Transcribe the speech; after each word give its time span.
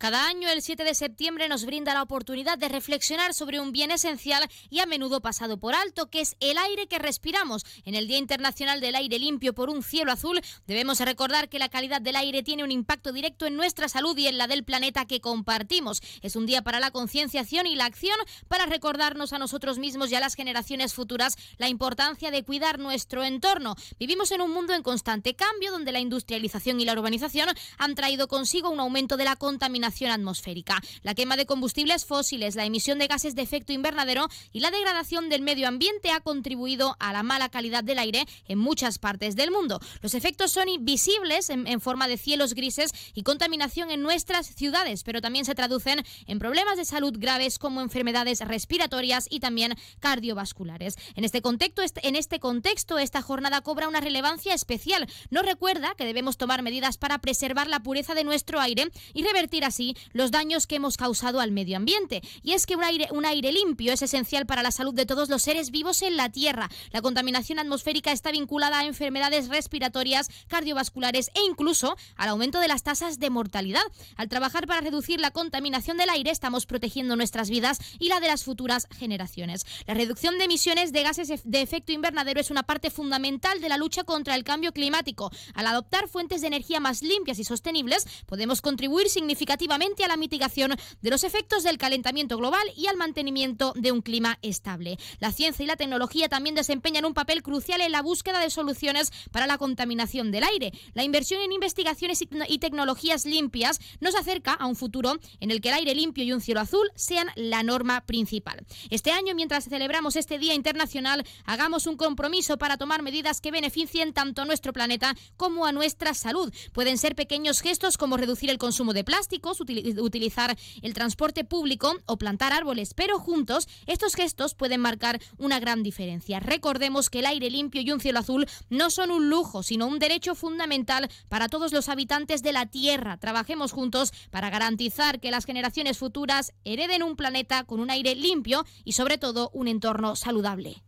Cada 0.00 0.28
año, 0.28 0.48
el 0.48 0.62
7 0.62 0.82
de 0.82 0.94
septiembre, 0.94 1.46
nos 1.50 1.66
brinda 1.66 1.92
la 1.92 2.00
oportunidad 2.00 2.56
de 2.56 2.70
reflexionar 2.70 3.34
sobre 3.34 3.60
un 3.60 3.70
bien 3.70 3.90
esencial 3.90 4.48
y 4.70 4.78
a 4.78 4.86
menudo 4.86 5.20
pasado 5.20 5.58
por 5.58 5.74
alto, 5.74 6.08
que 6.08 6.22
es 6.22 6.36
el 6.40 6.56
aire 6.56 6.86
que 6.86 6.98
respiramos. 6.98 7.66
En 7.84 7.94
el 7.94 8.08
Día 8.08 8.16
Internacional 8.16 8.80
del 8.80 8.94
Aire 8.94 9.18
Limpio 9.18 9.54
por 9.54 9.68
un 9.68 9.82
Cielo 9.82 10.10
Azul, 10.10 10.40
debemos 10.66 11.00
recordar 11.00 11.50
que 11.50 11.58
la 11.58 11.68
calidad 11.68 12.00
del 12.00 12.16
aire 12.16 12.42
tiene 12.42 12.64
un 12.64 12.70
impacto 12.70 13.12
directo 13.12 13.44
en 13.44 13.56
nuestra 13.56 13.90
salud 13.90 14.16
y 14.16 14.26
en 14.26 14.38
la 14.38 14.46
del 14.46 14.64
planeta 14.64 15.04
que 15.04 15.20
compartimos. 15.20 16.00
Es 16.22 16.34
un 16.34 16.46
día 16.46 16.62
para 16.62 16.80
la 16.80 16.92
concienciación 16.92 17.66
y 17.66 17.76
la 17.76 17.84
acción 17.84 18.16
para 18.48 18.64
recordarnos 18.64 19.34
a 19.34 19.38
nosotros 19.38 19.78
mismos 19.78 20.10
y 20.10 20.14
a 20.14 20.20
las 20.20 20.34
generaciones 20.34 20.94
futuras 20.94 21.36
la 21.58 21.68
importancia 21.68 22.30
de 22.30 22.42
cuidar 22.42 22.78
nuestro 22.78 23.22
entorno. 23.22 23.76
Vivimos 23.98 24.32
en 24.32 24.40
un 24.40 24.50
mundo 24.50 24.72
en 24.72 24.82
constante 24.82 25.36
cambio 25.36 25.70
donde 25.70 25.92
la 25.92 26.00
industrialización 26.00 26.80
y 26.80 26.86
la 26.86 26.94
urbanización 26.94 27.50
han 27.76 27.94
traído 27.94 28.28
consigo 28.28 28.70
un 28.70 28.80
aumento 28.80 29.18
de 29.18 29.26
la 29.26 29.36
contaminación 29.36 29.89
atmosférica. 29.90 30.80
La 31.02 31.14
quema 31.14 31.36
de 31.36 31.46
combustibles 31.46 32.04
fósiles, 32.04 32.54
la 32.54 32.64
emisión 32.64 32.98
de 32.98 33.06
gases 33.06 33.34
de 33.34 33.42
efecto 33.42 33.72
invernadero 33.72 34.28
y 34.52 34.60
la 34.60 34.70
degradación 34.70 35.28
del 35.28 35.42
medio 35.42 35.68
ambiente 35.68 36.10
ha 36.10 36.20
contribuido 36.20 36.96
a 36.98 37.12
la 37.12 37.22
mala 37.22 37.48
calidad 37.48 37.84
del 37.84 37.98
aire 37.98 38.26
en 38.48 38.58
muchas 38.58 38.98
partes 38.98 39.36
del 39.36 39.50
mundo. 39.50 39.80
Los 40.02 40.14
efectos 40.14 40.52
son 40.52 40.68
visibles 40.80 41.50
en, 41.50 41.66
en 41.66 41.80
forma 41.80 42.08
de 42.08 42.16
cielos 42.16 42.54
grises 42.54 42.92
y 43.14 43.22
contaminación 43.22 43.90
en 43.90 44.02
nuestras 44.02 44.46
ciudades, 44.46 45.02
pero 45.02 45.20
también 45.20 45.44
se 45.44 45.54
traducen 45.54 46.04
en 46.26 46.38
problemas 46.38 46.76
de 46.76 46.84
salud 46.84 47.14
graves 47.18 47.58
como 47.58 47.80
enfermedades 47.80 48.40
respiratorias 48.40 49.26
y 49.30 49.40
también 49.40 49.74
cardiovasculares. 50.00 50.96
En 51.14 51.24
este 51.24 51.42
contexto, 51.42 51.82
en 52.02 52.16
este 52.16 52.40
contexto, 52.40 52.98
esta 52.98 53.22
jornada 53.22 53.60
cobra 53.60 53.88
una 53.88 54.00
relevancia 54.00 54.54
especial. 54.54 55.06
Nos 55.30 55.44
recuerda 55.44 55.94
que 55.96 56.04
debemos 56.04 56.36
tomar 56.36 56.62
medidas 56.62 56.98
para 56.98 57.18
preservar 57.18 57.68
la 57.68 57.80
pureza 57.80 58.14
de 58.14 58.24
nuestro 58.24 58.60
aire 58.60 58.90
y 59.14 59.22
revertir 59.22 59.64
así 59.64 59.79
los 60.12 60.30
daños 60.30 60.66
que 60.66 60.76
hemos 60.76 60.96
causado 60.96 61.40
al 61.40 61.50
medio 61.52 61.76
ambiente. 61.76 62.22
Y 62.42 62.52
es 62.52 62.66
que 62.66 62.76
un 62.76 62.84
aire, 62.84 63.08
un 63.10 63.24
aire 63.24 63.52
limpio 63.52 63.92
es 63.92 64.02
esencial 64.02 64.46
para 64.46 64.62
la 64.62 64.70
salud 64.70 64.94
de 64.94 65.06
todos 65.06 65.28
los 65.28 65.42
seres 65.42 65.70
vivos 65.70 66.02
en 66.02 66.16
la 66.16 66.30
Tierra. 66.30 66.68
La 66.92 67.02
contaminación 67.02 67.58
atmosférica 67.58 68.12
está 68.12 68.30
vinculada 68.30 68.80
a 68.80 68.84
enfermedades 68.84 69.48
respiratorias, 69.48 70.28
cardiovasculares 70.48 71.30
e 71.34 71.42
incluso 71.48 71.96
al 72.16 72.28
aumento 72.28 72.60
de 72.60 72.68
las 72.68 72.82
tasas 72.82 73.18
de 73.18 73.30
mortalidad. 73.30 73.82
Al 74.16 74.28
trabajar 74.28 74.66
para 74.66 74.80
reducir 74.80 75.20
la 75.20 75.30
contaminación 75.30 75.96
del 75.96 76.10
aire, 76.10 76.30
estamos 76.30 76.66
protegiendo 76.66 77.16
nuestras 77.16 77.50
vidas 77.50 77.78
y 77.98 78.08
la 78.08 78.20
de 78.20 78.28
las 78.28 78.44
futuras 78.44 78.86
generaciones. 78.98 79.64
La 79.86 79.94
reducción 79.94 80.38
de 80.38 80.44
emisiones 80.44 80.92
de 80.92 81.02
gases 81.02 81.42
de 81.44 81.62
efecto 81.62 81.92
invernadero 81.92 82.40
es 82.40 82.50
una 82.50 82.62
parte 82.62 82.90
fundamental 82.90 83.60
de 83.60 83.68
la 83.68 83.76
lucha 83.76 84.04
contra 84.04 84.34
el 84.34 84.44
cambio 84.44 84.72
climático. 84.72 85.30
Al 85.54 85.66
adoptar 85.66 86.08
fuentes 86.08 86.40
de 86.40 86.48
energía 86.48 86.80
más 86.80 87.02
limpias 87.02 87.38
y 87.38 87.44
sostenibles, 87.44 88.06
podemos 88.26 88.60
contribuir 88.60 89.08
significativamente 89.08 89.69
a 89.70 90.08
la 90.08 90.16
mitigación 90.16 90.74
de 91.00 91.10
los 91.10 91.22
efectos 91.22 91.62
del 91.62 91.78
calentamiento 91.78 92.36
global 92.36 92.62
y 92.76 92.88
al 92.88 92.96
mantenimiento 92.96 93.72
de 93.76 93.92
un 93.92 94.02
clima 94.02 94.38
estable. 94.42 94.98
La 95.20 95.30
ciencia 95.30 95.62
y 95.62 95.66
la 95.66 95.76
tecnología 95.76 96.28
también 96.28 96.56
desempeñan 96.56 97.04
un 97.04 97.14
papel 97.14 97.42
crucial 97.42 97.80
en 97.80 97.92
la 97.92 98.02
búsqueda 98.02 98.40
de 98.40 98.50
soluciones 98.50 99.12
para 99.30 99.46
la 99.46 99.58
contaminación 99.58 100.32
del 100.32 100.42
aire. 100.42 100.72
La 100.94 101.04
inversión 101.04 101.40
en 101.40 101.52
investigaciones 101.52 102.20
y 102.20 102.58
tecnologías 102.58 103.26
limpias 103.26 103.78
nos 104.00 104.16
acerca 104.16 104.54
a 104.54 104.66
un 104.66 104.74
futuro 104.74 105.18
en 105.38 105.52
el 105.52 105.60
que 105.60 105.68
el 105.68 105.76
aire 105.76 105.94
limpio 105.94 106.24
y 106.24 106.32
un 106.32 106.40
cielo 106.40 106.60
azul 106.60 106.90
sean 106.96 107.28
la 107.36 107.62
norma 107.62 108.00
principal. 108.06 108.66
Este 108.90 109.12
año, 109.12 109.36
mientras 109.36 109.68
celebramos 109.68 110.16
este 110.16 110.38
Día 110.38 110.54
Internacional, 110.54 111.24
hagamos 111.44 111.86
un 111.86 111.96
compromiso 111.96 112.58
para 112.58 112.76
tomar 112.76 113.02
medidas 113.02 113.40
que 113.40 113.52
beneficien 113.52 114.12
tanto 114.12 114.42
a 114.42 114.46
nuestro 114.46 114.72
planeta 114.72 115.14
como 115.36 115.64
a 115.64 115.72
nuestra 115.72 116.12
salud. 116.14 116.52
Pueden 116.72 116.98
ser 116.98 117.14
pequeños 117.14 117.60
gestos 117.60 117.96
como 117.96 118.16
reducir 118.16 118.50
el 118.50 118.58
consumo 118.58 118.92
de 118.92 119.04
plásticos, 119.04 119.59
utilizar 119.60 120.56
el 120.82 120.94
transporte 120.94 121.44
público 121.44 121.96
o 122.06 122.16
plantar 122.16 122.52
árboles, 122.52 122.94
pero 122.94 123.18
juntos 123.18 123.68
estos 123.86 124.14
gestos 124.14 124.54
pueden 124.54 124.80
marcar 124.80 125.20
una 125.38 125.60
gran 125.60 125.82
diferencia. 125.82 126.40
Recordemos 126.40 127.10
que 127.10 127.20
el 127.20 127.26
aire 127.26 127.50
limpio 127.50 127.80
y 127.80 127.90
un 127.90 128.00
cielo 128.00 128.20
azul 128.20 128.46
no 128.68 128.90
son 128.90 129.10
un 129.10 129.28
lujo, 129.28 129.62
sino 129.62 129.86
un 129.86 129.98
derecho 129.98 130.34
fundamental 130.34 131.08
para 131.28 131.48
todos 131.48 131.72
los 131.72 131.88
habitantes 131.88 132.42
de 132.42 132.52
la 132.52 132.66
Tierra. 132.66 133.16
Trabajemos 133.18 133.72
juntos 133.72 134.12
para 134.30 134.50
garantizar 134.50 135.20
que 135.20 135.30
las 135.30 135.44
generaciones 135.44 135.98
futuras 135.98 136.52
hereden 136.64 137.02
un 137.02 137.16
planeta 137.16 137.64
con 137.64 137.80
un 137.80 137.90
aire 137.90 138.14
limpio 138.14 138.64
y 138.84 138.92
sobre 138.92 139.18
todo 139.18 139.50
un 139.52 139.68
entorno 139.68 140.16
saludable. 140.16 140.82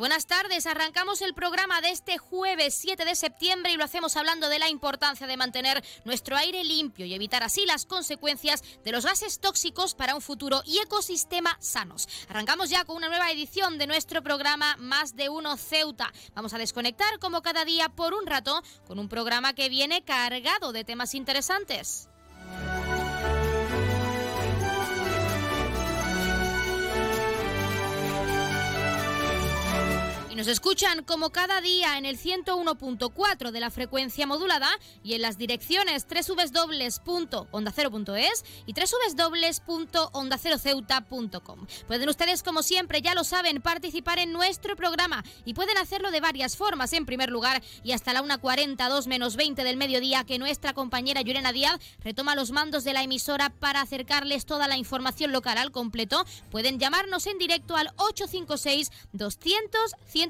Buenas 0.00 0.26
tardes. 0.26 0.66
Arrancamos 0.66 1.20
el 1.20 1.34
programa 1.34 1.82
de 1.82 1.90
este 1.90 2.16
jueves 2.16 2.74
7 2.74 3.04
de 3.04 3.14
septiembre 3.14 3.70
y 3.70 3.76
lo 3.76 3.84
hacemos 3.84 4.16
hablando 4.16 4.48
de 4.48 4.58
la 4.58 4.70
importancia 4.70 5.26
de 5.26 5.36
mantener 5.36 5.84
nuestro 6.06 6.36
aire 6.36 6.64
limpio 6.64 7.04
y 7.04 7.12
evitar 7.12 7.42
así 7.42 7.66
las 7.66 7.84
consecuencias 7.84 8.64
de 8.82 8.92
los 8.92 9.04
gases 9.04 9.40
tóxicos 9.40 9.94
para 9.94 10.14
un 10.14 10.22
futuro 10.22 10.62
y 10.64 10.78
ecosistema 10.78 11.58
sanos. 11.60 12.08
Arrancamos 12.30 12.70
ya 12.70 12.86
con 12.86 12.96
una 12.96 13.08
nueva 13.08 13.30
edición 13.30 13.76
de 13.76 13.86
nuestro 13.86 14.22
programa 14.22 14.74
Más 14.78 15.16
de 15.16 15.28
Uno 15.28 15.58
Ceuta. 15.58 16.10
Vamos 16.34 16.54
a 16.54 16.58
desconectar 16.58 17.18
como 17.18 17.42
cada 17.42 17.66
día 17.66 17.90
por 17.90 18.14
un 18.14 18.26
rato 18.26 18.62
con 18.86 18.98
un 18.98 19.08
programa 19.10 19.52
que 19.52 19.68
viene 19.68 20.02
cargado 20.02 20.72
de 20.72 20.84
temas 20.84 21.14
interesantes. 21.14 22.08
Nos 30.40 30.48
escuchan 30.48 31.04
como 31.04 31.28
cada 31.28 31.60
día 31.60 31.98
en 31.98 32.06
el 32.06 32.18
101.4 32.18 33.50
de 33.50 33.60
la 33.60 33.70
frecuencia 33.70 34.26
modulada 34.26 34.70
y 35.04 35.12
en 35.12 35.20
las 35.20 35.36
direcciones 35.36 36.06
www.ondacero.es 36.08 38.44
y 38.64 38.72
www.ondaceroceuta.com. 38.72 41.66
Pueden 41.86 42.08
ustedes, 42.08 42.42
como 42.42 42.62
siempre, 42.62 43.02
ya 43.02 43.14
lo 43.14 43.22
saben, 43.22 43.60
participar 43.60 44.18
en 44.18 44.32
nuestro 44.32 44.76
programa 44.76 45.22
y 45.44 45.52
pueden 45.52 45.76
hacerlo 45.76 46.10
de 46.10 46.22
varias 46.22 46.56
formas. 46.56 46.94
En 46.94 47.04
primer 47.04 47.28
lugar, 47.28 47.62
y 47.84 47.92
hasta 47.92 48.14
la 48.14 48.22
1.42 48.22 49.08
menos 49.08 49.36
20 49.36 49.62
del 49.62 49.76
mediodía, 49.76 50.24
que 50.24 50.38
nuestra 50.38 50.72
compañera 50.72 51.20
Yurena 51.20 51.52
Díaz 51.52 51.78
retoma 52.02 52.34
los 52.34 52.50
mandos 52.50 52.82
de 52.84 52.94
la 52.94 53.02
emisora 53.02 53.50
para 53.50 53.82
acercarles 53.82 54.46
toda 54.46 54.68
la 54.68 54.78
información 54.78 55.32
local 55.32 55.58
al 55.58 55.70
completo, 55.70 56.24
pueden 56.50 56.78
llamarnos 56.78 57.26
en 57.26 57.36
directo 57.36 57.76
al 57.76 57.92
856 57.96 58.90
200 59.12 59.96
100 60.06 60.29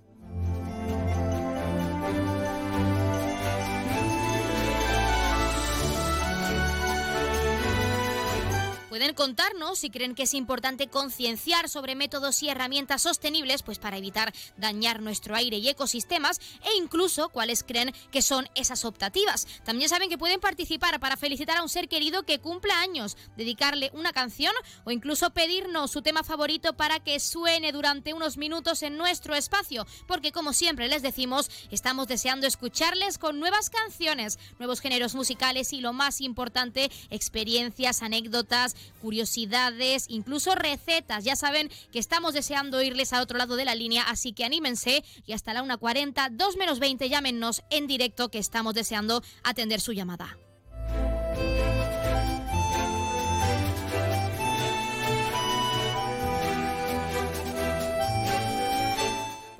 Pueden 8.91 9.13
contarnos 9.13 9.79
si 9.79 9.89
creen 9.89 10.15
que 10.15 10.23
es 10.23 10.33
importante 10.33 10.89
concienciar 10.89 11.69
sobre 11.69 11.95
métodos 11.95 12.43
y 12.43 12.49
herramientas 12.49 13.03
sostenibles 13.03 13.63
pues 13.63 13.79
para 13.79 13.95
evitar 13.95 14.33
dañar 14.57 15.01
nuestro 15.01 15.33
aire 15.33 15.59
y 15.59 15.69
ecosistemas 15.69 16.41
e 16.65 16.75
incluso 16.75 17.29
cuáles 17.29 17.63
creen 17.63 17.93
que 18.11 18.21
son 18.21 18.49
esas 18.53 18.83
optativas. 18.83 19.47
También 19.63 19.87
saben 19.87 20.09
que 20.09 20.17
pueden 20.17 20.41
participar 20.41 20.99
para 20.99 21.15
felicitar 21.15 21.55
a 21.55 21.63
un 21.63 21.69
ser 21.69 21.87
querido 21.87 22.23
que 22.23 22.39
cumpla 22.39 22.81
años, 22.81 23.15
dedicarle 23.37 23.91
una 23.93 24.11
canción 24.11 24.53
o 24.83 24.91
incluso 24.91 25.29
pedirnos 25.29 25.89
su 25.89 26.01
tema 26.01 26.25
favorito 26.25 26.73
para 26.73 26.99
que 26.99 27.21
suene 27.21 27.71
durante 27.71 28.13
unos 28.13 28.35
minutos 28.35 28.83
en 28.83 28.97
nuestro 28.97 29.35
espacio, 29.35 29.87
porque 30.05 30.33
como 30.33 30.51
siempre 30.51 30.89
les 30.89 31.01
decimos, 31.01 31.49
estamos 31.71 32.09
deseando 32.09 32.45
escucharles 32.45 33.17
con 33.17 33.39
nuevas 33.39 33.69
canciones, 33.69 34.37
nuevos 34.59 34.81
géneros 34.81 35.15
musicales 35.15 35.71
y 35.71 35.79
lo 35.79 35.93
más 35.93 36.19
importante, 36.19 36.91
experiencias, 37.09 38.01
anécdotas, 38.01 38.75
curiosidades, 39.01 40.05
incluso 40.07 40.55
recetas. 40.55 41.23
Ya 41.23 41.35
saben 41.35 41.69
que 41.91 41.99
estamos 41.99 42.33
deseando 42.33 42.81
irles 42.81 43.13
al 43.13 43.21
otro 43.21 43.37
lado 43.37 43.55
de 43.55 43.65
la 43.65 43.75
línea, 43.75 44.03
así 44.03 44.33
que 44.33 44.45
anímense 44.45 45.03
y 45.25 45.33
hasta 45.33 45.53
la 45.53 45.63
1.40, 45.63 46.29
2 46.31 46.57
menos 46.57 46.79
20, 46.79 47.09
llámenos 47.09 47.63
en 47.69 47.87
directo 47.87 48.29
que 48.29 48.39
estamos 48.39 48.73
deseando 48.73 49.23
atender 49.43 49.81
su 49.81 49.93
llamada. 49.93 50.37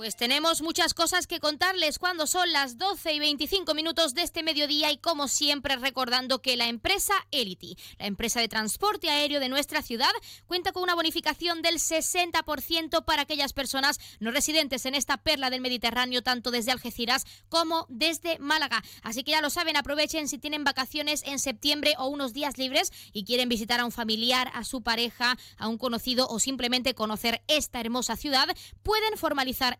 Pues 0.02 0.16
tenemos 0.16 0.64
muchas 0.64 0.96
cosas 0.96 1.28
que 1.28 1.40
contarles 1.40 2.00
cuando 2.00 2.26
son 2.26 2.52
las 2.52 2.80
12 2.80 3.14
y 3.14 3.20
25 3.20 3.76
minutos 3.76 4.16
de 4.16 4.24
este 4.24 4.42
mediodía 4.42 4.92
y 4.92 4.98
como 4.98 5.28
siempre 5.28 5.76
recordando 5.76 6.42
que 6.42 6.58
la 6.58 6.70
empresa 6.70 7.14
Elity, 7.30 7.78
la 8.00 8.08
empresa 8.08 8.40
de 8.40 8.48
transporte 8.48 9.12
aéreo 9.12 9.40
de 9.40 9.48
nuestra 9.48 9.84
ciudad, 9.84 10.10
cuenta 10.48 10.72
con 10.72 10.82
una 10.82 10.96
bonificación 10.96 11.62
del 11.62 11.76
60% 11.76 13.06
para 13.06 13.22
aquellas 13.22 13.54
personas 13.54 14.00
no 14.20 14.32
residentes 14.32 14.88
en 14.88 14.96
esta 14.96 15.18
perla 15.18 15.52
del 15.52 15.62
Mediterráneo, 15.62 16.24
tanto 16.24 16.50
desde 16.50 16.72
Algeciras 16.72 17.28
como 17.48 17.86
desde 17.88 18.40
Málaga. 18.40 18.82
Así 19.04 19.24
que 19.24 19.30
ya 19.30 19.42
lo 19.42 19.52
saben, 19.52 19.78
aprovechen 19.78 20.28
si 20.28 20.40
tienen 20.40 20.64
vacaciones 20.64 21.22
en 21.28 21.38
septiembre 21.38 21.94
o 22.00 22.08
unos 22.08 22.34
días 22.34 22.58
libres 22.58 22.92
y 23.14 23.24
quieren 23.24 23.50
visitar 23.50 23.80
a 23.80 23.86
un 23.86 23.92
familiar, 23.92 24.50
a 24.56 24.64
su 24.64 24.82
pareja, 24.82 25.38
a 25.58 25.68
un 25.68 25.78
conocido 25.78 26.28
o 26.28 26.40
simplemente 26.40 26.96
conocer 26.96 27.44
esta 27.48 27.80
hermosa 27.80 28.16
ciudad, 28.16 28.48
pueden 28.82 29.16
formalizar 29.16 29.80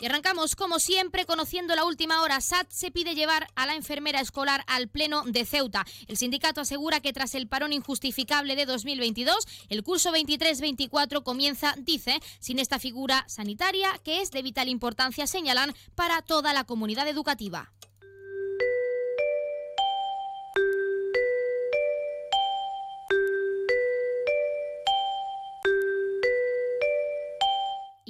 Y 0.00 0.06
arrancamos, 0.06 0.56
como 0.56 0.78
siempre, 0.78 1.26
conociendo 1.26 1.76
la 1.76 1.84
última 1.84 2.22
hora. 2.22 2.40
SAT 2.40 2.70
se 2.70 2.90
pide 2.90 3.14
llevar 3.14 3.48
a 3.54 3.66
la 3.66 3.74
enfermera 3.74 4.20
escolar 4.20 4.64
al 4.66 4.88
Pleno 4.88 5.24
de 5.26 5.44
Ceuta. 5.44 5.84
El 6.08 6.16
sindicato 6.16 6.62
asegura 6.62 7.00
que 7.00 7.12
tras 7.12 7.34
el 7.34 7.48
parón 7.48 7.74
injustificable 7.74 8.56
de 8.56 8.64
2022, 8.64 9.46
el 9.68 9.82
curso 9.82 10.10
23-24 10.10 11.22
comienza, 11.22 11.74
dice, 11.76 12.18
sin 12.38 12.58
esta 12.58 12.78
figura 12.78 13.24
sanitaria 13.28 13.90
que 14.02 14.22
es 14.22 14.30
de 14.30 14.40
vital 14.40 14.70
importancia, 14.70 15.26
señalan, 15.26 15.74
para 15.94 16.22
toda 16.22 16.54
la 16.54 16.64
comunidad 16.64 17.06
educativa. 17.06 17.70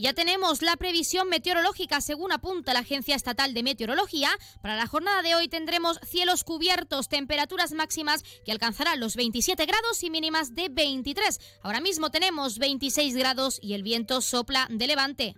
Ya 0.00 0.14
tenemos 0.14 0.62
la 0.62 0.78
previsión 0.78 1.28
meteorológica 1.28 2.00
según 2.00 2.32
apunta 2.32 2.72
la 2.72 2.78
Agencia 2.78 3.14
Estatal 3.14 3.52
de 3.52 3.62
Meteorología. 3.62 4.30
Para 4.62 4.74
la 4.74 4.86
jornada 4.86 5.20
de 5.20 5.34
hoy 5.34 5.46
tendremos 5.46 6.00
cielos 6.08 6.42
cubiertos, 6.42 7.10
temperaturas 7.10 7.72
máximas 7.72 8.22
que 8.42 8.50
alcanzarán 8.50 8.98
los 8.98 9.14
27 9.14 9.66
grados 9.66 10.02
y 10.02 10.08
mínimas 10.08 10.54
de 10.54 10.70
23. 10.70 11.38
Ahora 11.60 11.82
mismo 11.82 12.10
tenemos 12.10 12.58
26 12.58 13.14
grados 13.14 13.58
y 13.60 13.74
el 13.74 13.82
viento 13.82 14.22
sopla 14.22 14.66
de 14.70 14.86
levante. 14.86 15.34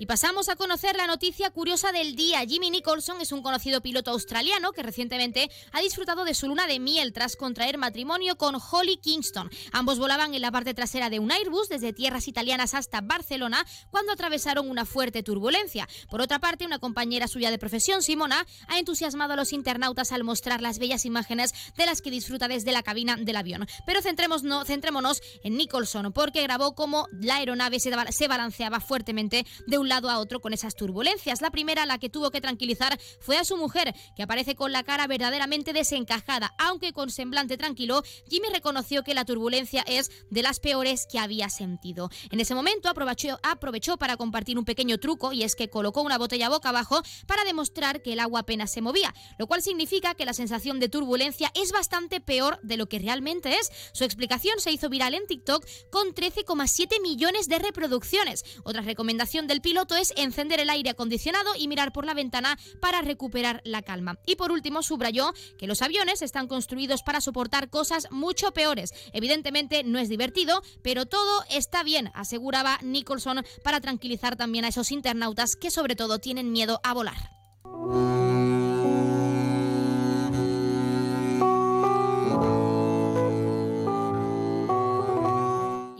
Y 0.00 0.06
pasamos 0.06 0.48
a 0.48 0.54
conocer 0.54 0.94
la 0.94 1.08
noticia 1.08 1.50
curiosa 1.50 1.90
del 1.90 2.14
día. 2.14 2.44
Jimmy 2.46 2.70
Nicholson 2.70 3.20
es 3.20 3.32
un 3.32 3.42
conocido 3.42 3.80
piloto 3.80 4.12
australiano 4.12 4.70
que 4.70 4.84
recientemente 4.84 5.50
ha 5.72 5.80
disfrutado 5.80 6.24
de 6.24 6.34
su 6.34 6.46
luna 6.46 6.68
de 6.68 6.78
miel 6.78 7.12
tras 7.12 7.34
contraer 7.34 7.78
matrimonio 7.78 8.38
con 8.38 8.56
Holly 8.70 8.98
Kingston. 8.98 9.50
Ambos 9.72 9.98
volaban 9.98 10.34
en 10.34 10.42
la 10.42 10.52
parte 10.52 10.72
trasera 10.72 11.10
de 11.10 11.18
un 11.18 11.32
Airbus 11.32 11.68
desde 11.68 11.92
tierras 11.92 12.28
italianas 12.28 12.74
hasta 12.74 13.00
Barcelona 13.00 13.66
cuando 13.90 14.12
atravesaron 14.12 14.70
una 14.70 14.84
fuerte 14.84 15.24
turbulencia. 15.24 15.88
Por 16.08 16.20
otra 16.20 16.38
parte, 16.38 16.64
una 16.64 16.78
compañera 16.78 17.26
suya 17.26 17.50
de 17.50 17.58
profesión, 17.58 18.00
Simona, 18.00 18.46
ha 18.68 18.78
entusiasmado 18.78 19.32
a 19.32 19.36
los 19.36 19.52
internautas 19.52 20.12
al 20.12 20.22
mostrar 20.22 20.60
las 20.60 20.78
bellas 20.78 21.06
imágenes 21.06 21.52
de 21.76 21.86
las 21.86 22.02
que 22.02 22.12
disfruta 22.12 22.46
desde 22.46 22.70
la 22.70 22.84
cabina 22.84 23.16
del 23.16 23.34
avión. 23.34 23.66
Pero 23.84 24.00
centrémonos 24.00 25.22
en 25.42 25.56
Nicholson 25.56 26.12
porque 26.12 26.44
grabó 26.44 26.76
cómo 26.76 27.08
la 27.10 27.38
aeronave 27.38 27.80
se 27.80 28.28
balanceaba 28.28 28.78
fuertemente 28.78 29.44
de 29.66 29.78
un 29.78 29.87
lado 29.88 30.10
a 30.10 30.18
otro 30.18 30.40
con 30.40 30.52
esas 30.52 30.74
turbulencias. 30.74 31.40
La 31.40 31.50
primera, 31.50 31.86
la 31.86 31.98
que 31.98 32.08
tuvo 32.08 32.30
que 32.30 32.40
tranquilizar, 32.40 32.98
fue 33.20 33.36
a 33.36 33.44
su 33.44 33.56
mujer, 33.56 33.94
que 34.16 34.22
aparece 34.22 34.54
con 34.54 34.72
la 34.72 34.82
cara 34.82 35.06
verdaderamente 35.06 35.72
desencajada. 35.72 36.54
Aunque 36.58 36.92
con 36.92 37.10
semblante 37.10 37.56
tranquilo, 37.56 38.02
Jimmy 38.28 38.48
reconoció 38.52 39.02
que 39.02 39.14
la 39.14 39.24
turbulencia 39.24 39.84
es 39.86 40.10
de 40.30 40.42
las 40.42 40.60
peores 40.60 41.06
que 41.10 41.18
había 41.18 41.48
sentido. 41.50 42.10
En 42.30 42.40
ese 42.40 42.54
momento 42.54 42.88
aprovechó, 42.88 43.38
aprovechó 43.42 43.96
para 43.96 44.16
compartir 44.16 44.58
un 44.58 44.64
pequeño 44.64 44.98
truco 44.98 45.32
y 45.32 45.42
es 45.42 45.56
que 45.56 45.70
colocó 45.70 46.02
una 46.02 46.18
botella 46.18 46.48
boca 46.48 46.68
abajo 46.68 47.02
para 47.26 47.44
demostrar 47.44 48.02
que 48.02 48.12
el 48.12 48.20
agua 48.20 48.40
apenas 48.40 48.70
se 48.70 48.80
movía, 48.80 49.14
lo 49.38 49.46
cual 49.46 49.62
significa 49.62 50.14
que 50.14 50.24
la 50.24 50.32
sensación 50.32 50.80
de 50.80 50.88
turbulencia 50.88 51.50
es 51.54 51.72
bastante 51.72 52.20
peor 52.20 52.58
de 52.62 52.76
lo 52.76 52.88
que 52.88 52.98
realmente 52.98 53.56
es. 53.56 53.70
Su 53.92 54.04
explicación 54.04 54.60
se 54.60 54.72
hizo 54.72 54.88
viral 54.88 55.14
en 55.14 55.26
TikTok 55.26 55.64
con 55.90 56.14
13,7 56.14 57.00
millones 57.02 57.48
de 57.48 57.58
reproducciones. 57.58 58.44
Otra 58.64 58.82
recomendación 58.82 59.46
del 59.46 59.60
piloto 59.60 59.77
es 59.96 60.12
encender 60.16 60.60
el 60.60 60.70
aire 60.70 60.90
acondicionado 60.90 61.54
y 61.56 61.68
mirar 61.68 61.92
por 61.92 62.04
la 62.04 62.14
ventana 62.14 62.58
para 62.80 63.02
recuperar 63.02 63.60
la 63.64 63.82
calma. 63.82 64.18
Y 64.26 64.36
por 64.36 64.52
último, 64.52 64.82
subrayó 64.82 65.32
que 65.58 65.66
los 65.66 65.82
aviones 65.82 66.22
están 66.22 66.48
construidos 66.48 67.02
para 67.02 67.20
soportar 67.20 67.70
cosas 67.70 68.08
mucho 68.10 68.52
peores. 68.52 68.92
Evidentemente 69.12 69.84
no 69.84 69.98
es 69.98 70.08
divertido, 70.08 70.62
pero 70.82 71.06
todo 71.06 71.44
está 71.50 71.82
bien, 71.82 72.10
aseguraba 72.14 72.78
Nicholson 72.82 73.44
para 73.62 73.80
tranquilizar 73.80 74.36
también 74.36 74.64
a 74.64 74.68
esos 74.68 74.90
internautas 74.90 75.56
que 75.56 75.70
sobre 75.70 75.96
todo 75.96 76.18
tienen 76.18 76.52
miedo 76.52 76.80
a 76.82 76.94
volar. 76.94 77.30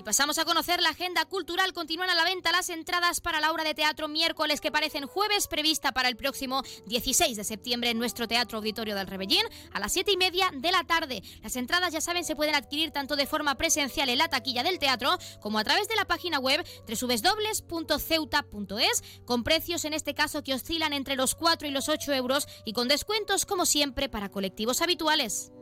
Pasamos 0.08 0.38
a 0.38 0.46
conocer 0.46 0.80
la 0.80 0.88
agenda 0.88 1.26
cultural. 1.26 1.74
Continúan 1.74 2.08
a 2.08 2.14
la 2.14 2.24
venta 2.24 2.50
las 2.50 2.70
entradas 2.70 3.20
para 3.20 3.40
la 3.40 3.52
obra 3.52 3.62
de 3.62 3.74
teatro 3.74 4.08
miércoles 4.08 4.62
que 4.62 4.72
parecen 4.72 5.06
jueves, 5.06 5.48
prevista 5.48 5.92
para 5.92 6.08
el 6.08 6.16
próximo 6.16 6.62
16 6.86 7.36
de 7.36 7.44
septiembre 7.44 7.90
en 7.90 7.98
nuestro 7.98 8.26
Teatro 8.26 8.56
Auditorio 8.56 8.94
del 8.94 9.06
Rebellín 9.06 9.42
a 9.70 9.80
las 9.80 9.92
7 9.92 10.10
y 10.12 10.16
media 10.16 10.50
de 10.54 10.72
la 10.72 10.84
tarde. 10.84 11.22
Las 11.42 11.56
entradas, 11.56 11.92
ya 11.92 12.00
saben, 12.00 12.24
se 12.24 12.34
pueden 12.34 12.54
adquirir 12.54 12.90
tanto 12.90 13.16
de 13.16 13.26
forma 13.26 13.56
presencial 13.56 14.08
en 14.08 14.16
la 14.16 14.28
taquilla 14.28 14.62
del 14.62 14.78
teatro 14.78 15.18
como 15.42 15.58
a 15.58 15.64
través 15.64 15.88
de 15.88 15.96
la 15.96 16.06
página 16.06 16.38
web 16.38 16.66
www.ceuta.es 16.88 17.84
con 19.26 19.44
precios 19.44 19.84
en 19.84 19.92
este 19.92 20.14
caso 20.14 20.42
que 20.42 20.54
oscilan 20.54 20.94
entre 20.94 21.16
los 21.16 21.34
4 21.34 21.68
y 21.68 21.70
los 21.70 21.90
8 21.90 22.14
euros 22.14 22.48
y 22.64 22.72
con 22.72 22.88
descuentos 22.88 23.44
como 23.44 23.66
siempre 23.66 24.08
para 24.08 24.30
colectivos 24.30 24.80
habituales. 24.80 25.52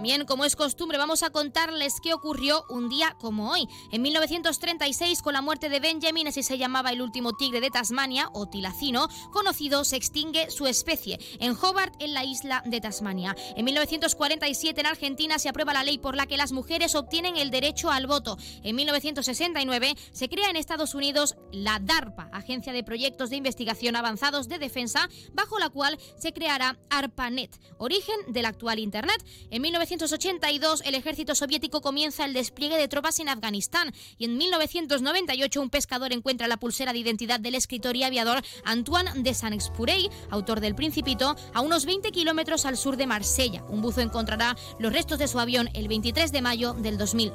También, 0.00 0.24
como 0.24 0.46
es 0.46 0.56
costumbre, 0.56 0.96
vamos 0.96 1.22
a 1.22 1.28
contarles 1.28 2.00
qué 2.02 2.14
ocurrió 2.14 2.64
un 2.70 2.88
día 2.88 3.14
como 3.20 3.50
hoy. 3.50 3.68
En 3.92 4.00
1936, 4.00 5.20
con 5.20 5.34
la 5.34 5.42
muerte 5.42 5.68
de 5.68 5.78
Benjamin, 5.78 6.26
así 6.26 6.42
se 6.42 6.56
llamaba 6.56 6.88
el 6.88 7.02
último 7.02 7.34
tigre 7.34 7.60
de 7.60 7.68
Tasmania, 7.68 8.30
o 8.32 8.48
tilacino, 8.48 9.08
conocido, 9.30 9.84
se 9.84 9.96
extingue 9.96 10.50
su 10.50 10.66
especie 10.66 11.18
en 11.38 11.54
Hobart, 11.54 11.96
en 11.98 12.14
la 12.14 12.24
isla 12.24 12.62
de 12.64 12.80
Tasmania. 12.80 13.36
En 13.56 13.66
1947, 13.66 14.80
en 14.80 14.86
Argentina, 14.86 15.38
se 15.38 15.50
aprueba 15.50 15.74
la 15.74 15.84
ley 15.84 15.98
por 15.98 16.16
la 16.16 16.24
que 16.24 16.38
las 16.38 16.52
mujeres 16.52 16.94
obtienen 16.94 17.36
el 17.36 17.50
derecho 17.50 17.90
al 17.90 18.06
voto. 18.06 18.38
En 18.62 18.76
1969, 18.76 19.96
se 20.12 20.30
crea 20.30 20.48
en 20.48 20.56
Estados 20.56 20.94
Unidos 20.94 21.36
la 21.52 21.78
DARPA, 21.78 22.30
Agencia 22.32 22.72
de 22.72 22.82
Proyectos 22.82 23.28
de 23.28 23.36
Investigación 23.36 23.96
Avanzados 23.96 24.48
de 24.48 24.58
Defensa, 24.58 25.10
bajo 25.34 25.58
la 25.58 25.68
cual 25.68 25.98
se 26.16 26.32
creará 26.32 26.78
ARPANET, 26.88 27.60
origen 27.76 28.16
del 28.28 28.46
actual 28.46 28.78
Internet. 28.78 29.22
En 29.50 29.60
1982 29.90 30.82
el 30.84 30.94
ejército 30.94 31.34
soviético 31.34 31.80
comienza 31.80 32.24
el 32.24 32.32
despliegue 32.32 32.78
de 32.78 32.86
tropas 32.86 33.18
en 33.18 33.28
Afganistán 33.28 33.92
y 34.18 34.26
en 34.26 34.38
1998 34.38 35.60
un 35.60 35.68
pescador 35.68 36.12
encuentra 36.12 36.46
la 36.46 36.58
pulsera 36.58 36.92
de 36.92 37.00
identidad 37.00 37.40
del 37.40 37.56
escritor 37.56 37.96
y 37.96 38.04
aviador 38.04 38.40
Antoine 38.64 39.10
de 39.16 39.34
Saint-Exupéry, 39.34 40.08
autor 40.30 40.60
del 40.60 40.76
Principito, 40.76 41.34
a 41.54 41.60
unos 41.60 41.86
20 41.86 42.12
kilómetros 42.12 42.66
al 42.66 42.76
sur 42.76 42.96
de 42.96 43.08
Marsella. 43.08 43.64
Un 43.68 43.82
buzo 43.82 44.00
encontrará 44.00 44.56
los 44.78 44.92
restos 44.92 45.18
de 45.18 45.26
su 45.26 45.40
avión 45.40 45.68
el 45.74 45.88
23 45.88 46.30
de 46.30 46.40
mayo 46.40 46.74
del 46.74 46.96
2000. 46.96 47.32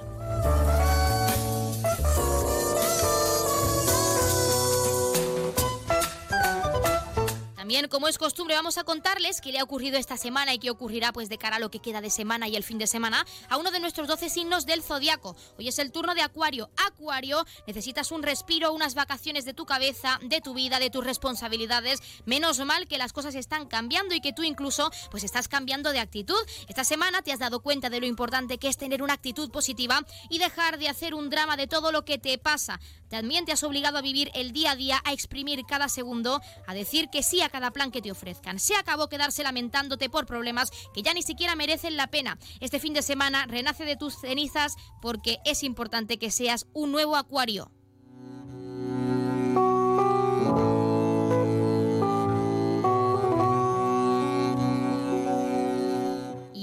También, 7.65 7.87
como 7.87 8.07
es 8.07 8.19
costumbre, 8.19 8.53
vamos 8.53 8.77
a 8.77 8.83
contarles 8.83 9.41
qué 9.41 9.51
le 9.51 9.57
ha 9.57 9.63
ocurrido 9.63 9.97
esta 9.97 10.17
semana 10.17 10.53
y 10.53 10.59
qué 10.59 10.69
ocurrirá 10.69 11.11
pues 11.11 11.29
de 11.29 11.39
cara 11.39 11.55
a 11.55 11.59
lo 11.59 11.71
que 11.71 11.79
queda 11.79 11.99
de 11.99 12.11
semana 12.11 12.47
y 12.47 12.55
el 12.55 12.63
fin 12.63 12.77
de 12.77 12.85
semana 12.85 13.25
a 13.49 13.57
uno 13.57 13.71
de 13.71 13.79
nuestros 13.79 14.07
12 14.07 14.29
signos 14.29 14.67
del 14.67 14.83
zodiaco. 14.83 15.35
Hoy 15.57 15.69
es 15.69 15.79
el 15.79 15.91
turno 15.91 16.13
de 16.13 16.21
Acuario. 16.21 16.69
Acuario, 16.77 17.43
necesitas 17.65 18.11
un 18.11 18.21
respiro, 18.21 18.71
unas 18.71 18.93
vacaciones 18.93 19.45
de 19.45 19.55
tu 19.55 19.65
cabeza, 19.65 20.19
de 20.21 20.41
tu 20.41 20.53
vida, 20.53 20.77
de 20.77 20.91
tus 20.91 21.03
responsabilidades. 21.03 22.03
Menos 22.25 22.59
mal 22.59 22.87
que 22.87 22.99
las 22.99 23.13
cosas 23.13 23.33
están 23.33 23.65
cambiando 23.65 24.13
y 24.13 24.21
que 24.21 24.31
tú 24.31 24.43
incluso 24.43 24.91
pues 25.09 25.23
estás 25.23 25.47
cambiando 25.47 25.91
de 25.91 26.01
actitud. 26.01 26.37
Esta 26.67 26.83
semana 26.83 27.23
te 27.23 27.31
has 27.31 27.39
dado 27.39 27.61
cuenta 27.61 27.89
de 27.89 27.99
lo 27.99 28.05
importante 28.05 28.59
que 28.59 28.67
es 28.67 28.77
tener 28.77 29.01
una 29.01 29.13
actitud 29.13 29.49
positiva 29.49 30.05
y 30.29 30.37
dejar 30.37 30.77
de 30.77 30.87
hacer 30.87 31.15
un 31.15 31.31
drama 31.31 31.57
de 31.57 31.65
todo 31.65 31.91
lo 31.91 32.05
que 32.05 32.19
te 32.19 32.37
pasa. 32.37 32.79
También 33.09 33.45
te 33.45 33.53
has 33.53 33.63
obligado 33.63 33.97
a 33.97 34.01
vivir 34.01 34.29
el 34.33 34.51
día 34.51 34.71
a 34.71 34.75
día, 34.75 35.01
a 35.03 35.13
exprimir 35.13 35.63
cada 35.67 35.89
segundo, 35.89 36.41
a 36.67 36.73
decir 36.73 37.09
que 37.09 37.23
sí 37.23 37.41
a 37.41 37.49
cada 37.55 37.71
plan 37.71 37.89
que 37.89 38.01
te 38.01 38.11
ofrezcan. 38.11 38.59
Se 38.59 38.75
acabó 38.75 39.07
quedarse 39.07 39.41
lamentándote 39.41 40.09
por 40.09 40.25
problemas 40.25 40.71
que 40.93 41.01
ya 41.01 41.13
ni 41.13 41.21
siquiera 41.21 41.55
merecen 41.55 41.95
la 41.95 42.07
pena. 42.07 42.37
Este 42.59 42.81
fin 42.81 42.93
de 42.93 43.01
semana 43.01 43.45
renace 43.45 43.85
de 43.85 43.95
tus 43.95 44.19
cenizas 44.19 44.75
porque 45.01 45.37
es 45.45 45.63
importante 45.63 46.17
que 46.17 46.31
seas 46.31 46.67
un 46.73 46.91
nuevo 46.91 47.15
acuario. 47.15 47.71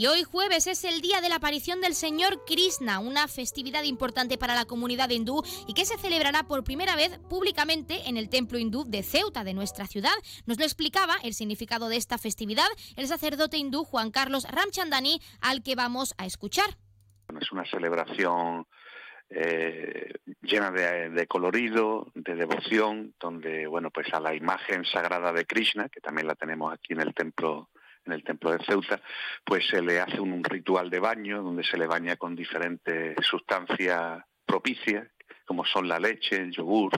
Y 0.03 0.09
hoy 0.09 0.25
jueves 0.25 0.67
es 0.67 0.83
el 0.83 1.01
día 1.01 1.21
de 1.21 1.29
la 1.29 1.37
aparición 1.37 1.81
del 1.81 1.95
Señor 1.95 2.45
Krishna, 2.45 2.99
una 2.99 3.29
festividad 3.29 3.85
importante 3.85 4.37
para 4.37 4.57
la 4.57 4.65
comunidad 4.65 5.11
hindú 5.11 5.45
y 5.69 5.75
que 5.75 5.85
se 5.85 5.97
celebrará 5.97 6.43
por 6.43 6.65
primera 6.65 6.97
vez 6.97 7.21
públicamente 7.31 8.09
en 8.09 8.17
el 8.17 8.29
templo 8.29 8.59
hindú 8.59 8.83
de 8.83 9.05
Ceuta, 9.05 9.45
de 9.45 9.55
nuestra 9.55 9.87
ciudad. 9.87 10.11
Nos 10.45 10.59
lo 10.59 10.65
explicaba 10.65 11.15
el 11.23 11.35
significado 11.35 11.89
de 11.89 11.99
esta 11.99 12.19
festividad 12.19 12.67
el 12.97 13.07
sacerdote 13.07 13.59
hindú 13.59 13.85
Juan 13.85 14.11
Carlos 14.11 14.45
Ramchandani, 14.51 15.21
al 15.41 15.63
que 15.63 15.77
vamos 15.77 16.17
a 16.19 16.27
escuchar. 16.27 16.71
Es 17.41 17.53
una 17.53 17.65
celebración 17.67 18.67
eh, 19.31 20.15
llena 20.43 20.73
de, 20.73 21.11
de, 21.11 21.27
colorido, 21.29 22.11
de 22.17 22.35
devoción, 22.35 23.15
donde, 23.21 23.69
bueno, 23.69 23.93
pues 23.93 24.13
a 24.13 24.19
la 24.19 24.35
imagen 24.35 24.85
sagrada 24.85 25.33
de 25.33 25.45
Krishna, 25.45 25.89
que 25.89 26.01
también 26.01 26.27
la 26.27 26.35
tenemos 26.35 26.73
aquí 26.73 26.93
en 26.93 27.03
el 27.03 27.15
templo 27.15 27.69
en 28.05 28.13
el 28.13 28.25
templo 28.25 28.51
de 28.53 28.65
Ceuta, 28.65 29.01
pues 29.45 29.67
se 29.69 29.83
le 29.83 30.01
hace 30.01 30.21
un, 30.21 30.43
ritual 30.45 30.91
de 30.91 30.99
baño 30.99 31.43
donde 31.43 31.65
se 31.65 31.77
le 31.77 31.87
baña 31.87 32.17
con 32.17 32.35
diferentes 32.35 33.17
sustancias 33.25 34.25
propicias, 34.45 35.09
como 35.47 35.65
son 35.65 35.89
la 35.89 35.99
leche, 35.99 36.37
el 36.37 36.53
yogur, 36.53 36.93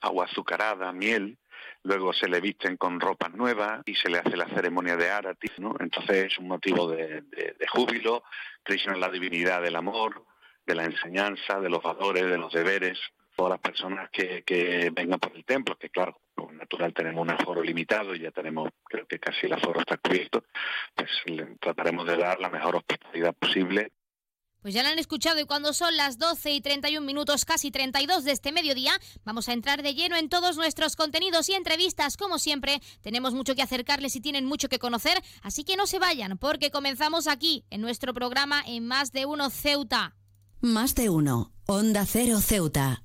agua 0.00 0.24
azucarada, 0.24 0.92
miel, 0.92 1.38
luego 1.82 2.12
se 2.12 2.28
le 2.28 2.40
visten 2.40 2.76
con 2.76 3.00
ropas 3.00 3.32
nuevas 3.34 3.82
y 3.84 3.94
se 3.94 4.08
le 4.08 4.18
hace 4.18 4.36
la 4.36 4.48
ceremonia 4.48 4.96
de 4.96 5.10
Arati, 5.10 5.48
¿no? 5.58 5.74
Entonces 5.78 6.32
es 6.32 6.38
un 6.38 6.48
motivo 6.48 6.90
de, 6.90 7.22
de 7.22 7.66
júbilo, 7.68 8.24
Krishna 8.62 8.94
es 8.94 8.98
la 8.98 9.10
divinidad 9.10 9.62
del 9.62 9.76
amor, 9.76 10.24
de 10.66 10.74
la 10.74 10.84
enseñanza, 10.84 11.60
de 11.60 11.70
los 11.70 11.82
valores, 11.82 12.26
de 12.26 12.38
los 12.38 12.52
deberes, 12.52 12.98
todas 13.36 13.50
las 13.50 13.60
personas 13.60 14.10
que, 14.10 14.42
que 14.42 14.90
vengan 14.92 15.20
por 15.20 15.36
el 15.36 15.44
templo, 15.44 15.76
que 15.76 15.90
claro, 15.90 16.20
como 16.34 16.52
natural 16.52 16.92
tenemos 16.94 17.22
un 17.22 17.30
aforo 17.30 17.62
limitado 17.62 18.14
y 18.14 18.20
ya 18.20 18.30
tenemos, 18.30 18.70
creo 18.84 19.06
que 19.06 19.18
casi 19.18 19.46
el 19.46 19.52
aforo 19.52 19.80
está 19.80 19.98
cubierto, 19.98 20.44
pues 20.94 21.10
trataremos 21.60 22.06
de 22.06 22.16
dar 22.16 22.40
la 22.40 22.50
mejor 22.50 22.76
hospitalidad 22.76 23.34
posible 23.34 23.92
pues 24.66 24.74
ya 24.74 24.82
lo 24.82 24.88
han 24.88 24.98
escuchado 24.98 25.38
y 25.38 25.44
cuando 25.44 25.72
son 25.72 25.96
las 25.96 26.18
12 26.18 26.50
y 26.50 26.60
31 26.60 27.06
minutos, 27.06 27.44
casi 27.44 27.70
32 27.70 28.24
de 28.24 28.32
este 28.32 28.50
mediodía, 28.50 28.98
vamos 29.24 29.48
a 29.48 29.52
entrar 29.52 29.80
de 29.80 29.94
lleno 29.94 30.16
en 30.16 30.28
todos 30.28 30.56
nuestros 30.56 30.96
contenidos 30.96 31.48
y 31.48 31.52
entrevistas. 31.52 32.16
Como 32.16 32.40
siempre, 32.40 32.82
tenemos 33.00 33.32
mucho 33.32 33.54
que 33.54 33.62
acercarles 33.62 34.16
y 34.16 34.20
tienen 34.20 34.44
mucho 34.44 34.68
que 34.68 34.80
conocer, 34.80 35.22
así 35.42 35.62
que 35.62 35.76
no 35.76 35.86
se 35.86 36.00
vayan 36.00 36.36
porque 36.36 36.72
comenzamos 36.72 37.28
aquí 37.28 37.64
en 37.70 37.80
nuestro 37.80 38.12
programa 38.12 38.60
en 38.66 38.88
Más 38.88 39.12
de 39.12 39.24
Uno 39.24 39.50
Ceuta. 39.50 40.16
Más 40.60 40.96
de 40.96 41.10
Uno, 41.10 41.52
Onda 41.66 42.04
Cero 42.04 42.40
Ceuta, 42.40 43.04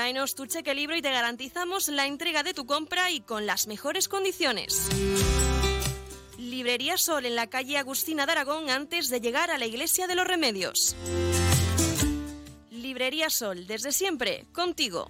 Tráenos 0.00 0.34
tu 0.34 0.46
cheque 0.46 0.72
libro 0.74 0.96
y 0.96 1.02
te 1.02 1.10
garantizamos 1.10 1.88
la 1.88 2.06
entrega 2.06 2.42
de 2.42 2.54
tu 2.54 2.64
compra 2.64 3.10
y 3.10 3.20
con 3.20 3.44
las 3.44 3.66
mejores 3.66 4.08
condiciones. 4.08 4.88
Librería 6.38 6.96
Sol 6.96 7.26
en 7.26 7.36
la 7.36 7.48
calle 7.48 7.76
Agustina 7.76 8.24
de 8.24 8.32
Aragón 8.32 8.70
antes 8.70 9.10
de 9.10 9.20
llegar 9.20 9.50
a 9.50 9.58
la 9.58 9.66
Iglesia 9.66 10.06
de 10.06 10.14
los 10.14 10.26
Remedios. 10.26 10.96
Librería 12.70 13.28
Sol, 13.28 13.66
desde 13.66 13.92
siempre, 13.92 14.46
contigo. 14.54 15.06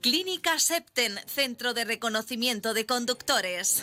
Clínica 0.00 0.58
Septen, 0.58 1.20
Centro 1.26 1.74
de 1.74 1.84
Reconocimiento 1.84 2.72
de 2.72 2.86
Conductores. 2.86 3.82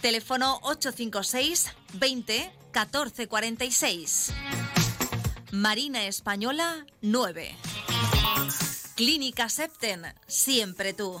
Teléfono 0.00 0.58
856 0.62 1.74
20 1.94 2.52
14 2.70 3.26
46. 3.28 4.32
Marina 5.52 6.06
Española 6.06 6.86
9. 7.02 7.54
Clínica 8.94 9.48
Septen, 9.48 10.02
siempre 10.26 10.94
tú. 10.94 11.20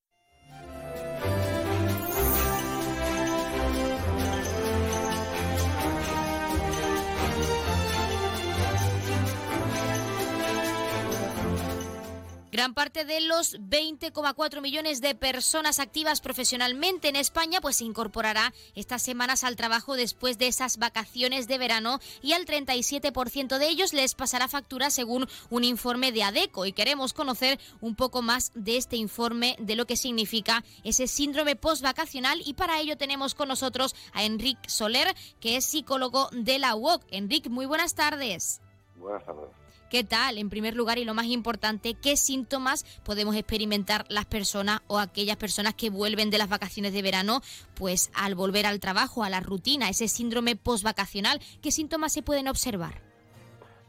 Gran 12.61 12.75
parte 12.75 13.05
de 13.05 13.21
los 13.21 13.59
20,4 13.59 14.61
millones 14.61 15.01
de 15.01 15.15
personas 15.15 15.79
activas 15.79 16.21
profesionalmente 16.21 17.09
en 17.09 17.15
España 17.15 17.59
pues 17.59 17.77
se 17.77 17.85
incorporará 17.85 18.53
estas 18.75 19.01
semanas 19.01 19.43
al 19.43 19.55
trabajo 19.55 19.95
después 19.95 20.37
de 20.37 20.45
esas 20.45 20.77
vacaciones 20.77 21.47
de 21.47 21.57
verano 21.57 21.99
y 22.21 22.33
al 22.33 22.45
37% 22.45 23.57
de 23.57 23.67
ellos 23.67 23.93
les 23.93 24.13
pasará 24.13 24.47
factura 24.47 24.91
según 24.91 25.27
un 25.49 25.63
informe 25.63 26.11
de 26.11 26.21
ADECO 26.21 26.67
y 26.67 26.71
queremos 26.71 27.13
conocer 27.13 27.59
un 27.79 27.95
poco 27.95 28.21
más 28.21 28.51
de 28.53 28.77
este 28.77 28.95
informe 28.95 29.55
de 29.57 29.75
lo 29.75 29.87
que 29.87 29.97
significa 29.97 30.63
ese 30.83 31.07
síndrome 31.07 31.55
postvacacional 31.55 32.43
y 32.45 32.53
para 32.53 32.79
ello 32.79 32.95
tenemos 32.95 33.33
con 33.33 33.47
nosotros 33.47 33.95
a 34.13 34.23
Enrique 34.23 34.69
Soler 34.69 35.15
que 35.39 35.57
es 35.57 35.65
psicólogo 35.65 36.29
de 36.31 36.59
la 36.59 36.75
UOC. 36.75 37.07
Enrique, 37.09 37.49
muy 37.49 37.65
buenas 37.65 37.95
tardes. 37.95 38.61
Buenas 38.97 39.25
tardes. 39.25 39.60
¿Qué 39.91 40.05
tal? 40.05 40.37
En 40.37 40.49
primer 40.49 40.73
lugar 40.73 40.99
y 40.99 41.03
lo 41.03 41.13
más 41.13 41.25
importante, 41.25 41.95
¿qué 41.95 42.15
síntomas 42.15 42.85
podemos 43.03 43.35
experimentar 43.35 44.05
las 44.07 44.25
personas 44.25 44.79
o 44.87 44.97
aquellas 44.97 45.35
personas 45.35 45.73
que 45.75 45.89
vuelven 45.89 46.29
de 46.29 46.37
las 46.37 46.47
vacaciones 46.47 46.93
de 46.93 47.01
verano, 47.01 47.41
pues 47.75 48.09
al 48.15 48.33
volver 48.33 48.65
al 48.65 48.79
trabajo, 48.79 49.25
a 49.25 49.29
la 49.29 49.41
rutina, 49.41 49.89
ese 49.89 50.07
síndrome 50.07 50.55
postvacacional? 50.55 51.41
¿Qué 51.61 51.71
síntomas 51.71 52.13
se 52.13 52.23
pueden 52.23 52.47
observar? 52.47 53.01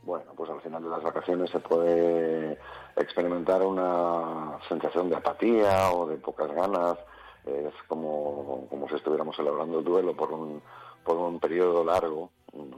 Bueno, 0.02 0.32
pues 0.36 0.50
al 0.50 0.60
final 0.60 0.82
de 0.82 0.90
las 0.90 1.04
vacaciones 1.04 1.50
se 1.50 1.60
puede 1.60 2.58
experimentar 2.96 3.62
una 3.62 4.58
sensación 4.68 5.08
de 5.08 5.14
apatía 5.14 5.92
o 5.92 6.08
de 6.08 6.16
pocas 6.16 6.50
ganas. 6.50 6.98
Es 7.46 7.74
como, 7.86 8.66
como 8.68 8.88
si 8.88 8.96
estuviéramos 8.96 9.36
celebrando 9.36 9.78
el 9.78 9.84
duelo 9.84 10.16
por 10.16 10.32
un, 10.32 10.60
por 11.04 11.16
un 11.16 11.38
periodo 11.38 11.84
largo, 11.84 12.30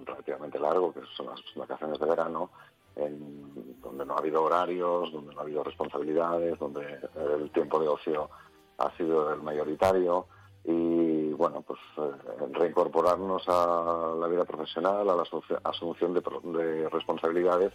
relativamente 0.04 0.58
largo, 0.58 0.92
que 0.92 1.00
son 1.16 1.26
las 1.26 1.40
vacaciones 1.56 1.98
de 1.98 2.06
verano, 2.06 2.50
en, 2.96 3.80
donde 3.80 4.04
no 4.04 4.14
ha 4.14 4.18
habido 4.18 4.42
horarios, 4.42 5.12
donde 5.12 5.34
no 5.34 5.40
ha 5.40 5.42
habido 5.42 5.62
responsabilidades, 5.62 6.58
donde 6.58 6.98
el 7.36 7.50
tiempo 7.50 7.78
de 7.78 7.88
ocio 7.88 8.30
ha 8.78 8.90
sido 8.96 9.32
el 9.32 9.42
mayoritario. 9.42 10.26
Y 10.64 11.30
bueno, 11.32 11.62
pues 11.62 11.78
eh, 11.98 12.10
reincorporarnos 12.52 13.42
a 13.48 14.14
la 14.18 14.26
vida 14.28 14.44
profesional, 14.44 15.08
a 15.08 15.14
la 15.14 15.24
asunción 15.64 16.14
de, 16.14 16.88
responsabilidades, 16.88 17.72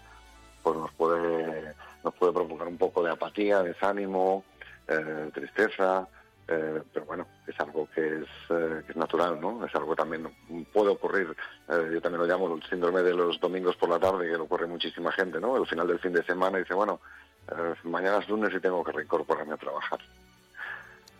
pues 0.63 0.75
nos 0.75 0.91
puede, 0.93 1.75
nos 2.03 2.13
puede 2.15 2.34
provocar 2.34 2.67
un 2.67 2.77
poco 2.77 3.03
de 3.03 3.12
apatía, 3.12 3.62
desánimo, 3.62 4.43
eh, 4.88 5.29
tristeza, 5.34 6.08
eh, 6.51 6.81
pero 6.91 7.05
bueno, 7.05 7.27
es 7.45 7.59
algo 7.59 7.88
que 7.93 8.21
es, 8.21 8.27
eh, 8.49 8.81
que 8.83 8.91
es 8.91 8.97
natural, 8.97 9.39
¿no? 9.39 9.63
Es 9.63 9.75
algo 9.75 9.91
que 9.91 10.01
también 10.01 10.27
puede 10.73 10.89
ocurrir, 10.89 11.35
eh, 11.67 11.89
yo 11.93 12.01
también 12.01 12.21
lo 12.21 12.25
llamo 12.25 12.55
el 12.55 12.63
síndrome 12.63 13.03
de 13.03 13.13
los 13.13 13.39
domingos 13.39 13.75
por 13.75 13.89
la 13.89 13.99
tarde, 13.99 14.25
que 14.25 14.31
le 14.31 14.38
ocurre 14.38 14.65
muchísima 14.65 15.12
gente, 15.12 15.39
¿no? 15.39 15.55
Al 15.55 15.67
final 15.67 15.88
del 15.88 15.99
fin 15.99 16.13
de 16.13 16.23
semana 16.23 16.57
dice, 16.57 16.73
bueno, 16.73 16.99
mañana 17.83 18.17
es 18.17 18.29
lunes 18.29 18.51
y 18.53 18.59
tengo 18.59 18.83
que 18.83 18.91
reincorporarme 18.91 19.53
a 19.53 19.57
trabajar. 19.57 19.99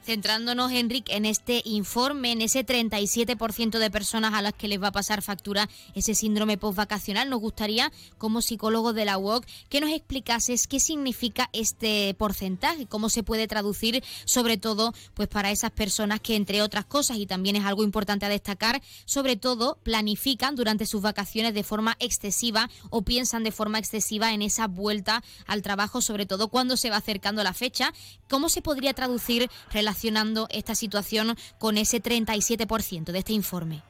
Centrándonos, 0.06 0.72
Enrique, 0.72 1.16
en 1.16 1.26
este 1.26 1.62
informe, 1.66 2.32
en 2.32 2.42
ese 2.42 2.66
37% 2.66 3.78
de 3.78 3.92
personas 3.92 4.34
a 4.34 4.42
las 4.42 4.54
que 4.54 4.68
les 4.68 4.82
va 4.82 4.88
a 4.88 4.92
pasar 4.92 5.22
factura 5.22 5.70
ese 5.94 6.16
síndrome 6.16 6.58
postvacacional, 6.58 7.30
nos 7.30 7.40
gustaría, 7.40 7.92
como 8.18 8.42
psicólogo 8.42 8.94
de 8.94 9.06
la 9.06 9.18
UOC, 9.18 9.46
que 9.70 9.82
nos 9.82 9.92
explicases 9.92 10.68
qué 10.68 10.80
significa 10.80 11.50
este 11.54 12.16
porcentaje, 12.16 12.88
cómo 12.88 13.10
se 13.10 13.24
puede 13.24 13.48
traducir, 13.48 14.04
sobre 14.26 14.58
todo, 14.58 14.94
pues 15.14 15.28
para 15.28 15.52
esas 15.52 15.72
personas 15.72 16.22
que, 16.22 16.36
entre 16.36 16.62
otras 16.62 16.86
cosas, 16.86 17.18
y 17.18 17.28
también 17.28 17.56
es 17.56 17.66
algo 17.66 17.84
importante 17.84 18.26
a 18.26 18.30
destacar, 18.30 18.82
sobre 19.06 19.36
todo 19.36 19.78
planifican 19.84 20.56
durante 20.56 20.86
sus 20.86 21.02
vacaciones 21.02 21.54
de 21.54 21.64
forma 21.64 21.98
excesiva 22.00 22.70
o 22.90 23.04
piensan 23.04 23.44
de 23.44 23.52
forma 23.52 23.78
excesiva 23.78 24.34
en 24.34 24.42
esa 24.42 24.68
vuelta 24.68 25.24
al 25.46 25.62
trabajo, 25.62 26.02
sobre 26.02 26.26
todo 26.26 26.48
cuando 26.48 26.78
se 26.78 26.90
va 26.90 26.98
acercando 26.98 27.44
la 27.44 27.54
fecha. 27.54 27.94
¿Cómo 28.28 28.50
se 28.50 28.62
podría 28.62 28.94
traducir 28.94 29.50
relacionando 29.90 30.48
esta 30.52 30.76
situación 30.76 31.36
con 31.58 31.78
ese 31.78 32.00
37% 32.00 33.12
de 33.12 33.18
este 33.18 33.34
informe? 33.34 33.82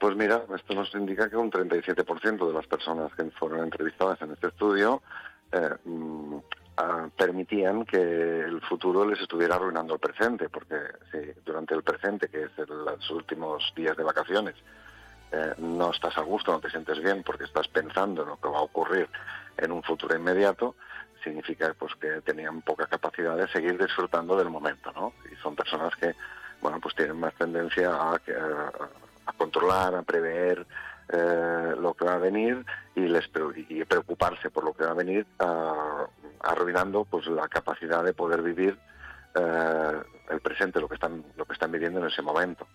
Pues 0.00 0.16
mira, 0.16 0.42
esto 0.54 0.74
nos 0.74 0.92
indica 0.94 1.30
que 1.30 1.36
un 1.36 1.50
37% 1.50 2.46
de 2.46 2.52
las 2.52 2.66
personas 2.66 3.12
que 3.14 3.22
fueron 3.38 3.62
entrevistadas 3.62 4.20
en 4.22 4.32
este 4.32 4.48
estudio 4.48 5.00
eh, 5.52 5.70
mm, 5.84 6.36
ah, 6.78 7.08
permitían 7.16 7.84
que 7.84 7.98
el 8.40 8.60
futuro 8.62 9.08
les 9.08 9.20
estuviera 9.20 9.54
arruinando 9.54 9.94
el 9.94 10.00
presente, 10.00 10.48
porque 10.48 10.76
si 11.12 11.18
durante 11.46 11.74
el 11.74 11.84
presente, 11.84 12.28
que 12.28 12.44
es 12.44 12.68
los 12.68 13.10
últimos 13.10 13.72
días 13.76 13.96
de 13.96 14.02
vacaciones, 14.02 14.56
eh, 15.30 15.54
no 15.58 15.92
estás 15.92 16.18
a 16.18 16.22
gusto, 16.22 16.50
no 16.50 16.60
te 16.60 16.70
sientes 16.70 16.98
bien 17.00 17.22
porque 17.22 17.44
estás 17.44 17.68
pensando 17.68 18.22
en 18.22 18.28
lo 18.30 18.40
que 18.40 18.48
va 18.48 18.58
a 18.58 18.62
ocurrir 18.62 19.08
en 19.56 19.70
un 19.70 19.84
futuro 19.84 20.16
inmediato, 20.16 20.74
significa 21.28 21.74
pues 21.78 21.94
que 21.96 22.20
tenían 22.22 22.62
poca 22.62 22.86
capacidad 22.86 23.36
de 23.36 23.48
seguir 23.48 23.78
disfrutando 23.78 24.36
del 24.36 24.50
momento, 24.50 24.90
¿no? 24.92 25.12
Y 25.30 25.36
son 25.36 25.54
personas 25.54 25.94
que, 25.96 26.14
bueno, 26.60 26.80
pues 26.80 26.94
tienen 26.94 27.18
más 27.18 27.34
tendencia 27.34 27.90
a, 27.90 28.14
a, 28.14 29.32
controlar, 29.36 29.94
a 29.94 30.02
prever 30.02 30.66
eh, 31.10 31.74
lo 31.78 31.94
que 31.94 32.04
va 32.04 32.14
a 32.14 32.18
venir 32.18 32.64
y, 32.94 33.00
les, 33.00 33.30
y 33.68 33.84
preocuparse 33.84 34.50
por 34.50 34.64
lo 34.64 34.72
que 34.72 34.84
va 34.84 34.92
a 34.92 34.94
venir, 34.94 35.26
arruinando 36.40 37.04
pues 37.04 37.26
la 37.26 37.48
capacidad 37.48 38.02
de 38.02 38.14
poder 38.14 38.42
vivir 38.42 38.78
eh, 39.34 40.02
el 40.30 40.40
presente, 40.40 40.80
lo 40.80 40.88
que 40.88 40.94
están, 40.94 41.24
lo 41.36 41.44
que 41.44 41.52
están 41.52 41.70
viviendo 41.70 42.00
en 42.00 42.06
ese 42.06 42.22
momento. 42.22 42.66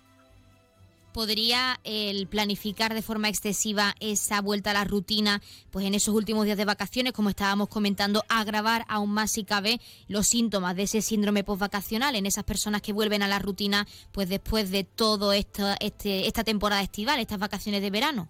¿Podría 1.14 1.80
el 1.84 2.28
planificar 2.28 2.94
de 2.94 3.04
forma 3.04 3.30
excesiva 3.30 3.94
esa 4.00 4.42
vuelta 4.42 4.72
a 4.72 4.74
la 4.74 4.84
rutina, 4.84 5.42
pues 5.72 5.86
en 5.86 5.94
esos 5.94 6.16
últimos 6.16 6.46
días 6.46 6.58
de 6.58 6.66
vacaciones, 6.66 7.14
como 7.14 7.30
estábamos 7.30 7.70
comentando, 7.70 8.24
agravar 8.30 8.84
aún 8.90 9.14
más 9.14 9.32
si 9.32 9.44
cabe 9.44 9.80
los 10.08 10.28
síntomas 10.28 10.76
de 10.76 10.84
ese 10.84 11.02
síndrome 11.02 11.44
postvacacional 11.44 12.16
en 12.16 12.26
esas 12.26 12.44
personas 12.44 12.82
que 12.82 12.94
vuelven 12.94 13.22
a 13.22 13.28
la 13.28 13.40
rutina, 13.40 13.86
pues 14.12 14.28
después 14.28 14.72
de 14.72 14.84
todo 14.84 15.34
esto, 15.34 15.64
este, 15.80 16.28
esta 16.28 16.44
temporada 16.44 16.82
estival, 16.82 17.20
estas 17.20 17.40
vacaciones 17.40 17.82
de 17.82 17.92
verano? 17.92 18.28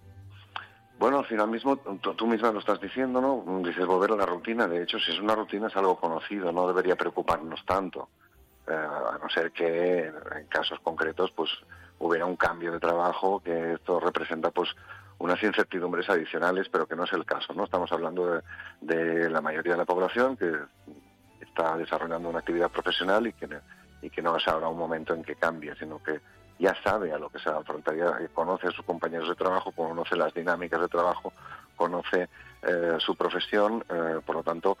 Bueno, 0.98 1.18
al 1.18 1.26
final 1.26 1.48
mismo, 1.48 1.76
tú, 1.76 2.26
misma 2.26 2.52
lo 2.52 2.60
estás 2.60 2.80
diciendo, 2.80 3.20
¿no? 3.20 3.62
Dices 3.66 3.86
volver 3.86 4.12
a 4.12 4.16
la 4.16 4.26
rutina. 4.26 4.68
De 4.68 4.82
hecho, 4.82 4.98
si 4.98 5.10
es 5.10 5.18
una 5.18 5.34
rutina 5.34 5.66
es 5.66 5.76
algo 5.76 5.98
conocido, 5.98 6.52
no 6.52 6.66
debería 6.66 6.96
preocuparnos 6.96 7.64
tanto. 7.64 8.08
Eh, 8.66 8.72
a 8.72 9.18
no 9.22 9.28
ser 9.28 9.52
que 9.52 10.06
en 10.06 10.46
casos 10.48 10.80
concretos, 10.80 11.30
pues 11.32 11.50
hubiera 11.98 12.24
un 12.24 12.36
cambio 12.36 12.72
de 12.72 12.80
trabajo, 12.80 13.40
que 13.40 13.74
esto 13.74 14.00
representa, 14.00 14.50
pues, 14.50 14.70
unas 15.18 15.42
incertidumbres 15.42 16.08
adicionales, 16.08 16.68
pero 16.70 16.86
que 16.86 16.96
no 16.96 17.04
es 17.04 17.12
el 17.12 17.24
caso, 17.24 17.52
¿no? 17.54 17.64
Estamos 17.64 17.92
hablando 17.92 18.42
de, 18.80 19.30
la 19.30 19.40
mayoría 19.40 19.72
de 19.72 19.78
la 19.78 19.84
población 19.84 20.36
que 20.36 20.52
está 21.40 21.76
desarrollando 21.76 22.28
una 22.28 22.40
actividad 22.40 22.70
profesional 22.70 23.26
y 23.26 23.32
que, 23.32 23.48
y 24.02 24.10
que 24.10 24.22
no 24.22 24.36
es 24.36 24.48
ahora 24.48 24.68
un 24.68 24.78
momento 24.78 25.14
en 25.14 25.22
que 25.22 25.36
cambie, 25.36 25.74
sino 25.76 26.02
que 26.02 26.20
ya 26.58 26.74
sabe 26.82 27.12
a 27.12 27.18
lo 27.18 27.30
que 27.30 27.38
se 27.38 27.48
afrontaría, 27.48 28.12
conoce 28.32 28.68
a 28.68 28.70
sus 28.70 28.84
compañeros 28.84 29.28
de 29.28 29.34
trabajo, 29.34 29.72
conoce 29.72 30.16
las 30.16 30.32
dinámicas 30.34 30.80
de 30.80 30.88
trabajo, 30.88 31.32
conoce 31.76 32.28
eh, 32.62 32.96
su 32.98 33.14
profesión, 33.16 33.84
eh, 33.88 34.20
por 34.24 34.36
lo 34.36 34.42
tanto, 34.42 34.78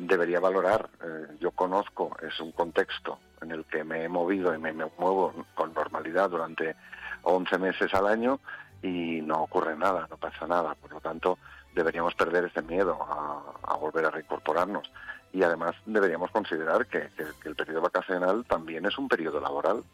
debería 0.00 0.40
valorar. 0.40 0.88
Eh, 1.02 1.36
yo 1.40 1.50
conozco, 1.50 2.16
es 2.22 2.38
un 2.40 2.52
contexto 2.52 3.18
en 3.40 3.50
el 3.52 3.64
que 3.64 3.84
me 3.84 4.04
he 4.04 4.08
movido 4.08 4.54
y 4.54 4.58
me, 4.58 4.72
muevo 4.72 5.32
con 5.54 5.72
normalidad 5.74 6.30
durante 6.30 6.76
11 7.22 7.58
meses 7.58 7.92
al 7.94 8.06
año 8.06 8.40
y 8.82 9.20
no 9.22 9.42
ocurre 9.42 9.76
nada, 9.76 10.06
no 10.10 10.16
pasa 10.16 10.46
nada. 10.46 10.74
Por 10.74 10.92
lo 10.92 11.00
tanto, 11.00 11.38
deberíamos 11.74 12.14
perder 12.14 12.44
ese 12.44 12.62
miedo 12.62 12.98
a, 13.02 13.76
volver 13.76 14.06
a 14.06 14.10
reincorporarnos. 14.10 14.90
Y 15.32 15.42
además 15.42 15.74
deberíamos 15.84 16.30
considerar 16.30 16.86
que 16.86 17.08
el 17.44 17.54
periodo 17.54 17.82
vacacional 17.82 18.44
también 18.46 18.86
es 18.86 18.96
un 18.96 19.08
periodo 19.08 19.40
laboral 19.40 19.84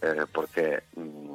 eh, 0.00 0.26
porque 0.32 0.84
mm, 0.94 1.34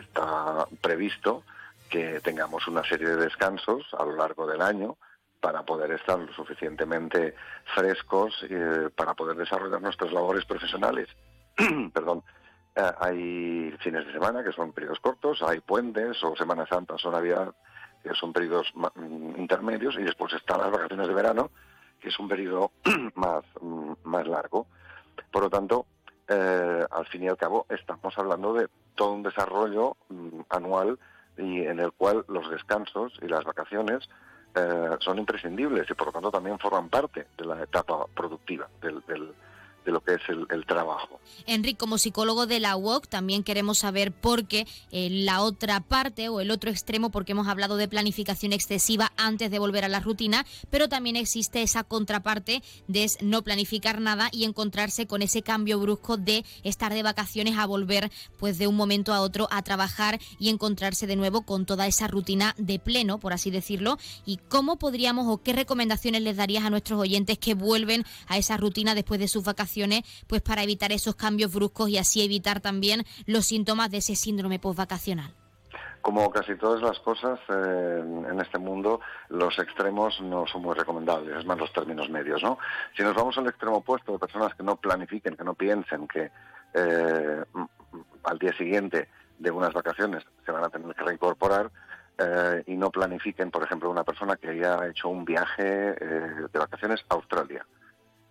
está 0.00 0.66
previsto 0.80 1.44
que 1.88 2.20
tengamos 2.20 2.66
una 2.66 2.82
serie 2.82 3.08
de 3.08 3.16
descansos 3.16 3.86
a 3.96 4.04
lo 4.04 4.16
largo 4.16 4.46
del 4.48 4.62
año 4.62 4.96
para 5.40 5.62
poder 5.64 5.92
estar 5.92 6.18
lo 6.18 6.32
suficientemente 6.32 7.34
frescos 7.74 8.34
eh, 8.48 8.90
para 8.94 9.14
poder 9.14 9.36
desarrollar 9.36 9.80
nuestras 9.80 10.12
labores 10.12 10.44
profesionales. 10.44 11.08
Perdón. 11.92 12.22
Eh, 12.76 12.92
hay 13.00 13.76
fines 13.80 14.06
de 14.06 14.12
semana 14.12 14.44
que 14.44 14.52
son 14.52 14.72
periodos 14.72 15.00
cortos, 15.00 15.42
hay 15.42 15.60
puentes 15.60 16.22
o 16.22 16.36
Semana 16.36 16.66
Santa 16.66 16.94
o 17.02 17.10
Navidad 17.10 17.52
que 18.02 18.14
son 18.14 18.32
periodos 18.32 18.72
mm, 18.74 19.38
intermedios 19.38 19.96
y 19.96 20.02
después 20.02 20.32
están 20.32 20.60
las 20.60 20.70
vacaciones 20.70 21.08
de 21.08 21.14
verano 21.14 21.50
que 22.00 22.08
es 22.08 22.18
un 22.18 22.28
periodo 22.28 22.72
más, 23.14 23.44
mm, 23.60 23.92
más 24.04 24.26
largo. 24.26 24.66
Por 25.30 25.42
lo 25.42 25.50
tanto, 25.50 25.86
eh, 26.28 26.86
al 26.90 27.06
fin 27.06 27.24
y 27.24 27.28
al 27.28 27.36
cabo 27.36 27.66
estamos 27.68 28.16
hablando 28.16 28.54
de 28.54 28.68
todo 28.94 29.12
un 29.12 29.22
desarrollo 29.22 29.96
mm, 30.08 30.40
anual 30.48 30.98
y 31.36 31.62
en 31.62 31.80
el 31.80 31.92
cual 31.92 32.24
los 32.28 32.50
descansos 32.50 33.18
y 33.22 33.26
las 33.26 33.44
vacaciones 33.44 34.08
eh, 34.54 34.96
son 34.98 35.18
imprescindibles 35.18 35.88
y 35.88 35.94
por 35.94 36.08
lo 36.08 36.12
tanto 36.12 36.30
también 36.30 36.58
forman 36.58 36.88
parte 36.88 37.26
de 37.36 37.44
la 37.44 37.62
etapa 37.62 38.06
productiva 38.14 38.68
del, 38.80 39.02
de 39.84 39.92
lo 39.92 40.00
que 40.02 40.14
es 40.14 40.20
el, 40.28 40.66
trabajo. 40.66 41.20
Enrique, 41.46 41.78
como 41.78 41.98
psicólogo 41.98 42.46
de 42.46 42.60
la 42.60 42.76
UOC, 42.76 43.08
también 43.08 43.42
queremos 43.42 43.78
saber 43.78 44.12
por 44.12 44.46
qué 44.46 44.66
eh, 44.92 45.08
la 45.10 45.42
otra 45.42 45.80
parte 45.80 46.28
o 46.28 46.40
el 46.40 46.50
otro 46.50 46.70
extremo, 46.70 47.10
porque 47.10 47.32
hemos 47.32 47.48
hablado 47.48 47.76
de 47.76 47.88
planificación 47.88 48.52
excesiva 48.52 49.12
antes 49.16 49.50
de 49.50 49.58
volver 49.58 49.84
a 49.84 49.88
la 49.88 50.00
rutina, 50.00 50.44
pero 50.68 50.88
también 50.88 51.16
existe 51.16 51.62
esa 51.62 51.82
contraparte 51.82 52.62
de 52.88 53.10
no 53.22 53.42
planificar 53.42 54.00
nada 54.00 54.28
y 54.32 54.44
encontrarse 54.44 55.06
con 55.06 55.22
ese 55.22 55.42
cambio 55.42 55.80
brusco 55.80 56.16
de 56.16 56.44
estar 56.62 56.92
de 56.92 57.02
vacaciones 57.02 57.56
a 57.56 57.66
volver 57.66 58.10
pues 58.38 58.58
de 58.58 58.66
un 58.66 58.76
momento 58.76 59.14
a 59.14 59.22
otro 59.22 59.48
a 59.50 59.62
trabajar 59.62 60.20
y 60.38 60.50
encontrarse 60.50 61.06
de 61.06 61.16
nuevo 61.16 61.42
con 61.42 61.64
toda 61.64 61.86
esa 61.86 62.06
rutina 62.06 62.54
de 62.58 62.78
pleno, 62.78 63.18
por 63.18 63.32
así 63.32 63.50
decirlo, 63.50 63.98
y 64.26 64.36
cómo 64.36 64.76
podríamos 64.76 65.26
o 65.28 65.42
qué 65.42 65.52
recomendaciones 65.52 66.22
les 66.22 66.36
darías 66.36 66.64
a 66.64 66.70
nuestros 66.70 67.00
oyentes 67.00 67.38
que 67.38 67.54
vuelven 67.54 68.04
a 68.28 68.36
esa 68.36 68.56
rutina 68.56 68.94
después 68.94 69.18
de 69.18 69.28
sus 69.28 69.42
vacaciones 69.42 69.69
pues 70.26 70.42
para 70.42 70.62
evitar 70.62 70.92
esos 70.92 71.14
cambios 71.14 71.52
bruscos 71.52 71.88
y 71.88 71.98
así 71.98 72.24
evitar 72.24 72.60
también 72.60 73.04
los 73.26 73.46
síntomas 73.46 73.90
de 73.90 73.98
ese 73.98 74.16
síndrome 74.16 74.58
postvacacional? 74.58 75.32
Como 76.00 76.30
casi 76.30 76.56
todas 76.56 76.80
las 76.80 76.98
cosas 77.00 77.38
eh, 77.48 78.02
en 78.30 78.40
este 78.40 78.58
mundo, 78.58 79.00
los 79.28 79.58
extremos 79.58 80.18
no 80.22 80.46
son 80.46 80.62
muy 80.62 80.74
recomendables, 80.74 81.36
es 81.36 81.44
más 81.44 81.58
los 81.58 81.72
términos 81.72 82.08
medios, 82.08 82.42
¿no? 82.42 82.58
Si 82.96 83.02
nos 83.02 83.14
vamos 83.14 83.36
al 83.36 83.46
extremo 83.48 83.76
opuesto 83.76 84.12
de 84.12 84.18
personas 84.18 84.54
que 84.54 84.62
no 84.62 84.76
planifiquen, 84.76 85.36
que 85.36 85.44
no 85.44 85.54
piensen 85.54 86.08
que 86.08 86.30
eh, 86.72 87.44
al 88.24 88.38
día 88.38 88.56
siguiente 88.56 89.08
de 89.38 89.50
unas 89.50 89.74
vacaciones 89.74 90.24
se 90.44 90.52
van 90.52 90.64
a 90.64 90.70
tener 90.70 90.94
que 90.94 91.04
reincorporar, 91.04 91.70
eh, 92.16 92.64
y 92.66 92.76
no 92.76 92.90
planifiquen, 92.90 93.50
por 93.50 93.62
ejemplo, 93.62 93.90
una 93.90 94.04
persona 94.04 94.36
que 94.36 94.48
haya 94.48 94.86
hecho 94.88 95.08
un 95.08 95.24
viaje 95.24 95.64
de 95.64 96.58
vacaciones 96.58 97.04
a 97.10 97.14
Australia 97.14 97.66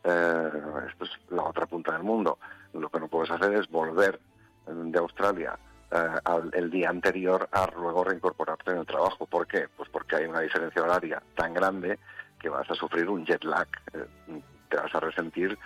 eh, 0.03 0.51
esto 0.87 1.03
es 1.03 1.11
la 1.29 1.43
otra 1.43 1.65
punta 1.65 1.93
del 1.93 2.03
mundo. 2.03 2.39
Lo 2.73 2.89
que 2.89 2.99
no 2.99 3.07
puedes 3.07 3.31
hacer 3.31 3.53
es 3.53 3.69
volver 3.69 4.19
de 4.65 4.99
Australia 4.99 5.57
eh, 5.91 6.19
el 6.53 6.69
día 6.69 6.89
anterior 6.89 7.49
a 7.51 7.67
luego 7.75 8.03
reincorporarte 8.03 8.71
en 8.71 8.77
el 8.79 8.85
trabajo. 8.85 9.25
¿Por 9.25 9.47
qué? 9.47 9.67
Pues 9.75 9.89
porque 9.89 10.17
hay 10.17 10.25
una 10.25 10.41
diferencia 10.41 10.83
horaria 10.83 11.21
tan 11.35 11.53
grande 11.53 11.99
que 12.39 12.49
vas 12.49 12.69
a 12.69 12.75
sufrir 12.75 13.09
un 13.09 13.25
jet 13.25 13.43
lag. 13.43 13.67
Eh, 13.93 14.41
te 14.69 14.77
vas 14.77 14.93
a 14.93 14.99
resentir 14.99 15.57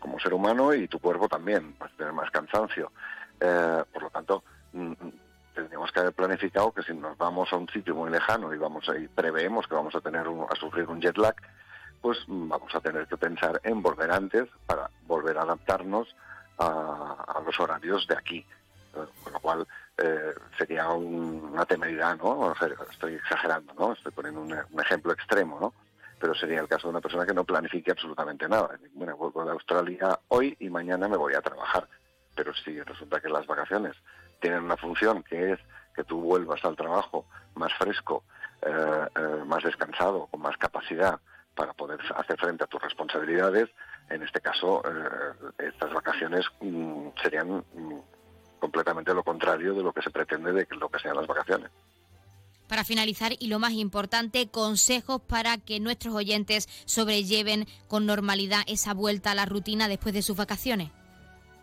como 0.00 0.18
ser 0.18 0.34
humano 0.34 0.74
y 0.74 0.88
tu 0.88 0.98
cuerpo 0.98 1.28
también, 1.28 1.76
vas 1.78 1.92
a 1.92 1.96
tener 1.96 2.12
más 2.12 2.28
cansancio. 2.32 2.90
por 3.38 4.02
lo 4.02 4.10
tanto, 4.10 4.42
mm, 4.72 4.90
mm, 4.90 5.12
tendríamos 5.54 5.92
que 5.92 6.00
haber 6.00 6.12
planificado 6.12 6.72
que 6.72 6.82
si 6.82 6.92
nos 6.92 7.16
vamos 7.16 7.52
a 7.52 7.56
un 7.56 7.68
sitio 7.68 7.94
muy 7.94 8.10
lejano 8.10 8.52
y 8.52 8.58
vamos 8.58 8.90
y 8.98 9.06
preveemos 9.06 9.68
que 9.68 9.76
vamos 9.76 9.94
a 9.94 10.00
tener 10.00 10.26
a 10.26 10.56
sufrir 10.56 10.88
un 10.88 11.00
jet 11.00 11.16
lag, 11.16 11.36
pues 12.00 12.18
vamos 12.26 12.74
a 12.74 12.80
tener 12.80 13.06
que 13.06 13.16
pensar 13.16 13.60
en 13.64 13.82
volver 13.82 14.10
antes 14.10 14.48
para 14.66 14.90
volver 15.06 15.38
a 15.38 15.42
adaptarnos 15.42 16.14
a, 16.58 17.42
los 17.44 17.58
horarios 17.60 18.06
de 18.06 18.14
aquí. 18.14 18.46
Eh, 18.94 19.06
con 19.22 19.32
lo 19.32 19.40
cual 19.40 19.66
eh, 19.98 20.32
sería 20.56 20.88
una 20.90 21.64
temeridad, 21.64 22.16
¿no? 22.16 22.54
Estoy 22.90 23.14
exagerando, 23.14 23.74
¿no? 23.74 23.92
Estoy 23.92 24.12
poniendo 24.12 24.40
un, 24.40 24.80
ejemplo 24.80 25.12
extremo, 25.12 25.58
¿no? 25.60 25.74
Pero 26.18 26.34
sería 26.34 26.60
el 26.60 26.68
caso 26.68 26.88
de 26.88 26.92
una 26.92 27.00
persona 27.00 27.26
que 27.26 27.34
no 27.34 27.44
planifique 27.44 27.90
absolutamente 27.90 28.48
nada. 28.48 28.78
Bueno, 28.94 29.16
vuelvo 29.16 29.44
de 29.44 29.52
Australia 29.52 30.18
hoy 30.28 30.56
y 30.60 30.70
mañana 30.70 31.08
me 31.08 31.16
voy 31.16 31.34
a 31.34 31.42
trabajar. 31.42 31.88
Pero 32.34 32.54
si 32.54 32.80
resulta 32.82 33.20
que 33.20 33.28
las 33.28 33.46
vacaciones 33.46 33.94
tienen 34.40 34.64
una 34.64 34.76
función 34.76 35.22
que 35.22 35.52
es 35.52 35.60
que 35.94 36.04
tú 36.04 36.20
vuelvas 36.20 36.64
al 36.64 36.76
trabajo 36.76 37.26
más 37.54 37.72
fresco, 37.74 38.24
eh, 38.62 39.08
más 39.46 39.62
descansado, 39.62 40.26
con 40.26 40.40
más 40.40 40.56
capacidad, 40.56 41.20
para 41.56 41.72
poder 41.72 41.98
hacer 42.14 42.38
frente 42.38 42.62
a 42.62 42.66
tus 42.68 42.80
responsabilidades. 42.80 43.68
En 44.08 44.22
este 44.22 44.40
caso, 44.40 44.82
eh, 44.86 45.64
estas 45.66 45.92
vacaciones 45.92 46.44
mm, 46.60 47.08
serían 47.20 47.64
mm, 47.74 47.98
completamente 48.60 49.12
lo 49.12 49.24
contrario 49.24 49.74
de 49.74 49.82
lo 49.82 49.92
que 49.92 50.02
se 50.02 50.10
pretende 50.10 50.52
de 50.52 50.66
lo 50.78 50.88
que 50.88 51.00
sean 51.00 51.16
las 51.16 51.26
vacaciones. 51.26 51.70
Para 52.68 52.84
finalizar, 52.84 53.32
y 53.38 53.46
lo 53.46 53.58
más 53.58 53.72
importante, 53.72 54.48
consejos 54.48 55.20
para 55.20 55.56
que 55.56 55.80
nuestros 55.80 56.14
oyentes 56.14 56.68
sobrelleven 56.84 57.66
con 57.88 58.06
normalidad 58.06 58.62
esa 58.66 58.92
vuelta 58.92 59.30
a 59.30 59.34
la 59.34 59.46
rutina 59.46 59.88
después 59.88 60.14
de 60.14 60.22
sus 60.22 60.36
vacaciones. 60.36 60.90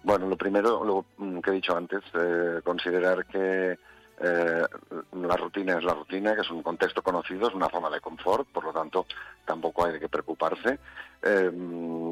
Bueno, 0.04 0.28
lo 0.28 0.38
primero, 0.38 0.84
lo 0.84 1.06
mm, 1.18 1.40
que 1.40 1.52
he 1.52 1.54
dicho 1.54 1.76
antes, 1.76 2.02
eh, 2.14 2.62
considerar 2.64 3.26
que 3.26 3.78
eh, 4.26 4.66
la 5.14 5.36
rutina 5.36 5.78
es 5.78 5.84
la 5.84 5.94
rutina, 5.94 6.34
que 6.34 6.42
es 6.42 6.50
un 6.50 6.64
contexto 6.64 7.02
conocido, 7.02 7.50
es 7.50 7.54
una 7.54 7.70
zona 7.70 7.90
de 7.90 8.00
confort, 8.00 8.48
por 8.48 8.64
lo 8.64 8.72
tanto 8.72 9.06
tampoco 9.44 9.86
hay 9.86 10.00
que 10.00 10.08
preocuparse. 10.08 10.80
Eh, 11.22 11.52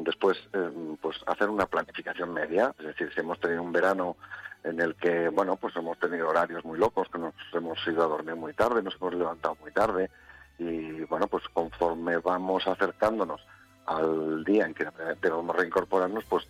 después, 0.04 0.36
eh, 0.52 0.96
pues 1.00 1.16
hacer 1.26 1.48
una 1.48 1.64
planificación 1.64 2.34
media, 2.34 2.74
es 2.78 2.84
decir, 2.84 3.10
si 3.14 3.20
hemos 3.20 3.40
tenido 3.40 3.62
un 3.62 3.72
verano 3.72 4.16
en 4.62 4.78
el 4.80 4.94
que, 4.94 5.30
bueno, 5.30 5.56
pues 5.56 5.74
hemos 5.76 5.98
tenido 5.98 6.28
horarios 6.28 6.62
muy 6.66 6.78
locos, 6.78 7.08
que 7.10 7.18
nos 7.18 7.34
hemos 7.54 7.78
ido 7.86 8.04
a 8.04 8.08
dormir 8.08 8.36
muy 8.36 8.52
tarde, 8.52 8.82
nos 8.82 8.96
hemos 8.96 9.14
levantado 9.14 9.56
muy 9.62 9.72
tarde, 9.72 10.10
y 10.58 11.00
bueno, 11.04 11.26
pues 11.28 11.44
conforme 11.54 12.18
vamos 12.18 12.66
acercándonos 12.66 13.40
al 13.86 14.44
día 14.44 14.66
en 14.66 14.74
que 14.74 14.86
debemos 15.22 15.56
reincorporarnos, 15.56 16.24
pues 16.24 16.46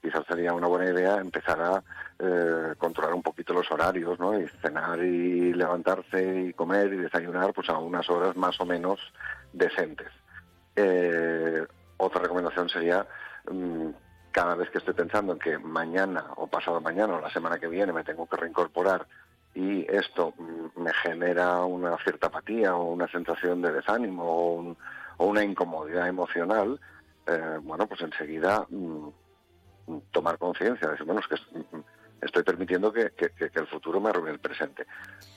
quizás 0.00 0.24
sería 0.26 0.52
una 0.52 0.66
buena 0.66 0.90
idea 0.90 1.16
empezar 1.16 1.60
a 1.60 1.82
eh, 2.18 2.74
controlar 2.78 3.14
un 3.14 3.22
poquito 3.22 3.52
los 3.52 3.70
horarios, 3.70 4.18
¿no? 4.18 4.38
Y 4.38 4.48
cenar 4.62 4.98
y 5.00 5.52
levantarse 5.52 6.48
y 6.48 6.52
comer 6.52 6.92
y 6.92 6.96
desayunar 6.98 7.52
pues 7.52 7.68
a 7.68 7.78
unas 7.78 8.08
horas 8.08 8.36
más 8.36 8.60
o 8.60 8.66
menos 8.66 9.00
decentes. 9.52 10.08
Eh, 10.76 11.66
otra 11.98 12.22
recomendación 12.22 12.68
sería 12.68 13.06
mm, 13.50 13.88
cada 14.32 14.54
vez 14.54 14.70
que 14.70 14.78
esté 14.78 14.94
pensando 14.94 15.34
en 15.34 15.38
que 15.38 15.58
mañana 15.58 16.24
o 16.36 16.46
pasado 16.46 16.80
mañana 16.80 17.16
o 17.16 17.20
la 17.20 17.30
semana 17.30 17.58
que 17.58 17.68
viene 17.68 17.92
me 17.92 18.04
tengo 18.04 18.26
que 18.26 18.36
reincorporar 18.36 19.06
y 19.54 19.86
esto 19.90 20.32
mm, 20.38 20.82
me 20.82 20.92
genera 20.94 21.64
una 21.64 21.96
cierta 21.98 22.28
apatía 22.28 22.74
o 22.76 22.92
una 22.92 23.08
sensación 23.08 23.62
de 23.62 23.72
desánimo 23.72 24.24
o, 24.24 24.76
una 25.18 25.44
incomodidad 25.44 26.08
emocional, 26.08 26.80
eh, 27.26 27.58
bueno, 27.62 27.86
pues 27.86 28.00
enseguida 28.00 28.64
mm, 28.70 29.08
tomar 30.10 30.38
conciencia, 30.38 30.88
decir, 30.88 31.06
bueno, 31.06 31.20
es 31.20 31.26
que 31.26 31.36
estoy 32.22 32.42
permitiendo 32.42 32.92
que, 32.92 33.10
el 33.54 33.66
futuro 33.66 34.00
me 34.00 34.10
arruine 34.10 34.32
el 34.32 34.38
presente. 34.38 34.86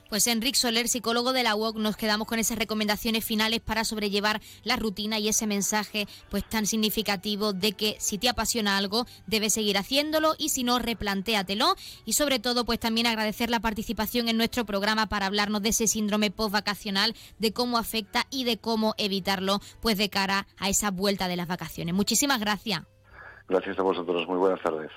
Pues 0.10 0.28
Enrique 0.28 0.58
Soler, 0.58 0.88
psicólogo 0.88 1.34
de 1.34 1.44
la 1.44 1.56
UOC, 1.56 1.78
nos 1.78 1.98
quedamos 1.98 2.28
con 2.28 2.38
esas 2.38 2.60
recomendaciones 2.60 3.26
finales 3.26 3.62
para 3.62 3.84
sobrellevar 3.84 4.42
la 4.64 4.76
rutina 4.76 5.18
y 5.18 5.28
ese 5.28 5.48
mensaje 5.48 6.08
pues 6.30 6.48
tan 6.48 6.68
significativo 6.68 7.54
de 7.54 7.72
que 7.72 7.96
si 8.00 8.18
te 8.18 8.30
apasiona 8.30 8.78
algo, 8.78 9.06
debes 9.26 9.54
seguir 9.54 9.78
haciéndolo 9.78 10.36
y 10.38 10.50
si 10.50 10.64
no, 10.64 10.78
replantéatelo. 10.78 11.76
Y 12.06 12.14
sobre 12.14 12.40
todo, 12.40 12.66
pues 12.66 12.80
también 12.80 13.08
agradecer 13.08 13.50
la 13.50 13.60
participación 13.60 14.30
en 14.30 14.38
nuestro 14.38 14.66
programa 14.66 15.08
para 15.08 15.26
hablarnos 15.26 15.62
de 15.62 15.70
ese 15.70 15.88
síndrome 15.88 16.30
postvacacional, 16.30 17.16
de 17.40 17.54
cómo 17.54 17.78
afecta 17.78 18.28
y 18.30 18.44
de 18.44 18.58
cómo 18.58 18.94
evitarlo, 18.98 19.62
pues 19.82 19.98
de 19.98 20.10
cara 20.10 20.48
a 20.58 20.70
esa 20.70 20.92
vuelta 20.92 21.28
de 21.28 21.38
las 21.38 21.48
vacaciones. 21.48 21.96
Muchísimas 21.96 22.40
gracias. 22.40 22.93
Gracias 23.48 23.78
a 23.78 23.84
vosotros. 23.84 24.28
Muy 24.28 24.38
buenas 24.38 24.62
tardes. 24.62 24.92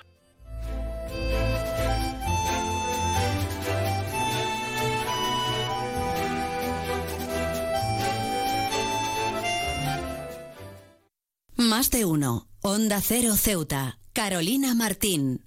Más 11.55 11.91
de 11.91 12.05
uno. 12.05 12.47
Onda 12.61 13.01
Cero 13.01 13.35
Ceuta. 13.35 13.99
Carolina 14.13 14.73
Martín. 14.73 15.45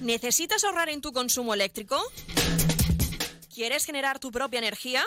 ¿Necesitas 0.00 0.62
ahorrar 0.64 0.88
en 0.90 1.00
tu 1.00 1.12
consumo 1.12 1.54
eléctrico? 1.54 2.00
¿Quieres 3.52 3.84
generar 3.84 4.18
tu 4.18 4.30
propia 4.30 4.58
energía? 4.58 5.02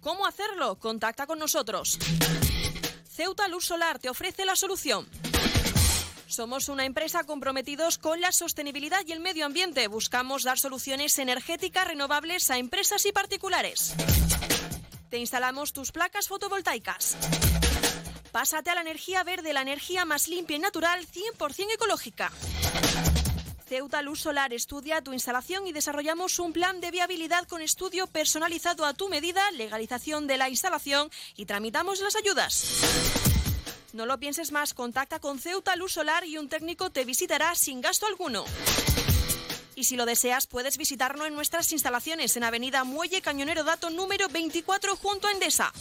¿Cómo 0.00 0.26
hacerlo? 0.26 0.78
Contacta 0.78 1.26
con 1.26 1.38
nosotros. 1.38 1.98
Ceuta 3.08 3.46
Luz 3.48 3.66
Solar 3.66 3.98
te 3.98 4.08
ofrece 4.08 4.44
la 4.44 4.56
solución. 4.56 5.06
Somos 6.26 6.68
una 6.68 6.84
empresa 6.84 7.24
comprometidos 7.24 7.98
con 7.98 8.20
la 8.20 8.32
sostenibilidad 8.32 9.00
y 9.06 9.12
el 9.12 9.20
medio 9.20 9.46
ambiente. 9.46 9.86
Buscamos 9.88 10.42
dar 10.42 10.58
soluciones 10.58 11.18
energéticas 11.18 11.86
renovables 11.86 12.50
a 12.50 12.58
empresas 12.58 13.06
y 13.06 13.12
particulares. 13.12 13.94
Te 15.08 15.18
instalamos 15.18 15.72
tus 15.72 15.92
placas 15.92 16.26
fotovoltaicas. 16.28 17.16
Pásate 18.32 18.70
a 18.70 18.74
la 18.74 18.80
energía 18.80 19.22
verde, 19.22 19.52
la 19.52 19.62
energía 19.62 20.04
más 20.04 20.28
limpia 20.28 20.56
y 20.56 20.58
natural, 20.58 21.06
100% 21.06 21.74
ecológica. 21.74 22.32
Ceuta 23.66 24.02
Luz 24.02 24.20
Solar 24.20 24.52
estudia 24.52 25.02
tu 25.02 25.12
instalación 25.12 25.66
y 25.66 25.72
desarrollamos 25.72 26.38
un 26.38 26.52
plan 26.52 26.80
de 26.80 26.90
viabilidad 26.90 27.48
con 27.48 27.62
estudio 27.62 28.06
personalizado 28.06 28.84
a 28.84 28.94
tu 28.94 29.08
medida, 29.08 29.42
legalización 29.52 30.26
de 30.26 30.36
la 30.36 30.48
instalación 30.48 31.10
y 31.36 31.46
tramitamos 31.46 32.00
las 32.00 32.14
ayudas. 32.14 33.15
No 33.96 34.04
lo 34.04 34.18
pienses 34.18 34.52
más, 34.52 34.74
contacta 34.74 35.20
con 35.20 35.38
Ceuta 35.38 35.74
Luz 35.74 35.92
Solar 35.92 36.26
y 36.26 36.36
un 36.36 36.50
técnico 36.50 36.90
te 36.90 37.06
visitará 37.06 37.54
sin 37.54 37.80
gasto 37.80 38.04
alguno. 38.04 38.44
Y 39.74 39.84
si 39.84 39.96
lo 39.96 40.04
deseas, 40.04 40.46
puedes 40.46 40.76
visitarnos 40.76 41.26
en 41.26 41.34
nuestras 41.34 41.72
instalaciones 41.72 42.36
en 42.36 42.44
Avenida 42.44 42.84
Muelle 42.84 43.22
Cañonero 43.22 43.64
Dato 43.64 43.88
número 43.88 44.28
24 44.28 44.96
junto 44.96 45.28
a 45.28 45.32
Endesa. 45.32 45.72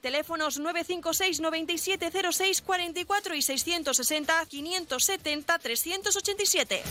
Teléfonos 0.00 0.58
956 0.58 1.38
9706 1.38 2.62
44 2.62 3.34
y 3.36 3.42
660 3.42 4.46
570 4.46 5.58
387. 5.60 6.82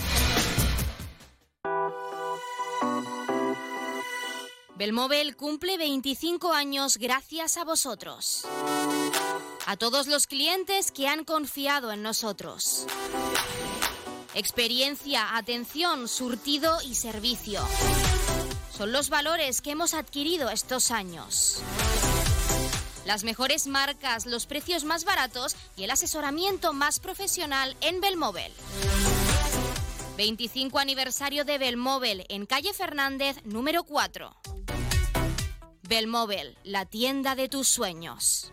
Belmóvil 4.74 5.36
cumple 5.36 5.76
25 5.76 6.54
años 6.54 6.96
gracias 6.96 7.58
a 7.58 7.64
vosotros. 7.64 8.46
A 9.66 9.76
todos 9.76 10.06
los 10.06 10.26
clientes 10.26 10.90
que 10.90 11.08
han 11.08 11.24
confiado 11.24 11.92
en 11.92 12.02
nosotros. 12.02 12.86
Experiencia, 14.34 15.36
atención, 15.36 16.08
surtido 16.08 16.80
y 16.82 16.94
servicio. 16.94 17.60
Son 18.76 18.92
los 18.92 19.08
valores 19.08 19.60
que 19.60 19.72
hemos 19.72 19.94
adquirido 19.94 20.50
estos 20.50 20.90
años 20.90 21.62
las 23.04 23.24
mejores 23.24 23.66
marcas, 23.66 24.26
los 24.26 24.46
precios 24.46 24.84
más 24.84 25.04
baratos 25.04 25.56
y 25.76 25.84
el 25.84 25.90
asesoramiento 25.90 26.72
más 26.72 27.00
profesional 27.00 27.76
en 27.80 28.00
Belmóvil. 28.00 28.52
25 30.16 30.78
aniversario 30.78 31.44
de 31.44 31.58
Belmóvil 31.58 32.24
en 32.28 32.46
calle 32.46 32.72
Fernández 32.72 33.36
número 33.44 33.84
4. 33.84 34.36
Belmóvil, 35.88 36.56
la 36.64 36.86
tienda 36.86 37.34
de 37.34 37.48
tus 37.48 37.68
sueños. 37.68 38.52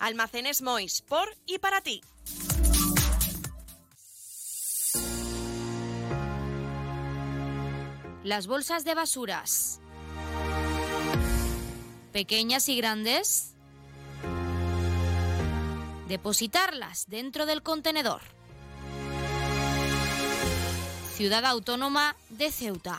Almacenes 0.00 0.62
Mois, 0.62 1.02
por 1.02 1.36
y 1.46 1.58
para 1.58 1.82
ti. 1.82 2.00
Las 8.24 8.46
bolsas 8.46 8.84
de 8.84 8.94
basuras. 8.94 9.80
Pequeñas 12.12 12.68
y 12.70 12.76
grandes. 12.76 13.54
Depositarlas 16.08 17.04
dentro 17.08 17.44
del 17.44 17.62
contenedor. 17.62 18.22
Ciudad 21.14 21.44
Autónoma 21.44 22.16
de 22.30 22.50
Ceuta. 22.50 22.98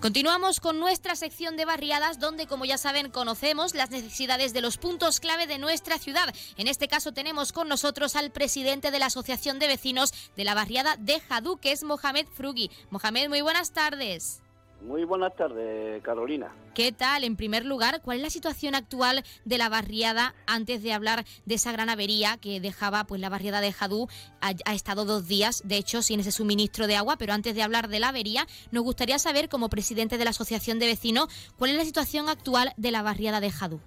Continuamos 0.00 0.60
con 0.60 0.78
nuestra 0.78 1.16
sección 1.16 1.56
de 1.56 1.64
barriadas 1.64 2.20
donde, 2.20 2.46
como 2.46 2.64
ya 2.64 2.78
saben, 2.78 3.10
conocemos 3.10 3.74
las 3.74 3.90
necesidades 3.90 4.52
de 4.52 4.60
los 4.60 4.78
puntos 4.78 5.18
clave 5.18 5.48
de 5.48 5.58
nuestra 5.58 5.98
ciudad. 5.98 6.32
En 6.56 6.68
este 6.68 6.86
caso 6.86 7.10
tenemos 7.10 7.50
con 7.50 7.68
nosotros 7.68 8.14
al 8.14 8.30
presidente 8.30 8.92
de 8.92 9.00
la 9.00 9.06
Asociación 9.06 9.58
de 9.58 9.66
Vecinos 9.66 10.14
de 10.36 10.44
la 10.44 10.54
barriada 10.54 10.96
de 10.98 11.18
Jadú, 11.18 11.58
que 11.58 11.72
es 11.72 11.82
Mohamed 11.82 12.28
Frugi. 12.28 12.70
Mohamed, 12.90 13.28
muy 13.28 13.40
buenas 13.40 13.72
tardes. 13.72 14.40
Muy 14.80 15.04
buenas 15.04 15.34
tardes, 15.34 16.00
Carolina. 16.02 16.52
¿Qué 16.74 16.92
tal? 16.92 17.24
En 17.24 17.36
primer 17.36 17.64
lugar, 17.64 18.00
¿cuál 18.00 18.18
es 18.18 18.22
la 18.22 18.30
situación 18.30 18.76
actual 18.76 19.24
de 19.44 19.58
la 19.58 19.68
barriada 19.68 20.34
antes 20.46 20.82
de 20.84 20.92
hablar 20.92 21.24
de 21.46 21.54
esa 21.56 21.72
gran 21.72 21.88
avería 21.88 22.36
que 22.40 22.60
dejaba 22.60 23.02
pues 23.04 23.20
la 23.20 23.28
barriada 23.28 23.60
de 23.60 23.72
Jadú? 23.72 24.06
Ha, 24.40 24.52
ha, 24.64 24.74
estado 24.74 25.04
dos 25.04 25.26
días, 25.26 25.62
de 25.66 25.78
hecho, 25.78 26.00
sin 26.00 26.20
ese 26.20 26.30
suministro 26.30 26.86
de 26.86 26.94
agua, 26.94 27.16
pero 27.18 27.32
antes 27.32 27.56
de 27.56 27.62
hablar 27.62 27.88
de 27.88 27.98
la 27.98 28.10
avería, 28.10 28.46
nos 28.70 28.84
gustaría 28.84 29.18
saber, 29.18 29.48
como 29.48 29.68
presidente 29.68 30.16
de 30.16 30.24
la 30.24 30.30
Asociación 30.30 30.78
de 30.78 30.86
Vecinos, 30.86 31.26
cuál 31.58 31.72
es 31.72 31.76
la 31.76 31.84
situación 31.84 32.28
actual 32.28 32.72
de 32.76 32.92
la 32.92 33.02
barriada 33.02 33.40
de 33.40 33.50
Jadú. 33.50 33.80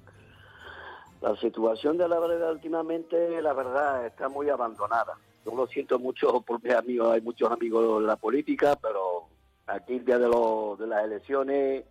La 1.21 1.37
situación 1.37 1.97
de 1.97 2.09
la 2.09 2.19
barriada 2.19 2.51
últimamente, 2.51 3.41
la 3.41 3.53
verdad, 3.53 4.05
está 4.05 4.27
muy 4.27 4.49
abandonada. 4.49 5.13
Yo 5.45 5.55
lo 5.55 5.67
siento 5.67 5.97
mucho 5.99 6.41
por 6.41 6.61
mis 6.61 6.73
amigos, 6.73 7.13
hay 7.13 7.21
muchos 7.21 7.49
amigos 7.49 8.01
en 8.01 8.07
la 8.07 8.17
política, 8.17 8.77
pero 8.81 9.30
aquí 9.71 9.93
el 9.93 10.05
día 10.05 10.17
de, 10.17 10.27
los, 10.27 10.77
de 10.79 10.87
las 10.87 11.03
elecciones 11.05 11.85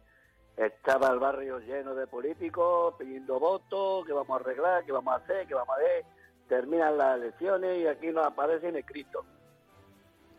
estaba 0.56 1.08
el 1.10 1.18
barrio 1.18 1.58
lleno 1.60 1.94
de 1.94 2.06
políticos 2.06 2.94
pidiendo 2.98 3.38
votos, 3.38 4.04
que 4.06 4.12
vamos 4.12 4.30
a 4.30 4.42
arreglar, 4.42 4.84
que 4.84 4.92
vamos 4.92 5.14
a 5.14 5.16
hacer, 5.16 5.46
que 5.46 5.54
vamos 5.54 5.74
a 5.76 5.80
ver. 5.80 6.04
Terminan 6.48 6.98
las 6.98 7.16
elecciones 7.16 7.82
y 7.82 7.86
aquí 7.86 8.08
nos 8.08 8.26
aparecen 8.26 8.76
escritos. 8.76 9.24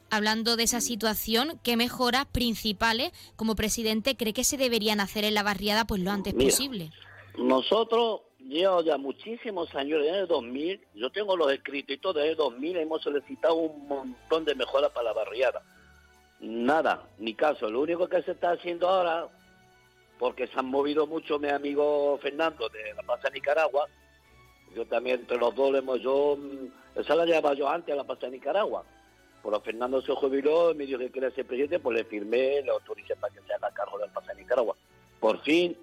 Hablando 0.10 0.58
de 0.58 0.64
esa 0.64 0.82
situación, 0.82 1.60
¿qué 1.64 1.78
mejoras 1.78 2.26
principales 2.26 3.12
como 3.38 3.56
presidente 3.56 4.18
cree 4.18 4.34
que 4.34 4.44
se 4.44 4.58
deberían 4.58 5.00
hacer 5.00 5.24
en 5.24 5.34
la 5.34 5.42
barriada 5.42 5.86
pues 5.86 6.02
lo 6.02 6.12
antes 6.12 6.34
Mira, 6.34 6.50
posible? 6.50 6.92
Nosotros, 7.38 8.22
llevo 8.40 8.84
ya 8.84 8.98
muchísimos 8.98 9.74
años, 9.74 10.02
desde 10.04 10.20
el 10.20 10.28
2000, 10.28 10.82
yo 10.96 11.10
tengo 11.12 11.38
los 11.38 11.52
escritos 11.52 11.96
y 11.96 11.98
todo, 11.98 12.14
desde 12.14 12.32
el 12.32 12.38
2000 12.38 12.78
hemos 12.78 13.02
solicitado 13.02 13.56
un 13.56 13.88
montón 13.88 14.44
de 14.44 14.54
mejoras 14.54 14.92
para 14.92 15.06
la 15.06 15.14
barriada. 15.14 15.64
Nada, 16.42 17.04
ni 17.20 17.36
caso. 17.36 17.70
Lo 17.70 17.82
único 17.82 18.10
que 18.10 18.24
se 18.24 18.32
está 18.32 18.52
haciendo 18.52 18.90
ahora, 18.90 19.28
porque 20.18 20.48
se 20.48 20.58
han 20.58 20.66
movido 20.66 21.06
mucho 21.06 21.38
mi 21.38 21.50
amigo 21.50 22.18
Fernando 22.22 22.68
de 22.70 22.94
La 22.96 23.04
Plaza 23.04 23.30
de 23.30 23.36
Nicaragua, 23.36 23.88
yo 24.76 24.86
también 24.88 25.20
entre 25.20 25.38
los 25.38 25.54
dos 25.54 25.76
hemos, 25.76 26.02
yo, 26.02 26.38
mm, 26.40 27.00
esa 27.00 27.16
la 27.16 27.26
llevaba 27.26 27.54
yo 27.54 27.70
antes 27.70 27.94
a 27.94 27.98
La 27.98 28.06
Plaza 28.06 28.26
de 28.26 28.32
Nicaragua, 28.32 28.84
pero 29.44 29.62
Fernando 29.62 30.02
se 30.02 30.14
jubiló, 30.14 30.74
me 30.74 30.86
dijo 30.86 30.98
que 30.98 31.12
quería 31.12 31.30
ser 31.32 31.46
presidente, 31.46 31.80
pues 31.80 31.98
le 31.98 32.06
firmé, 32.06 32.62
le 32.64 32.72
autoricé 32.72 33.16
para 33.16 33.34
que 33.34 33.42
se 33.42 33.54
haga 33.54 33.70
cargo 33.72 34.00
de 34.00 34.08
La 34.08 34.14
Plaza 34.14 34.34
de 34.34 34.42
Nicaragua. 34.42 34.76
Por 35.20 35.42
fin, 35.44 35.78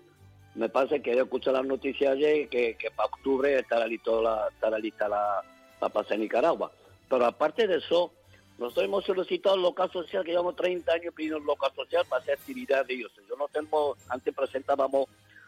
me 0.57 0.69
parece 0.69 1.01
que 1.01 1.15
yo 1.15 1.23
escuché 1.23 1.53
las 1.53 1.65
noticias 1.65 2.13
ayer 2.13 2.49
que, 2.49 2.77
que 2.77 2.91
para 2.91 3.09
octubre 3.09 3.57
estará, 3.61 3.87
listo 3.87 4.21
la, 4.21 4.49
estará 4.49 4.79
lista 4.79 5.09
la, 5.09 5.45
la 5.81 5.89
Plaza 5.89 6.15
de 6.15 6.19
Nicaragua. 6.19 6.73
Pero 7.09 7.25
aparte 7.25 7.69
de 7.69 7.77
eso, 7.77 8.13
nosotros 8.59 8.87
hemos 8.87 9.05
solicitado 9.05 9.55
el 9.55 9.63
local 9.63 9.91
social, 9.93 10.25
que 10.25 10.33
llevamos 10.33 10.57
30 10.57 10.93
años 10.93 11.15
pidiendo 11.15 11.39
el 11.39 11.45
local 11.45 11.71
social 11.77 12.05
para 12.09 12.23
hacer 12.23 12.35
actividad 12.35 12.85
de 12.85 12.95
ellos. 12.95 13.13
Yo 13.29 13.37
no 13.37 13.47
tengo, 13.49 13.97
antes 14.09 14.35
presentábamos 14.35 15.07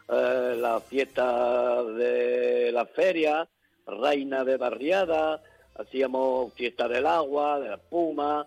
eh, 0.09 0.57
la 0.57 0.81
fiesta 0.81 1.83
de 1.83 2.71
la 2.73 2.87
feria, 2.87 3.49
reina 3.85 4.45
de 4.45 4.57
barriada, 4.57 5.43
hacíamos 5.75 6.55
fiesta 6.55 6.87
del 6.87 7.05
agua, 7.05 7.59
de 7.59 7.71
la 7.71 7.75
espuma, 7.77 8.47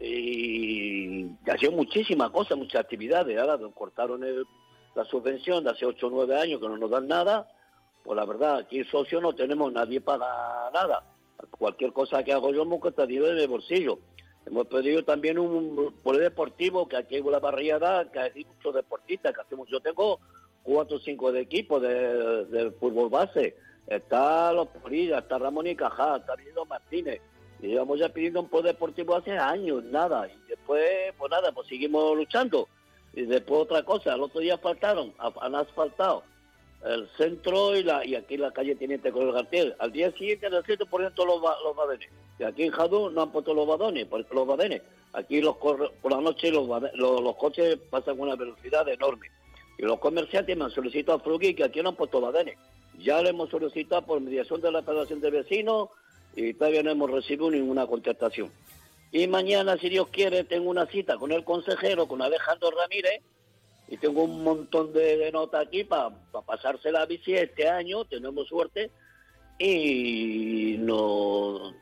y, 0.00 1.26
hacíamos 1.48 1.76
muchísimas 1.76 2.30
cosas, 2.30 2.58
muchas 2.58 2.80
actividades. 2.80 3.38
Ahora 3.38 3.58
nos 3.58 3.72
cortaron 3.74 4.22
la 4.96 5.04
subvención 5.04 5.62
de 5.62 5.70
hace 5.70 5.86
8 5.86 6.08
o 6.08 6.10
9 6.10 6.36
años 6.36 6.60
que 6.60 6.66
no 6.66 6.76
nos 6.76 6.90
dan 6.90 7.06
nada, 7.06 7.48
pues 8.02 8.16
la 8.16 8.24
verdad, 8.24 8.56
aquí 8.56 8.82
socio 8.84 9.20
no 9.20 9.34
tenemos 9.34 9.72
nadie 9.72 10.00
para 10.00 10.26
nada 10.72 11.09
cualquier 11.58 11.92
cosa 11.92 12.22
que 12.22 12.32
hago 12.32 12.52
yo 12.52 12.64
me 12.64 12.78
cuesta 12.78 13.06
dinero 13.06 13.34
de 13.34 13.46
bolsillo. 13.46 13.98
Hemos 14.46 14.66
pedido 14.66 15.04
también 15.04 15.38
un 15.38 15.94
polideportivo, 16.02 16.88
que 16.88 16.96
aquí 16.96 17.16
en 17.16 17.30
la 17.30 17.38
barriada, 17.38 18.10
que 18.10 18.18
hay 18.18 18.44
muchos 18.44 18.74
deportistas, 18.74 19.34
que 19.34 19.40
hacemos. 19.40 19.68
Yo 19.68 19.80
tengo 19.80 20.18
cuatro 20.62 20.96
o 20.96 21.00
cinco 21.00 21.30
de 21.30 21.40
equipos 21.40 21.82
de, 21.82 22.72
fútbol 22.80 23.10
base. 23.10 23.56
Está 23.86 24.52
Los 24.52 24.68
Porillas, 24.68 25.22
está 25.22 25.38
Ramón 25.38 25.66
y 25.66 25.76
Cajá, 25.76 26.16
está 26.16 26.36
Viniendo 26.36 26.64
Martínez. 26.64 27.20
Y 27.60 27.68
llevamos 27.68 27.98
ya 27.98 28.08
pidiendo 28.08 28.40
un 28.40 28.48
polideportivo 28.48 29.14
hace 29.14 29.32
años, 29.32 29.84
nada. 29.84 30.26
Y 30.26 30.48
después, 30.48 31.12
pues 31.18 31.30
nada, 31.30 31.52
pues 31.52 31.68
seguimos 31.68 32.16
luchando. 32.16 32.68
Y 33.12 33.22
después 33.22 33.62
otra 33.62 33.82
cosa, 33.82 34.14
el 34.14 34.22
otro 34.22 34.40
día 34.40 34.56
faltaron, 34.56 35.12
han 35.18 35.54
asfaltado 35.54 36.22
el 36.84 37.08
centro 37.16 37.76
y 37.76 37.82
la 37.82 38.04
y 38.04 38.14
aquí 38.14 38.36
la 38.36 38.52
calle 38.52 38.74
Teniente 38.74 39.12
Coronel 39.12 39.34
García. 39.34 39.74
Al 39.78 39.92
día 39.92 40.10
siguiente 40.12 40.46
en 40.46 40.54
el 40.54 40.64
centro 40.64 40.86
ponían 40.86 41.14
todos 41.14 41.40
los, 41.40 41.62
los 41.62 41.76
badenes. 41.76 42.08
Y 42.38 42.44
aquí 42.44 42.62
en 42.64 42.70
Jadú 42.70 43.10
no 43.10 43.22
han 43.22 43.32
puesto 43.32 43.52
los 43.54 43.66
badones, 43.66 44.06
los 44.32 44.46
badenes. 44.46 44.82
Aquí 45.12 45.40
los 45.40 45.56
por 45.56 45.90
la 46.10 46.20
noche 46.20 46.50
los, 46.50 46.68
los, 46.94 47.20
los, 47.20 47.36
coches 47.36 47.78
pasan 47.90 48.16
con 48.16 48.28
una 48.28 48.36
velocidad 48.36 48.88
enorme. 48.88 49.28
Y 49.78 49.82
los 49.82 49.98
comerciantes 49.98 50.56
me 50.56 50.64
han 50.64 50.70
solicitado 50.70 51.18
a 51.18 51.20
Frugui 51.20 51.54
que 51.54 51.64
aquí 51.64 51.82
no 51.82 51.90
han 51.90 51.96
puesto 51.96 52.20
badenes. 52.20 52.56
Ya 52.98 53.22
le 53.22 53.30
hemos 53.30 53.50
solicitado 53.50 54.02
por 54.02 54.20
mediación 54.20 54.60
de 54.60 54.70
la 54.70 54.82
Federación 54.82 55.20
de 55.20 55.30
Vecinos 55.30 55.88
y 56.36 56.54
todavía 56.54 56.82
no 56.82 56.90
hemos 56.90 57.10
recibido 57.10 57.50
ninguna 57.50 57.86
contestación. 57.86 58.50
Y 59.12 59.26
mañana, 59.26 59.76
si 59.76 59.88
Dios 59.88 60.08
quiere, 60.08 60.44
tengo 60.44 60.70
una 60.70 60.86
cita 60.86 61.16
con 61.16 61.32
el 61.32 61.44
consejero, 61.44 62.06
con 62.06 62.22
Alejandro 62.22 62.70
Ramírez, 62.70 63.22
y 63.90 63.96
tengo 63.96 64.22
un 64.22 64.44
montón 64.44 64.92
de, 64.92 65.30
notas 65.32 65.66
aquí 65.66 65.82
para 65.82 66.10
pa 66.10 66.42
pasarse 66.42 66.92
la 66.92 67.06
bici 67.06 67.34
este 67.34 67.68
año, 67.68 68.04
tenemos 68.04 68.46
suerte, 68.46 68.92
y 69.58 70.76
nos, 70.78 71.74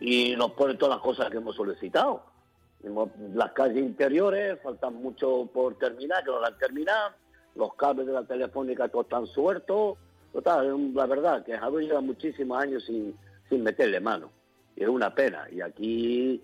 y 0.00 0.36
nos 0.36 0.52
ponen 0.52 0.78
todas 0.78 0.96
las 0.96 1.02
cosas 1.02 1.30
que 1.30 1.38
hemos 1.38 1.56
solicitado. 1.56 2.24
Las 3.34 3.52
calles 3.52 3.78
interiores 3.78 4.58
faltan 4.62 4.94
mucho 4.94 5.48
por 5.52 5.76
terminar, 5.78 6.22
que 6.22 6.30
no 6.30 6.40
las 6.40 6.52
han 6.52 6.58
terminado, 6.58 7.10
los 7.56 7.74
cables 7.74 8.06
de 8.06 8.12
la 8.12 8.22
telefónica 8.22 8.88
todos 8.88 9.06
están 9.06 9.26
sueltos, 9.26 9.98
total, 10.32 10.94
la 10.94 11.06
verdad 11.06 11.44
que 11.44 11.58
Javier 11.58 11.88
lleva 11.88 12.00
muchísimos 12.00 12.62
años 12.62 12.84
sin, 12.84 13.16
sin 13.48 13.64
meterle 13.64 13.98
mano, 13.98 14.30
es 14.76 14.88
una 14.88 15.12
pena, 15.12 15.48
y 15.50 15.60
aquí 15.60 16.40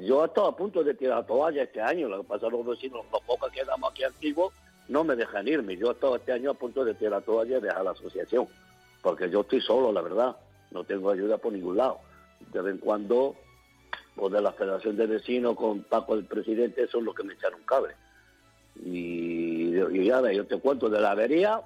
yo 0.00 0.24
estaba 0.24 0.48
a 0.48 0.56
punto 0.56 0.84
de 0.84 0.94
tirar 0.94 1.18
la 1.18 1.26
toalla 1.26 1.62
este 1.62 1.80
año, 1.80 2.08
lo 2.08 2.18
que 2.18 2.28
pasa 2.28 2.48
los 2.48 2.64
vecinos, 2.64 3.04
los 3.10 3.22
pocos 3.22 3.50
que 3.50 3.60
quedamos 3.60 3.90
aquí 3.90 4.04
antiguos, 4.04 4.52
no 4.88 5.04
me 5.04 5.16
dejan 5.16 5.48
irme. 5.48 5.76
Yo 5.76 5.92
estaba 5.92 6.16
este 6.16 6.32
año 6.32 6.50
a 6.50 6.54
punto 6.54 6.84
de 6.84 6.94
tirar 6.94 7.12
la 7.12 7.20
toalla 7.22 7.58
y 7.58 7.60
dejar 7.60 7.84
la 7.84 7.90
asociación, 7.90 8.46
porque 9.02 9.30
yo 9.30 9.40
estoy 9.40 9.60
solo, 9.60 9.92
la 9.92 10.02
verdad, 10.02 10.36
no 10.70 10.84
tengo 10.84 11.10
ayuda 11.10 11.38
por 11.38 11.52
ningún 11.52 11.76
lado. 11.76 11.98
De 12.52 12.60
vez 12.60 12.74
en 12.74 12.80
cuando, 12.80 13.34
pues 14.14 14.32
de 14.32 14.42
la 14.42 14.52
Federación 14.52 14.96
de 14.96 15.06
Vecinos 15.06 15.56
con 15.56 15.82
Paco 15.82 16.14
el 16.14 16.24
presidente, 16.24 16.86
son 16.88 17.04
los 17.04 17.14
que 17.14 17.24
me 17.24 17.34
echaron 17.34 17.60
cable. 17.64 17.94
Y, 18.76 19.76
y 19.76 20.04
ya 20.04 20.32
yo 20.32 20.46
te 20.46 20.58
cuento 20.58 20.88
de 20.88 21.00
la 21.00 21.12
avería, 21.12 21.62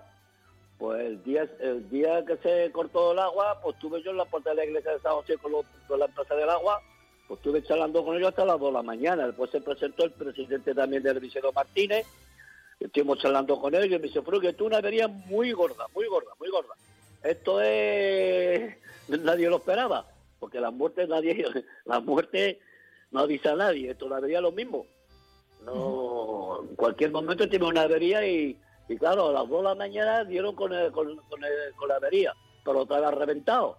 pues 0.78 1.00
el 1.00 1.22
día, 1.24 1.48
el 1.60 1.88
día 1.90 2.24
que 2.24 2.36
se 2.36 2.70
cortó 2.70 3.12
el 3.12 3.18
agua, 3.18 3.60
pues 3.62 3.74
estuve 3.74 4.02
yo 4.02 4.12
en 4.12 4.18
la 4.18 4.24
puerta 4.24 4.50
de 4.50 4.56
la 4.56 4.64
iglesia 4.64 4.92
de 4.92 5.00
San 5.00 5.12
José 5.12 5.36
con, 5.38 5.52
los, 5.52 5.64
con 5.88 5.98
la 5.98 6.06
empresa 6.06 6.34
del 6.36 6.48
agua, 6.48 6.80
pues 7.28 7.38
estuve 7.38 7.62
charlando 7.62 8.02
con 8.02 8.16
ellos 8.16 8.30
hasta 8.30 8.46
las 8.46 8.58
2 8.58 8.70
de 8.70 8.72
la 8.72 8.82
mañana. 8.82 9.26
Después 9.26 9.50
se 9.50 9.60
presentó 9.60 10.04
el 10.04 10.12
presidente 10.12 10.74
también 10.74 11.02
del 11.02 11.20
Vicero 11.20 11.52
Martínez. 11.52 12.06
Estuvimos 12.80 13.18
charlando 13.18 13.60
con 13.60 13.74
ellos 13.74 13.86
y 13.86 13.90
me 13.90 13.98
dice, 13.98 14.22
que 14.40 14.52
tú 14.54 14.66
una 14.66 14.78
avería 14.78 15.08
muy 15.08 15.52
gorda, 15.52 15.86
muy 15.94 16.06
gorda, 16.06 16.30
muy 16.40 16.48
gorda. 16.48 16.74
Esto 17.22 17.60
es... 17.60 18.76
Nadie 19.08 19.50
lo 19.50 19.56
esperaba, 19.56 20.06
porque 20.40 20.58
la 20.58 20.70
muerte 20.70 21.06
nadie... 21.06 21.44
La 21.84 22.00
muerte 22.00 22.60
no 23.10 23.20
avisa 23.20 23.52
a 23.52 23.56
nadie. 23.56 23.90
Esto 23.90 24.08
la 24.08 24.16
avería 24.16 24.40
lo 24.40 24.52
mismo. 24.52 24.86
No... 25.64 26.62
En 26.62 26.76
cualquier 26.76 27.10
momento 27.10 27.48
tiene 27.48 27.66
una 27.66 27.82
avería 27.82 28.26
y, 28.26 28.58
claro, 28.98 29.28
a 29.28 29.32
las 29.32 29.48
2 29.48 29.58
de 29.58 29.68
la 29.68 29.74
mañana 29.74 30.24
dieron 30.24 30.54
con, 30.54 30.70
con, 30.92 31.16
con, 31.16 31.88
la 31.88 31.96
avería, 31.96 32.32
pero 32.64 32.86
vez 32.86 33.10
reventado. 33.10 33.76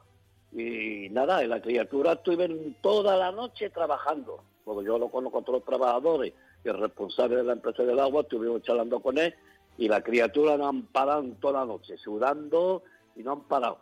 Y 0.52 1.10
nada, 1.12 1.46
la 1.46 1.62
criatura 1.62 2.14
estuvieron 2.14 2.76
toda 2.82 3.16
la 3.18 3.32
noche 3.32 3.70
trabajando, 3.70 4.44
porque 4.66 4.88
yo 4.88 4.98
lo 4.98 5.10
conozco 5.10 5.40
a 5.40 5.42
todos 5.42 5.60
los 5.60 5.66
trabajadores, 5.66 6.34
el 6.64 6.78
responsable 6.78 7.38
de 7.38 7.44
la 7.44 7.54
empresa 7.54 7.84
del 7.84 8.00
agua, 8.00 8.22
estuvimos 8.22 8.64
charlando 8.64 9.00
con 9.00 9.18
él, 9.18 9.34
y 9.78 9.88
la 9.88 10.02
criatura 10.02 10.58
no 10.58 10.68
han 10.68 10.84
parado 10.84 11.24
toda 11.40 11.62
la 11.62 11.66
noche, 11.66 11.98
sudando 11.98 12.84
y 13.16 13.24
no 13.24 13.34
han 13.34 13.42
parado. 13.42 13.78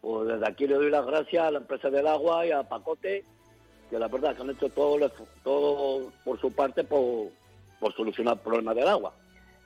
Pues 0.00 0.28
desde 0.28 0.46
aquí 0.46 0.66
le 0.66 0.74
doy 0.74 0.90
las 0.90 1.04
gracias 1.04 1.44
a 1.44 1.50
la 1.50 1.58
empresa 1.58 1.90
del 1.90 2.06
agua 2.06 2.46
y 2.46 2.52
a 2.52 2.62
Pacote, 2.62 3.24
que 3.90 3.98
la 3.98 4.08
verdad 4.08 4.36
que 4.36 4.42
han 4.42 4.50
hecho 4.50 4.68
todo, 4.68 5.10
todo 5.42 6.12
por 6.24 6.40
su 6.40 6.52
parte 6.52 6.84
por, 6.84 7.28
por 7.80 7.94
solucionar 7.94 8.34
el 8.34 8.40
problema 8.40 8.74
del 8.74 8.88
agua. 8.88 9.12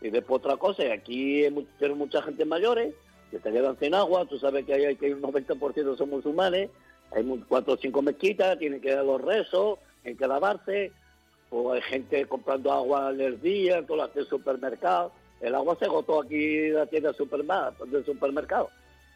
Y 0.01 0.11
después 0.11 0.41
otra 0.41 0.57
cosa, 0.57 0.83
aquí 0.93 1.45
tenemos 1.79 1.99
mucha 1.99 2.23
gente 2.23 2.45
mayores, 2.45 2.95
que 3.33 3.39
se 3.39 3.51
quedan 3.51 3.79
sin 3.79 3.95
agua, 3.95 4.27
tú 4.27 4.39
sabes 4.39 4.67
que 4.67 4.75
hay, 4.75 4.95
que 4.97 5.15
un 5.15 5.23
90% 5.23 5.97
son 5.97 6.11
musulmanes, 6.11 6.69
hay 7.13 7.25
cuatro 7.49 7.73
o 7.73 7.77
cinco 7.79 8.03
mezquitas, 8.03 8.59
tienen 8.59 8.79
que 8.79 8.93
a 8.93 9.03
los 9.03 9.23
rezos, 9.23 9.79
tienen 10.03 10.19
que 10.19 10.27
lavarse, 10.27 10.93
o 11.49 11.73
hay 11.73 11.81
gente 11.81 12.27
comprando 12.27 12.71
agua 12.71 13.11
en 13.11 13.23
el 13.23 13.41
día, 13.41 13.87
todo 13.87 14.07
el 14.15 14.27
supermercado. 14.27 15.13
El 15.41 15.55
agua 15.55 15.77
se 15.79 15.87
agotó 15.87 16.21
aquí 16.21 16.59
en 16.59 16.75
la 16.75 16.87
tienda 16.87 17.13
del 17.13 18.05
supermercado, 18.05 18.69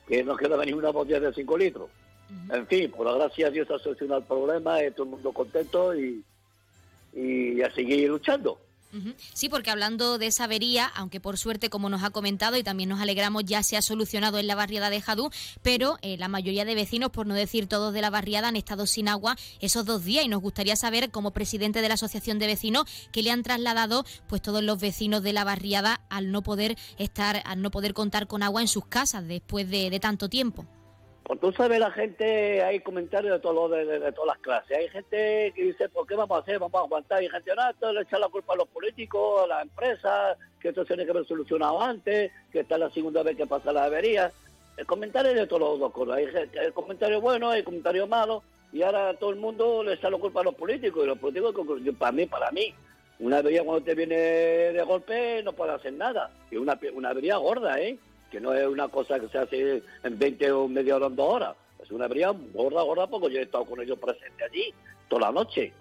que 0.08 0.24
no 0.24 0.34
queda 0.34 0.64
ni 0.64 0.72
una 0.72 0.90
botella 0.90 1.20
de 1.20 1.34
5 1.34 1.58
litros. 1.58 1.90
Uh 2.30 2.32
-huh. 2.32 2.56
En 2.56 2.66
fin, 2.66 2.90
por 2.90 3.06
la 3.06 3.18
gracia 3.18 3.48
a 3.48 3.50
Dios 3.50 3.70
ha 3.70 3.78
solucionado 3.78 4.20
el 4.22 4.26
problema, 4.26 4.82
y 4.82 4.90
todo 4.92 5.04
el 5.04 5.10
mundo 5.10 5.32
contento 5.32 5.94
y, 5.94 6.24
y 7.12 7.60
a 7.60 7.70
seguir 7.74 8.08
luchando. 8.08 8.58
Sí, 9.32 9.48
porque 9.48 9.70
hablando 9.70 10.18
de 10.18 10.26
esa 10.26 10.44
avería, 10.44 10.86
aunque 10.86 11.20
por 11.20 11.38
suerte, 11.38 11.70
como 11.70 11.88
nos 11.88 12.02
ha 12.02 12.10
comentado 12.10 12.56
y 12.56 12.62
también 12.62 12.88
nos 12.88 13.00
alegramos, 13.00 13.44
ya 13.44 13.62
se 13.62 13.76
ha 13.76 13.82
solucionado 13.82 14.38
en 14.38 14.46
la 14.46 14.54
barriada 14.54 14.90
de 14.90 15.00
Jadú, 15.00 15.30
pero 15.62 15.98
eh, 16.02 16.16
la 16.16 16.28
mayoría 16.28 16.64
de 16.64 16.74
vecinos, 16.74 17.10
por 17.10 17.26
no 17.26 17.34
decir 17.34 17.66
todos 17.66 17.92
de 17.92 18.00
la 18.00 18.10
barriada, 18.10 18.48
han 18.48 18.56
estado 18.56 18.86
sin 18.86 19.08
agua 19.08 19.36
esos 19.60 19.84
dos 19.84 20.04
días 20.04 20.24
y 20.24 20.28
nos 20.28 20.40
gustaría 20.40 20.76
saber, 20.76 21.10
como 21.10 21.32
presidente 21.32 21.82
de 21.82 21.88
la 21.88 21.94
Asociación 21.94 22.38
de 22.38 22.46
Vecinos, 22.46 22.84
que 23.12 23.22
le 23.22 23.30
han 23.30 23.42
trasladado 23.42 24.04
pues 24.28 24.42
todos 24.42 24.62
los 24.62 24.80
vecinos 24.80 25.22
de 25.22 25.32
la 25.32 25.44
barriada 25.44 26.00
al 26.08 26.32
no 26.32 26.42
poder 26.42 26.76
estar, 26.98 27.42
al 27.44 27.62
no 27.62 27.70
poder 27.70 27.94
contar 27.94 28.26
con 28.26 28.42
agua 28.42 28.62
en 28.62 28.68
sus 28.68 28.86
casas 28.86 29.26
después 29.26 29.68
de 29.68 29.98
tanto 30.00 30.28
tiempo. 30.28 30.66
Pues 31.26 31.40
tú 31.40 31.50
sabes, 31.50 31.80
la 31.80 31.90
gente, 31.90 32.62
hay 32.62 32.78
comentarios 32.80 33.32
de, 33.32 33.40
todo, 33.40 33.68
de, 33.68 33.84
de, 33.84 34.12
todas 34.12 34.28
las 34.28 34.38
clases. 34.38 34.78
Hay 34.78 34.88
gente 34.88 35.52
que 35.56 35.64
dice, 35.64 35.88
¿por 35.88 36.06
qué 36.06 36.14
vamos 36.14 36.38
a 36.38 36.40
hacer? 36.40 36.60
Vamos 36.60 36.80
a 36.80 36.84
aguantar. 36.84 37.20
Y 37.20 37.28
gente, 37.28 37.50
no, 37.56 37.68
esto 37.68 37.92
le 37.92 38.02
echa 38.02 38.18
la 38.20 38.28
culpa 38.28 38.52
a 38.52 38.56
los 38.56 38.68
políticos, 38.68 39.42
a 39.42 39.46
las 39.48 39.62
empresas, 39.62 40.38
que 40.60 40.68
esto 40.68 40.84
tiene 40.84 41.04
que 41.04 41.10
haber 41.10 41.26
solucionado 41.26 41.82
antes, 41.82 42.30
que 42.52 42.60
esta 42.60 42.74
es 42.74 42.80
la 42.80 42.90
segunda 42.90 43.24
vez 43.24 43.36
que 43.36 43.46
pasa 43.46 43.72
la 43.72 43.84
avería. 43.84 44.30
El 44.76 44.86
comentario 44.86 45.34
de 45.34 45.48
todos 45.48 45.62
los 45.62 45.80
dos 45.80 45.92
colores. 45.92 46.32
Hay, 46.32 46.58
hay 46.58 46.70
comentario 46.70 47.20
bueno, 47.20 47.50
hay 47.50 47.64
comentario 47.64 48.06
malo, 48.06 48.44
y 48.72 48.82
ahora 48.82 49.14
todo 49.14 49.30
el 49.30 49.36
mundo 49.36 49.82
le 49.82 49.94
echa 49.94 50.08
la 50.10 50.18
culpa 50.18 50.42
a 50.42 50.44
los 50.44 50.54
políticos. 50.54 51.02
Y 51.02 51.08
los 51.08 51.18
políticos, 51.18 51.54
para 51.98 52.12
mí, 52.12 52.26
para 52.26 52.52
mí, 52.52 52.72
una 53.18 53.38
avería 53.38 53.64
cuando 53.64 53.84
te 53.84 53.96
viene 53.96 54.16
de 54.16 54.82
golpe 54.84 55.42
no 55.42 55.54
puede 55.54 55.72
hacer 55.72 55.92
nada. 55.92 56.30
Y 56.52 56.56
una, 56.56 56.78
una 56.94 57.10
avería 57.10 57.36
gorda, 57.38 57.80
¿eh? 57.80 57.98
Que 58.30 58.40
no 58.40 58.52
es 58.52 58.66
una 58.66 58.88
cosa 58.88 59.20
que 59.20 59.28
se 59.28 59.38
hace 59.38 59.82
en 60.02 60.18
20 60.18 60.52
o 60.52 60.68
media 60.68 60.96
hora 60.96 61.06
o 61.06 61.10
dos 61.10 61.34
horas. 61.34 61.56
Es 61.82 61.90
una 61.90 62.08
bría 62.08 62.32
gorda, 62.52 62.82
gorda, 62.82 63.06
porque 63.06 63.32
yo 63.32 63.40
he 63.40 63.42
estado 63.42 63.64
con 63.64 63.80
ellos 63.80 63.98
presentes 63.98 64.42
allí 64.42 64.74
toda 65.08 65.22
la 65.28 65.32
noche. 65.32 65.72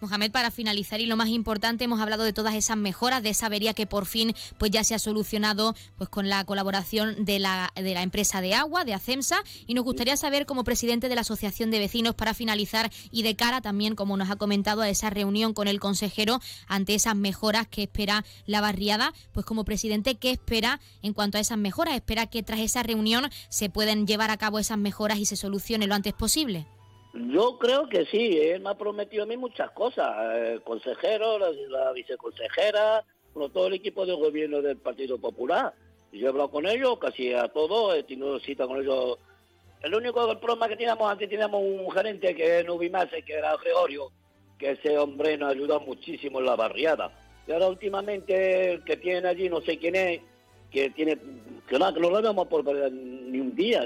Mohamed, 0.00 0.30
para 0.30 0.50
finalizar 0.50 1.00
y 1.00 1.06
lo 1.06 1.16
más 1.16 1.28
importante, 1.28 1.84
hemos 1.84 2.00
hablado 2.00 2.24
de 2.24 2.32
todas 2.32 2.54
esas 2.54 2.76
mejoras, 2.76 3.22
de 3.22 3.30
esa 3.30 3.46
avería 3.46 3.74
que 3.74 3.86
por 3.86 4.06
fin 4.06 4.34
pues 4.58 4.70
ya 4.70 4.84
se 4.84 4.94
ha 4.94 4.98
solucionado 4.98 5.74
pues 5.96 6.08
con 6.08 6.28
la 6.28 6.44
colaboración 6.44 7.24
de 7.24 7.38
la, 7.38 7.72
de 7.74 7.94
la 7.94 8.02
empresa 8.02 8.40
de 8.40 8.54
agua, 8.54 8.84
de 8.84 8.94
ACEMSA, 8.94 9.42
y 9.66 9.74
nos 9.74 9.84
gustaría 9.84 10.16
saber 10.16 10.46
como 10.46 10.64
presidente 10.64 11.08
de 11.08 11.14
la 11.14 11.22
Asociación 11.22 11.70
de 11.70 11.78
Vecinos 11.78 12.14
para 12.14 12.34
finalizar 12.34 12.90
y 13.10 13.22
de 13.22 13.36
cara 13.36 13.60
también, 13.60 13.94
como 13.94 14.16
nos 14.16 14.30
ha 14.30 14.36
comentado, 14.36 14.82
a 14.82 14.88
esa 14.88 15.10
reunión 15.10 15.54
con 15.54 15.68
el 15.68 15.80
consejero 15.80 16.40
ante 16.66 16.94
esas 16.94 17.16
mejoras 17.16 17.66
que 17.66 17.84
espera 17.84 18.24
la 18.46 18.60
barriada, 18.60 19.12
pues 19.32 19.46
como 19.46 19.64
presidente, 19.64 20.16
¿qué 20.16 20.30
espera 20.30 20.80
en 21.02 21.12
cuanto 21.12 21.38
a 21.38 21.40
esas 21.40 21.58
mejoras? 21.58 21.94
¿Espera 21.94 22.26
que 22.26 22.42
tras 22.42 22.60
esa 22.60 22.82
reunión 22.82 23.28
se 23.48 23.70
puedan 23.70 24.06
llevar 24.06 24.30
a 24.30 24.36
cabo 24.36 24.58
esas 24.58 24.78
mejoras 24.78 25.18
y 25.18 25.26
se 25.26 25.36
solucione 25.36 25.86
lo 25.86 25.94
antes 25.94 26.12
posible? 26.12 26.66
Yo 27.14 27.58
creo 27.58 27.88
que 27.88 28.04
sí, 28.06 28.38
él 28.38 28.60
me 28.60 28.70
ha 28.70 28.74
prometido 28.74 29.22
a 29.22 29.26
mí 29.26 29.36
muchas 29.36 29.70
cosas, 29.70 30.36
el 30.36 30.62
consejero, 30.62 31.38
la, 31.38 31.92
viceconsejera, 31.92 33.04
todo 33.32 33.68
el 33.68 33.74
equipo 33.74 34.04
de 34.04 34.14
gobierno 34.14 34.60
del 34.60 34.76
Partido 34.76 35.18
Popular. 35.18 35.72
Yo 36.12 36.26
he 36.26 36.28
hablado 36.28 36.50
con 36.50 36.66
ellos, 36.66 36.98
casi 36.98 37.32
a 37.32 37.48
todos, 37.48 37.94
he 37.94 38.02
tenido 38.02 38.38
cita 38.40 38.66
con 38.66 38.80
ellos. 38.80 39.18
El 39.82 39.94
único 39.94 40.38
problema 40.40 40.68
que 40.68 40.76
teníamos 40.76 41.10
antes, 41.10 41.28
teníamos 41.28 41.62
un 41.62 41.90
gerente 41.92 42.34
que 42.34 42.64
no 42.64 42.76
vi 42.78 42.90
más, 42.90 43.06
que 43.06 43.32
era 43.32 43.56
Gregorio, 43.56 44.10
que 44.58 44.72
ese 44.72 44.98
hombre 44.98 45.38
nos 45.38 45.52
ayudó 45.52 45.80
muchísimo 45.80 46.40
en 46.40 46.46
la 46.46 46.56
barriada. 46.56 47.12
Y 47.46 47.52
ahora 47.52 47.68
últimamente 47.68 48.72
el 48.72 48.84
que 48.84 48.96
tiene 48.96 49.28
allí, 49.28 49.48
no 49.48 49.60
sé 49.60 49.78
quién 49.78 49.94
es, 49.94 50.20
que 50.70 50.90
tiene, 50.90 51.16
que 51.68 51.78
no, 51.78 51.94
que 51.94 52.00
no 52.00 52.10
lo 52.10 52.22
vemos 52.22 52.46
por 52.48 52.64
ni 52.64 53.40
un 53.40 53.54
día, 53.54 53.84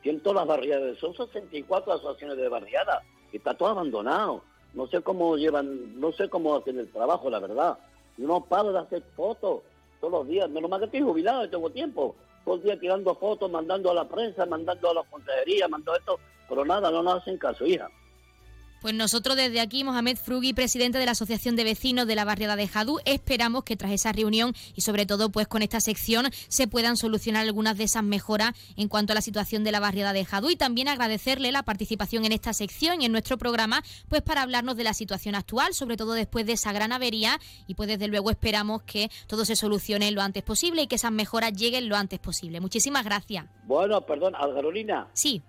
tienen 0.00 0.22
todas 0.22 0.46
las 0.46 0.48
barriadas, 0.48 0.98
son 0.98 1.14
64 1.14 1.92
asociaciones 1.92 2.36
de 2.36 2.48
barriada, 2.48 3.02
y 3.32 3.36
está 3.36 3.54
todo 3.54 3.68
abandonado. 3.68 4.42
No 4.74 4.86
sé 4.86 5.02
cómo 5.02 5.36
llevan, 5.36 5.98
no 6.00 6.12
sé 6.12 6.28
cómo 6.28 6.56
hacen 6.56 6.78
el 6.78 6.90
trabajo, 6.90 7.28
la 7.28 7.40
verdad. 7.40 7.78
No 8.16 8.44
paro 8.44 8.72
de 8.72 8.78
hacer 8.78 9.02
fotos 9.16 9.62
todos 10.00 10.12
los 10.12 10.28
días, 10.28 10.48
menos 10.48 10.70
mal 10.70 10.80
que 10.80 10.86
estoy 10.86 11.00
jubilado 11.00 11.44
y 11.44 11.48
tengo 11.48 11.70
tiempo. 11.70 12.14
Todo 12.44 12.56
el 12.56 12.62
día 12.62 12.78
tirando 12.78 13.14
fotos, 13.14 13.50
mandando 13.50 13.90
a 13.90 13.94
la 13.94 14.08
prensa, 14.08 14.46
mandando 14.46 14.90
a 14.90 14.94
la 14.94 15.02
consejería, 15.04 15.68
mandando 15.68 15.98
esto, 15.98 16.20
pero 16.48 16.64
nada, 16.64 16.90
no 16.90 17.02
nos 17.02 17.20
hacen 17.20 17.36
caso, 17.36 17.66
hija. 17.66 17.88
Pues 18.80 18.94
nosotros 18.94 19.36
desde 19.36 19.60
aquí, 19.60 19.84
Mohamed 19.84 20.16
Frugui, 20.16 20.54
presidente 20.54 20.98
de 20.98 21.04
la 21.04 21.12
Asociación 21.12 21.54
de 21.54 21.64
Vecinos 21.64 22.06
de 22.06 22.14
la 22.14 22.24
Barriada 22.24 22.56
de 22.56 22.66
Jadú, 22.66 22.98
esperamos 23.04 23.62
que 23.64 23.76
tras 23.76 23.92
esa 23.92 24.12
reunión 24.12 24.54
y 24.74 24.80
sobre 24.80 25.04
todo 25.04 25.30
pues 25.30 25.46
con 25.46 25.60
esta 25.60 25.80
sección 25.80 26.28
se 26.48 26.66
puedan 26.66 26.96
solucionar 26.96 27.42
algunas 27.42 27.76
de 27.76 27.84
esas 27.84 28.02
mejoras 28.02 28.52
en 28.76 28.88
cuanto 28.88 29.12
a 29.12 29.14
la 29.14 29.20
situación 29.20 29.64
de 29.64 29.72
la 29.72 29.80
Barriada 29.80 30.14
de 30.14 30.24
Jadú 30.24 30.48
y 30.48 30.56
también 30.56 30.88
agradecerle 30.88 31.52
la 31.52 31.62
participación 31.62 32.24
en 32.24 32.32
esta 32.32 32.54
sección 32.54 33.02
y 33.02 33.04
en 33.04 33.12
nuestro 33.12 33.36
programa 33.36 33.82
pues 34.08 34.22
para 34.22 34.40
hablarnos 34.40 34.76
de 34.76 34.84
la 34.84 34.94
situación 34.94 35.34
actual, 35.34 35.74
sobre 35.74 35.98
todo 35.98 36.14
después 36.14 36.46
de 36.46 36.52
esa 36.52 36.72
gran 36.72 36.92
avería 36.92 37.38
y 37.66 37.74
pues 37.74 37.86
desde 37.86 38.08
luego 38.08 38.30
esperamos 38.30 38.82
que 38.84 39.10
todo 39.26 39.44
se 39.44 39.56
solucione 39.56 40.10
lo 40.10 40.22
antes 40.22 40.42
posible 40.42 40.82
y 40.82 40.86
que 40.86 40.96
esas 40.96 41.12
mejoras 41.12 41.52
lleguen 41.52 41.88
lo 41.88 41.96
antes 41.96 42.18
posible. 42.18 42.60
Muchísimas 42.60 43.04
gracias. 43.04 43.44
Bueno, 43.64 44.00
perdón, 44.06 44.32
Carolina. 44.32 45.08
Sí. 45.12 45.42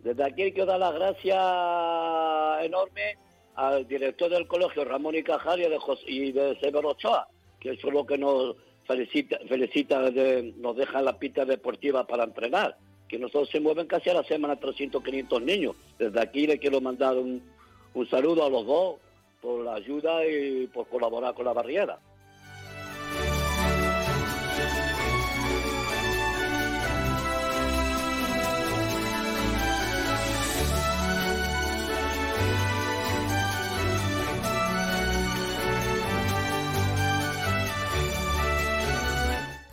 Desde 0.00 0.24
aquí 0.24 0.52
quiero 0.52 0.66
dar 0.66 0.80
las 0.80 0.94
gracias 0.94 2.64
enormes 2.64 3.16
al 3.56 3.86
director 3.88 4.30
del 4.30 4.46
colegio, 4.46 4.84
Ramón 4.84 5.16
y 5.16 5.22
Cajal, 5.22 5.60
y 6.06 6.32
de, 6.32 6.58
Severo 6.60 6.90
Ochoa, 6.90 7.26
que 7.58 7.70
es 7.70 7.82
lo 7.82 8.06
que 8.06 8.16
nos 8.16 8.54
felicita, 8.86 9.38
felicita 9.48 10.00
nos 10.56 10.76
dejan 10.76 11.04
la 11.04 11.18
pista 11.18 11.44
deportiva 11.44 12.06
para 12.06 12.24
entrenar, 12.24 12.76
que 13.08 13.18
nosotros 13.18 13.48
se 13.50 13.60
mueven 13.60 13.86
casi 13.86 14.10
a 14.10 14.14
la 14.14 14.24
semana 14.24 14.56
300, 14.56 15.02
500 15.02 15.42
niños. 15.42 15.76
Desde 15.98 16.20
aquí 16.20 16.46
le 16.46 16.58
quiero 16.58 16.80
mandar 16.80 17.16
un 17.18 17.42
saludo 18.08 18.44
a 18.44 18.50
los 18.50 18.64
dos 18.64 18.96
por 19.40 19.64
la 19.64 19.74
ayuda 19.74 20.26
y 20.26 20.66
por 20.68 20.86
colaborar 20.88 21.34
con 21.34 21.44
la 21.44 21.52
barriera. 21.52 21.98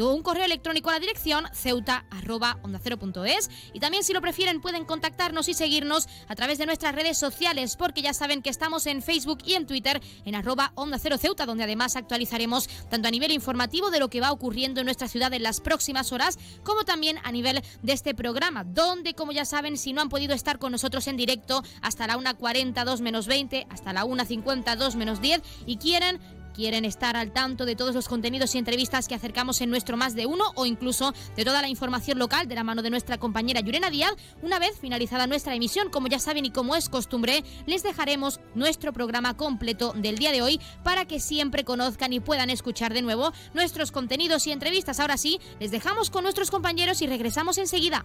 un 0.00 0.22
correo 0.22 0.44
electrónico 0.44 0.88
a 0.90 0.94
la 0.94 1.00
dirección 1.00 1.44
ceuta.ondacero.es 1.52 3.50
y 3.72 3.80
también 3.80 4.04
si 4.04 4.12
lo 4.12 4.20
prefieren 4.20 4.60
pueden 4.60 4.84
contactarnos 4.84 5.48
y 5.48 5.54
seguirnos 5.54 6.08
a 6.28 6.34
través 6.34 6.58
de 6.58 6.66
nuestras 6.66 6.94
redes 6.94 7.18
sociales 7.18 7.76
porque 7.76 8.02
ya 8.02 8.14
saben 8.14 8.42
que 8.42 8.50
estamos 8.50 8.86
en 8.86 9.02
Facebook 9.02 9.38
y 9.44 9.54
en 9.54 9.66
Twitter 9.66 10.00
en 10.24 10.34
arroba 10.34 10.72
Onda 10.74 10.98
Cero 10.98 11.18
Ceuta 11.18 11.46
donde 11.46 11.64
además 11.64 11.96
actualizaremos 11.96 12.68
tanto 12.88 13.08
a 13.08 13.10
nivel 13.10 13.32
informativo 13.32 13.90
de 13.90 14.00
lo 14.00 14.08
que 14.08 14.20
va 14.20 14.32
ocurriendo 14.32 14.80
en 14.80 14.86
nuestra 14.86 15.08
ciudad 15.08 15.32
en 15.34 15.42
las 15.42 15.60
próximas 15.60 16.12
horas 16.12 16.38
como 16.62 16.84
también 16.84 17.18
a 17.24 17.32
nivel 17.32 17.62
de 17.82 17.92
este 17.92 18.14
programa 18.14 18.64
donde 18.64 19.14
como 19.14 19.32
ya 19.32 19.44
saben 19.44 19.76
si 19.76 19.92
no 19.92 20.00
han 20.00 20.08
podido 20.08 20.34
estar 20.34 20.58
con 20.58 20.72
nosotros 20.72 21.06
en 21.08 21.16
directo 21.16 21.62
hasta 21.82 22.06
la 22.06 22.16
1.40 22.16 22.84
2 22.84 23.00
menos 23.00 23.26
20 23.26 23.66
hasta 23.68 23.92
la 23.92 24.04
1.50 24.04 24.76
2 24.76 24.96
menos 24.96 25.20
10 25.20 25.42
y 25.66 25.76
quieren 25.76 26.20
quieren 26.52 26.84
estar 26.84 27.16
al 27.16 27.32
tanto 27.32 27.64
de 27.64 27.76
todos 27.76 27.94
los 27.94 28.08
contenidos 28.08 28.54
y 28.54 28.58
entrevistas 28.58 29.08
que 29.08 29.14
acercamos 29.14 29.60
en 29.60 29.70
nuestro 29.70 29.96
Más 29.96 30.14
de 30.14 30.26
Uno 30.26 30.44
o 30.54 30.66
incluso 30.66 31.12
de 31.36 31.44
toda 31.44 31.62
la 31.62 31.68
información 31.68 32.18
local 32.18 32.48
de 32.48 32.54
la 32.54 32.64
mano 32.64 32.82
de 32.82 32.90
nuestra 32.90 33.18
compañera 33.18 33.60
Yurena 33.60 33.90
Díaz, 33.90 34.14
una 34.42 34.58
vez 34.58 34.78
finalizada 34.78 35.26
nuestra 35.26 35.54
emisión, 35.54 35.90
como 35.90 36.08
ya 36.08 36.18
saben 36.18 36.44
y 36.44 36.50
como 36.50 36.76
es 36.76 36.88
costumbre, 36.88 37.44
les 37.66 37.82
dejaremos 37.82 38.40
nuestro 38.54 38.92
programa 38.92 39.36
completo 39.36 39.92
del 39.96 40.18
día 40.18 40.32
de 40.32 40.42
hoy 40.42 40.60
para 40.84 41.06
que 41.06 41.20
siempre 41.20 41.64
conozcan 41.64 42.12
y 42.12 42.20
puedan 42.20 42.50
escuchar 42.50 42.92
de 42.94 43.02
nuevo 43.02 43.32
nuestros 43.54 43.92
contenidos 43.92 44.46
y 44.46 44.52
entrevistas. 44.52 45.00
Ahora 45.00 45.16
sí, 45.16 45.40
les 45.60 45.70
dejamos 45.70 46.10
con 46.10 46.24
nuestros 46.24 46.50
compañeros 46.50 47.02
y 47.02 47.06
regresamos 47.06 47.58
enseguida. 47.58 48.04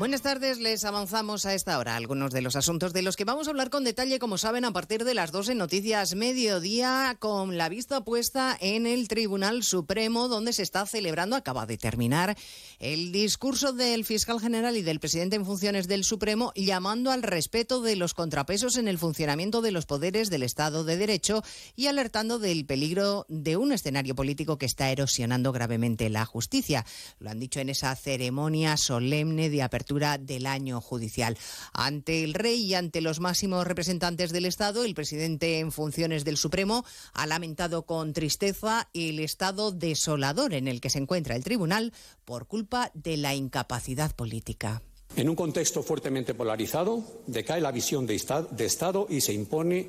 Buenas 0.00 0.22
tardes, 0.22 0.58
les 0.58 0.86
avanzamos 0.86 1.44
a 1.44 1.52
esta 1.52 1.78
hora 1.78 1.94
algunos 1.94 2.32
de 2.32 2.40
los 2.40 2.56
asuntos 2.56 2.94
de 2.94 3.02
los 3.02 3.16
que 3.16 3.26
vamos 3.26 3.46
a 3.46 3.50
hablar 3.50 3.68
con 3.68 3.84
detalle, 3.84 4.18
como 4.18 4.38
saben, 4.38 4.64
a 4.64 4.72
partir 4.72 5.04
de 5.04 5.12
las 5.12 5.30
12 5.30 5.54
Noticias 5.54 6.14
Mediodía, 6.14 7.18
con 7.18 7.58
la 7.58 7.68
vista 7.68 8.02
puesta 8.02 8.56
en 8.62 8.86
el 8.86 9.08
Tribunal 9.08 9.62
Supremo, 9.62 10.28
donde 10.28 10.54
se 10.54 10.62
está 10.62 10.86
celebrando, 10.86 11.36
acaba 11.36 11.66
de 11.66 11.76
terminar, 11.76 12.34
el 12.78 13.12
discurso 13.12 13.74
del 13.74 14.06
fiscal 14.06 14.40
general 14.40 14.78
y 14.78 14.80
del 14.80 15.00
presidente 15.00 15.36
en 15.36 15.44
funciones 15.44 15.86
del 15.86 16.02
Supremo, 16.02 16.54
llamando 16.56 17.10
al 17.10 17.22
respeto 17.22 17.82
de 17.82 17.96
los 17.96 18.14
contrapesos 18.14 18.78
en 18.78 18.88
el 18.88 18.96
funcionamiento 18.96 19.60
de 19.60 19.72
los 19.72 19.84
poderes 19.84 20.30
del 20.30 20.44
Estado 20.44 20.82
de 20.82 20.96
Derecho 20.96 21.42
y 21.76 21.88
alertando 21.88 22.38
del 22.38 22.64
peligro 22.64 23.26
de 23.28 23.58
un 23.58 23.70
escenario 23.70 24.14
político 24.14 24.56
que 24.56 24.64
está 24.64 24.90
erosionando 24.90 25.52
gravemente 25.52 26.08
la 26.08 26.24
justicia. 26.24 26.86
Lo 27.18 27.28
han 27.28 27.38
dicho 27.38 27.60
en 27.60 27.68
esa 27.68 27.94
ceremonia 27.96 28.78
solemne 28.78 29.50
de 29.50 29.62
apertura 29.62 29.89
del 29.90 30.46
año 30.46 30.80
judicial. 30.80 31.36
Ante 31.72 32.22
el 32.22 32.34
rey 32.34 32.62
y 32.62 32.74
ante 32.74 33.00
los 33.00 33.18
máximos 33.20 33.66
representantes 33.66 34.30
del 34.30 34.46
Estado, 34.46 34.84
el 34.84 34.94
presidente 34.94 35.58
en 35.58 35.72
funciones 35.72 36.24
del 36.24 36.36
Supremo 36.36 36.84
ha 37.12 37.26
lamentado 37.26 37.82
con 37.82 38.12
tristeza 38.12 38.88
el 38.94 39.18
estado 39.18 39.72
desolador 39.72 40.54
en 40.54 40.68
el 40.68 40.80
que 40.80 40.90
se 40.90 40.98
encuentra 40.98 41.34
el 41.34 41.44
tribunal 41.44 41.92
por 42.24 42.46
culpa 42.46 42.90
de 42.94 43.16
la 43.16 43.34
incapacidad 43.34 44.14
política. 44.14 44.82
En 45.16 45.28
un 45.28 45.34
contexto 45.34 45.82
fuertemente 45.82 46.34
polarizado, 46.34 47.02
decae 47.26 47.60
la 47.60 47.72
visión 47.72 48.06
de 48.06 48.14
Estado 48.14 49.06
y 49.10 49.20
se 49.20 49.32
impone 49.32 49.88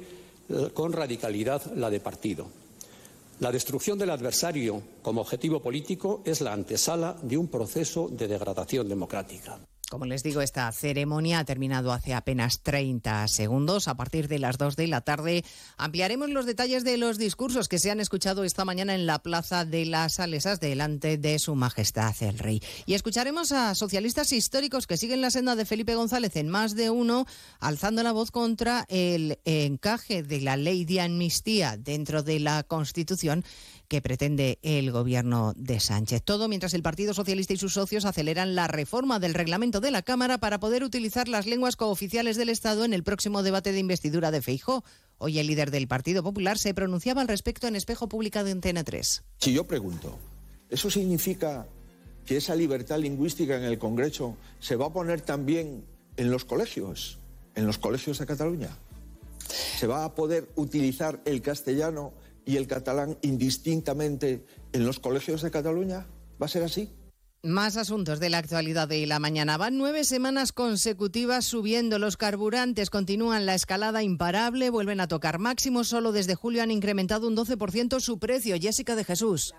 eh, 0.50 0.72
con 0.74 0.94
radicalidad 0.94 1.62
la 1.76 1.92
de 1.92 2.00
partido. 2.00 2.48
La 3.42 3.52
destrucción 3.52 3.98
del 3.98 4.12
adversario 4.12 4.84
como 5.02 5.22
objetivo 5.22 5.62
político 5.62 6.22
es 6.26 6.42
la 6.42 6.54
antesala 6.54 7.18
de 7.24 7.38
un 7.38 7.48
proceso 7.48 8.08
de 8.08 8.28
degradación 8.28 8.88
democrática. 8.88 9.60
Como 9.92 10.06
les 10.06 10.24
digo, 10.24 10.40
esta 10.40 10.72
ceremonia 10.72 11.40
ha 11.40 11.44
terminado 11.44 11.92
hace 11.92 12.14
apenas 12.14 12.62
30 12.62 13.28
segundos. 13.28 13.90
A 13.90 13.96
partir 13.96 14.30
de 14.30 14.40
las 14.40 14.58
2 14.58 14.78
de 14.78 14.88
la 14.88 15.02
tarde 15.02 15.44
ampliaremos 15.76 16.30
los 16.30 16.46
detalles 16.46 16.86
de 16.86 16.96
los 16.96 17.18
discursos 17.18 17.68
que 17.68 17.78
se 17.78 17.92
han 17.92 18.00
escuchado 18.00 18.46
esta 18.46 18.64
mañana 18.64 18.96
en 18.96 19.06
la 19.06 19.20
Plaza 19.20 19.66
de 19.66 19.86
las 19.86 20.14
Salesas 20.14 20.62
delante 20.62 21.18
de 21.18 21.38
Su 21.40 21.56
Majestad 21.56 22.16
el 22.22 22.40
Rey. 22.40 22.64
Y 22.86 22.94
escucharemos 22.94 23.52
a 23.52 23.76
socialistas 23.76 24.32
históricos 24.32 24.88
que 24.88 24.96
siguen 24.96 25.20
la 25.20 25.30
senda 25.30 25.58
de 25.58 25.66
Felipe 25.66 25.94
González 25.94 26.38
en 26.38 26.48
más 26.48 26.74
de 26.74 26.90
uno, 26.90 27.26
alzando 27.60 28.02
la 28.02 28.14
voz 28.14 28.32
contra 28.32 28.86
el 28.88 29.40
encaje 29.44 30.24
de 30.24 30.40
la 30.40 30.56
ley 30.56 30.86
de 30.86 31.02
amnistía 31.02 31.76
dentro 31.76 32.24
de 32.24 32.40
la 32.40 32.64
Constitución 32.64 33.44
que 33.92 34.02
pretende 34.02 34.58
el 34.62 34.90
gobierno 34.90 35.52
de 35.58 35.82
Sánchez. 35.82 36.22
Todo 36.24 36.48
mientras 36.48 36.74
el 36.74 36.82
Partido 36.82 37.14
Socialista 37.14 37.52
y 37.52 37.58
sus 37.58 37.74
socios 37.74 38.06
aceleran 38.06 38.56
la 38.56 38.68
reforma 38.68 39.20
del 39.20 39.34
reglamento 39.34 39.82
de 39.82 39.92
la 39.92 40.02
Cámara 40.02 40.38
para 40.38 40.62
poder 40.62 40.86
utilizar 40.86 41.28
las 41.28 41.46
lenguas 41.46 41.76
cooficiales 41.76 42.38
del 42.38 42.48
Estado 42.48 42.86
en 42.86 42.94
el 42.94 43.04
próximo 43.04 43.44
debate 43.44 43.74
de 43.74 43.80
investidura 43.80 44.32
de 44.32 44.42
Feijó. 44.42 44.86
Hoy 45.18 45.40
el 45.40 45.48
líder 45.48 45.72
del 45.72 45.90
Partido 45.90 46.24
Popular 46.24 46.58
se 46.58 46.74
pronunciaba 46.74 47.20
al 47.20 47.28
respecto 47.28 47.68
en 47.68 47.76
espejo 47.76 48.08
publicado 48.08 48.48
en 48.48 48.60
Antena 48.60 48.86
3. 48.86 49.24
Si 49.40 49.52
yo 49.52 49.68
pregunto, 49.68 50.18
¿eso 50.70 50.90
significa 50.90 51.68
que 52.26 52.38
esa 52.38 52.56
libertad 52.56 52.98
lingüística 52.98 53.58
en 53.58 53.64
el 53.64 53.78
Congreso 53.78 54.38
se 54.62 54.78
va 54.78 54.86
a 54.86 54.94
poner 54.94 55.20
también 55.20 55.84
en 56.16 56.32
los 56.32 56.46
colegios, 56.46 57.20
en 57.56 57.68
los 57.68 57.78
colegios 57.78 58.20
de 58.20 58.26
Cataluña? 58.26 58.70
¿Se 59.78 59.86
va 59.86 60.06
a 60.06 60.16
poder 60.16 60.48
utilizar 60.56 61.22
el 61.26 61.42
castellano 61.42 62.14
y 62.46 62.58
el 62.58 62.68
catalán 62.68 63.18
indistintamente 63.22 64.46
en 64.74 64.86
los 64.86 65.00
colegios 65.00 65.42
de 65.42 65.52
Cataluña? 65.52 66.08
¿Va 66.42 66.46
a 66.46 66.50
ser 66.50 66.64
así? 66.64 66.92
Más 67.44 67.76
asuntos 67.76 68.20
de 68.20 68.30
la 68.30 68.38
actualidad 68.38 68.88
de 68.88 69.08
la 69.08 69.18
mañana. 69.18 69.58
Van 69.58 69.76
nueve 69.76 70.04
semanas 70.04 70.52
consecutivas 70.52 71.44
subiendo. 71.44 71.98
Los 71.98 72.16
carburantes 72.16 72.92
continúan 72.92 73.48
la 73.48 73.56
escalada 73.56 74.04
imparable, 74.04 74.70
vuelven 74.70 75.00
a 75.00 75.08
tocar 75.08 75.40
máximo. 75.40 75.84
Solo 75.84 76.12
desde 76.12 76.36
julio 76.36 76.62
han 76.62 76.70
incrementado 76.70 77.28
un 77.28 77.36
12% 77.36 78.00
su 78.00 78.20
precio. 78.20 78.58
Jessica 78.62 78.96
de 78.96 79.06
Jesús 79.06 79.56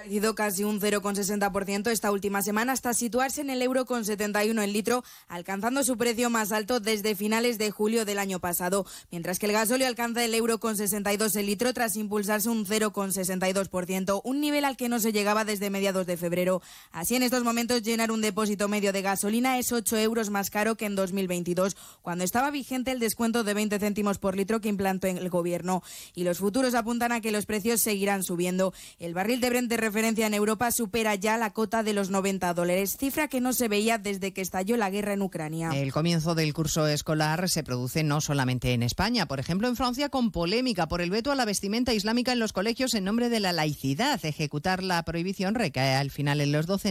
encarecido 0.00 0.34
casi 0.34 0.64
un 0.64 0.80
0,60% 0.80 1.90
esta 1.90 2.10
última 2.10 2.40
semana 2.42 2.72
hasta 2.72 2.94
situarse 2.94 3.42
en 3.42 3.50
el 3.50 3.60
euro 3.60 3.84
con 3.84 4.04
71 4.04 4.62
el 4.62 4.72
litro, 4.72 5.04
alcanzando 5.28 5.84
su 5.84 5.98
precio 5.98 6.30
más 6.30 6.52
alto 6.52 6.80
desde 6.80 7.14
finales 7.14 7.58
de 7.58 7.70
julio 7.70 8.04
del 8.04 8.18
año 8.18 8.40
pasado, 8.40 8.86
mientras 9.10 9.38
que 9.38 9.46
el 9.46 9.52
gasóleo 9.52 9.86
alcanza 9.86 10.24
el 10.24 10.34
euro 10.34 10.58
con 10.58 10.76
62 10.76 11.36
el 11.36 11.46
litro 11.46 11.74
tras 11.74 11.96
impulsarse 11.96 12.48
un 12.48 12.64
0,62%, 12.64 14.20
un 14.24 14.40
nivel 14.40 14.64
al 14.64 14.76
que 14.76 14.88
no 14.88 15.00
se 15.00 15.12
llegaba 15.12 15.44
desde 15.44 15.70
mediados 15.70 16.06
de 16.06 16.16
febrero. 16.16 16.62
Así 17.00 17.14
en 17.14 17.22
estos 17.22 17.44
momentos 17.44 17.80
llenar 17.80 18.12
un 18.12 18.20
depósito 18.20 18.68
medio 18.68 18.92
de 18.92 19.00
gasolina 19.00 19.56
es 19.58 19.72
8 19.72 19.96
euros 19.96 20.28
más 20.28 20.50
caro 20.50 20.76
que 20.76 20.84
en 20.84 20.96
2022, 20.96 21.74
cuando 22.02 22.24
estaba 22.24 22.50
vigente 22.50 22.90
el 22.90 22.98
descuento 22.98 23.42
de 23.42 23.54
20 23.54 23.78
céntimos 23.78 24.18
por 24.18 24.36
litro 24.36 24.60
que 24.60 24.68
implantó 24.68 25.06
el 25.06 25.30
gobierno. 25.30 25.82
Y 26.14 26.24
los 26.24 26.36
futuros 26.36 26.74
apuntan 26.74 27.12
a 27.12 27.22
que 27.22 27.32
los 27.32 27.46
precios 27.46 27.80
seguirán 27.80 28.22
subiendo. 28.22 28.74
El 28.98 29.14
barril 29.14 29.40
de 29.40 29.48
Brent 29.48 29.70
de 29.70 29.78
referencia 29.78 30.26
en 30.26 30.34
Europa 30.34 30.70
supera 30.72 31.14
ya 31.14 31.38
la 31.38 31.54
cota 31.54 31.82
de 31.82 31.94
los 31.94 32.10
90 32.10 32.52
dólares, 32.52 32.98
cifra 32.98 33.28
que 33.28 33.40
no 33.40 33.54
se 33.54 33.68
veía 33.68 33.96
desde 33.96 34.34
que 34.34 34.42
estalló 34.42 34.76
la 34.76 34.90
guerra 34.90 35.14
en 35.14 35.22
Ucrania. 35.22 35.70
El 35.70 35.94
comienzo 35.94 36.34
del 36.34 36.52
curso 36.52 36.86
escolar 36.86 37.48
se 37.48 37.62
produce 37.62 38.02
no 38.02 38.20
solamente 38.20 38.74
en 38.74 38.82
España, 38.82 39.24
por 39.24 39.40
ejemplo 39.40 39.68
en 39.68 39.76
Francia 39.76 40.10
con 40.10 40.32
polémica 40.32 40.86
por 40.86 41.00
el 41.00 41.08
veto 41.08 41.32
a 41.32 41.34
la 41.34 41.46
vestimenta 41.46 41.94
islámica 41.94 42.32
en 42.32 42.40
los 42.40 42.52
colegios 42.52 42.92
en 42.92 43.04
nombre 43.04 43.30
de 43.30 43.40
la 43.40 43.54
laicidad. 43.54 44.22
Ejecutar 44.22 44.82
la 44.82 45.02
prohibición 45.02 45.54
recae 45.54 45.94
al 45.94 46.10
final 46.10 46.42
en 46.42 46.52
los 46.52 46.66
docentes 46.66 46.89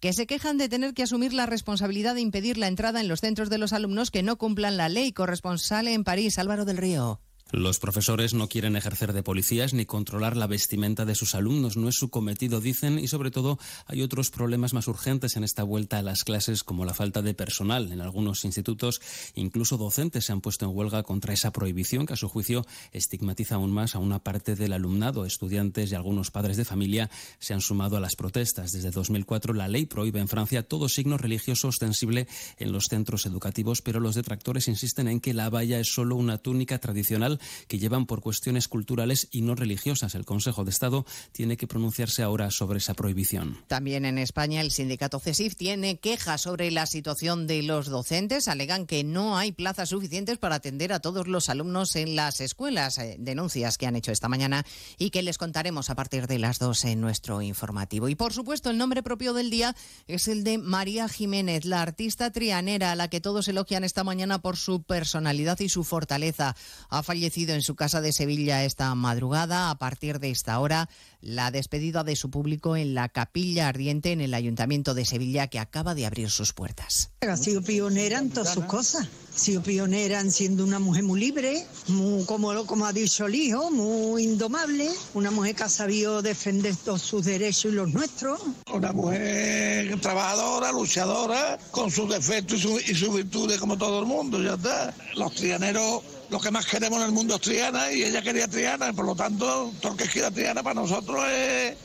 que 0.00 0.12
se 0.12 0.26
quejan 0.26 0.58
de 0.58 0.68
tener 0.68 0.94
que 0.94 1.02
asumir 1.02 1.32
la 1.32 1.46
responsabilidad 1.46 2.14
de 2.14 2.20
impedir 2.20 2.58
la 2.58 2.68
entrada 2.68 3.00
en 3.00 3.08
los 3.08 3.20
centros 3.20 3.50
de 3.50 3.58
los 3.58 3.72
alumnos 3.72 4.10
que 4.10 4.22
no 4.22 4.36
cumplan 4.36 4.76
la 4.76 4.88
ley. 4.88 5.12
Corresponsal 5.12 5.88
en 5.88 6.04
París, 6.04 6.38
Álvaro 6.38 6.64
del 6.64 6.76
Río. 6.76 7.20
Los 7.52 7.80
profesores 7.80 8.32
no 8.32 8.48
quieren 8.48 8.76
ejercer 8.76 9.12
de 9.12 9.24
policías 9.24 9.74
ni 9.74 9.84
controlar 9.84 10.36
la 10.36 10.46
vestimenta 10.46 11.04
de 11.04 11.16
sus 11.16 11.34
alumnos, 11.34 11.76
no 11.76 11.88
es 11.88 11.96
su 11.96 12.08
cometido, 12.08 12.60
dicen, 12.60 13.00
y 13.00 13.08
sobre 13.08 13.32
todo 13.32 13.58
hay 13.86 14.02
otros 14.02 14.30
problemas 14.30 14.72
más 14.72 14.86
urgentes 14.86 15.34
en 15.34 15.42
esta 15.42 15.64
vuelta 15.64 15.98
a 15.98 16.02
las 16.02 16.22
clases, 16.22 16.62
como 16.62 16.84
la 16.84 16.94
falta 16.94 17.22
de 17.22 17.34
personal. 17.34 17.90
En 17.90 18.02
algunos 18.02 18.44
institutos, 18.44 19.00
incluso 19.34 19.78
docentes 19.78 20.26
se 20.26 20.32
han 20.32 20.40
puesto 20.40 20.64
en 20.64 20.76
huelga 20.76 21.02
contra 21.02 21.34
esa 21.34 21.50
prohibición 21.50 22.06
que, 22.06 22.12
a 22.12 22.16
su 22.16 22.28
juicio, 22.28 22.64
estigmatiza 22.92 23.56
aún 23.56 23.72
más 23.72 23.96
a 23.96 23.98
una 23.98 24.20
parte 24.20 24.54
del 24.54 24.72
alumnado. 24.72 25.24
Estudiantes 25.24 25.90
y 25.90 25.96
algunos 25.96 26.30
padres 26.30 26.56
de 26.56 26.64
familia 26.64 27.10
se 27.40 27.52
han 27.52 27.60
sumado 27.60 27.96
a 27.96 28.00
las 28.00 28.14
protestas. 28.14 28.70
Desde 28.70 28.92
2004, 28.92 29.54
la 29.54 29.66
ley 29.66 29.86
prohíbe 29.86 30.20
en 30.20 30.28
Francia 30.28 30.62
todo 30.62 30.88
signo 30.88 31.18
religioso 31.18 31.66
ostensible 31.66 32.28
en 32.58 32.70
los 32.70 32.84
centros 32.84 33.26
educativos, 33.26 33.82
pero 33.82 33.98
los 33.98 34.14
detractores 34.14 34.68
insisten 34.68 35.08
en 35.08 35.18
que 35.18 35.34
la 35.34 35.50
valla 35.50 35.80
es 35.80 35.92
solo 35.92 36.14
una 36.14 36.38
túnica 36.38 36.78
tradicional 36.78 37.39
Que 37.68 37.78
llevan 37.78 38.06
por 38.06 38.20
cuestiones 38.20 38.68
culturales 38.68 39.28
y 39.30 39.42
no 39.42 39.54
religiosas. 39.54 40.14
El 40.14 40.24
Consejo 40.24 40.64
de 40.64 40.70
Estado 40.70 41.04
tiene 41.32 41.56
que 41.56 41.66
pronunciarse 41.66 42.22
ahora 42.22 42.50
sobre 42.50 42.78
esa 42.78 42.94
prohibición. 42.94 43.58
También 43.66 44.04
en 44.04 44.18
España 44.18 44.60
el 44.60 44.70
sindicato 44.70 45.20
CESIF 45.20 45.56
tiene 45.56 45.98
quejas 45.98 46.42
sobre 46.42 46.70
la 46.70 46.86
situación 46.86 47.46
de 47.46 47.62
los 47.62 47.86
docentes. 47.86 48.48
Alegan 48.48 48.86
que 48.86 49.04
no 49.04 49.36
hay 49.36 49.52
plazas 49.52 49.90
suficientes 49.90 50.38
para 50.38 50.56
atender 50.56 50.92
a 50.92 51.00
todos 51.00 51.28
los 51.28 51.48
alumnos 51.48 51.96
en 51.96 52.16
las 52.16 52.40
escuelas. 52.40 52.98
Eh, 52.98 53.16
denuncias 53.18 53.78
que 53.78 53.86
han 53.86 53.96
hecho 53.96 54.12
esta 54.12 54.28
mañana 54.28 54.64
y 54.98 55.10
que 55.10 55.22
les 55.22 55.38
contaremos 55.38 55.90
a 55.90 55.94
partir 55.94 56.26
de 56.26 56.38
las 56.38 56.58
dos 56.58 56.84
en 56.84 57.00
nuestro 57.00 57.42
informativo. 57.42 58.08
Y 58.08 58.14
por 58.14 58.32
supuesto, 58.32 58.70
el 58.70 58.78
nombre 58.78 59.02
propio 59.02 59.32
del 59.32 59.50
día 59.50 59.74
es 60.06 60.28
el 60.28 60.44
de 60.44 60.58
María 60.58 61.08
Jiménez, 61.08 61.64
la 61.64 61.82
artista 61.82 62.30
trianera 62.30 62.92
a 62.92 62.96
la 62.96 63.08
que 63.08 63.20
todos 63.20 63.48
elogian 63.48 63.84
esta 63.84 64.04
mañana 64.04 64.40
por 64.40 64.56
su 64.56 64.82
personalidad 64.82 65.58
y 65.60 65.68
su 65.68 65.84
fortaleza. 65.84 66.56
Ha 66.88 67.02
fallecido 67.02 67.29
en 67.36 67.62
su 67.62 67.76
casa 67.76 68.00
de 68.00 68.12
Sevilla 68.12 68.64
esta 68.64 68.92
madrugada. 68.94 69.70
A 69.70 69.78
partir 69.78 70.18
de 70.18 70.30
esta 70.30 70.58
hora, 70.58 70.88
la 71.20 71.50
despedida 71.50 72.02
de 72.02 72.16
su 72.16 72.28
público 72.28 72.76
en 72.76 72.94
la 72.94 73.08
Capilla 73.08 73.68
Ardiente 73.68 74.10
en 74.10 74.20
el 74.20 74.34
Ayuntamiento 74.34 74.94
de 74.94 75.04
Sevilla, 75.04 75.46
que 75.46 75.60
acaba 75.60 75.94
de 75.94 76.06
abrir 76.06 76.28
sus 76.30 76.52
puertas. 76.52 77.10
Ha 77.20 77.36
sido 77.36 77.62
pionera 77.62 78.18
en 78.18 78.30
todas 78.30 78.52
sus 78.52 78.64
cosas. 78.64 79.06
Ha 79.34 79.38
sido 79.38 79.62
pionera 79.62 80.20
en 80.20 80.32
siendo 80.32 80.64
una 80.64 80.80
mujer 80.80 81.04
muy 81.04 81.20
libre, 81.20 81.64
muy, 81.86 82.24
como, 82.24 82.66
como 82.66 82.84
ha 82.84 82.92
dicho 82.92 83.26
el 83.26 83.34
hijo, 83.36 83.70
muy 83.70 84.24
indomable. 84.24 84.90
Una 85.14 85.30
mujer 85.30 85.54
que 85.54 85.62
ha 85.62 85.68
sabido 85.68 86.22
defender 86.22 86.74
todos 86.74 87.02
sus 87.02 87.24
derechos 87.24 87.72
y 87.72 87.74
los 87.74 87.92
nuestros. 87.92 88.40
Una 88.72 88.92
mujer 88.92 90.00
trabajadora, 90.00 90.72
luchadora, 90.72 91.58
con 91.70 91.90
sus 91.90 92.08
defectos 92.08 92.58
y, 92.58 92.62
su, 92.62 92.80
y 92.80 92.94
sus 92.94 93.14
virtudes 93.14 93.60
como 93.60 93.78
todo 93.78 94.00
el 94.00 94.06
mundo, 94.06 94.42
ya 94.42 94.54
está. 94.54 94.92
Los 95.14 95.34
trianeros 95.34 96.02
lo 96.30 96.40
que 96.40 96.50
más 96.50 96.66
queremos 96.66 97.00
en 97.00 97.06
el 97.06 97.12
mundo 97.12 97.36
es 97.36 97.40
Triana 97.40 97.92
y 97.92 98.04
ella 98.04 98.22
quería 98.22 98.48
Triana, 98.48 98.90
y 98.90 98.92
por 98.92 99.04
lo 99.04 99.14
tanto, 99.14 99.72
todo 99.80 99.92
el 99.92 99.98
que 99.98 100.08
quiera 100.08 100.30
Triana 100.30 100.62
para 100.62 100.80
nosotros 100.80 101.24
es, 101.28 101.76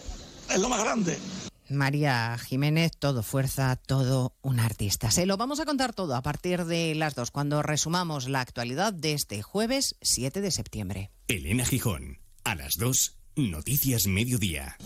es 0.50 0.60
lo 0.60 0.70
más 0.70 0.84
grande. 0.84 1.18
María 1.70 2.38
Jiménez, 2.38 2.92
todo 2.98 3.24
fuerza, 3.24 3.76
todo 3.76 4.36
un 4.42 4.60
artista. 4.60 5.10
Se 5.10 5.26
lo 5.26 5.38
vamos 5.38 5.60
a 5.60 5.66
contar 5.66 5.94
todo 5.94 6.16
a 6.16 6.22
partir 6.22 6.66
de 6.66 6.94
las 6.94 7.16
dos, 7.16 7.32
cuando 7.32 7.64
resumamos 7.64 8.30
la 8.30 8.42
actualidad 8.42 8.94
de 8.94 9.14
este 9.14 9.42
jueves 9.42 9.96
7 10.02 10.42
de 10.42 10.52
septiembre. 10.52 11.12
Elena 11.28 11.66
Gijón, 11.66 12.20
a 12.44 12.56
las 12.56 12.78
2, 12.78 13.18
Noticias 13.36 14.06
Mediodía. 14.06 14.78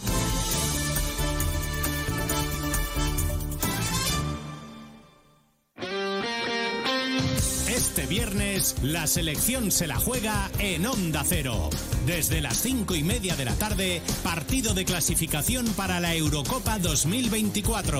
Este 7.89 8.05
viernes 8.05 8.75
la 8.83 9.07
selección 9.07 9.71
se 9.71 9.87
la 9.87 9.95
juega 9.95 10.51
en 10.59 10.85
Onda 10.85 11.23
Cero. 11.27 11.71
Desde 12.05 12.39
las 12.39 12.61
cinco 12.61 12.93
y 12.93 13.01
media 13.01 13.35
de 13.35 13.45
la 13.45 13.55
tarde, 13.55 14.03
partido 14.23 14.75
de 14.75 14.85
clasificación 14.85 15.65
para 15.69 15.99
la 15.99 16.13
Eurocopa 16.13 16.77
2024. 16.77 17.99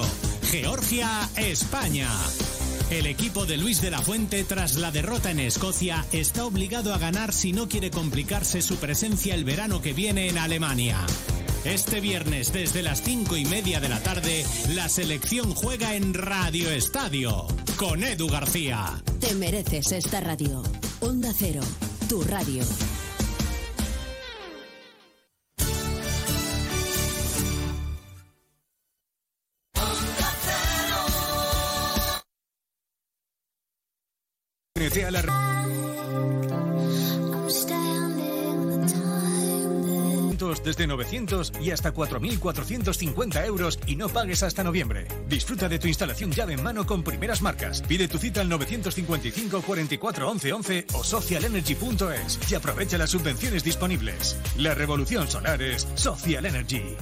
Georgia-España. 0.52 2.08
El 2.92 3.08
equipo 3.08 3.48
de 3.48 3.58
Luis 3.58 3.82
de 3.82 3.90
la 3.90 4.00
Fuente, 4.00 4.44
tras 4.44 4.76
la 4.76 4.92
derrota 4.92 5.32
en 5.32 5.40
Escocia, 5.40 6.06
está 6.12 6.46
obligado 6.46 6.94
a 6.94 7.00
ganar 7.00 7.34
si 7.34 7.52
no 7.52 7.68
quiere 7.68 7.90
complicarse 7.90 8.62
su 8.62 8.76
presencia 8.76 9.34
el 9.34 9.44
verano 9.44 9.82
que 9.82 9.94
viene 9.94 10.30
en 10.30 10.38
Alemania. 10.38 11.00
Este 11.66 12.00
viernes, 12.00 12.54
desde 12.54 12.84
las 12.84 13.02
cinco 13.02 13.38
y 13.38 13.46
media 13.46 13.80
de 13.80 13.90
la 13.90 14.00
tarde, 14.02 14.46
la 14.76 14.88
selección 14.88 15.56
juega 15.56 15.96
en 15.96 16.14
Radio 16.14 16.70
Estadio 16.70 17.48
con 17.80 18.04
Edu 18.04 18.28
García. 18.28 19.02
Te 19.22 19.34
mereces 19.36 19.94
esta 19.94 20.20
radio. 20.20 20.62
Onda 21.00 21.32
Cero, 21.34 21.62
tu 22.10 22.22
radio. 22.24 22.62
Desde 40.80 40.88
900 40.88 41.52
y 41.62 41.72
hasta 41.72 41.94
4.450 41.94 43.46
euros 43.46 43.80
y 43.86 43.96
no 43.98 44.08
pagues 44.08 44.44
hasta 44.44 44.64
noviembre. 44.64 45.08
Disfruta 45.28 45.68
de 45.68 45.78
tu 45.78 45.88
instalación 45.88 46.32
llave 46.32 46.54
en 46.54 46.64
mano 46.64 46.86
con 46.86 47.04
primeras 47.04 47.42
marcas. 47.42 47.82
Pide 47.82 48.08
tu 48.08 48.18
cita 48.18 48.42
al 48.42 48.50
955 48.50 49.62
44 49.62 50.30
11 50.30 50.54
11 50.54 50.88
o 50.94 51.04
socialenergy.es 51.04 52.52
y 52.52 52.56
aprovecha 52.56 52.98
las 52.98 53.10
subvenciones 53.10 53.64
disponibles. 53.64 54.38
La 54.58 54.74
revolución 54.74 55.28
solar 55.30 55.62
es 55.62 55.88
Social 55.96 56.46
Energy. 56.46 56.96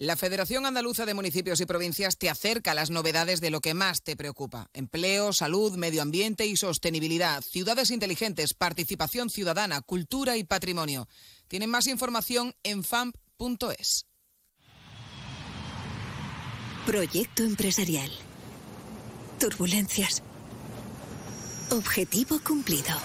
La 0.00 0.14
Federación 0.14 0.64
Andaluza 0.64 1.06
de 1.06 1.14
Municipios 1.14 1.60
y 1.60 1.66
Provincias 1.66 2.18
te 2.18 2.30
acerca 2.30 2.70
a 2.70 2.74
las 2.74 2.88
novedades 2.88 3.40
de 3.40 3.50
lo 3.50 3.60
que 3.60 3.74
más 3.74 4.04
te 4.04 4.14
preocupa. 4.14 4.70
Empleo, 4.72 5.32
salud, 5.32 5.76
medio 5.76 6.02
ambiente 6.02 6.46
y 6.46 6.56
sostenibilidad, 6.56 7.42
ciudades 7.42 7.90
inteligentes, 7.90 8.54
participación 8.54 9.28
ciudadana, 9.28 9.80
cultura 9.80 10.36
y 10.36 10.44
patrimonio. 10.44 11.08
Tienen 11.48 11.70
más 11.70 11.86
información 11.86 12.54
en 12.62 12.84
famp.es. 12.84 14.06
Proyecto 16.86 17.42
empresarial. 17.42 18.10
Turbulencias. 19.40 20.22
Objetivo 21.70 22.40
cumplido. 22.40 22.96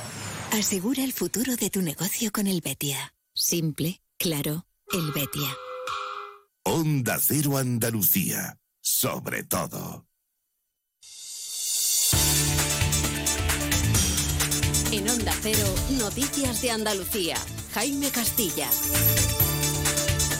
Asegura 0.51 1.03
el 1.03 1.13
futuro 1.13 1.55
de 1.55 1.69
tu 1.69 1.81
negocio 1.81 2.31
con 2.31 2.47
el 2.47 2.61
Betia. 2.61 3.13
Simple, 3.33 4.01
claro, 4.17 4.65
el 4.91 5.11
Betia. 5.11 5.57
Onda 6.63 7.19
Cero 7.19 7.57
Andalucía. 7.57 8.57
Sobre 8.79 9.43
todo. 9.43 10.07
En 14.91 15.09
Onda 15.09 15.33
Cero, 15.41 15.75
Noticias 15.97 16.61
de 16.61 16.71
Andalucía. 16.71 17.35
Jaime 17.73 18.11
Castilla. 18.11 18.69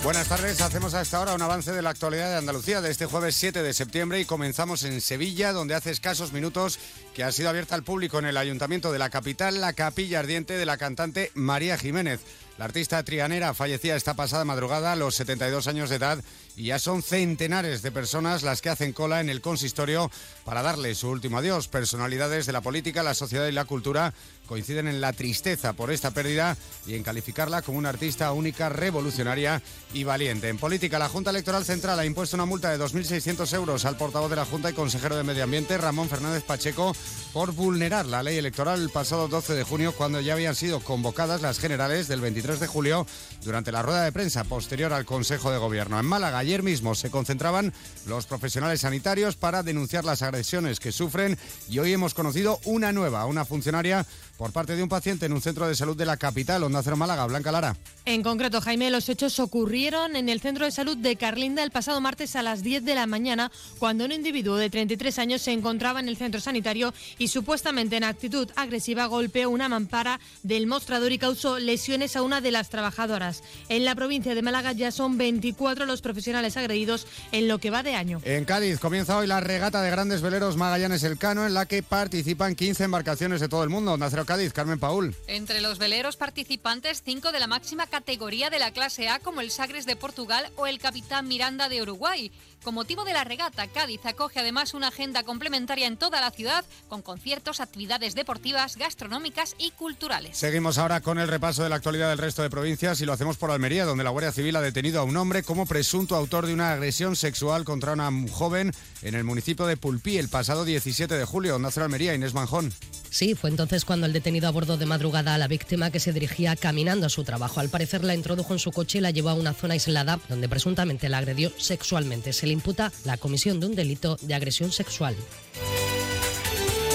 Buenas 0.03 0.27
tardes, 0.27 0.61
hacemos 0.61 0.93
a 0.93 1.01
esta 1.01 1.19
hora 1.19 1.33
un 1.33 1.41
avance 1.41 1.71
de 1.71 1.81
la 1.81 1.89
actualidad 1.89 2.29
de 2.29 2.35
Andalucía 2.35 2.81
de 2.81 2.91
este 2.91 3.05
jueves 3.05 3.35
7 3.35 3.63
de 3.63 3.73
septiembre 3.73 4.19
y 4.19 4.25
comenzamos 4.25 4.83
en 4.83 5.01
Sevilla, 5.01 5.53
donde 5.53 5.73
hace 5.73 5.91
escasos 5.91 6.33
minutos 6.33 6.77
que 7.15 7.23
ha 7.23 7.31
sido 7.31 7.49
abierta 7.49 7.73
al 7.73 7.83
público 7.83 8.19
en 8.19 8.25
el 8.25 8.37
ayuntamiento 8.37 8.91
de 8.91 8.99
la 8.99 9.09
capital 9.09 9.61
la 9.61 9.73
capilla 9.73 10.19
ardiente 10.19 10.57
de 10.57 10.65
la 10.65 10.77
cantante 10.77 11.31
María 11.33 11.77
Jiménez. 11.77 12.19
La 12.57 12.65
artista 12.65 13.01
trianera 13.01 13.55
fallecía 13.55 13.95
esta 13.95 14.13
pasada 14.13 14.45
madrugada 14.45 14.91
a 14.91 14.95
los 14.95 15.15
72 15.15 15.67
años 15.67 15.89
de 15.89 15.95
edad 15.95 16.23
y 16.55 16.65
ya 16.65 16.77
son 16.77 17.01
centenares 17.01 17.81
de 17.81 17.91
personas 17.91 18.43
las 18.43 18.61
que 18.61 18.69
hacen 18.69 18.93
cola 18.93 19.21
en 19.21 19.29
el 19.29 19.41
consistorio 19.41 20.11
para 20.45 20.61
darle 20.61 20.93
su 20.93 21.09
último 21.09 21.39
adiós. 21.39 21.67
Personalidades 21.67 22.45
de 22.45 22.53
la 22.53 22.61
política, 22.61 23.01
la 23.01 23.15
sociedad 23.15 23.47
y 23.47 23.53
la 23.53 23.65
cultura 23.65 24.13
coinciden 24.47 24.87
en 24.87 25.01
la 25.01 25.13
tristeza 25.13 25.73
por 25.73 25.91
esta 25.91 26.11
pérdida 26.11 26.57
y 26.85 26.95
en 26.95 27.03
calificarla 27.03 27.61
como 27.61 27.77
una 27.77 27.89
artista 27.89 28.31
única, 28.31 28.69
revolucionaria 28.69 29.61
y 29.93 30.03
valiente. 30.03 30.49
En 30.49 30.57
política, 30.57 30.99
la 30.99 31.09
Junta 31.09 31.29
Electoral 31.29 31.65
Central 31.65 31.99
ha 31.99 32.05
impuesto 32.05 32.35
una 32.35 32.45
multa 32.45 32.69
de 32.69 32.83
2.600 32.83 33.53
euros 33.53 33.85
al 33.85 33.97
portavoz 33.97 34.29
de 34.29 34.35
la 34.35 34.45
Junta 34.45 34.69
y 34.69 34.73
consejero 34.73 35.15
de 35.15 35.23
Medio 35.23 35.43
Ambiente, 35.43 35.77
Ramón 35.77 36.09
Fernández 36.09 36.43
Pacheco, 36.43 36.95
por 37.31 37.53
vulnerar 37.53 38.05
la 38.05 38.23
ley 38.23 38.37
electoral 38.37 38.81
el 38.81 38.89
pasado 38.89 39.27
12 39.27 39.53
de 39.53 39.63
junio, 39.63 39.93
cuando 39.93 40.21
ya 40.21 40.33
habían 40.33 40.55
sido 40.55 40.79
convocadas 40.81 41.41
las 41.41 41.59
generales 41.59 42.07
del 42.07 42.21
23 42.21 42.59
de 42.59 42.67
julio 42.67 43.07
durante 43.43 43.71
la 43.71 43.81
rueda 43.81 44.03
de 44.03 44.11
prensa 44.11 44.43
posterior 44.43 44.93
al 44.93 45.05
Consejo 45.05 45.51
de 45.51 45.57
Gobierno. 45.57 45.99
En 45.99 46.05
Málaga, 46.05 46.37
ayer 46.37 46.63
mismo 46.63 46.95
se 46.95 47.09
concentraban 47.09 47.73
los 48.05 48.25
profesionales 48.25 48.81
sanitarios 48.81 49.35
para 49.35 49.63
denunciar 49.63 50.05
las 50.05 50.21
agresiones 50.21 50.79
que 50.79 50.91
sufren 50.91 51.37
y 51.69 51.79
hoy 51.79 51.93
hemos 51.93 52.13
conocido 52.13 52.59
una 52.65 52.91
nueva, 52.91 53.25
una 53.25 53.45
funcionaria 53.45 54.05
por 54.37 54.51
parte 54.51 54.75
de 54.75 54.83
un 54.83 54.89
paciente 54.89 55.25
en 55.25 55.33
un 55.33 55.41
centro 55.41 55.67
de 55.67 55.75
salud 55.75 55.95
de 55.95 56.05
la 56.05 56.17
capital, 56.17 56.63
Onda 56.63 56.81
Cero 56.83 56.97
Málaga, 56.97 57.25
Blanca 57.25 57.51
Lara. 57.51 57.75
En 58.05 58.23
concreto, 58.23 58.61
Jaime, 58.61 58.89
los 58.89 59.07
hechos 59.09 59.39
ocurrieron 59.39 60.15
en 60.15 60.27
el 60.29 60.41
centro 60.41 60.65
de 60.65 60.71
salud 60.71 60.97
de 60.97 61.15
Carlinda 61.15 61.63
el 61.63 61.71
pasado 61.71 62.01
martes 62.01 62.35
a 62.35 62.43
las 62.43 62.63
10 62.63 62.83
de 62.83 62.95
la 62.95 63.05
mañana, 63.05 63.51
cuando 63.79 64.05
un 64.05 64.11
individuo 64.11 64.57
de 64.57 64.69
33 64.69 65.19
años 65.19 65.41
se 65.41 65.51
encontraba 65.51 65.99
en 65.99 66.09
el 66.09 66.17
centro 66.17 66.41
sanitario 66.41 66.93
y 67.17 67.27
supuestamente 67.27 67.97
en 67.97 68.03
actitud 68.03 68.49
agresiva 68.55 69.05
golpeó 69.05 69.49
una 69.49 69.69
mampara 69.69 70.19
del 70.41 70.67
mostrador 70.67 71.11
y 71.11 71.17
causó 71.17 71.59
lesiones 71.59 72.15
a 72.15 72.21
una 72.21 72.41
de 72.41 72.51
las 72.51 72.69
trabajadoras. 72.69 73.43
En 73.69 73.85
la 73.85 73.95
provincia 73.95 74.35
de 74.35 74.41
Málaga 74.41 74.71
ya 74.71 74.91
son 74.91 75.17
24 75.17 75.85
los 75.85 76.01
profesionales 76.01 76.57
agredidos 76.57 77.07
en 77.31 77.47
lo 77.47 77.59
que 77.59 77.69
va 77.69 77.83
de 77.83 77.95
año. 77.95 78.19
En 78.23 78.45
Cádiz 78.45 78.79
comienza 78.79 79.17
hoy 79.17 79.27
la 79.27 79.39
regata 79.39 79.81
de 79.81 79.91
grandes 79.91 80.21
veleros 80.21 80.57
Magallanes 80.57 81.03
Elcano, 81.03 81.45
en 81.45 81.53
la 81.53 81.65
que 81.65 81.83
participan 81.83 82.55
15 82.55 82.83
embarcaciones 82.83 83.39
de 83.39 83.47
todo 83.47 83.63
el 83.63 83.69
mundo. 83.69 83.93
Onda 83.93 84.09
Cero 84.09 84.22
Cádiz, 84.25 84.53
Carmen 84.53 84.79
Paul. 84.79 85.15
Entre 85.27 85.61
los 85.61 85.77
veleros 85.79 86.15
participantes, 86.15 87.01
cinco 87.03 87.31
de 87.31 87.39
la 87.39 87.47
máxima 87.47 87.87
categoría 87.87 88.49
de 88.49 88.59
la 88.59 88.71
clase 88.71 89.09
A, 89.09 89.19
como 89.19 89.41
el 89.41 89.51
Sagres 89.51 89.85
de 89.85 89.95
Portugal 89.95 90.49
o 90.55 90.67
el 90.67 90.79
Capitán 90.79 91.27
Miranda 91.27 91.69
de 91.69 91.81
Uruguay. 91.81 92.31
Con 92.63 92.75
motivo 92.75 93.03
de 93.03 93.11
la 93.11 93.25
regata, 93.25 93.67
Cádiz 93.67 94.05
acoge 94.05 94.39
además 94.39 94.73
una 94.73 94.87
agenda 94.87 95.23
complementaria 95.23 95.85
en 95.85 95.97
toda 95.97 96.21
la 96.21 96.31
ciudad, 96.31 96.63
con 96.87 97.01
conciertos, 97.01 97.59
actividades 97.59 98.15
deportivas, 98.15 98.77
gastronómicas 98.77 99.55
y 99.57 99.71
culturales. 99.71 100.37
Seguimos 100.37 100.77
ahora 100.77 101.01
con 101.01 101.19
el 101.19 101.27
repaso 101.27 101.63
de 101.63 101.69
la 101.69 101.75
actualidad 101.75 102.09
del 102.09 102.19
resto 102.19 102.41
de 102.41 102.49
provincias 102.49 103.01
y 103.01 103.05
lo 103.05 103.11
hacemos 103.11 103.35
por 103.35 103.51
Almería, 103.51 103.83
donde 103.83 104.05
la 104.05 104.11
Guardia 104.11 104.31
Civil 104.31 104.55
ha 104.55 104.61
detenido 104.61 105.01
a 105.01 105.03
un 105.03 105.17
hombre 105.17 105.43
como 105.43 105.65
presunto 105.65 106.15
autor 106.15 106.45
de 106.45 106.53
una 106.53 106.71
agresión 106.71 107.17
sexual 107.17 107.65
contra 107.65 107.93
una 107.93 108.09
joven 108.31 108.71
en 109.01 109.15
el 109.15 109.25
municipio 109.25 109.65
de 109.65 109.75
Pulpí 109.75 110.17
el 110.17 110.29
pasado 110.29 110.63
17 110.63 111.17
de 111.17 111.25
julio. 111.25 111.59
Nació 111.59 111.83
Almería, 111.83 112.15
Inés 112.15 112.33
Manjón. 112.33 112.71
Sí, 113.09 113.35
fue 113.35 113.51
entonces 113.51 113.85
cuando 113.85 114.07
el 114.07 114.13
detenido 114.13 114.47
abordó 114.47 114.75
de 114.75 114.87
madrugada 114.87 115.35
a 115.35 115.37
la 115.37 115.47
víctima 115.47 115.91
que 115.91 115.99
se 115.99 116.13
dirigía 116.13 116.55
caminando 116.55 117.05
a 117.05 117.09
su 117.09 117.23
trabajo. 117.23 117.59
Al 117.59 117.69
parecer 117.69 118.03
la 118.03 118.15
introdujo 118.15 118.53
en 118.53 118.59
su 118.59 118.71
coche 118.71 118.97
y 118.97 119.01
la 119.01 119.11
llevó 119.11 119.29
a 119.29 119.35
una 119.35 119.53
zona 119.53 119.73
aislada 119.73 120.19
donde 120.29 120.49
presuntamente 120.49 121.09
la 121.09 121.19
agredió 121.19 121.51
sexualmente. 121.57 122.33
Se 122.33 122.47
imputa 122.53 122.91
la 123.03 123.17
comisión 123.17 123.59
de 123.59 123.67
un 123.67 123.75
delito 123.75 124.17
de 124.21 124.33
agresión 124.33 124.71
sexual. 124.71 125.15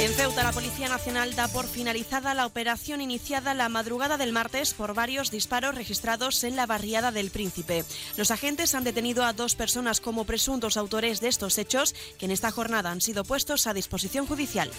En 0.00 0.12
Ceuta, 0.12 0.44
la 0.44 0.52
Policía 0.52 0.88
Nacional 0.88 1.34
da 1.34 1.48
por 1.48 1.66
finalizada 1.66 2.32
la 2.32 2.46
operación 2.46 3.00
iniciada 3.00 3.52
la 3.52 3.68
madrugada 3.68 4.16
del 4.16 4.32
martes 4.32 4.72
por 4.72 4.94
varios 4.94 5.32
disparos 5.32 5.74
registrados 5.74 6.44
en 6.44 6.54
la 6.54 6.66
barriada 6.66 7.10
del 7.10 7.32
Príncipe. 7.32 7.84
Los 8.16 8.30
agentes 8.30 8.76
han 8.76 8.84
detenido 8.84 9.24
a 9.24 9.32
dos 9.32 9.56
personas 9.56 10.00
como 10.00 10.24
presuntos 10.24 10.76
autores 10.76 11.20
de 11.20 11.26
estos 11.26 11.58
hechos, 11.58 11.96
que 12.16 12.26
en 12.26 12.30
esta 12.30 12.52
jornada 12.52 12.92
han 12.92 13.00
sido 13.00 13.24
puestos 13.24 13.66
a 13.66 13.74
disposición 13.74 14.24
judicial. 14.26 14.70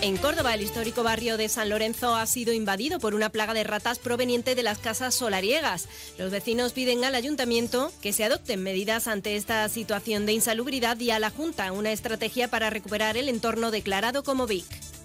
En 0.00 0.16
Córdoba, 0.16 0.54
el 0.54 0.62
histórico 0.62 1.02
barrio 1.02 1.36
de 1.36 1.48
San 1.48 1.68
Lorenzo 1.68 2.14
ha 2.14 2.24
sido 2.26 2.52
invadido 2.52 3.00
por 3.00 3.16
una 3.16 3.30
plaga 3.30 3.52
de 3.52 3.64
ratas 3.64 3.98
proveniente 3.98 4.54
de 4.54 4.62
las 4.62 4.78
casas 4.78 5.12
solariegas. 5.12 5.88
Los 6.18 6.30
vecinos 6.30 6.72
piden 6.72 7.04
al 7.04 7.16
ayuntamiento 7.16 7.90
que 8.00 8.12
se 8.12 8.22
adopten 8.22 8.62
medidas 8.62 9.08
ante 9.08 9.34
esta 9.34 9.68
situación 9.68 10.24
de 10.24 10.34
insalubridad 10.34 11.00
y 11.00 11.10
a 11.10 11.18
la 11.18 11.30
Junta 11.30 11.72
una 11.72 11.90
estrategia 11.90 12.46
para 12.46 12.70
recuperar 12.70 13.16
el 13.16 13.28
entorno 13.28 13.72
declarado 13.72 14.22
como 14.22 14.46
VIC. 14.46 14.97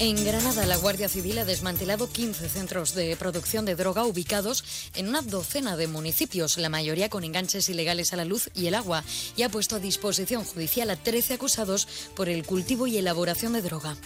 En 0.00 0.24
Granada, 0.24 0.64
la 0.64 0.76
Guardia 0.76 1.08
Civil 1.08 1.38
ha 1.38 1.44
desmantelado 1.44 2.08
15 2.08 2.48
centros 2.48 2.94
de 2.94 3.16
producción 3.16 3.64
de 3.64 3.74
droga 3.74 4.04
ubicados 4.04 4.62
en 4.94 5.08
una 5.08 5.22
docena 5.22 5.76
de 5.76 5.88
municipios, 5.88 6.56
la 6.56 6.68
mayoría 6.68 7.08
con 7.08 7.24
enganches 7.24 7.68
ilegales 7.68 8.12
a 8.12 8.16
la 8.16 8.24
luz 8.24 8.48
y 8.54 8.68
el 8.68 8.76
agua, 8.76 9.02
y 9.36 9.42
ha 9.42 9.48
puesto 9.48 9.74
a 9.74 9.80
disposición 9.80 10.44
judicial 10.44 10.90
a 10.90 10.96
13 10.96 11.34
acusados 11.34 11.88
por 12.14 12.28
el 12.28 12.44
cultivo 12.44 12.86
y 12.86 12.96
elaboración 12.96 13.54
de 13.54 13.62
droga. 13.62 13.96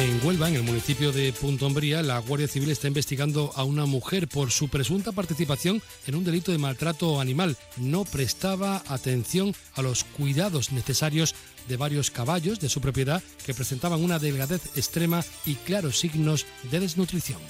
En 0.00 0.24
Huelva, 0.24 0.48
en 0.48 0.54
el 0.54 0.62
municipio 0.62 1.10
de 1.10 1.32
Punto 1.32 1.66
Hombría, 1.66 2.02
la 2.02 2.20
Guardia 2.20 2.46
Civil 2.46 2.70
está 2.70 2.86
investigando 2.86 3.52
a 3.56 3.64
una 3.64 3.84
mujer 3.84 4.28
por 4.28 4.52
su 4.52 4.68
presunta 4.68 5.10
participación 5.10 5.82
en 6.06 6.14
un 6.14 6.22
delito 6.22 6.52
de 6.52 6.58
maltrato 6.58 7.20
animal. 7.20 7.56
No 7.76 8.04
prestaba 8.04 8.82
atención 8.86 9.56
a 9.74 9.82
los 9.82 10.04
cuidados 10.04 10.70
necesarios 10.70 11.34
de 11.68 11.76
varios 11.76 12.10
caballos 12.10 12.60
de 12.60 12.68
su 12.68 12.80
propiedad 12.80 13.22
que 13.44 13.54
presentaban 13.54 14.02
una 14.02 14.18
delgadez 14.18 14.76
extrema 14.76 15.24
y 15.44 15.54
claros 15.54 15.98
signos 15.98 16.46
de 16.70 16.80
desnutrición. 16.80 17.40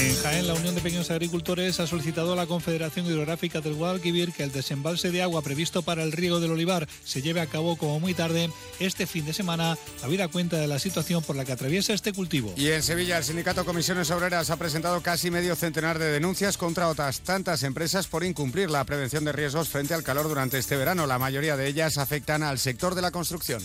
En 0.00 0.16
Jaén, 0.16 0.46
la 0.46 0.54
Unión 0.54 0.74
de 0.74 0.80
Pequeños 0.80 1.10
Agricultores 1.10 1.78
ha 1.78 1.86
solicitado 1.86 2.32
a 2.32 2.36
la 2.36 2.46
Confederación 2.46 3.04
Hidrográfica 3.04 3.60
del 3.60 3.74
Guadalquivir 3.74 4.32
que 4.32 4.42
el 4.42 4.50
desembalse 4.50 5.10
de 5.10 5.20
agua 5.20 5.42
previsto 5.42 5.82
para 5.82 6.02
el 6.02 6.12
riego 6.12 6.40
del 6.40 6.52
olivar 6.52 6.88
se 7.04 7.20
lleve 7.20 7.42
a 7.42 7.46
cabo 7.46 7.76
como 7.76 8.00
muy 8.00 8.14
tarde 8.14 8.50
este 8.78 9.06
fin 9.06 9.26
de 9.26 9.34
semana, 9.34 9.76
habida 10.02 10.28
cuenta 10.28 10.56
de 10.56 10.68
la 10.68 10.78
situación 10.78 11.22
por 11.22 11.36
la 11.36 11.44
que 11.44 11.52
atraviesa 11.52 11.92
este 11.92 12.14
cultivo. 12.14 12.54
Y 12.56 12.68
en 12.68 12.82
Sevilla, 12.82 13.18
el 13.18 13.24
sindicato 13.24 13.66
Comisiones 13.66 14.10
Obreras 14.10 14.48
ha 14.48 14.56
presentado 14.56 15.02
casi 15.02 15.30
medio 15.30 15.54
centenar 15.54 15.98
de 15.98 16.10
denuncias 16.10 16.56
contra 16.56 16.88
otras 16.88 17.20
tantas 17.20 17.62
empresas 17.62 18.06
por 18.06 18.24
incumplir 18.24 18.70
la 18.70 18.84
prevención 18.84 19.26
de 19.26 19.32
riesgos 19.32 19.68
frente 19.68 19.92
al 19.92 20.02
calor 20.02 20.28
durante 20.28 20.56
este 20.56 20.78
verano. 20.78 21.06
La 21.06 21.18
mayoría 21.18 21.58
de 21.58 21.66
ellas 21.66 21.98
afectan 21.98 22.42
al 22.42 22.58
sector 22.58 22.94
de 22.94 23.02
la 23.02 23.10
construcción. 23.10 23.62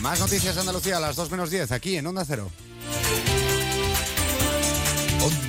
Más 0.00 0.18
noticias 0.18 0.58
Andalucía 0.58 0.96
a 0.96 1.00
las 1.00 1.14
2 1.14 1.30
menos 1.30 1.50
10 1.50 1.70
aquí 1.70 1.96
en 1.96 2.08
Onda 2.08 2.24
Cero. 2.26 2.50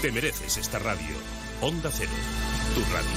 Te 0.00 0.12
mereces 0.12 0.56
esta 0.58 0.78
radio. 0.78 1.16
Onda 1.60 1.90
Cero, 1.90 2.12
tu 2.72 2.80
radio. 2.92 3.10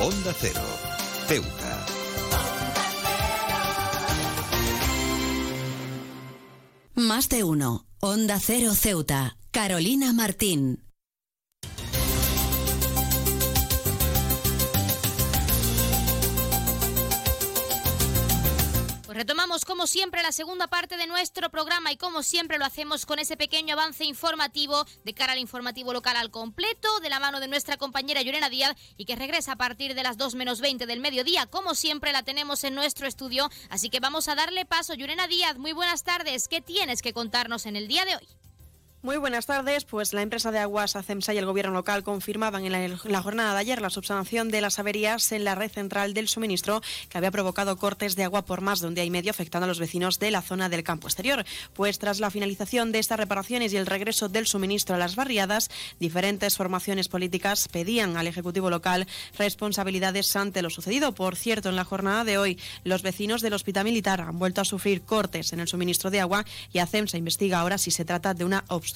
Onda 0.00 0.34
Cero, 0.40 0.60
Ceuta. 1.28 1.86
Más 6.96 7.28
de 7.28 7.44
uno. 7.44 7.86
Onda 8.00 8.40
Cero 8.40 8.74
Ceuta. 8.74 9.36
Carolina 9.52 10.12
Martín. 10.12 10.91
Retomamos 19.22 19.64
como 19.64 19.86
siempre 19.86 20.20
la 20.20 20.32
segunda 20.32 20.66
parte 20.66 20.96
de 20.96 21.06
nuestro 21.06 21.48
programa 21.48 21.92
y 21.92 21.96
como 21.96 22.24
siempre 22.24 22.58
lo 22.58 22.64
hacemos 22.64 23.06
con 23.06 23.20
ese 23.20 23.36
pequeño 23.36 23.74
avance 23.74 24.04
informativo 24.04 24.84
de 25.04 25.14
cara 25.14 25.34
al 25.34 25.38
informativo 25.38 25.92
local 25.92 26.16
al 26.16 26.32
completo 26.32 26.88
de 26.98 27.08
la 27.08 27.20
mano 27.20 27.38
de 27.38 27.46
nuestra 27.46 27.76
compañera 27.76 28.22
Llorena 28.22 28.48
Díaz 28.48 28.74
y 28.96 29.04
que 29.04 29.14
regresa 29.14 29.52
a 29.52 29.56
partir 29.56 29.94
de 29.94 30.02
las 30.02 30.16
2 30.16 30.34
menos 30.34 30.60
20 30.60 30.86
del 30.86 30.98
mediodía. 30.98 31.46
Como 31.46 31.76
siempre 31.76 32.10
la 32.10 32.24
tenemos 32.24 32.64
en 32.64 32.74
nuestro 32.74 33.06
estudio, 33.06 33.48
así 33.70 33.90
que 33.90 34.00
vamos 34.00 34.26
a 34.26 34.34
darle 34.34 34.64
paso. 34.64 34.94
Llorena 34.94 35.28
Díaz, 35.28 35.56
muy 35.56 35.70
buenas 35.70 36.02
tardes. 36.02 36.48
¿Qué 36.48 36.60
tienes 36.60 37.00
que 37.00 37.12
contarnos 37.12 37.66
en 37.66 37.76
el 37.76 37.86
día 37.86 38.04
de 38.04 38.16
hoy? 38.16 38.41
Muy 39.04 39.16
buenas 39.16 39.46
tardes. 39.46 39.84
Pues 39.84 40.12
la 40.12 40.22
empresa 40.22 40.52
de 40.52 40.60
aguas 40.60 40.94
ACEMSA 40.94 41.34
y 41.34 41.38
el 41.38 41.44
gobierno 41.44 41.72
local 41.72 42.04
confirmaban 42.04 42.64
en 42.64 42.70
la, 42.70 43.00
la, 43.02 43.20
jornada 43.20 43.52
de 43.52 43.58
ayer 43.58 43.82
la 43.82 43.90
subsanación 43.90 44.48
de 44.48 44.60
las 44.60 44.78
averías 44.78 45.32
en 45.32 45.42
la 45.42 45.56
red 45.56 45.72
central 45.72 46.14
del 46.14 46.28
suministro 46.28 46.82
que 47.08 47.18
había 47.18 47.32
provocado 47.32 47.76
cortes 47.76 48.14
de 48.14 48.22
agua 48.22 48.44
por 48.44 48.60
más 48.60 48.78
de 48.78 48.86
un 48.86 48.94
día 48.94 49.02
y 49.02 49.10
medio 49.10 49.32
afectando 49.32 49.64
a 49.64 49.66
los 49.66 49.80
vecinos 49.80 50.20
de 50.20 50.30
la 50.30 50.40
zona 50.40 50.68
del 50.68 50.84
campo 50.84 51.08
exterior. 51.08 51.44
Pues 51.74 51.98
tras 51.98 52.20
la 52.20 52.30
finalización 52.30 52.92
de 52.92 53.00
estas 53.00 53.18
reparaciones 53.18 53.72
y 53.72 53.76
el 53.76 53.86
regreso 53.86 54.28
del 54.28 54.46
suministro 54.46 54.94
a 54.94 54.98
las 54.98 55.16
barriadas, 55.16 55.68
diferentes 55.98 56.56
formaciones 56.56 57.08
políticas 57.08 57.66
pedían 57.66 58.16
al 58.16 58.28
Ejecutivo 58.28 58.70
local 58.70 59.08
responsabilidades 59.36 60.36
ante 60.36 60.62
lo 60.62 60.70
sucedido. 60.70 61.12
Por 61.12 61.34
cierto, 61.34 61.70
en 61.70 61.74
la 61.76 61.84
jornada 61.84 62.22
de 62.22 62.38
hoy, 62.38 62.56
los 62.84 63.02
vecinos 63.02 63.42
del 63.42 63.54
Hospital 63.54 63.82
Militar 63.82 64.20
han 64.20 64.38
vuelto 64.38 64.60
a 64.60 64.64
sufrir 64.64 65.02
cortes 65.02 65.52
en 65.52 65.58
el 65.58 65.66
suministro 65.66 66.12
de 66.12 66.20
agua 66.20 66.44
y 66.72 66.78
ACEMSA 66.78 67.18
investiga 67.18 67.58
ahora 67.58 67.78
si 67.78 67.90
se 67.90 68.04
trata 68.04 68.32
de 68.32 68.44
una 68.44 68.62
obstrucción 68.68 68.91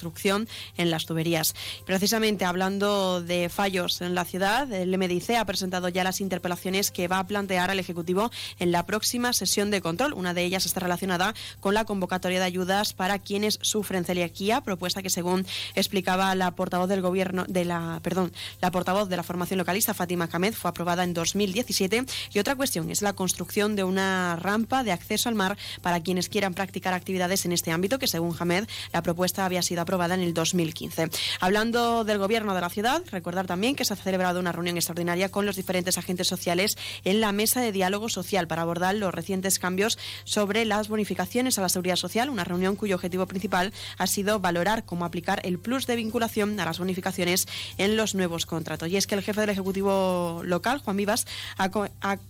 en 0.77 0.91
las 0.91 1.05
tuberías. 1.05 1.55
Precisamente 1.85 2.45
hablando 2.45 3.21
de 3.21 3.49
fallos 3.49 4.01
en 4.01 4.15
la 4.15 4.25
ciudad, 4.25 4.71
el 4.71 4.97
MDIC 4.97 5.31
ha 5.31 5.45
presentado 5.45 5.89
ya 5.89 6.03
las 6.03 6.21
interpelaciones 6.21 6.91
que 6.91 7.07
va 7.07 7.19
a 7.19 7.27
plantear 7.27 7.69
al 7.69 7.79
Ejecutivo 7.79 8.31
en 8.59 8.71
la 8.71 8.85
próxima 8.85 9.33
sesión 9.33 9.71
de 9.71 9.81
control. 9.81 10.13
Una 10.13 10.33
de 10.33 10.43
ellas 10.43 10.65
está 10.65 10.79
relacionada 10.79 11.33
con 11.59 11.73
la 11.73 11.85
convocatoria 11.85 12.39
de 12.39 12.45
ayudas 12.45 12.93
para 12.93 13.19
quienes 13.19 13.59
sufren 13.61 14.05
celiaquía, 14.05 14.61
propuesta 14.61 15.01
que 15.01 15.09
según 15.09 15.45
explicaba 15.75 16.33
la 16.35 16.51
portavoz 16.51 16.89
del 16.89 17.01
gobierno 17.01 17.45
de 17.47 17.65
la, 17.65 17.99
perdón, 18.03 18.31
la 18.61 18.71
portavoz 18.71 19.09
de 19.09 19.17
la 19.17 19.23
formación 19.23 19.57
localista 19.57 19.93
Fátima 19.93 20.27
Kamed 20.27 20.53
fue 20.53 20.69
aprobada 20.69 21.03
en 21.03 21.13
2017 21.13 22.05
y 22.33 22.39
otra 22.39 22.55
cuestión 22.55 22.89
es 22.89 23.01
la 23.01 23.13
construcción 23.13 23.75
de 23.75 23.83
una 23.83 24.35
rampa 24.35 24.83
de 24.83 24.91
acceso 24.91 25.29
al 25.29 25.35
mar 25.35 25.57
para 25.81 26.01
quienes 26.01 26.29
quieran 26.29 26.53
practicar 26.53 26.93
actividades 26.93 27.45
en 27.45 27.51
este 27.51 27.71
ámbito 27.71 27.99
que 27.99 28.07
según 28.07 28.35
Hamed 28.37 28.67
la 28.93 29.01
propuesta 29.01 29.45
había 29.45 29.61
sido 29.61 29.81
aprobada 29.87 30.15
en 30.15 30.21
el 30.21 30.33
2015. 30.33 31.09
Hablando 31.39 32.03
del 32.03 32.17
gobierno 32.17 32.53
de 32.53 32.59
la 32.59 32.69
ciudad, 32.69 33.01
recordar 33.09 33.47
también 33.47 33.73
que 33.73 33.85
se 33.85 33.93
ha 33.93 33.95
celebrado 33.95 34.41
una 34.41 34.51
reunión 34.51 34.75
extraordinaria 34.75 35.29
con 35.29 35.45
los 35.45 35.55
diferentes 35.55 35.97
agentes 35.97 36.27
sociales 36.27 36.77
en 37.05 37.21
la 37.21 37.31
mesa 37.31 37.61
de 37.61 37.71
diálogo 37.71 38.09
social 38.09 38.47
para 38.47 38.63
abordar 38.63 38.95
los 38.95 39.13
recientes 39.13 39.59
cambios 39.59 39.97
sobre 40.25 40.65
las 40.65 40.89
bonificaciones 40.89 41.57
a 41.57 41.61
la 41.61 41.69
seguridad 41.69 41.95
social, 41.95 42.29
una 42.29 42.43
reunión 42.43 42.75
cuyo 42.75 42.95
objetivo 42.95 43.27
principal 43.27 43.71
ha 43.97 44.07
sido 44.07 44.41
valorar 44.41 44.83
cómo 44.83 45.05
aplicar 45.05 45.39
el 45.45 45.57
plus 45.57 45.87
de 45.87 45.95
vinculación 45.95 46.59
a 46.59 46.65
las 46.65 46.79
bonificaciones 46.79 47.47
en 47.77 47.95
los 47.95 48.13
nuevos 48.13 48.45
contratos. 48.45 48.89
Y 48.89 48.97
es 48.97 49.07
que 49.07 49.15
el 49.15 49.23
jefe 49.23 49.39
del 49.39 49.51
Ejecutivo 49.51 50.41
local, 50.43 50.79
Juan 50.79 50.97
Vivas, 50.97 51.27
ha, 51.57 51.69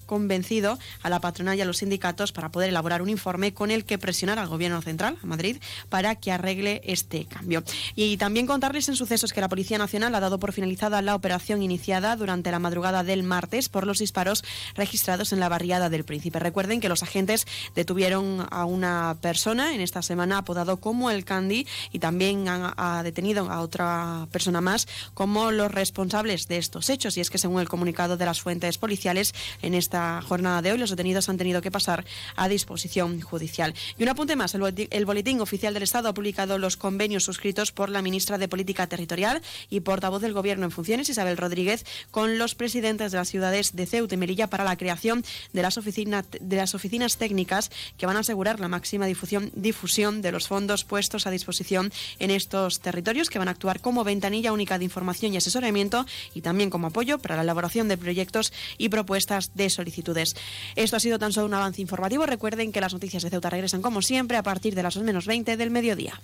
convencido 0.05 0.77
a 1.01 1.09
la 1.09 1.19
patronal 1.21 1.57
y 1.57 1.61
a 1.61 1.65
los 1.65 1.77
sindicatos 1.77 2.31
para 2.31 2.49
poder 2.49 2.69
elaborar 2.69 3.01
un 3.01 3.09
informe 3.09 3.55
con 3.55 3.71
el 3.71 3.83
que 3.83 3.97
presionar 3.97 4.37
al 4.37 4.47
Gobierno 4.47 4.79
central, 4.83 5.17
a 5.23 5.25
Madrid, 5.25 5.57
para 5.89 6.13
que 6.15 6.31
arregle 6.31 6.81
este 6.83 7.25
cambio. 7.25 7.46
Y 7.95 8.17
también 8.17 8.47
contarles 8.47 8.89
en 8.89 8.95
sucesos 8.95 9.33
que 9.33 9.41
la 9.41 9.49
Policía 9.49 9.77
Nacional 9.77 10.13
ha 10.15 10.19
dado 10.19 10.39
por 10.39 10.53
finalizada 10.53 11.01
la 11.01 11.15
operación 11.15 11.61
iniciada 11.61 12.15
durante 12.15 12.51
la 12.51 12.59
madrugada 12.59 13.03
del 13.03 13.23
martes 13.23 13.69
por 13.69 13.87
los 13.87 13.99
disparos 13.99 14.43
registrados 14.75 15.33
en 15.33 15.39
la 15.39 15.49
barriada 15.49 15.89
del 15.89 16.03
Príncipe. 16.03 16.39
Recuerden 16.39 16.81
que 16.81 16.89
los 16.89 17.03
agentes 17.03 17.45
detuvieron 17.75 18.45
a 18.51 18.65
una 18.65 19.17
persona 19.21 19.73
en 19.73 19.81
esta 19.81 20.01
semana 20.01 20.39
apodado 20.39 20.77
como 20.77 21.09
el 21.09 21.25
Candy 21.25 21.65
y 21.91 21.99
también 21.99 22.47
han 22.49 22.73
ha 22.75 23.01
detenido 23.03 23.49
a 23.49 23.61
otra 23.61 24.27
persona 24.31 24.61
más 24.61 24.87
como 25.13 25.51
los 25.51 25.71
responsables 25.71 26.47
de 26.47 26.57
estos 26.57 26.89
hechos. 26.89 27.17
Y 27.17 27.21
es 27.21 27.29
que 27.29 27.37
según 27.37 27.61
el 27.61 27.69
comunicado 27.69 28.17
de 28.17 28.25
las 28.25 28.41
fuentes 28.41 28.77
policiales, 28.77 29.33
en 29.61 29.73
esta 29.73 30.21
jornada 30.21 30.61
de 30.61 30.71
hoy 30.71 30.77
los 30.77 30.89
detenidos 30.89 31.29
han 31.29 31.37
tenido 31.37 31.61
que 31.61 31.71
pasar 31.71 32.05
a 32.35 32.49
disposición 32.49 33.21
judicial. 33.21 33.73
Y 33.97 34.03
un 34.03 34.09
apunte 34.09 34.35
más, 34.35 34.55
el 34.55 35.05
boletín 35.05 35.41
oficial 35.41 35.73
del 35.73 35.83
Estado 35.83 36.09
ha 36.09 36.13
publicado 36.13 36.57
los 36.57 36.77
convenios 36.77 37.23
suscritos 37.23 37.36
por 37.73 37.89
la 37.89 38.01
ministra 38.01 38.37
de 38.37 38.47
Política 38.47 38.87
Territorial 38.87 39.41
y 39.69 39.81
portavoz 39.81 40.21
del 40.21 40.33
Gobierno 40.33 40.65
en 40.65 40.71
funciones, 40.71 41.07
Isabel 41.07 41.37
Rodríguez, 41.37 41.85
con 42.11 42.37
los 42.37 42.55
presidentes 42.55 43.11
de 43.11 43.17
las 43.17 43.29
ciudades 43.29 43.75
de 43.75 43.85
Ceuta 43.85 44.15
y 44.15 44.17
Melilla 44.17 44.47
para 44.47 44.63
la 44.63 44.75
creación 44.75 45.23
de 45.53 45.61
las, 45.61 45.77
oficinas 45.77 47.17
técnicas 47.17 47.69
que 47.97 48.05
van 48.05 48.17
a 48.17 48.21
asegurar 48.21 48.59
la 48.59 48.67
máxima 48.67 49.05
difusión, 49.05 49.51
difusión 49.55 50.21
de 50.21 50.31
los 50.31 50.47
fondos 50.47 50.83
puestos 50.83 51.27
a 51.27 51.31
disposición 51.31 51.91
en 52.19 52.31
estos 52.31 52.79
territorios, 52.79 53.29
que 53.29 53.39
van 53.39 53.47
a 53.47 53.51
actuar 53.51 53.81
como 53.81 54.03
ventanilla 54.03 54.51
única 54.51 54.77
de 54.77 54.85
información 54.85 55.33
y 55.33 55.37
asesoramiento 55.37 56.05
y 56.33 56.41
también 56.41 56.69
como 56.69 56.87
apoyo 56.87 57.19
para 57.19 57.35
la 57.35 57.43
elaboración 57.43 57.87
de 57.87 57.97
proyectos 57.97 58.51
y 58.77 58.89
propuestas 58.89 59.51
de 59.53 59.69
solicitudes. 59.69 60.35
Esto 60.75 60.97
ha 60.97 60.99
sido 60.99 61.19
tan 61.19 61.33
solo 61.33 61.47
un 61.47 61.53
avance 61.53 61.81
informativo. 61.81 62.25
Recuerden 62.25 62.71
que 62.71 62.81
las 62.81 62.93
noticias 62.93 63.23
de 63.23 63.29
Ceuta 63.29 63.49
regresan 63.49 63.81
como 63.81 64.01
siempre 64.01 64.37
a 64.37 64.43
partir 64.43 64.75
de 64.75 64.83
las 64.83 64.95
2 64.95 65.03
menos 65.03 65.27
20 65.27 65.55
del 65.55 65.71
mediodía. 65.71 66.19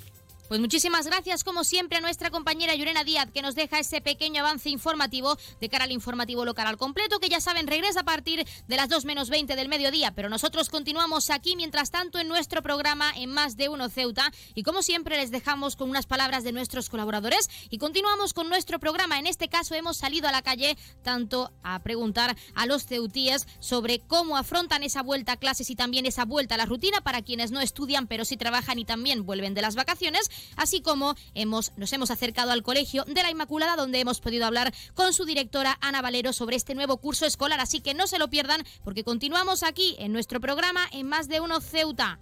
Pues 0.50 0.60
muchísimas 0.60 1.08
gracias, 1.08 1.46
como 1.46 1.64
siempre, 1.64 1.98
a 1.98 2.02
nuestra 2.02 2.30
compañera 2.30 2.76
Yurena 2.76 3.06
Díaz, 3.06 3.32
que 3.32 3.42
nos 3.42 3.56
deja 3.56 3.80
ese 3.80 4.02
pequeño 4.02 4.42
avance 4.42 4.70
informativo 4.70 5.38
de 5.62 5.70
cara 5.70 5.86
al 5.86 5.92
informativo 5.94 6.44
local 6.44 6.68
al 6.68 6.78
completo, 6.78 7.20
que 7.20 7.30
ya 7.30 7.40
saben, 7.40 7.66
regresa 7.66 8.02
a 8.02 8.04
partir 8.04 8.46
de 8.68 8.76
las 8.76 8.90
2 8.90 9.06
menos 9.06 9.30
20 9.30 9.56
del 9.56 9.70
mediodía. 9.70 10.12
Pero 10.14 10.28
nosotros 10.28 10.70
continuamos 10.70 11.30
aquí, 11.30 11.56
mientras 11.56 11.92
tanto, 11.92 12.20
en 12.20 12.28
nuestro 12.28 12.62
programa 12.62 13.14
en 13.16 13.32
Más 13.32 13.56
de 13.56 13.70
Uno 13.70 13.90
Ceuta. 13.90 14.34
Y 14.54 14.64
como 14.64 14.82
siempre, 14.82 15.16
les 15.16 15.32
dejamos 15.32 15.78
con 15.78 15.90
unas 15.90 16.08
palabras 16.08 16.44
de 16.44 16.52
nuestros 16.52 16.90
colaboradores 16.90 17.50
y 17.70 17.78
continuamos 17.78 18.34
con 18.34 18.50
nuestro 18.50 18.80
programa. 18.80 19.20
En 19.20 19.28
este 19.28 19.48
caso, 19.48 19.76
hemos 19.76 19.96
salido 19.96 20.28
a 20.28 20.34
la 20.34 20.42
calle 20.42 20.78
tanto 21.04 21.54
a 21.64 21.80
preguntar 21.80 22.36
a 22.54 22.66
los 22.66 22.86
ceutíes 22.86 23.48
sobre 23.60 24.02
cómo 24.02 24.36
afrontan 24.36 24.84
esa 24.84 25.04
vuelta 25.04 25.32
a 25.32 25.38
clases 25.38 25.70
y 25.70 25.76
también 25.76 26.06
esa 26.06 26.26
vuelta 26.26 26.56
a 26.56 26.58
la 26.58 26.66
rutina 26.66 27.00
para 27.00 27.22
quienes 27.22 27.52
no 27.52 27.62
estudian, 27.62 28.08
pero 28.08 28.26
sí 28.26 28.36
trabajan 28.36 28.78
y 28.78 28.84
también 28.84 29.26
vuelven 29.26 29.54
de 29.54 29.62
las 29.62 29.76
vacaciones 29.76 30.30
así 30.56 30.82
como 30.82 31.16
hemos, 31.34 31.72
nos 31.78 31.92
hemos 31.94 32.12
acercado 32.12 32.52
al 32.52 32.64
Colegio 32.64 33.04
de 33.06 33.24
la 33.24 33.32
Inmaculada, 33.32 33.76
donde 33.76 34.00
hemos 34.00 34.20
podido 34.20 34.46
hablar 34.46 34.74
con 34.94 35.14
su 35.14 35.26
directora 35.26 35.78
Ana 35.82 36.02
Valero 36.02 36.34
sobre 36.34 36.56
este 36.56 36.76
nuevo 36.76 36.98
curso 36.98 37.26
escolar. 37.26 37.60
Así 37.60 37.82
que 37.82 37.94
no 37.94 38.08
se 38.08 38.20
lo 38.20 38.30
pierdan, 38.30 38.66
porque 38.84 39.04
continuamos 39.04 39.64
aquí 39.64 39.96
en 40.00 40.14
nuestro 40.14 40.40
programa 40.40 40.88
en 40.92 41.08
Más 41.08 41.28
de 41.28 41.40
Uno 41.40 41.62
Ceuta. 41.62 42.20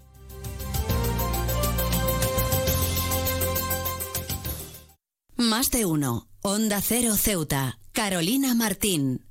Más 5.36 5.72
de 5.72 5.86
uno. 5.86 6.28
Onda 6.44 6.82
Cero 6.82 7.16
Ceuta. 7.16 7.80
Carolina 7.94 8.54
Martín. 8.54 9.26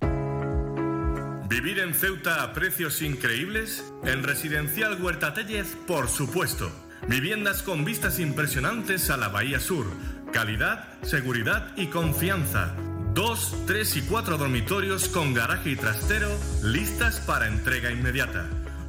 ¿Vivir 1.48 1.78
en 1.78 1.94
Ceuta 1.94 2.42
a 2.42 2.52
precios 2.52 3.00
increíbles? 3.02 3.84
En 4.04 4.22
Residencial 4.22 5.02
Huerta 5.02 5.34
Tellez, 5.34 5.76
por 5.86 6.08
supuesto. 6.08 6.70
Viviendas 7.08 7.62
con 7.62 7.84
vistas 7.84 8.18
impresionantes 8.20 9.10
a 9.10 9.16
la 9.16 9.28
Bahía 9.28 9.58
Sur. 9.58 9.86
Calidad, 10.32 10.84
seguridad 11.02 11.72
y 11.76 11.86
confianza. 11.86 12.74
Dos, 13.14 13.56
tres 13.66 13.96
y 13.96 14.02
cuatro 14.02 14.38
dormitorios 14.38 15.08
con 15.08 15.34
garaje 15.34 15.70
y 15.70 15.76
trastero 15.76 16.28
listas 16.62 17.18
para 17.20 17.48
entrega 17.48 17.90
inmediata. 17.90 18.46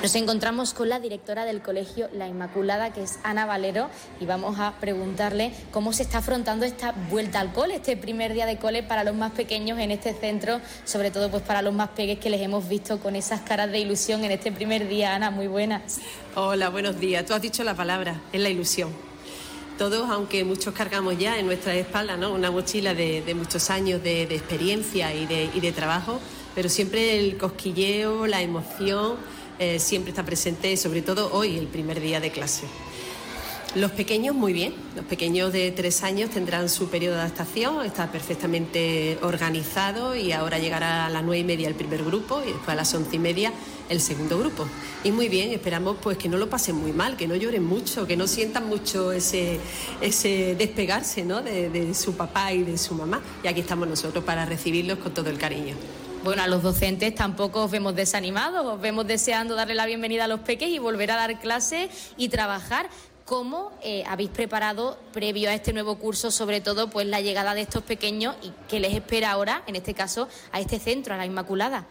Nos 0.00 0.14
encontramos 0.14 0.74
con 0.74 0.88
la 0.88 1.00
directora 1.00 1.44
del 1.44 1.60
colegio 1.60 2.08
La 2.12 2.28
Inmaculada, 2.28 2.92
que 2.92 3.02
es 3.02 3.18
Ana 3.24 3.46
Valero, 3.46 3.90
y 4.20 4.26
vamos 4.26 4.60
a 4.60 4.74
preguntarle 4.78 5.52
cómo 5.72 5.92
se 5.92 6.04
está 6.04 6.18
afrontando 6.18 6.64
esta 6.64 6.92
vuelta 7.10 7.40
al 7.40 7.52
cole, 7.52 7.74
este 7.74 7.96
primer 7.96 8.32
día 8.32 8.46
de 8.46 8.58
cole 8.58 8.84
para 8.84 9.02
los 9.02 9.16
más 9.16 9.32
pequeños 9.32 9.76
en 9.80 9.90
este 9.90 10.14
centro, 10.14 10.60
sobre 10.84 11.10
todo 11.10 11.32
pues 11.32 11.42
para 11.42 11.62
los 11.62 11.74
más 11.74 11.88
pequeños 11.88 12.22
que 12.22 12.30
les 12.30 12.40
hemos 12.40 12.68
visto 12.68 13.00
con 13.00 13.16
esas 13.16 13.40
caras 13.40 13.72
de 13.72 13.80
ilusión 13.80 14.22
en 14.22 14.30
este 14.30 14.52
primer 14.52 14.86
día. 14.86 15.16
Ana, 15.16 15.32
muy 15.32 15.48
buenas. 15.48 15.98
Hola, 16.36 16.68
buenos 16.68 17.00
días. 17.00 17.26
Tú 17.26 17.34
has 17.34 17.42
dicho 17.42 17.64
la 17.64 17.74
palabra, 17.74 18.20
es 18.32 18.40
la 18.40 18.50
ilusión. 18.50 18.92
Todos, 19.78 20.08
aunque 20.10 20.44
muchos 20.44 20.74
cargamos 20.74 21.18
ya 21.18 21.40
en 21.40 21.46
nuestra 21.46 21.74
espalda 21.74 22.16
¿no? 22.16 22.32
una 22.32 22.52
mochila 22.52 22.94
de, 22.94 23.34
muchos 23.34 23.68
años 23.68 24.00
de, 24.04 24.22
experiencia 24.22 25.12
y 25.12 25.26
de, 25.26 25.72
trabajo, 25.72 26.20
pero 26.54 26.68
siempre 26.68 27.18
el 27.18 27.36
cosquilleo, 27.36 28.28
la 28.28 28.42
emoción, 28.42 29.16
eh, 29.58 29.78
siempre 29.78 30.10
está 30.10 30.24
presente, 30.24 30.76
sobre 30.76 31.02
todo 31.02 31.30
hoy, 31.32 31.58
el 31.58 31.66
primer 31.66 32.00
día 32.00 32.20
de 32.20 32.30
clase. 32.30 32.66
Los 33.74 33.90
pequeños 33.92 34.34
muy 34.34 34.54
bien, 34.54 34.72
los 34.96 35.04
pequeños 35.04 35.52
de 35.52 35.70
tres 35.72 36.02
años 36.02 36.30
tendrán 36.30 36.70
su 36.70 36.88
periodo 36.88 37.16
de 37.16 37.20
adaptación, 37.20 37.84
está 37.84 38.10
perfectamente 38.10 39.18
organizado 39.20 40.16
y 40.16 40.32
ahora 40.32 40.58
llegará 40.58 41.04
a 41.04 41.10
las 41.10 41.22
nueve 41.22 41.40
y 41.40 41.44
media 41.44 41.68
el 41.68 41.74
primer 41.74 42.02
grupo 42.02 42.40
y 42.42 42.52
después 42.52 42.70
a 42.70 42.74
las 42.74 42.94
once 42.94 43.16
y 43.16 43.18
media 43.18 43.52
el 43.90 44.00
segundo 44.00 44.38
grupo. 44.38 44.66
Y 45.04 45.12
muy 45.12 45.28
bien, 45.28 45.50
esperamos 45.50 45.98
pues 46.00 46.16
que 46.16 46.30
no 46.30 46.38
lo 46.38 46.48
pasen 46.48 46.76
muy 46.76 46.92
mal, 46.92 47.18
que 47.18 47.28
no 47.28 47.36
lloren 47.36 47.62
mucho, 47.62 48.06
que 48.06 48.16
no 48.16 48.26
sientan 48.26 48.66
mucho 48.68 49.12
ese, 49.12 49.60
ese 50.00 50.54
despegarse 50.58 51.22
¿no? 51.24 51.42
de, 51.42 51.68
de 51.68 51.94
su 51.94 52.14
papá 52.14 52.54
y 52.54 52.62
de 52.62 52.78
su 52.78 52.94
mamá. 52.94 53.20
Y 53.44 53.48
aquí 53.48 53.60
estamos 53.60 53.86
nosotros 53.86 54.24
para 54.24 54.46
recibirlos 54.46 54.98
con 54.98 55.12
todo 55.12 55.28
el 55.28 55.36
cariño. 55.36 55.76
Bueno, 56.24 56.42
a 56.42 56.48
los 56.48 56.62
docentes 56.62 57.14
tampoco 57.14 57.64
os 57.64 57.70
vemos 57.70 57.94
desanimados, 57.94 58.66
os 58.66 58.80
vemos 58.80 59.06
deseando 59.06 59.54
darle 59.54 59.74
la 59.74 59.86
bienvenida 59.86 60.24
a 60.24 60.28
los 60.28 60.40
peques 60.40 60.68
y 60.68 60.78
volver 60.78 61.12
a 61.12 61.16
dar 61.16 61.38
clases 61.40 61.90
y 62.16 62.28
trabajar. 62.28 62.88
¿Cómo 63.24 63.72
eh, 63.82 64.04
habéis 64.06 64.30
preparado 64.30 64.98
previo 65.12 65.50
a 65.50 65.54
este 65.54 65.72
nuevo 65.72 65.98
curso, 65.98 66.30
sobre 66.30 66.60
todo, 66.60 66.88
pues 66.88 67.06
la 67.06 67.20
llegada 67.20 67.54
de 67.54 67.60
estos 67.60 67.82
pequeños 67.82 68.34
y 68.42 68.52
qué 68.68 68.80
les 68.80 68.94
espera 68.94 69.30
ahora, 69.30 69.62
en 69.66 69.76
este 69.76 69.94
caso, 69.94 70.28
a 70.50 70.60
este 70.60 70.78
centro, 70.78 71.14
a 71.14 71.18
la 71.18 71.26
Inmaculada? 71.26 71.86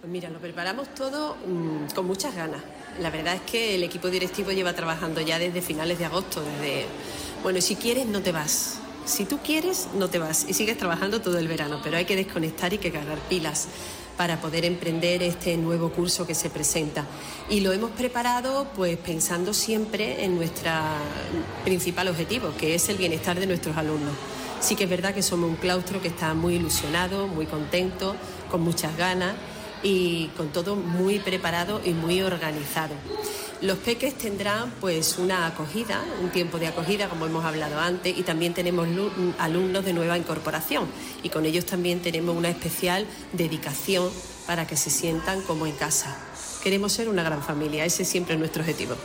Pues 0.00 0.10
mira, 0.10 0.28
lo 0.28 0.40
preparamos 0.40 0.92
todo 0.94 1.36
mm, 1.46 1.94
con 1.94 2.06
muchas 2.06 2.34
ganas. 2.34 2.60
La 3.00 3.10
verdad 3.10 3.36
es 3.36 3.42
que 3.42 3.76
el 3.76 3.84
equipo 3.84 4.08
directivo 4.08 4.50
lleva 4.50 4.74
trabajando 4.74 5.20
ya 5.20 5.38
desde 5.38 5.62
finales 5.62 5.98
de 5.98 6.04
agosto, 6.04 6.42
desde, 6.42 6.86
bueno, 7.42 7.60
si 7.60 7.76
quieres 7.76 8.06
no 8.06 8.20
te 8.20 8.32
vas. 8.32 8.80
Si 9.04 9.24
tú 9.24 9.38
quieres, 9.38 9.88
no 9.94 10.08
te 10.08 10.18
vas 10.18 10.46
y 10.48 10.54
sigues 10.54 10.78
trabajando 10.78 11.20
todo 11.20 11.38
el 11.38 11.48
verano, 11.48 11.80
pero 11.82 11.96
hay 11.96 12.04
que 12.04 12.14
desconectar 12.14 12.72
y 12.72 12.78
que 12.78 12.92
cargar 12.92 13.18
pilas 13.28 13.66
para 14.16 14.40
poder 14.40 14.64
emprender 14.64 15.22
este 15.22 15.56
nuevo 15.56 15.90
curso 15.90 16.26
que 16.26 16.34
se 16.34 16.50
presenta. 16.50 17.04
Y 17.50 17.60
lo 17.60 17.72
hemos 17.72 17.90
preparado 17.90 18.68
pues 18.76 18.96
pensando 18.98 19.54
siempre 19.54 20.24
en 20.24 20.36
nuestro 20.36 20.70
principal 21.64 22.08
objetivo, 22.08 22.54
que 22.56 22.76
es 22.76 22.88
el 22.88 22.96
bienestar 22.96 23.40
de 23.40 23.46
nuestros 23.46 23.76
alumnos. 23.76 24.12
Sí 24.60 24.76
que 24.76 24.84
es 24.84 24.90
verdad 24.90 25.12
que 25.12 25.22
somos 25.22 25.50
un 25.50 25.56
claustro 25.56 26.00
que 26.00 26.08
está 26.08 26.34
muy 26.34 26.54
ilusionado, 26.54 27.26
muy 27.26 27.46
contento, 27.46 28.14
con 28.50 28.60
muchas 28.60 28.96
ganas 28.96 29.34
y 29.82 30.28
con 30.36 30.50
todo 30.50 30.76
muy 30.76 31.18
preparado 31.18 31.80
y 31.84 31.90
muy 31.90 32.22
organizado. 32.22 32.94
Los 33.62 33.78
peques 33.78 34.18
tendrán 34.18 34.72
pues 34.80 35.18
una 35.18 35.46
acogida, 35.46 36.02
un 36.20 36.30
tiempo 36.30 36.58
de 36.58 36.66
acogida 36.66 37.08
como 37.08 37.26
hemos 37.26 37.44
hablado 37.44 37.78
antes 37.78 38.18
y 38.18 38.24
también 38.24 38.54
tenemos 38.54 38.88
alumnos 39.38 39.84
de 39.84 39.92
nueva 39.92 40.18
incorporación 40.18 40.88
y 41.22 41.28
con 41.28 41.46
ellos 41.46 41.64
también 41.64 42.00
tenemos 42.00 42.36
una 42.36 42.48
especial 42.48 43.06
dedicación 43.32 44.10
para 44.48 44.66
que 44.66 44.76
se 44.76 44.90
sientan 44.90 45.42
como 45.42 45.64
en 45.66 45.76
casa. 45.76 46.18
Queremos 46.64 46.92
ser 46.92 47.08
una 47.08 47.22
gran 47.22 47.40
familia, 47.40 47.84
ese 47.84 48.04
siempre 48.04 48.34
es 48.34 48.40
nuestro 48.40 48.62
objetivo 48.62 48.96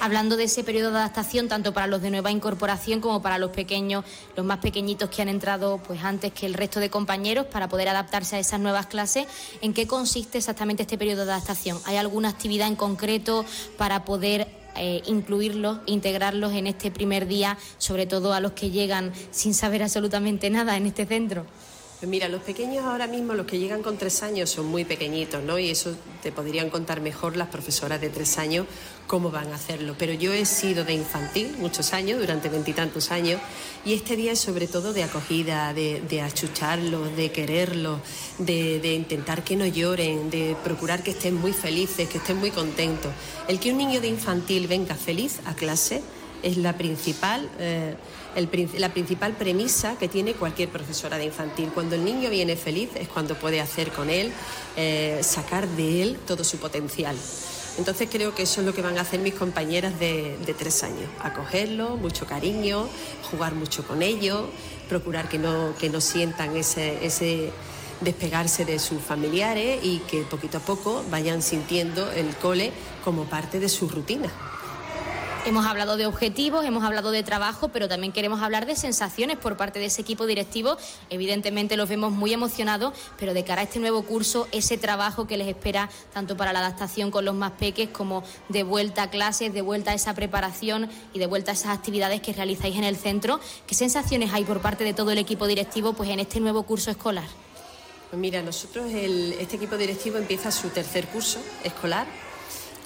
hablando 0.00 0.36
de 0.36 0.44
ese 0.44 0.64
periodo 0.64 0.90
de 0.90 0.98
adaptación 0.98 1.48
tanto 1.48 1.72
para 1.72 1.86
los 1.86 2.02
de 2.02 2.10
nueva 2.10 2.30
incorporación 2.30 3.00
como 3.00 3.22
para 3.22 3.38
los 3.38 3.50
pequeños, 3.50 4.04
los 4.36 4.44
más 4.44 4.58
pequeñitos 4.58 5.10
que 5.10 5.22
han 5.22 5.28
entrado 5.28 5.78
pues 5.78 6.02
antes 6.02 6.32
que 6.32 6.46
el 6.46 6.54
resto 6.54 6.80
de 6.80 6.90
compañeros 6.90 7.46
para 7.46 7.68
poder 7.68 7.88
adaptarse 7.88 8.36
a 8.36 8.38
esas 8.38 8.60
nuevas 8.60 8.86
clases. 8.86 9.26
¿En 9.60 9.74
qué 9.74 9.86
consiste 9.86 10.38
exactamente 10.38 10.82
este 10.82 10.98
periodo 10.98 11.24
de 11.26 11.32
adaptación? 11.32 11.78
¿Hay 11.84 11.96
alguna 11.96 12.30
actividad 12.30 12.68
en 12.68 12.76
concreto 12.76 13.44
para 13.76 14.04
poder 14.04 14.48
eh, 14.76 15.02
incluirlos, 15.06 15.78
integrarlos 15.86 16.52
en 16.54 16.66
este 16.66 16.90
primer 16.90 17.26
día, 17.26 17.58
sobre 17.78 18.06
todo 18.06 18.32
a 18.32 18.40
los 18.40 18.52
que 18.52 18.70
llegan 18.70 19.12
sin 19.30 19.54
saber 19.54 19.82
absolutamente 19.82 20.48
nada 20.50 20.76
en 20.76 20.86
este 20.86 21.06
centro? 21.06 21.46
Mira, 22.02 22.28
los 22.28 22.40
pequeños 22.40 22.86
ahora 22.86 23.06
mismo, 23.06 23.34
los 23.34 23.44
que 23.44 23.58
llegan 23.58 23.82
con 23.82 23.98
tres 23.98 24.22
años, 24.22 24.48
son 24.48 24.64
muy 24.64 24.86
pequeñitos, 24.86 25.44
¿no? 25.44 25.58
Y 25.58 25.68
eso 25.68 25.94
te 26.22 26.32
podrían 26.32 26.70
contar 26.70 27.02
mejor 27.02 27.36
las 27.36 27.48
profesoras 27.48 28.00
de 28.00 28.08
tres 28.08 28.38
años 28.38 28.66
cómo 29.06 29.30
van 29.30 29.52
a 29.52 29.56
hacerlo. 29.56 29.94
Pero 29.98 30.14
yo 30.14 30.32
he 30.32 30.46
sido 30.46 30.84
de 30.84 30.94
infantil 30.94 31.56
muchos 31.58 31.92
años, 31.92 32.18
durante 32.18 32.48
veintitantos 32.48 33.10
años, 33.10 33.38
y 33.84 33.92
este 33.92 34.16
día 34.16 34.32
es 34.32 34.38
sobre 34.38 34.66
todo 34.66 34.94
de 34.94 35.02
acogida, 35.02 35.74
de, 35.74 36.22
achucharlos, 36.22 37.14
de 37.16 37.32
quererlos, 37.32 38.00
de, 38.38 38.80
de, 38.80 38.94
intentar 38.94 39.44
que 39.44 39.56
no 39.56 39.66
lloren, 39.66 40.30
de 40.30 40.56
procurar 40.64 41.02
que 41.02 41.10
estén 41.10 41.34
muy 41.34 41.52
felices, 41.52 42.08
que 42.08 42.16
estén 42.16 42.38
muy 42.38 42.50
contentos. 42.50 43.12
El 43.46 43.60
que 43.60 43.72
un 43.72 43.78
niño 43.78 44.00
de 44.00 44.08
infantil 44.08 44.68
venga 44.68 44.94
feliz 44.94 45.40
a 45.44 45.54
clase 45.54 46.00
es 46.42 46.56
la 46.56 46.78
principal. 46.78 47.46
Eh, 47.58 47.94
la 48.78 48.92
principal 48.92 49.32
premisa 49.34 49.96
que 49.98 50.08
tiene 50.08 50.34
cualquier 50.34 50.68
profesora 50.68 51.18
de 51.18 51.26
infantil. 51.26 51.70
Cuando 51.74 51.94
el 51.96 52.04
niño 52.04 52.30
viene 52.30 52.56
feliz 52.56 52.90
es 52.94 53.08
cuando 53.08 53.34
puede 53.34 53.60
hacer 53.60 53.90
con 53.90 54.10
él, 54.10 54.32
eh, 54.76 55.20
sacar 55.22 55.68
de 55.68 56.02
él 56.02 56.18
todo 56.26 56.44
su 56.44 56.58
potencial. 56.58 57.16
Entonces 57.78 58.08
creo 58.10 58.34
que 58.34 58.42
eso 58.42 58.60
es 58.60 58.66
lo 58.66 58.74
que 58.74 58.82
van 58.82 58.98
a 58.98 59.02
hacer 59.02 59.20
mis 59.20 59.34
compañeras 59.34 59.98
de, 59.98 60.36
tres 60.58 60.82
años, 60.82 61.08
acogerlo, 61.20 61.96
mucho 61.96 62.26
cariño, 62.26 62.88
jugar 63.30 63.54
mucho 63.54 63.86
con 63.86 64.02
ellos, 64.02 64.46
procurar 64.88 65.28
que 65.28 65.38
no, 65.38 65.74
que 65.78 65.88
no 65.88 66.00
sientan 66.00 66.56
ese, 66.56 67.04
ese 67.06 67.52
despegarse 68.00 68.64
de 68.64 68.78
sus 68.78 69.00
familiares 69.02 69.80
y 69.82 69.98
que 70.00 70.22
poquito 70.22 70.58
a 70.58 70.60
poco 70.60 71.04
vayan 71.10 71.42
sintiendo 71.42 72.10
el 72.12 72.34
cole 72.36 72.72
como 73.04 73.24
parte 73.24 73.60
de 73.60 73.68
su 73.68 73.88
rutina. 73.88 74.30
Hemos 75.46 75.64
hablado 75.64 75.96
de 75.96 76.04
objetivos, 76.04 76.66
hemos 76.66 76.84
hablado 76.84 77.10
de 77.12 77.22
trabajo, 77.22 77.68
pero 77.68 77.88
también 77.88 78.12
queremos 78.12 78.42
hablar 78.42 78.66
de 78.66 78.76
sensaciones 78.76 79.38
por 79.38 79.56
parte 79.56 79.78
de 79.78 79.86
ese 79.86 80.02
equipo 80.02 80.26
directivo. 80.26 80.76
Evidentemente 81.08 81.78
los 81.78 81.88
vemos 81.88 82.12
muy 82.12 82.34
emocionados, 82.34 82.92
pero 83.18 83.32
de 83.32 83.42
cara 83.42 83.62
a 83.62 83.64
este 83.64 83.78
nuevo 83.78 84.02
curso, 84.02 84.48
ese 84.52 84.76
trabajo 84.76 85.26
que 85.26 85.38
les 85.38 85.48
espera 85.48 85.88
tanto 86.12 86.36
para 86.36 86.52
la 86.52 86.58
adaptación 86.58 87.10
con 87.10 87.24
los 87.24 87.34
más 87.34 87.52
peques 87.52 87.88
como 87.88 88.22
de 88.50 88.64
vuelta 88.64 89.04
a 89.04 89.10
clases, 89.10 89.54
de 89.54 89.62
vuelta 89.62 89.92
a 89.92 89.94
esa 89.94 90.14
preparación 90.14 90.90
y 91.14 91.18
de 91.18 91.26
vuelta 91.26 91.52
a 91.52 91.54
esas 91.54 91.76
actividades 91.76 92.20
que 92.20 92.34
realizáis 92.34 92.76
en 92.76 92.84
el 92.84 92.96
centro. 92.96 93.40
¿Qué 93.66 93.74
sensaciones 93.74 94.34
hay 94.34 94.44
por 94.44 94.60
parte 94.60 94.84
de 94.84 94.92
todo 94.92 95.10
el 95.10 95.18
equipo 95.18 95.46
directivo 95.46 95.94
pues, 95.94 96.10
en 96.10 96.20
este 96.20 96.38
nuevo 96.40 96.64
curso 96.64 96.90
escolar? 96.90 97.28
Pues 98.10 98.20
mira, 98.20 98.42
nosotros 98.42 98.90
este 98.90 99.56
equipo 99.56 99.78
directivo 99.78 100.18
empieza 100.18 100.50
su 100.50 100.68
tercer 100.68 101.06
curso 101.06 101.38
escolar 101.64 102.06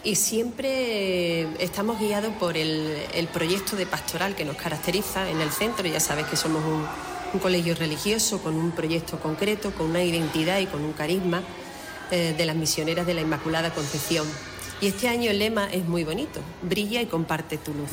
y 0.04 0.16
siempre 0.16 1.48
estamos 1.62 1.98
guiados 1.98 2.32
por 2.34 2.58
el, 2.58 3.28
proyecto 3.32 3.74
de 3.74 3.86
pastoral 3.86 4.36
que 4.36 4.44
nos 4.44 4.56
caracteriza 4.56 5.30
en 5.30 5.40
el 5.40 5.50
centro. 5.50 5.86
Ya 5.88 5.98
sabes 5.98 6.26
que 6.26 6.36
somos 6.36 6.62
un, 6.64 6.84
colegio 7.40 7.74
religioso 7.74 8.40
con 8.40 8.54
un 8.54 8.70
proyecto 8.70 9.18
concreto, 9.18 9.72
con 9.72 9.86
una 9.90 10.04
identidad 10.04 10.60
y 10.60 10.66
con 10.66 10.84
un 10.84 10.92
carisma 10.92 11.42
eh, 12.12 12.32
de 12.38 12.44
las 12.44 12.54
misioneras 12.54 13.08
de 13.08 13.14
la 13.14 13.22
Inmaculada 13.22 13.74
Concepción. 13.74 14.24
Y 14.80 14.86
este 14.86 15.08
año 15.08 15.32
el 15.32 15.40
lema 15.40 15.68
es 15.72 15.84
muy 15.84 16.04
bonito, 16.04 16.40
brilla 16.62 17.02
y 17.02 17.06
comparte 17.06 17.58
tu 17.58 17.74
luz. 17.74 17.90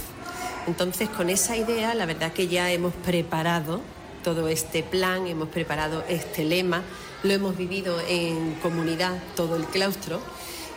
Entonces 0.68 1.09
con 1.09 1.32
esa 1.32 1.57
idea 1.57 1.95
la 1.95 2.05
verdad 2.05 2.34
que 2.34 2.49
ya 2.49 2.72
hemos 2.72 2.93
preparado 2.93 3.82
todo 4.24 4.47
este 4.47 4.84
plan, 4.84 5.26
hemos 5.26 5.49
preparado 5.49 6.03
este 6.07 6.43
lema, 6.43 6.84
lo 7.24 7.34
hemos 7.34 7.57
vivido 7.57 7.99
en 8.07 8.53
comunidad 8.62 9.18
todo 9.36 9.55
el 9.55 9.64
claustro 9.66 10.22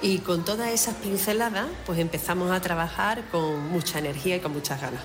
y 0.03 0.19
con 0.19 0.45
todas 0.45 0.69
esas 0.69 0.95
pinceladas, 0.97 1.67
pues 1.87 1.99
empezamos 1.99 2.51
a 2.51 2.61
trabajar 2.61 3.25
con 3.31 3.69
mucha 3.71 3.99
energía 3.99 4.37
y 4.37 4.41
con 4.41 4.53
muchas 4.53 4.81
ganas. 4.81 5.01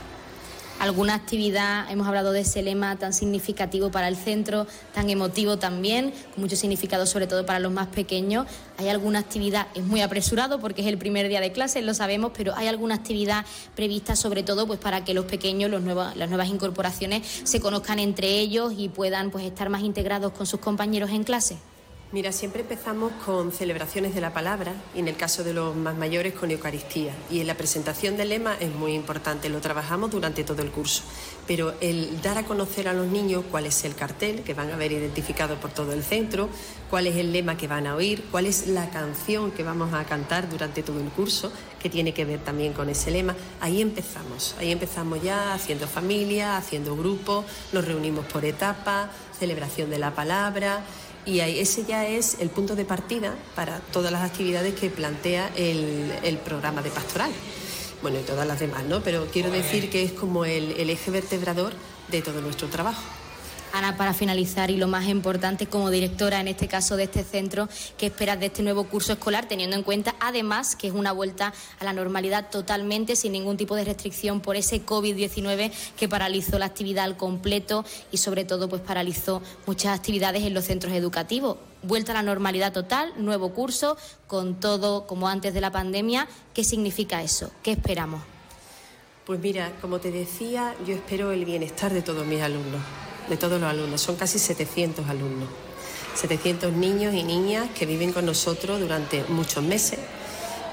¿Alguna 0.79 1.13
actividad, 1.13 1.91
hemos 1.91 2.07
hablado 2.07 2.31
de 2.31 2.39
ese 2.39 2.61
lema 2.61 2.95
tan 2.95 3.11
significativo 3.11 3.91
para 3.91 4.07
el 4.07 4.15
centro, 4.15 4.65
tan 4.93 5.09
emotivo 5.09 5.57
también, 5.59 6.13
con 6.33 6.41
mucho 6.41 6.55
significado 6.55 7.05
sobre 7.05 7.27
todo 7.27 7.45
para 7.45 7.59
los 7.59 7.73
más 7.73 7.87
pequeños? 7.87 8.47
¿Hay 8.77 8.87
alguna 8.87 9.19
actividad, 9.19 9.67
es 9.75 9.83
muy 9.83 9.99
apresurado 9.99 10.61
porque 10.61 10.79
es 10.79 10.87
el 10.87 10.97
primer 10.97 11.27
día 11.27 11.41
de 11.41 11.51
clase, 11.51 11.81
lo 11.81 11.93
sabemos, 11.93 12.31
pero 12.33 12.55
hay 12.55 12.67
alguna 12.67 12.95
actividad 12.95 13.45
prevista 13.75 14.15
sobre 14.15 14.41
todo 14.41 14.67
pues 14.67 14.79
para 14.79 15.03
que 15.03 15.13
los 15.13 15.25
pequeños, 15.25 15.69
los 15.69 15.83
las 15.83 16.29
nuevas 16.29 16.47
incorporaciones, 16.47 17.27
se 17.43 17.59
conozcan 17.59 17.99
entre 17.99 18.39
ellos 18.39 18.73
y 18.77 18.87
puedan 18.87 19.31
pues 19.31 19.43
estar 19.43 19.67
más 19.67 19.83
integrados 19.83 20.31
con 20.31 20.45
sus 20.45 20.61
compañeros 20.61 21.09
en 21.09 21.25
clase? 21.25 21.57
Mira, 22.11 22.31
siempre 22.31 22.61
empezamos 22.61 23.11
con 23.23 23.51
celebraciones 23.51 24.15
de 24.15 24.21
la 24.21 24.33
palabra 24.33 24.73
y 24.95 24.99
en 24.99 25.07
el 25.07 25.15
caso 25.15 25.43
de 25.43 25.53
los 25.53 25.75
más 25.75 25.95
mayores 25.95 26.33
con 26.33 26.49
Eucaristía. 26.49 27.13
Y 27.29 27.39
en 27.39 27.45
la 27.45 27.53
presentación 27.53 28.17
del 28.17 28.29
lema 28.29 28.55
es 28.59 28.73
muy 28.73 28.95
importante, 28.95 29.47
lo 29.47 29.61
trabajamos 29.61 30.09
durante 30.09 30.43
todo 30.43 30.63
el 30.63 30.71
curso. 30.71 31.03
Pero 31.45 31.75
el 31.81 32.19
dar 32.23 32.39
a 32.39 32.45
conocer 32.45 32.87
a 32.87 32.93
los 32.93 33.05
niños 33.05 33.43
cuál 33.51 33.67
es 33.67 33.85
el 33.85 33.93
cartel 33.93 34.41
que 34.41 34.55
van 34.55 34.71
a 34.71 34.75
ver 34.75 34.91
identificado 34.91 35.57
por 35.57 35.69
todo 35.69 35.93
el 35.93 36.01
centro, 36.01 36.49
cuál 36.89 37.05
es 37.05 37.15
el 37.15 37.31
lema 37.31 37.57
que 37.57 37.67
van 37.67 37.85
a 37.85 37.95
oír, 37.95 38.25
cuál 38.31 38.47
es 38.47 38.65
la 38.65 38.89
canción 38.89 39.51
que 39.51 39.61
vamos 39.61 39.93
a 39.93 40.03
cantar 40.05 40.49
durante 40.49 40.81
todo 40.81 40.99
el 40.99 41.09
curso, 41.09 41.51
que 41.79 41.91
tiene 41.91 42.11
que 42.11 42.25
ver 42.25 42.39
también 42.39 42.73
con 42.73 42.89
ese 42.89 43.11
lema, 43.11 43.35
ahí 43.61 43.83
empezamos. 43.83 44.55
Ahí 44.57 44.71
empezamos 44.71 45.21
ya 45.21 45.53
haciendo 45.53 45.87
familia, 45.87 46.57
haciendo 46.57 46.95
grupo, 46.95 47.45
nos 47.71 47.85
reunimos 47.85 48.25
por 48.25 48.45
etapa, 48.45 49.11
celebración 49.37 49.91
de 49.91 49.99
la 49.99 50.15
palabra 50.15 50.83
y 51.29 51.39
ese 51.41 51.85
ya 51.85 52.07
es 52.07 52.37
el 52.39 52.49
punto 52.49 52.75
de 52.75 52.85
partida 52.85 53.35
para 53.55 53.79
todas 53.91 54.11
las 54.11 54.23
actividades 54.23 54.73
que 54.73 54.89
plantea 54.89 55.51
el, 55.55 56.39
programa 56.43 56.81
de 56.81 56.89
pastoral. 56.89 57.31
bueno, 58.01 58.19
y 58.19 58.23
todas 58.23 58.47
las 58.47 58.59
demás, 58.59 58.83
¿no? 58.85 59.01
Pero 59.01 59.27
quiero 59.31 59.51
decir 59.51 59.89
que 59.89 60.03
es 60.03 60.11
como 60.11 60.45
el, 60.45 60.71
el 60.71 60.89
eje 60.89 61.11
vertebrador 61.11 61.73
de 62.09 62.21
todo 62.21 62.41
nuestro 62.41 62.67
trabajo. 62.67 63.03
Ana, 63.71 63.97
para 63.97 64.13
finalizar 64.13 64.71
y 64.71 64.77
lo 64.77 64.87
más 64.87 65.07
importante 65.07 65.67
como 65.67 65.91
directora 65.91 66.39
en 66.39 66.47
este 66.47 66.67
caso 66.67 66.95
de 66.95 67.03
este 67.03 67.23
centro, 67.23 67.69
¿qué 67.97 68.07
esperas 68.07 68.39
de 68.39 68.47
este 68.47 68.63
nuevo 68.63 68.85
curso 68.85 69.13
escolar, 69.13 69.47
teniendo 69.47 69.75
en 69.75 69.83
cuenta 69.83 70.15
además 70.19 70.75
que 70.75 70.87
es 70.87 70.93
una 70.93 71.11
vuelta 71.11 71.53
a 71.79 71.83
la 71.83 71.93
normalidad 71.93 72.49
totalmente, 72.49 73.15
sin 73.15 73.33
ningún 73.33 73.57
tipo 73.57 73.75
de 73.75 73.83
restricción 73.83 74.41
por 74.41 74.55
ese 74.55 74.85
COVID-19 74.85 75.71
que 75.97 76.09
paralizó 76.09 76.57
la 76.57 76.65
actividad 76.65 77.05
al 77.05 77.17
completo 77.17 77.85
y 78.11 78.17
sobre 78.17 78.43
todo 78.43 78.69
pues 78.69 78.81
paralizó 78.81 79.41
muchas 79.67 79.97
actividades 79.97 80.43
en 80.43 80.53
los 80.53 80.65
centros 80.65 80.93
educativos? 80.93 81.57
Vuelta 81.83 82.11
a 82.11 82.15
la 82.15 82.23
normalidad 82.23 82.73
total, 82.73 83.13
nuevo 83.17 83.53
curso, 83.53 83.97
con 84.27 84.59
todo 84.59 85.05
como 85.05 85.27
antes 85.27 85.53
de 85.53 85.61
la 85.61 85.71
pandemia. 85.71 86.27
¿Qué 86.53 86.63
significa 86.63 87.21
eso? 87.21 87.51
¿Qué 87.63 87.71
esperamos? 87.71 88.21
Pues 89.25 89.39
mira, 89.39 89.71
como 89.79 89.99
te 89.99 90.11
decía, 90.11 90.75
yo 90.85 90.95
espero 90.95 91.31
el 91.31 91.45
bienestar 91.45 91.93
de 91.93 92.01
todos 92.01 92.25
mis 92.25 92.41
alumnos 92.41 92.81
de 93.29 93.37
todos 93.37 93.61
los 93.61 93.69
alumnos. 93.69 94.01
Son 94.01 94.15
casi 94.15 94.39
700 94.39 95.07
alumnos, 95.09 95.47
700 96.15 96.73
niños 96.73 97.13
y 97.13 97.23
niñas 97.23 97.67
que 97.77 97.85
viven 97.85 98.11
con 98.11 98.25
nosotros 98.25 98.79
durante 98.79 99.23
muchos 99.29 99.63
meses. 99.63 99.99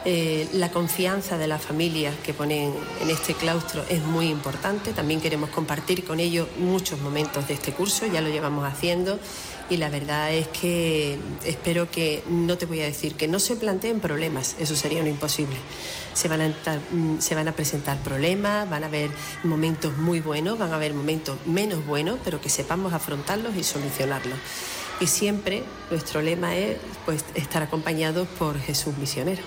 Eh, 0.09 0.49
la 0.53 0.71
confianza 0.71 1.37
de 1.37 1.49
las 1.49 1.61
familias 1.63 2.15
que 2.25 2.33
ponen 2.33 2.73
en 3.01 3.11
este 3.11 3.35
claustro 3.35 3.85
es 3.89 4.03
muy 4.03 4.29
importante. 4.29 4.93
También 4.93 5.21
queremos 5.21 5.51
compartir 5.51 6.05
con 6.05 6.21
ellos 6.21 6.47
muchos 6.59 7.01
momentos 7.01 7.49
de 7.49 7.55
este 7.55 7.73
curso, 7.73 8.07
ya 8.07 8.21
lo 8.21 8.29
llevamos 8.29 8.65
haciendo 8.65 9.19
y 9.69 9.77
la 9.77 9.91
verdad 9.91 10.33
es 10.33 10.49
que 10.49 11.19
espero 11.45 11.91
que, 11.91 12.23
no 12.29 12.57
te 12.57 12.67
voy 12.67 12.81
a 12.81 12.85
decir, 12.85 13.15
que 13.15 13.29
no 13.29 13.39
se 13.39 13.57
planteen 13.57 14.01
problemas, 14.01 14.57
eso 14.59 14.77
sería 14.77 15.01
un 15.01 15.09
imposible. 15.09 15.57
Se 16.15 16.29
van, 16.29 16.41
a 16.41 16.49
mm, 16.49 17.21
se 17.21 17.35
van 17.35 17.49
a 17.49 17.53
presentar 17.53 17.99
problemas, 17.99 18.69
van 18.71 18.85
a 18.85 18.87
haber 18.87 19.11
momentos 19.45 19.97
muy 19.99 20.21
buenos, 20.21 20.59
van 20.59 20.73
a 20.73 20.77
haber 20.77 20.95
momentos 20.95 21.39
menos 21.47 21.85
buenos, 21.87 22.19
pero 22.25 22.41
que 22.41 22.49
sepamos 22.49 22.93
afrontarlos 22.93 23.57
y 23.57 23.65
solucionarlos. 23.65 24.39
Y 25.01 25.09
siempre 25.09 25.63
nuestro 25.91 26.23
lema 26.23 26.57
es 26.57 26.79
pues, 27.05 27.25
estar 27.35 27.63
acompañados 27.63 28.27
por 28.39 28.59
Jesús 28.59 28.97
misionero. 28.97 29.43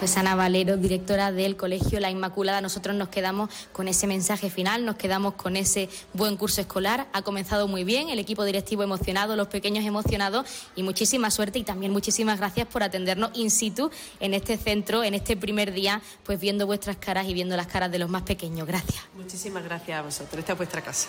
Pues 0.00 0.16
Ana 0.16 0.34
Valero, 0.34 0.78
directora 0.78 1.30
del 1.30 1.58
Colegio 1.58 2.00
La 2.00 2.10
Inmaculada, 2.10 2.62
nosotros 2.62 2.96
nos 2.96 3.10
quedamos 3.10 3.50
con 3.70 3.86
ese 3.86 4.06
mensaje 4.06 4.48
final, 4.48 4.86
nos 4.86 4.96
quedamos 4.96 5.34
con 5.34 5.56
ese 5.56 5.90
buen 6.14 6.38
curso 6.38 6.62
escolar. 6.62 7.08
Ha 7.12 7.20
comenzado 7.20 7.68
muy 7.68 7.84
bien, 7.84 8.08
el 8.08 8.18
equipo 8.18 8.44
directivo 8.44 8.82
emocionado, 8.82 9.36
los 9.36 9.48
pequeños 9.48 9.84
emocionados 9.84 10.46
y 10.74 10.84
muchísima 10.84 11.30
suerte 11.30 11.58
y 11.58 11.64
también 11.64 11.92
muchísimas 11.92 12.38
gracias 12.38 12.66
por 12.66 12.82
atendernos 12.82 13.32
in 13.34 13.50
situ 13.50 13.90
en 14.20 14.32
este 14.32 14.56
centro, 14.56 15.04
en 15.04 15.12
este 15.12 15.36
primer 15.36 15.70
día, 15.70 16.00
pues 16.24 16.40
viendo 16.40 16.64
vuestras 16.64 16.96
caras 16.96 17.28
y 17.28 17.34
viendo 17.34 17.54
las 17.58 17.66
caras 17.66 17.92
de 17.92 17.98
los 17.98 18.08
más 18.08 18.22
pequeños. 18.22 18.66
Gracias. 18.66 19.04
Muchísimas 19.14 19.62
gracias 19.64 19.98
a 19.98 20.02
vosotros. 20.02 20.38
Esta 20.38 20.52
es 20.52 20.58
vuestra 20.58 20.80
casa. 20.80 21.08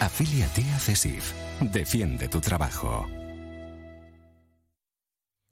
Afíliate 0.00 0.62
a 0.74 0.78
CESIF. 0.78 1.32
Defiende 1.60 2.28
tu 2.28 2.40
trabajo. 2.40 3.08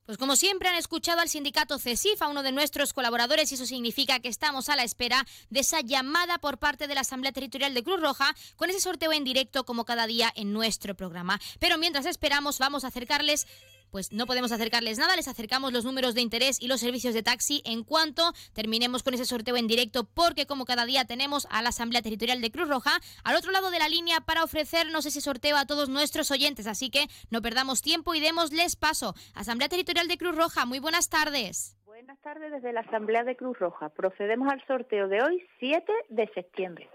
Pues 0.05 0.19
como 0.19 0.37
siempre 0.37 0.69
han 0.69 0.77
escuchado 0.77 1.21
al 1.21 1.29
sindicato 1.29 1.81
CESIF, 1.81 2.23
a 2.23 2.29
uno 2.29 2.45
de 2.45 2.53
nuestros 2.53 2.93
colaboradores, 2.93 3.51
y 3.51 3.57
eso 3.57 3.67
significa 3.67 4.21
que 4.21 4.29
estamos 4.29 4.69
a 4.69 4.77
la 4.77 4.85
espera 4.85 5.27
de 5.51 5.61
esa 5.61 5.81
llamada 5.81 6.39
por 6.39 6.59
parte 6.59 6.87
de 6.87 6.95
la 6.95 7.01
Asamblea 7.01 7.33
Territorial 7.33 7.75
de 7.75 7.83
Cruz 7.83 8.01
Roja 8.01 8.37
con 8.55 8.71
ese 8.71 8.79
sorteo 8.79 9.13
en 9.13 9.25
directo 9.25 9.65
como 9.65 9.85
cada 9.85 10.07
día 10.07 10.33
en 10.37 10.53
nuestro 10.53 10.95
programa. 10.95 11.41
Pero 11.59 11.77
mientras 11.77 12.07
esperamos, 12.07 12.61
vamos 12.61 12.85
a 12.85 12.89
acercarles 12.89 13.49
pues 13.97 14.13
no 14.13 14.27
podemos 14.27 14.53
acercarles 14.53 14.99
nada, 14.99 15.17
les 15.17 15.27
acercamos 15.27 15.73
los 15.73 15.87
números 15.87 16.15
de 16.15 16.21
interés 16.21 16.61
y 16.61 16.69
los 16.69 16.81
servicios 16.81 17.15
de 17.15 17.23
taxi 17.23 17.63
en 17.65 17.83
cuanto 17.83 18.35
terminemos 18.53 19.03
con 19.03 19.15
ese 19.15 19.25
sorteo 19.25 19.57
en 19.57 19.67
directo, 19.67 20.05
porque 20.05 20.45
como 20.45 20.67
cada 20.67 20.85
día 20.85 21.07
tenemos 21.07 21.49
a 21.51 21.63
la 21.63 21.71
Asamblea 21.71 22.03
Territorial 22.03 22.43
de 22.43 22.51
Cruz 22.51 22.69
Roja 22.69 22.91
al 23.25 23.37
otro 23.37 23.53
lado 23.53 23.71
de 23.71 23.79
la 23.79 23.89
línea 23.89 24.21
para 24.21 24.45
ofrecernos 24.45 25.07
ese 25.07 25.23
sorteo 25.23 25.57
a 25.57 25.65
todos 25.65 25.89
nuestros 25.89 26.31
oyentes, 26.31 26.67
así 26.67 26.91
que 26.91 27.07
no 27.31 27.41
perdamos 27.41 27.81
tiempo 27.81 28.15
y 28.15 28.21
démosles 28.21 28.77
paso. 28.77 29.15
Asamblea 29.35 29.71
Territorial 29.71 30.09
de 30.09 30.19
Cruz 30.19 30.37
Roja, 30.37 30.67
muy 30.67 30.79
buenas 30.79 31.09
tardes. 31.09 31.75
Buenas 31.87 32.19
tardes 32.21 32.53
desde 32.53 32.75
la 32.75 32.81
Asamblea 32.81 33.25
de 33.25 33.35
Cruz 33.35 33.59
Roja. 33.59 33.89
Procedemos 33.89 34.53
al 34.53 34.63
sorteo 34.67 35.09
de 35.09 35.23
hoy, 35.23 35.43
7 35.59 35.91
de 36.11 36.31
septiembre. 36.35 36.87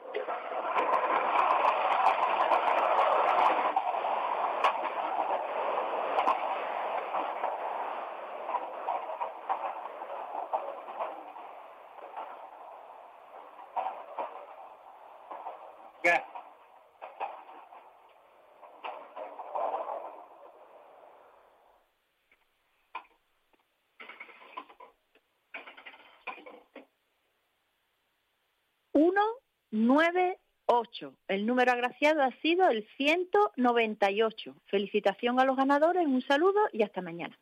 El 31.27 31.45
número 31.45 31.71
agraciado 31.71 32.21
ha 32.21 32.31
sido 32.41 32.69
el 32.69 32.87
198. 32.97 34.55
Felicitación 34.65 35.39
a 35.39 35.45
los 35.45 35.55
ganadores, 35.57 36.05
un 36.05 36.21
saludo 36.21 36.59
y 36.71 36.83
hasta 36.83 37.01
mañana. 37.01 37.37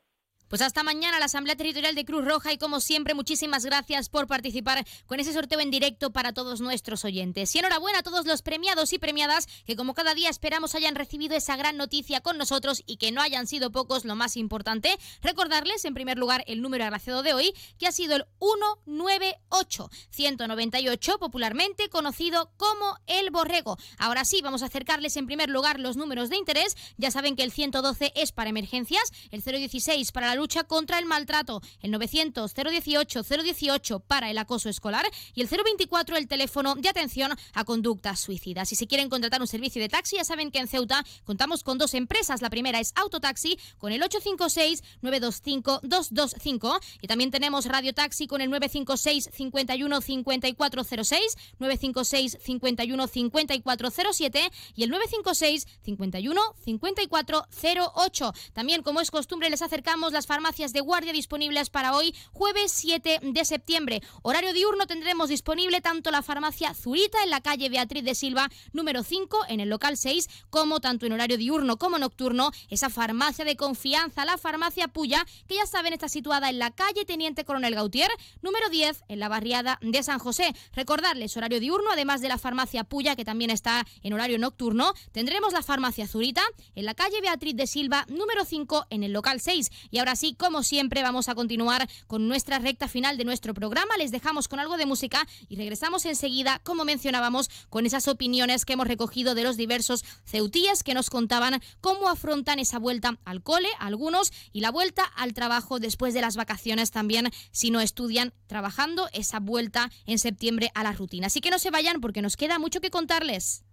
Pues 0.50 0.64
hasta 0.64 0.82
mañana 0.82 1.20
la 1.20 1.26
Asamblea 1.26 1.56
Territorial 1.56 1.94
de 1.94 2.06
Cruz 2.06 2.26
Roja 2.26 2.52
y 2.52 2.58
como 2.58 2.80
siempre 2.80 3.14
muchísimas 3.14 3.66
gracias 3.66 4.10
por 4.10 4.26
participar 4.26 4.84
con 5.06 5.20
ese 5.20 5.32
sorteo 5.32 5.60
en 5.60 5.70
directo 5.70 6.10
para 6.12 6.34
todos 6.34 6.60
nuestros 6.60 7.06
oyentes. 7.06 7.56
Y 7.56 7.60
enhorabuena 7.60 8.00
a 8.00 8.04
todos 8.04 8.26
los 8.26 8.42
premiados 8.42 8.92
y 8.92 8.98
premiadas 8.98 9.48
que 9.68 9.76
como 9.76 9.94
cada 9.94 10.16
día 10.16 10.28
esperamos 10.28 10.74
hayan 10.74 10.96
recibido 10.96 11.36
esa 11.36 11.56
gran 11.56 11.78
noticia 11.78 12.22
con 12.22 12.40
nosotros 12.40 12.82
y 12.88 12.98
que 12.98 13.12
no 13.12 13.22
hayan 13.22 13.46
sido 13.46 13.72
pocos, 13.72 14.06
lo 14.06 14.16
más 14.16 14.38
importante, 14.38 14.98
recordarles 15.22 15.86
en 15.86 15.94
primer 15.94 16.18
lugar 16.18 16.44
el 16.48 16.64
número 16.64 16.84
agraciado 16.84 17.22
de 17.22 17.34
hoy 17.34 17.54
que 17.78 17.86
ha 17.86 17.92
sido 17.92 18.16
el 18.16 18.26
198 18.40 19.92
198 20.10 21.20
popularmente 21.20 21.90
conocido 21.90 22.52
como 22.58 22.98
el 23.06 23.30
borrego. 23.30 23.78
Ahora 24.00 24.26
sí, 24.26 24.42
vamos 24.42 24.64
a 24.64 24.66
acercarles 24.66 25.16
en 25.16 25.28
primer 25.28 25.52
lugar 25.52 25.80
los 25.80 25.96
números 25.96 26.32
de 26.32 26.38
interés. 26.38 26.76
Ya 26.98 27.12
saben 27.12 27.36
que 27.36 27.44
el 27.44 27.52
112 27.52 28.14
es 28.16 28.32
para 28.32 28.50
emergencias, 28.50 29.12
el 29.30 29.44
016 29.44 30.12
para 30.12 30.34
la 30.34 30.39
lucha 30.40 30.64
contra 30.64 30.98
el 31.00 31.06
maltrato, 31.06 31.62
el 31.82 31.92
900 31.92 32.54
018 32.54 33.24
018 33.24 34.00
para 34.00 34.32
el 34.32 34.38
acoso 34.38 34.70
escolar 34.70 35.06
y 35.36 35.42
el 35.42 35.48
024 35.48 36.18
el 36.18 36.28
teléfono 36.28 36.76
de 36.76 36.90
atención 36.90 37.32
a 37.54 37.64
conductas 37.66 38.20
suicidas. 38.20 38.72
Y 38.72 38.76
si 38.76 38.88
quieren 38.88 39.10
contratar 39.10 39.42
un 39.42 39.48
servicio 39.48 39.82
de 39.82 39.90
taxi, 39.90 40.16
ya 40.16 40.24
saben 40.24 40.50
que 40.52 40.60
en 40.60 40.68
Ceuta 40.68 41.04
contamos 41.26 41.64
con 41.64 41.78
dos 41.78 41.94
empresas. 41.94 42.42
La 42.42 42.50
primera 42.50 42.80
es 42.80 42.94
Autotaxi 42.96 43.60
con 43.78 43.92
el 43.92 44.02
856 44.02 44.84
925 45.02 45.82
225 45.84 46.80
y 47.02 47.08
también 47.08 47.32
tenemos 47.32 47.66
Radio 47.66 47.94
Taxi 47.94 48.28
con 48.28 48.42
el 48.42 48.50
956 48.50 49.30
51 49.34 50.02
5406, 50.02 51.38
956 51.60 52.38
51 52.42 53.08
5407 53.08 54.52
y 54.76 54.84
el 54.84 54.90
956 54.90 55.68
51 55.84 56.42
5408. 56.64 58.34
También, 58.54 58.84
como 58.84 59.02
es 59.02 59.12
costumbre, 59.12 59.50
les 59.50 59.62
acercamos 59.62 60.14
las 60.14 60.28
farmacias 60.30 60.74
de 60.74 60.82
guardia 60.82 61.12
disponibles 61.12 61.72
para 61.72 61.96
hoy, 61.96 62.14
jueves 62.34 62.72
7 62.72 63.20
de 63.24 63.46
septiembre. 63.46 64.04
Horario 64.22 64.54
diurno 64.54 64.86
tendremos 64.86 65.28
disponible 65.28 65.82
tanto 65.82 66.12
la 66.12 66.22
farmacia 66.22 66.76
Zurita 66.76 67.24
en 67.24 67.32
la 67.32 67.42
calle 67.42 67.68
Beatriz 67.68 68.04
de 68.04 68.14
Silva, 68.14 68.48
número 68.72 69.02
5, 69.02 69.46
en 69.48 69.60
el 69.60 69.70
local 69.70 69.98
6, 69.98 70.30
como 70.52 70.82
tanto 70.82 71.08
en 71.08 71.14
horario 71.14 71.36
diurno 71.40 71.78
como 71.78 71.98
nocturno, 71.98 72.52
esa 72.70 72.92
farmacia 72.92 73.44
de 73.44 73.56
confianza, 73.56 74.24
la 74.24 74.38
farmacia 74.38 74.88
Puya, 74.88 75.26
que 75.48 75.56
ya 75.56 75.66
saben 75.66 75.94
está 75.94 76.08
situada 76.08 76.52
en 76.52 76.60
la 76.60 76.70
calle 76.70 77.06
Teniente 77.06 77.44
Coronel 77.44 77.74
Gautier, 77.74 78.12
número 78.44 78.70
10, 78.70 79.06
en 79.08 79.20
la 79.20 79.30
barriada 79.30 79.80
de 79.82 80.04
San 80.04 80.20
José. 80.20 80.54
Recordarles 80.74 81.36
horario 81.38 81.60
diurno, 81.60 81.90
además 81.92 82.22
de 82.22 82.28
la 82.28 82.38
farmacia 82.38 82.84
Puya, 82.84 83.16
que 83.16 83.26
también 83.26 83.50
está 83.50 83.84
en 84.04 84.14
horario 84.14 84.38
nocturno, 84.38 84.94
tendremos 85.12 85.54
la 85.54 85.64
farmacia 85.64 86.08
Zurita 86.08 86.44
en 86.76 86.86
la 86.86 86.94
calle 86.94 87.20
Beatriz 87.20 87.56
de 87.56 87.66
Silva, 87.66 88.06
número 88.10 88.46
5, 88.46 88.86
en 88.92 89.02
el 89.02 89.12
local 89.12 89.42
6. 89.42 89.72
Y 89.90 89.98
ahora 89.98 90.16
sí, 90.20 90.36
como 90.38 90.64
siempre, 90.64 91.02
vamos 91.02 91.30
a 91.30 91.36
continuar 91.36 91.90
con 92.08 92.28
nuestra 92.28 92.60
recta 92.60 92.88
final 92.88 93.18
de 93.18 93.24
nuestro 93.24 93.54
programa. 93.54 93.96
Les 93.98 94.12
dejamos 94.12 94.48
con 94.48 94.60
algo 94.60 94.78
de 94.78 94.86
música 94.86 95.26
y 95.48 95.56
regresamos 95.56 96.06
enseguida, 96.06 96.60
como 96.64 96.84
mencionábamos, 96.84 97.50
con 97.70 97.86
esas 97.86 98.08
opiniones 98.08 98.66
que 98.66 98.74
hemos 98.74 98.88
recogido 98.88 99.34
de 99.34 99.44
los 99.44 99.56
diversos 99.56 100.04
ceutíes 100.26 100.84
que 100.84 100.94
nos 100.94 101.10
contaban 101.10 101.62
cómo 101.80 102.10
afrontan 102.10 102.60
esa 102.60 102.80
vuelta 102.80 103.18
al 103.24 103.42
cole, 103.42 103.70
algunos, 103.80 104.34
y 104.52 104.60
la 104.60 104.72
vuelta 104.72 105.04
al 105.04 105.34
trabajo 105.34 105.80
después 105.80 106.14
de 106.14 106.22
las 106.22 106.36
vacaciones 106.36 106.92
también, 106.92 107.32
si 107.52 107.72
no 107.72 107.80
estudian 107.80 108.34
trabajando, 108.48 109.08
esa 109.14 109.40
vuelta 109.40 109.90
en 110.06 110.20
septiembre 110.20 110.72
a 110.76 110.84
la 110.84 110.92
rutina. 110.92 111.28
Así 111.28 111.40
que 111.40 111.50
no 111.50 111.60
se 111.60 111.72
vayan 111.72 112.02
porque 112.02 112.22
nos 112.22 112.36
queda 112.36 112.60
mucho 112.60 112.82
que 112.82 112.92
contarles. 112.92 113.64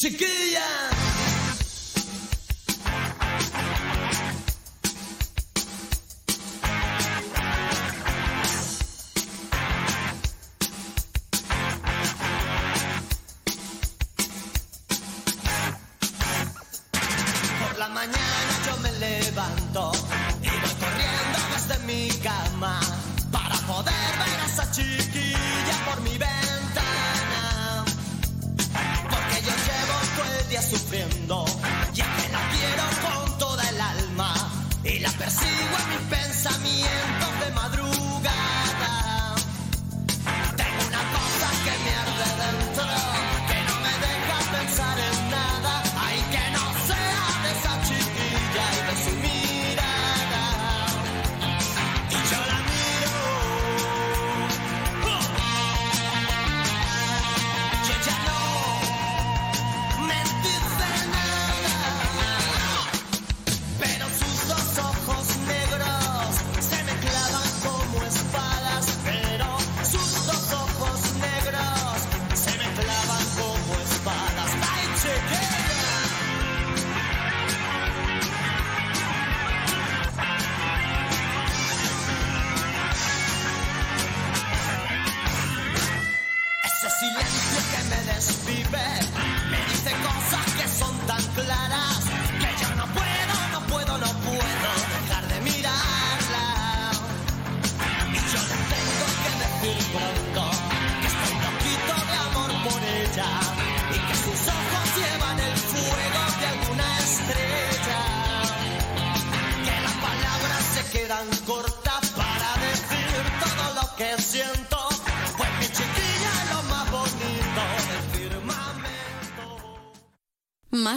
Por 0.00 1.05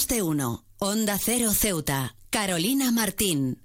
de 0.10 0.24
uno. 0.24 0.66
Onda 0.80 1.18
Cero 1.18 1.52
Ceuta. 1.54 2.16
Carolina 2.32 2.92
Martín. 2.92 3.62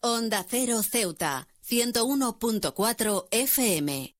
Onda 0.00 0.44
Cero 0.48 0.82
Ceuta. 0.82 1.46
101.4 1.66 3.28
FM. 3.30 4.16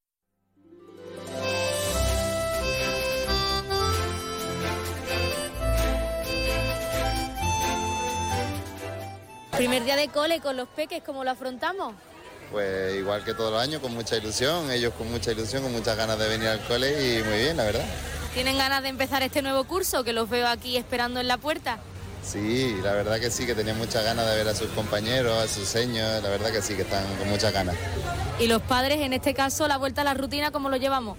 Primer 9.57 9.85
día 9.85 9.97
de 9.97 10.09
cole 10.09 10.41
con 10.41 10.57
los 10.57 10.69
peques, 10.69 11.03
¿cómo 11.03 11.25
lo 11.25 11.33
afrontamos? 11.33 11.95
Pues 12.51 12.97
igual 12.97 13.25
que 13.25 13.35
todos 13.35 13.53
los 13.53 13.63
años, 13.63 13.81
con 13.83 13.93
mucha 13.95 14.17
ilusión, 14.17 14.71
ellos 14.71 14.95
con 14.97 15.11
mucha 15.11 15.33
ilusión, 15.33 15.63
con 15.63 15.73
muchas 15.73 15.97
ganas 15.97 16.19
de 16.19 16.29
venir 16.29 16.49
al 16.49 16.61
cole 16.61 17.19
y 17.19 17.23
muy 17.23 17.39
bien, 17.39 17.57
la 17.57 17.65
verdad. 17.65 17.85
¿Tienen 18.33 18.57
ganas 18.57 18.83
de 18.83 18.89
empezar 18.89 19.23
este 19.23 19.43
nuevo 19.43 19.65
curso 19.65 20.05
que 20.05 20.13
los 20.13 20.31
veo 20.31 20.47
aquí 20.47 20.77
esperando 20.77 21.21
en 21.21 21.29
la 21.29 21.37
puerta? 21.37 21.79
Sí, 22.23 22.77
la 22.83 22.93
verdad 22.93 23.21
que 23.21 23.31
sí, 23.31 23.47
que 23.47 23.55
tenían 23.55 23.79
muchas 23.79 24.05
ganas 24.05 24.27
de 24.27 24.37
ver 24.37 24.49
a 24.49 24.55
sus 24.55 24.69
compañeros, 24.71 25.43
a 25.43 25.49
sus 25.49 25.69
seños, 25.69 26.23
la 26.23 26.29
verdad 26.29 26.51
que 26.51 26.63
sí, 26.63 26.75
que 26.75 26.83
están 26.83 27.05
con 27.17 27.29
muchas 27.29 27.53
ganas. 27.53 27.77
Y 28.39 28.47
los 28.47 28.63
padres, 28.63 29.01
en 29.01 29.13
este 29.13 29.35
caso, 29.35 29.67
la 29.69 29.77
vuelta 29.77 30.03
a 30.03 30.05
la 30.05 30.15
rutina, 30.15 30.51
¿cómo 30.51 30.69
lo 30.69 30.77
llevamos? 30.77 31.17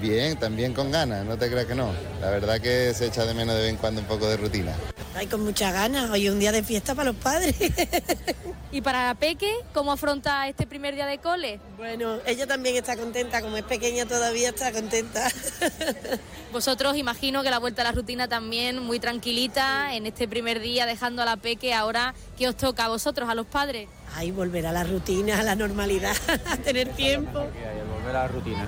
Bien, 0.00 0.38
también 0.38 0.74
con 0.74 0.90
ganas, 0.90 1.24
no 1.24 1.36
te 1.36 1.50
creas 1.50 1.66
que 1.66 1.74
no. 1.74 1.92
La 2.20 2.30
verdad 2.30 2.60
que 2.60 2.94
se 2.94 3.06
echa 3.06 3.24
de 3.24 3.34
menos 3.34 3.56
de 3.56 3.62
vez 3.62 3.70
en 3.70 3.76
cuando 3.76 4.00
un 4.00 4.06
poco 4.06 4.28
de 4.28 4.36
rutina. 4.36 4.74
Ay, 5.16 5.26
con 5.26 5.42
muchas 5.42 5.72
ganas. 5.72 6.08
Hoy 6.10 6.26
es 6.26 6.32
un 6.32 6.38
día 6.38 6.52
de 6.52 6.62
fiesta 6.62 6.94
para 6.94 7.10
los 7.10 7.20
padres. 7.20 7.56
¿Y 8.70 8.82
para 8.82 9.06
la 9.06 9.14
Peque, 9.14 9.52
cómo 9.74 9.90
afronta 9.90 10.46
este 10.46 10.66
primer 10.66 10.94
día 10.94 11.06
de 11.06 11.18
cole? 11.18 11.58
Bueno, 11.76 12.18
ella 12.26 12.46
también 12.46 12.76
está 12.76 12.96
contenta, 12.96 13.40
como 13.40 13.56
es 13.56 13.64
pequeña 13.64 14.06
todavía 14.06 14.50
está 14.50 14.70
contenta. 14.70 15.28
Vosotros 16.52 16.96
imagino 16.96 17.42
que 17.42 17.50
la 17.50 17.58
vuelta 17.58 17.82
a 17.82 17.86
la 17.86 17.92
rutina 17.92 18.28
también 18.28 18.80
muy 18.80 19.00
tranquilita 19.00 19.94
en 19.94 20.06
este 20.06 20.28
primer 20.28 20.60
día 20.60 20.86
dejando 20.86 21.22
a 21.22 21.24
la 21.24 21.36
Peque. 21.36 21.74
Ahora, 21.74 22.14
¿qué 22.36 22.46
os 22.46 22.56
toca 22.56 22.84
a 22.84 22.88
vosotros, 22.88 23.28
a 23.28 23.34
los 23.34 23.46
padres? 23.46 23.88
Ay, 24.14 24.30
volver 24.30 24.66
a 24.66 24.72
la 24.72 24.84
rutina, 24.84 25.40
a 25.40 25.42
la 25.42 25.56
normalidad, 25.56 26.16
a 26.46 26.56
tener 26.58 26.90
tiempo. 26.90 27.46
Volver 28.08 28.16
a 28.16 28.22
la 28.22 28.28
rutina. 28.28 28.66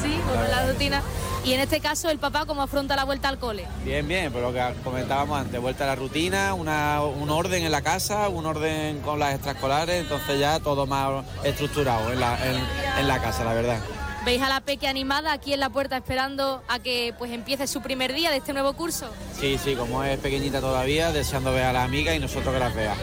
Sí, 0.00 0.20
volver 0.26 0.52
a 0.52 0.62
la 0.62 0.72
rutina. 0.72 1.02
Y 1.44 1.52
en 1.52 1.60
este 1.60 1.80
caso, 1.80 2.10
el 2.10 2.18
papá, 2.18 2.46
¿cómo 2.46 2.62
afronta 2.62 2.96
la 2.96 3.04
vuelta 3.04 3.28
al 3.28 3.38
cole? 3.38 3.66
Bien, 3.84 4.06
bien, 4.06 4.32
por 4.32 4.42
lo 4.42 4.52
que 4.52 4.62
comentábamos 4.84 5.40
antes, 5.40 5.60
vuelta 5.60 5.84
a 5.84 5.88
la 5.88 5.94
rutina, 5.96 6.54
una, 6.54 7.02
un 7.02 7.30
orden 7.30 7.64
en 7.64 7.72
la 7.72 7.82
casa, 7.82 8.28
un 8.28 8.46
orden 8.46 9.00
con 9.00 9.18
las 9.18 9.34
extraescolares, 9.34 10.02
entonces 10.02 10.38
ya 10.38 10.60
todo 10.60 10.86
más 10.86 11.24
estructurado 11.42 12.12
en 12.12 12.20
la, 12.20 12.38
en, 12.46 12.56
en 13.00 13.08
la 13.08 13.20
casa, 13.20 13.44
la 13.44 13.54
verdad. 13.54 13.78
¿Veis 14.24 14.40
a 14.40 14.48
la 14.48 14.60
Peque 14.60 14.86
animada 14.86 15.32
aquí 15.32 15.52
en 15.52 15.58
la 15.58 15.68
puerta 15.68 15.96
esperando 15.96 16.62
a 16.68 16.78
que 16.78 17.12
pues 17.18 17.32
empiece 17.32 17.66
su 17.66 17.82
primer 17.82 18.12
día 18.12 18.30
de 18.30 18.36
este 18.36 18.52
nuevo 18.52 18.72
curso? 18.74 19.10
Sí, 19.38 19.58
sí, 19.58 19.74
como 19.74 20.04
es 20.04 20.16
pequeñita 20.20 20.60
todavía, 20.60 21.10
deseando 21.10 21.52
ver 21.52 21.64
a 21.64 21.72
la 21.72 21.82
amiga 21.82 22.14
y 22.14 22.20
nosotros 22.20 22.54
que 22.54 22.60
las 22.60 22.72
vea. 22.72 22.94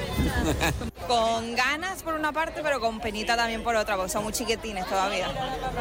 Con 1.08 1.56
ganas 1.56 2.04
por 2.04 2.14
una 2.14 2.32
parte, 2.32 2.62
pero 2.64 2.80
con 2.80 3.00
penita 3.00 3.36
también 3.36 3.64
por 3.64 3.76
otra, 3.76 3.96
porque 3.96 4.12
son 4.12 4.24
muy 4.24 4.32
chiquitines 4.32 4.86
todavía. 4.86 5.28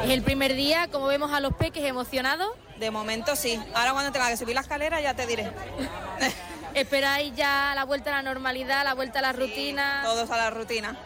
Es 0.02 0.10
el 0.10 0.22
primer 0.22 0.54
día, 0.54 0.88
como 0.90 1.06
vemos 1.06 1.30
a 1.32 1.40
los 1.40 1.52
peques 1.52 1.84
emocionados. 1.84 2.48
De 2.78 2.90
momento 2.90 3.36
sí. 3.36 3.60
Ahora 3.74 3.92
cuando 3.92 4.10
tenga 4.10 4.30
que 4.30 4.38
subir 4.38 4.54
la 4.54 4.62
escalera 4.62 5.00
ya 5.02 5.14
te 5.14 5.26
diré. 5.26 5.52
¿Esperáis 6.74 7.34
ya 7.34 7.72
la 7.74 7.84
vuelta 7.84 8.10
a 8.10 8.22
la 8.22 8.22
normalidad, 8.22 8.84
la 8.84 8.94
vuelta 8.94 9.18
a 9.18 9.22
la 9.22 9.32
rutina? 9.32 10.02
Todos 10.04 10.30
a 10.30 10.36
la 10.36 10.50
rutina. 10.50 10.98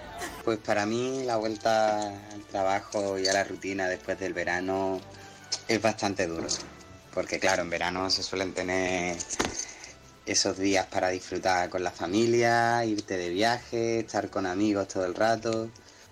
Pues 0.44 0.58
para 0.58 0.86
mí 0.86 1.22
la 1.24 1.36
vuelta 1.36 2.08
al 2.08 2.42
trabajo 2.50 3.18
y 3.18 3.28
a 3.28 3.32
la 3.32 3.44
rutina 3.44 3.88
después 3.88 4.18
del 4.18 4.34
verano 4.34 5.00
es 5.68 5.80
bastante 5.80 6.26
duro. 6.26 6.48
Porque 7.14 7.38
claro, 7.38 7.62
en 7.62 7.70
verano 7.70 8.10
se 8.10 8.22
suelen 8.22 8.52
tener 8.52 9.16
esos 10.26 10.58
días 10.58 10.86
para 10.86 11.10
disfrutar 11.10 11.68
con 11.68 11.84
la 11.84 11.90
familia, 11.90 12.84
irte 12.84 13.16
de 13.16 13.28
viaje, 13.28 14.00
estar 14.00 14.30
con 14.30 14.46
amigos 14.46 14.88
todo 14.88 15.04
el 15.04 15.14
rato. 15.14 15.68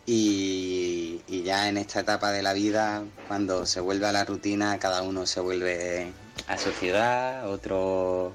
Y, 0.06 1.22
ya 1.44 1.68
en 1.68 1.76
esta 1.78 2.00
etapa 2.00 2.32
de 2.32 2.42
la 2.42 2.52
vida, 2.52 3.04
cuando 3.28 3.66
se 3.66 3.80
vuelve 3.80 4.06
a 4.06 4.12
la 4.12 4.24
rutina, 4.24 4.78
cada 4.78 5.02
uno 5.02 5.26
se 5.26 5.40
vuelve 5.40 6.12
a 6.46 6.58
su 6.58 6.70
ciudad, 6.72 7.48
otros 7.50 8.32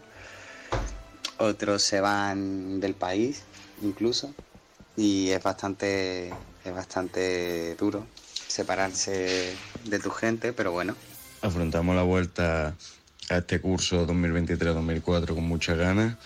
otros 1.37 1.83
se 1.83 1.99
van 1.99 2.79
del 2.79 2.95
país 2.95 3.41
incluso 3.81 4.33
y 4.97 5.29
es 5.29 5.41
bastante 5.43 6.33
es 6.63 6.73
bastante 6.73 7.75
duro 7.75 8.05
separarse 8.47 9.55
de 9.83 9.99
tu 9.99 10.09
gente, 10.09 10.53
pero 10.53 10.71
bueno. 10.71 10.95
Afrontamos 11.41 11.95
la 11.95 12.03
vuelta 12.03 12.75
a 13.29 13.37
este 13.37 13.59
curso 13.59 14.07
2023-2004 14.07 15.35
con 15.35 15.43
muchas 15.43 15.77
ganas. 15.77 16.17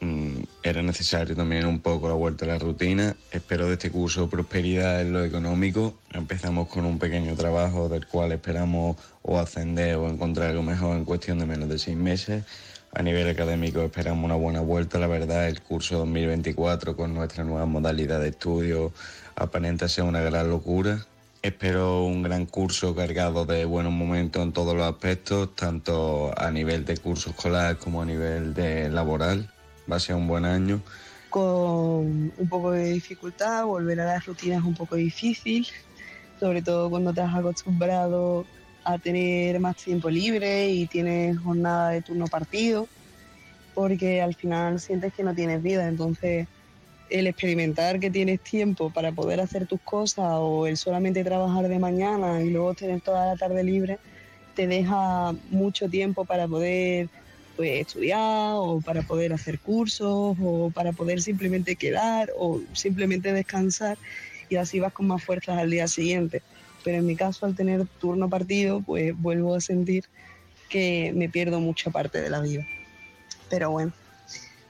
Mm, 0.00 0.42
Era 0.62 0.82
necesario 0.82 1.36
también 1.36 1.66
un 1.66 1.80
poco 1.80 2.08
la 2.08 2.14
vuelta 2.14 2.44
a 2.44 2.48
la 2.48 2.58
rutina. 2.58 3.16
Espero 3.30 3.66
de 3.66 3.74
este 3.74 3.90
curso 3.90 4.28
prosperidad 4.28 5.00
en 5.00 5.12
lo 5.12 5.24
económico. 5.24 5.98
Empezamos 6.12 6.68
con 6.68 6.84
un 6.86 6.98
pequeño 6.98 7.34
trabajo 7.36 7.88
del 7.88 8.06
cual 8.06 8.32
esperamos 8.32 8.96
o 9.22 9.38
ascender 9.38 9.96
o 9.96 10.08
encontrar 10.08 10.50
algo 10.50 10.62
mejor 10.62 10.96
en 10.96 11.04
cuestión 11.04 11.38
de 11.38 11.46
menos 11.46 11.68
de 11.68 11.78
seis 11.78 11.96
meses. 11.96 12.44
A 12.92 13.02
nivel 13.04 13.28
académico 13.28 13.82
esperamos 13.82 14.24
una 14.24 14.34
buena 14.34 14.60
vuelta, 14.60 14.98
la 14.98 15.06
verdad, 15.06 15.46
el 15.48 15.60
curso 15.62 15.98
2024 15.98 16.96
con 16.96 17.14
nuestra 17.14 17.44
nueva 17.44 17.64
modalidad 17.64 18.18
de 18.18 18.30
estudio 18.30 18.92
aparenta 19.36 19.88
ser 19.88 20.04
una 20.04 20.20
gran 20.22 20.50
locura. 20.50 21.06
Espero 21.40 22.02
un 22.02 22.24
gran 22.24 22.46
curso 22.46 22.94
cargado 22.96 23.46
de 23.46 23.64
buenos 23.64 23.92
momentos 23.92 24.42
en 24.42 24.52
todos 24.52 24.74
los 24.74 24.84
aspectos, 24.84 25.54
tanto 25.54 26.34
a 26.36 26.50
nivel 26.50 26.84
de 26.84 26.96
curso 26.96 27.30
escolar 27.30 27.78
como 27.78 28.02
a 28.02 28.04
nivel 28.04 28.54
de 28.54 28.90
laboral. 28.90 29.48
Va 29.90 29.96
a 29.96 30.00
ser 30.00 30.16
un 30.16 30.26
buen 30.26 30.44
año. 30.44 30.82
con 31.30 32.32
un 32.36 32.48
poco 32.48 32.72
de 32.72 32.90
dificultad, 32.90 33.66
volver 33.66 34.00
a 34.00 34.04
las 34.04 34.26
rutinas 34.26 34.58
es 34.58 34.64
un 34.64 34.74
poco 34.74 34.96
difícil, 34.96 35.64
sobre 36.40 36.60
todo 36.60 36.90
cuando 36.90 37.14
te 37.14 37.20
has 37.20 37.34
acostumbrado 37.34 38.44
a 38.84 38.98
tener 38.98 39.60
más 39.60 39.76
tiempo 39.76 40.10
libre 40.10 40.68
y 40.68 40.86
tienes 40.86 41.38
jornada 41.38 41.90
de 41.90 42.02
turno 42.02 42.26
partido, 42.26 42.88
porque 43.74 44.20
al 44.20 44.34
final 44.34 44.80
sientes 44.80 45.12
que 45.12 45.22
no 45.22 45.34
tienes 45.34 45.62
vida, 45.62 45.86
entonces 45.88 46.46
el 47.10 47.26
experimentar 47.26 47.98
que 47.98 48.10
tienes 48.10 48.40
tiempo 48.40 48.90
para 48.90 49.12
poder 49.12 49.40
hacer 49.40 49.66
tus 49.66 49.80
cosas 49.80 50.26
o 50.28 50.66
el 50.66 50.76
solamente 50.76 51.24
trabajar 51.24 51.68
de 51.68 51.78
mañana 51.78 52.40
y 52.40 52.50
luego 52.50 52.74
tener 52.74 53.00
toda 53.00 53.26
la 53.26 53.36
tarde 53.36 53.64
libre, 53.64 53.98
te 54.54 54.66
deja 54.66 55.34
mucho 55.50 55.88
tiempo 55.88 56.24
para 56.24 56.46
poder 56.46 57.08
pues, 57.56 57.80
estudiar 57.80 58.54
o 58.54 58.80
para 58.80 59.02
poder 59.02 59.32
hacer 59.32 59.58
cursos 59.58 60.36
o 60.40 60.70
para 60.72 60.92
poder 60.92 61.20
simplemente 61.20 61.76
quedar 61.76 62.30
o 62.38 62.60
simplemente 62.72 63.32
descansar 63.32 63.98
y 64.48 64.56
así 64.56 64.80
vas 64.80 64.92
con 64.92 65.06
más 65.06 65.22
fuerzas 65.22 65.58
al 65.58 65.70
día 65.70 65.88
siguiente. 65.88 66.42
Pero 66.82 66.98
en 66.98 67.06
mi 67.06 67.16
caso, 67.16 67.46
al 67.46 67.54
tener 67.54 67.86
turno 67.98 68.28
partido, 68.28 68.82
pues 68.82 69.12
vuelvo 69.16 69.54
a 69.54 69.60
sentir 69.60 70.04
que 70.68 71.12
me 71.14 71.28
pierdo 71.28 71.60
mucha 71.60 71.90
parte 71.90 72.20
de 72.20 72.30
la 72.30 72.40
vida. 72.40 72.64
Pero 73.48 73.70
bueno, 73.70 73.92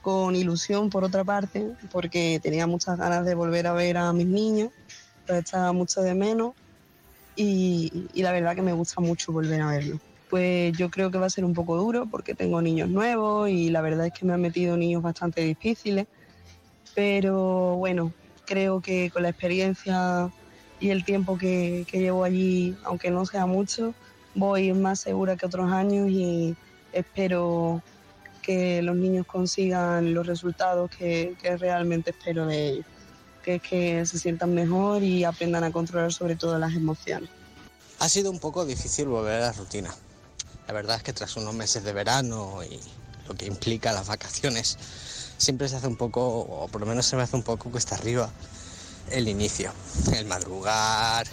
con 0.01 0.35
ilusión 0.35 0.91
por 0.91 1.05
otra 1.05 1.25
parte, 1.25 1.67
porque 1.91 2.41
tenía 2.43 2.67
muchas 2.67 2.97
ganas 2.99 3.25
de 3.25 3.35
volver 3.35 3.67
a 3.67 3.73
ver 3.73 3.99
a 3.99 4.13
mis 4.13 4.27
niños, 4.27 4.71
los 5.29 5.39
echaba 5.39 5.73
mucho 5.73 6.01
de 6.03 6.15
menos 6.15 6.53
y, 7.37 8.09
y 8.13 8.23
la 8.23 8.33
verdad 8.33 8.55
que 8.55 8.63
me 8.63 8.73
gusta 8.73 9.01
mucho 9.01 9.33
volver 9.33 9.61
a 9.61 9.69
verlos. 9.71 10.01
Pues 10.29 10.73
yo 10.77 10.91
creo 10.91 11.11
que 11.11 11.19
va 11.19 11.27
a 11.27 11.31
ser 11.31 11.45
un 11.45 11.55
poco 11.55 11.77
duro 11.77 12.07
porque 12.11 12.35
tengo 12.35 12.63
niños 12.63 12.89
nuevos 12.89 13.51
y 13.51 13.71
la 13.71 13.81
verdad 13.83 14.07
es 14.07 14.13
que 14.13 14.25
me 14.25 14.33
han 14.35 14.41
metido 14.41 14.77
niños 14.77 15.03
bastante 15.03 15.43
difíciles, 15.43 16.07
pero 16.95 17.77
bueno, 17.77 18.13
creo 18.47 18.81
que 18.81 19.11
con 19.11 19.23
la 19.23 19.31
experiencia 19.31 20.31
y 20.81 20.91
el 20.91 21.05
tiempo 21.05 21.37
que, 21.37 21.87
que 21.89 22.01
llevo 22.01 22.25
allí, 22.25 22.77
aunque 22.85 23.11
no 23.11 23.27
sea 23.27 23.47
mucho, 23.47 23.95
voy 24.35 24.73
más 24.73 25.01
segura 25.01 25.37
que 25.37 25.47
otros 25.47 25.71
años 25.71 26.09
y 26.09 26.57
espero 26.93 27.83
que 28.43 28.81
los 28.83 28.97
niños 28.97 29.27
consigan 29.27 30.15
los 30.15 30.27
resultados 30.27 30.91
que, 30.91 31.37
que 31.41 31.57
realmente 31.57 32.11
espero 32.11 32.47
de 32.47 32.69
ellos, 32.69 32.87
que 33.45 33.57
es 33.57 33.63
que 33.63 34.07
se 34.07 34.19
sientan 34.19 34.55
mejor 34.55 35.03
y 35.03 35.25
aprendan 35.25 35.65
a 35.65 35.71
controlar 35.71 36.13
sobre 36.13 36.37
todo 36.37 36.59
las 36.59 36.75
emociones. 36.75 37.29
Ha 37.99 38.09
sido 38.09 38.31
un 38.31 38.39
poco 38.39 38.65
difícil 38.65 39.07
volver 39.07 39.43
a 39.43 39.47
la 39.47 39.53
rutina. 39.53 39.95
La 40.67 40.73
verdad 40.73 40.97
es 40.97 41.03
que 41.03 41.13
tras 41.13 41.37
unos 41.37 41.55
meses 41.55 41.85
de 41.85 41.93
verano 41.93 42.61
y 42.65 42.81
lo 43.29 43.35
que 43.35 43.47
implica 43.47 43.93
las 43.93 44.09
vacaciones, 44.09 44.79
siempre 45.37 45.69
se 45.69 45.77
hace 45.77 45.87
un 45.87 45.97
poco, 45.97 46.27
o 46.27 46.69
por 46.69 46.81
lo 46.81 46.87
menos 46.87 47.07
se 47.07 47.17
me 47.17 47.23
hace 47.23 47.37
un 47.37 47.43
poco 47.43 47.71
cuesta 47.71 47.97
arriba, 47.97 48.31
el 49.11 49.29
inicio. 49.29 49.73
El 50.13 50.27
madrugar 50.27 51.27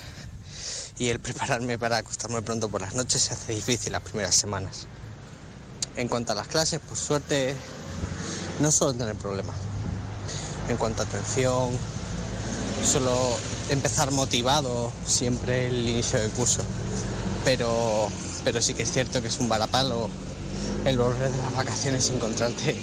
y 1.00 1.10
el 1.10 1.20
prepararme 1.20 1.78
para 1.78 1.98
acostarme 1.98 2.42
pronto 2.42 2.70
por 2.70 2.82
las 2.82 2.96
noches 2.96 3.22
se 3.22 3.34
hace 3.34 3.54
difícil 3.54 3.92
las 3.92 4.02
primeras 4.02 4.36
semanas. 4.36 4.88
En 5.96 6.08
cuanto 6.08 6.32
a 6.32 6.36
las 6.36 6.48
clases, 6.48 6.80
por 6.80 6.98
suerte, 6.98 7.56
no 8.60 8.72
suelo 8.72 8.94
tener 8.94 9.16
problemas. 9.16 9.56
En 10.70 10.78
cuanto 10.78 11.04
a 11.04 11.06
atención, 11.06 11.72
suelo 12.84 13.38
empezar 13.70 14.12
motivado 14.12 14.92
siempre 15.06 15.68
el 15.68 15.88
inicio 15.88 16.20
del 16.20 16.32
curso. 16.32 16.62
Pero, 17.46 18.10
pero 18.44 18.62
sí 18.62 18.74
que 18.74 18.84
es 18.84 18.92
cierto 18.92 19.22
que 19.22 19.28
es 19.28 19.40
un 19.40 19.50
balapalo 19.50 20.10
el 20.86 20.98
volver 20.98 21.32
de 21.32 21.38
las 21.38 21.56
vacaciones 21.56 22.10
y 22.10 22.16
encontrarte 22.16 22.76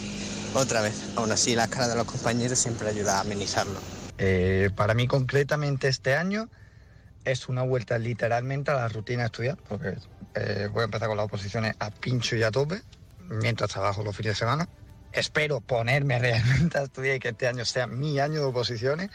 otra 0.54 0.80
vez. 0.80 0.94
Aún 1.16 1.32
así, 1.32 1.54
la 1.54 1.68
cara 1.68 1.88
de 1.88 1.96
los 1.96 2.06
compañeros 2.06 2.58
siempre 2.58 2.88
ayuda 2.88 3.18
a 3.18 3.20
amenizarlo. 3.20 3.93
Eh, 4.18 4.70
para 4.74 4.94
mí 4.94 5.06
concretamente 5.06 5.88
este 5.88 6.14
año 6.14 6.48
es 7.24 7.48
una 7.48 7.62
vuelta 7.62 7.98
literalmente 7.98 8.70
a 8.70 8.74
la 8.74 8.88
rutina 8.88 9.22
de 9.22 9.26
estudiar, 9.26 9.58
porque 9.68 9.94
eh, 10.34 10.68
voy 10.70 10.82
a 10.82 10.84
empezar 10.84 11.08
con 11.08 11.16
las 11.16 11.26
oposiciones 11.26 11.74
a 11.78 11.90
pincho 11.90 12.36
y 12.36 12.42
a 12.42 12.50
tope, 12.50 12.82
mientras 13.18 13.70
trabajo 13.70 14.02
los 14.02 14.16
fines 14.16 14.32
de 14.32 14.38
semana. 14.38 14.68
Espero 15.12 15.60
ponerme 15.60 16.18
realmente 16.20 16.78
a 16.78 16.82
estudiar 16.82 17.16
y 17.16 17.20
que 17.20 17.28
este 17.28 17.48
año 17.48 17.64
sea 17.64 17.86
mi 17.86 18.18
año 18.20 18.40
de 18.40 18.46
oposiciones. 18.46 19.10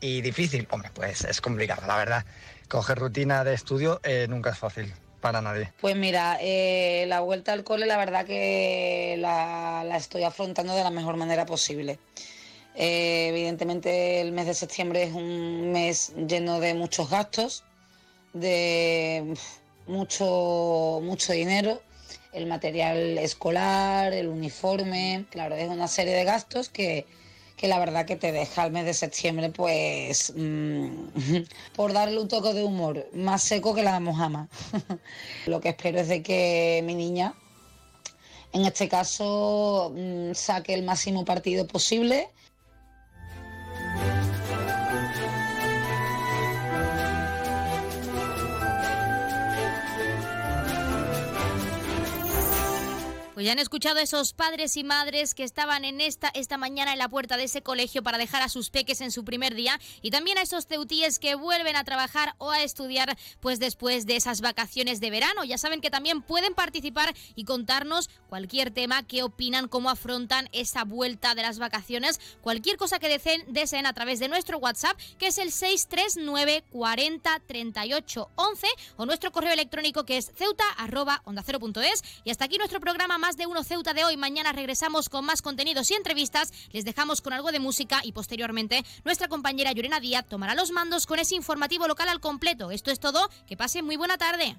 Y 0.00 0.20
difícil, 0.20 0.68
hombre, 0.70 0.90
pues 0.92 1.24
es 1.24 1.40
complicado, 1.40 1.86
la 1.86 1.96
verdad. 1.96 2.26
Coger 2.68 2.98
rutina 2.98 3.42
de 3.44 3.54
estudio 3.54 4.00
eh, 4.02 4.26
nunca 4.28 4.50
es 4.50 4.58
fácil 4.58 4.92
para 5.20 5.40
nadie. 5.40 5.72
Pues 5.80 5.96
mira, 5.96 6.36
eh, 6.42 7.06
la 7.08 7.20
vuelta 7.20 7.54
al 7.54 7.64
cole 7.64 7.86
la 7.86 7.96
verdad 7.96 8.26
que 8.26 9.16
la, 9.18 9.82
la 9.84 9.96
estoy 9.96 10.24
afrontando 10.24 10.74
de 10.74 10.82
la 10.82 10.90
mejor 10.90 11.16
manera 11.16 11.46
posible. 11.46 11.98
Eh, 12.74 13.28
evidentemente 13.28 14.20
el 14.20 14.32
mes 14.32 14.46
de 14.46 14.54
septiembre 14.54 15.04
es 15.04 15.12
un 15.12 15.70
mes 15.72 16.12
lleno 16.28 16.58
de 16.58 16.74
muchos 16.74 17.08
gastos, 17.08 17.62
de 18.32 19.34
mucho, 19.86 21.00
mucho 21.02 21.32
dinero, 21.32 21.80
el 22.32 22.46
material 22.46 23.18
escolar, 23.18 24.12
el 24.12 24.26
uniforme, 24.28 25.24
claro, 25.30 25.54
es 25.54 25.68
una 25.68 25.86
serie 25.86 26.14
de 26.14 26.24
gastos 26.24 26.68
que, 26.68 27.06
que 27.56 27.68
la 27.68 27.78
verdad 27.78 28.06
que 28.06 28.16
te 28.16 28.32
deja 28.32 28.64
el 28.64 28.72
mes 28.72 28.86
de 28.86 28.94
septiembre 28.94 29.50
pues 29.50 30.32
mm, 30.36 31.06
por 31.76 31.92
darle 31.92 32.18
un 32.18 32.26
toque 32.26 32.54
de 32.54 32.64
humor, 32.64 33.08
más 33.12 33.42
seco 33.42 33.72
que 33.74 33.84
la 33.84 34.00
mojama. 34.00 34.48
Lo 35.46 35.60
que 35.60 35.68
espero 35.68 36.00
es 36.00 36.08
de 36.08 36.22
que 36.22 36.82
mi 36.84 36.96
niña 36.96 37.34
en 38.52 38.64
este 38.64 38.88
caso 38.88 39.92
mm, 39.94 40.32
saque 40.34 40.74
el 40.74 40.82
máximo 40.82 41.24
partido 41.24 41.68
posible 41.68 42.30
Pues 53.34 53.46
ya 53.46 53.52
han 53.52 53.58
escuchado 53.58 53.98
a 53.98 54.02
esos 54.02 54.32
padres 54.32 54.76
y 54.76 54.84
madres 54.84 55.34
que 55.34 55.42
estaban 55.42 55.84
en 55.84 56.00
esta, 56.00 56.28
esta 56.34 56.56
mañana 56.56 56.92
en 56.92 57.00
la 57.00 57.08
puerta 57.08 57.36
de 57.36 57.42
ese 57.42 57.62
colegio 57.62 58.00
para 58.04 58.16
dejar 58.16 58.42
a 58.42 58.48
sus 58.48 58.70
peques 58.70 59.00
en 59.00 59.10
su 59.10 59.24
primer 59.24 59.56
día 59.56 59.80
y 60.02 60.12
también 60.12 60.38
a 60.38 60.42
esos 60.42 60.68
ceutíes 60.68 61.18
que 61.18 61.34
vuelven 61.34 61.74
a 61.74 61.82
trabajar 61.82 62.36
o 62.38 62.52
a 62.52 62.62
estudiar 62.62 63.18
pues 63.40 63.58
después 63.58 64.06
de 64.06 64.14
esas 64.14 64.40
vacaciones 64.40 65.00
de 65.00 65.10
verano. 65.10 65.42
Ya 65.42 65.58
saben 65.58 65.80
que 65.80 65.90
también 65.90 66.22
pueden 66.22 66.54
participar 66.54 67.12
y 67.34 67.44
contarnos 67.44 68.08
cualquier 68.28 68.70
tema, 68.70 69.02
qué 69.02 69.24
opinan, 69.24 69.66
cómo 69.66 69.90
afrontan 69.90 70.48
esa 70.52 70.84
vuelta 70.84 71.34
de 71.34 71.42
las 71.42 71.58
vacaciones, 71.58 72.20
cualquier 72.40 72.76
cosa 72.76 73.00
que 73.00 73.08
deseen, 73.08 73.42
deseen 73.48 73.86
a 73.86 73.94
través 73.94 74.20
de 74.20 74.28
nuestro 74.28 74.58
WhatsApp 74.58 74.96
que 75.18 75.26
es 75.26 75.38
el 75.38 75.50
639 75.50 76.62
40 76.70 77.42
38 77.48 78.30
11 78.36 78.66
o 78.96 79.06
nuestro 79.06 79.32
correo 79.32 79.52
electrónico 79.52 80.04
que 80.04 80.18
es 80.18 80.30
ceuta 80.36 80.62
arroba 80.76 81.20
onda 81.24 81.42
cero 81.44 81.58
punto 81.58 81.80
es. 81.80 82.04
Y 82.22 82.30
hasta 82.30 82.44
aquí 82.44 82.58
nuestro 82.58 82.78
programa 82.78 83.18
más 83.24 83.38
de 83.38 83.46
uno 83.46 83.64
Ceuta 83.64 83.94
de 83.94 84.04
hoy. 84.04 84.18
Mañana 84.18 84.52
regresamos 84.52 85.08
con 85.08 85.24
más 85.24 85.40
contenidos 85.40 85.90
y 85.90 85.94
entrevistas. 85.94 86.52
Les 86.72 86.84
dejamos 86.84 87.22
con 87.22 87.32
algo 87.32 87.52
de 87.52 87.58
música 87.58 88.02
y 88.04 88.12
posteriormente 88.12 88.84
nuestra 89.02 89.28
compañera 89.28 89.72
Yurena 89.72 89.98
Díaz 89.98 90.26
tomará 90.28 90.54
los 90.54 90.72
mandos 90.72 91.06
con 91.06 91.18
ese 91.18 91.34
informativo 91.34 91.88
local 91.88 92.10
al 92.10 92.20
completo. 92.20 92.70
Esto 92.70 92.90
es 92.90 93.00
todo. 93.00 93.30
Que 93.46 93.56
pase 93.56 93.80
muy 93.80 93.96
buena 93.96 94.18
tarde. 94.18 94.58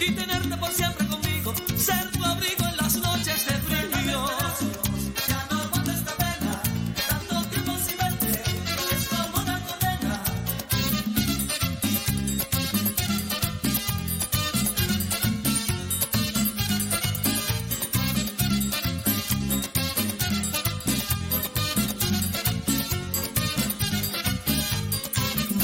Y 0.00 0.10
tenerte 0.12 0.56
por 0.56 0.70
siempre 0.72 1.06
conmigo, 1.06 1.54
ser 1.76 2.10
tu 2.12 2.24
abrigo 2.24 2.64
en 2.70 2.76
las 2.76 2.96
noches 2.96 3.46
de 3.46 3.52
frío. 3.52 4.28
Ya 5.28 5.46
no 5.50 5.60
aguanto 5.62 5.90
esta 5.90 6.14
pena, 6.16 6.62
tanto 7.08 7.48
tiempo 7.50 7.72
sin 7.86 7.96
verte, 7.98 8.42
es 8.94 9.08
como 9.08 9.42
una 9.42 9.60
condena. 9.66 10.22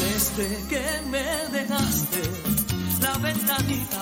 Desde 0.01 0.69
que 0.69 0.85
me 1.11 1.25
dejaste, 1.59 2.23
la 3.01 3.19
ventanita 3.19 4.02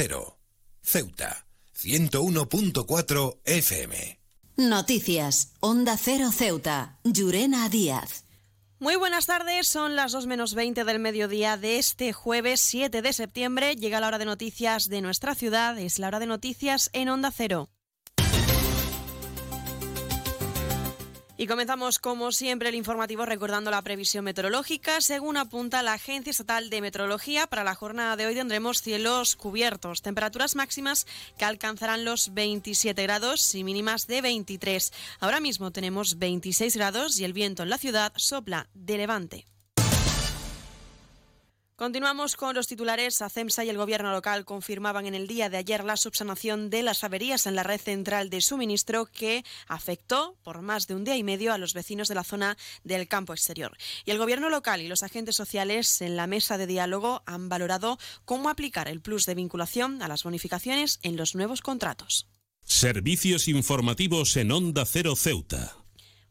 Cero. 0.00 0.38
Ceuta. 0.80 1.44
101.4 1.76 3.40
FM. 3.44 4.20
Noticias. 4.56 5.54
Onda 5.58 5.96
Cero 5.96 6.30
Ceuta. 6.30 7.00
Llurena 7.02 7.68
Díaz. 7.68 8.22
Muy 8.78 8.94
buenas 8.94 9.26
tardes, 9.26 9.66
son 9.66 9.96
las 9.96 10.12
2 10.12 10.28
menos 10.28 10.54
20 10.54 10.84
del 10.84 11.00
mediodía 11.00 11.56
de 11.56 11.80
este 11.80 12.12
jueves 12.12 12.60
7 12.60 13.02
de 13.02 13.12
septiembre. 13.12 13.74
Llega 13.74 13.98
la 13.98 14.06
hora 14.06 14.18
de 14.18 14.24
noticias 14.24 14.88
de 14.88 15.00
nuestra 15.00 15.34
ciudad, 15.34 15.76
es 15.76 15.98
la 15.98 16.06
hora 16.06 16.20
de 16.20 16.26
noticias 16.26 16.90
en 16.92 17.08
Onda 17.08 17.32
Cero. 17.36 17.68
Y 21.40 21.46
comenzamos, 21.46 22.00
como 22.00 22.32
siempre, 22.32 22.68
el 22.68 22.74
informativo 22.74 23.24
recordando 23.24 23.70
la 23.70 23.80
previsión 23.82 24.24
meteorológica. 24.24 25.00
Según 25.00 25.36
apunta 25.36 25.84
la 25.84 25.92
Agencia 25.92 26.32
Estatal 26.32 26.68
de 26.68 26.80
Meteorología, 26.80 27.46
para 27.46 27.62
la 27.62 27.76
jornada 27.76 28.16
de 28.16 28.26
hoy 28.26 28.34
tendremos 28.34 28.82
cielos 28.82 29.36
cubiertos, 29.36 30.02
temperaturas 30.02 30.56
máximas 30.56 31.06
que 31.38 31.44
alcanzarán 31.44 32.04
los 32.04 32.34
27 32.34 33.00
grados 33.04 33.54
y 33.54 33.62
mínimas 33.62 34.08
de 34.08 34.20
23. 34.20 34.92
Ahora 35.20 35.38
mismo 35.38 35.70
tenemos 35.70 36.18
26 36.18 36.76
grados 36.76 37.20
y 37.20 37.24
el 37.24 37.32
viento 37.32 37.62
en 37.62 37.70
la 37.70 37.78
ciudad 37.78 38.12
sopla 38.16 38.68
de 38.74 38.98
levante. 38.98 39.46
Continuamos 41.78 42.34
con 42.34 42.56
los 42.56 42.66
titulares. 42.66 43.22
ACEMSA 43.22 43.64
y 43.64 43.68
el 43.68 43.76
gobierno 43.76 44.10
local 44.10 44.44
confirmaban 44.44 45.06
en 45.06 45.14
el 45.14 45.28
día 45.28 45.48
de 45.48 45.58
ayer 45.58 45.84
la 45.84 45.96
subsanación 45.96 46.70
de 46.70 46.82
las 46.82 47.04
averías 47.04 47.46
en 47.46 47.54
la 47.54 47.62
red 47.62 47.80
central 47.80 48.30
de 48.30 48.40
suministro 48.40 49.06
que 49.06 49.44
afectó 49.68 50.36
por 50.42 50.60
más 50.60 50.88
de 50.88 50.96
un 50.96 51.04
día 51.04 51.16
y 51.16 51.22
medio 51.22 51.52
a 51.52 51.58
los 51.58 51.74
vecinos 51.74 52.08
de 52.08 52.16
la 52.16 52.24
zona 52.24 52.58
del 52.82 53.06
campo 53.06 53.32
exterior. 53.32 53.76
Y 54.04 54.10
el 54.10 54.18
gobierno 54.18 54.50
local 54.50 54.82
y 54.82 54.88
los 54.88 55.04
agentes 55.04 55.36
sociales 55.36 56.00
en 56.00 56.16
la 56.16 56.26
mesa 56.26 56.58
de 56.58 56.66
diálogo 56.66 57.22
han 57.26 57.48
valorado 57.48 57.96
cómo 58.24 58.48
aplicar 58.48 58.88
el 58.88 59.00
plus 59.00 59.24
de 59.24 59.36
vinculación 59.36 60.02
a 60.02 60.08
las 60.08 60.24
bonificaciones 60.24 60.98
en 61.04 61.16
los 61.16 61.36
nuevos 61.36 61.60
contratos. 61.60 62.26
Servicios 62.64 63.46
informativos 63.46 64.36
en 64.36 64.50
Onda 64.50 64.84
Cero 64.84 65.14
Ceuta. 65.14 65.76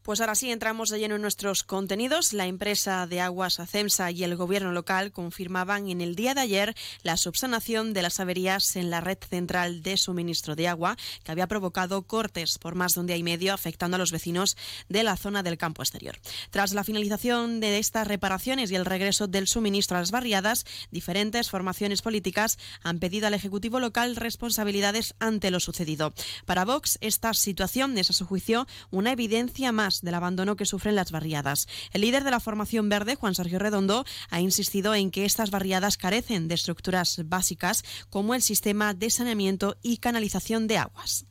Pues 0.08 0.22
ahora 0.22 0.36
sí, 0.36 0.50
entramos 0.50 0.88
de 0.88 0.98
lleno 0.98 1.16
en 1.16 1.20
nuestros 1.20 1.64
contenidos. 1.64 2.32
La 2.32 2.46
empresa 2.46 3.06
de 3.06 3.20
aguas 3.20 3.60
ACEMSA 3.60 4.10
y 4.10 4.24
el 4.24 4.36
gobierno 4.36 4.72
local 4.72 5.12
confirmaban 5.12 5.90
en 5.90 6.00
el 6.00 6.16
día 6.16 6.32
de 6.32 6.40
ayer 6.40 6.74
la 7.02 7.18
subsanación 7.18 7.92
de 7.92 8.00
las 8.00 8.18
averías 8.18 8.76
en 8.76 8.88
la 8.88 9.02
red 9.02 9.18
central 9.18 9.82
de 9.82 9.98
suministro 9.98 10.56
de 10.56 10.66
agua 10.66 10.96
que 11.24 11.30
había 11.30 11.46
provocado 11.46 12.00
cortes 12.04 12.56
por 12.56 12.74
más 12.74 12.94
de 12.94 13.00
un 13.00 13.06
día 13.06 13.18
y 13.18 13.22
medio 13.22 13.52
afectando 13.52 13.96
a 13.96 13.98
los 13.98 14.10
vecinos 14.10 14.56
de 14.88 15.02
la 15.02 15.18
zona 15.18 15.42
del 15.42 15.58
campo 15.58 15.82
exterior. 15.82 16.16
Tras 16.48 16.72
la 16.72 16.84
finalización 16.84 17.60
de 17.60 17.76
estas 17.76 18.08
reparaciones 18.08 18.70
y 18.70 18.76
el 18.76 18.86
regreso 18.86 19.26
del 19.26 19.46
suministro 19.46 19.98
a 19.98 20.00
las 20.00 20.10
barriadas, 20.10 20.64
diferentes 20.90 21.50
formaciones 21.50 22.00
políticas 22.00 22.56
han 22.82 22.98
pedido 22.98 23.26
al 23.26 23.34
Ejecutivo 23.34 23.78
local 23.78 24.16
responsabilidades 24.16 25.14
ante 25.18 25.50
lo 25.50 25.60
sucedido. 25.60 26.14
Para 26.46 26.64
Vox, 26.64 26.96
esta 27.02 27.34
situación 27.34 27.98
es 27.98 28.08
a 28.08 28.14
su 28.14 28.24
juicio 28.24 28.66
una 28.90 29.12
evidencia 29.12 29.70
más 29.70 29.97
del 30.02 30.14
abandono 30.14 30.56
que 30.56 30.66
sufren 30.66 30.94
las 30.94 31.10
barriadas. 31.10 31.66
El 31.92 32.02
líder 32.02 32.24
de 32.24 32.30
la 32.30 32.40
formación 32.40 32.88
verde, 32.88 33.14
Juan 33.14 33.34
Sergio 33.34 33.58
Redondo, 33.58 34.04
ha 34.30 34.40
insistido 34.40 34.94
en 34.94 35.10
que 35.10 35.24
estas 35.24 35.50
barriadas 35.50 35.96
carecen 35.96 36.48
de 36.48 36.54
estructuras 36.54 37.20
básicas 37.24 37.84
como 38.10 38.34
el 38.34 38.42
sistema 38.42 38.94
de 38.94 39.10
saneamiento 39.10 39.76
y 39.82 39.98
canalización 39.98 40.66
de 40.66 40.78
aguas. 40.78 41.26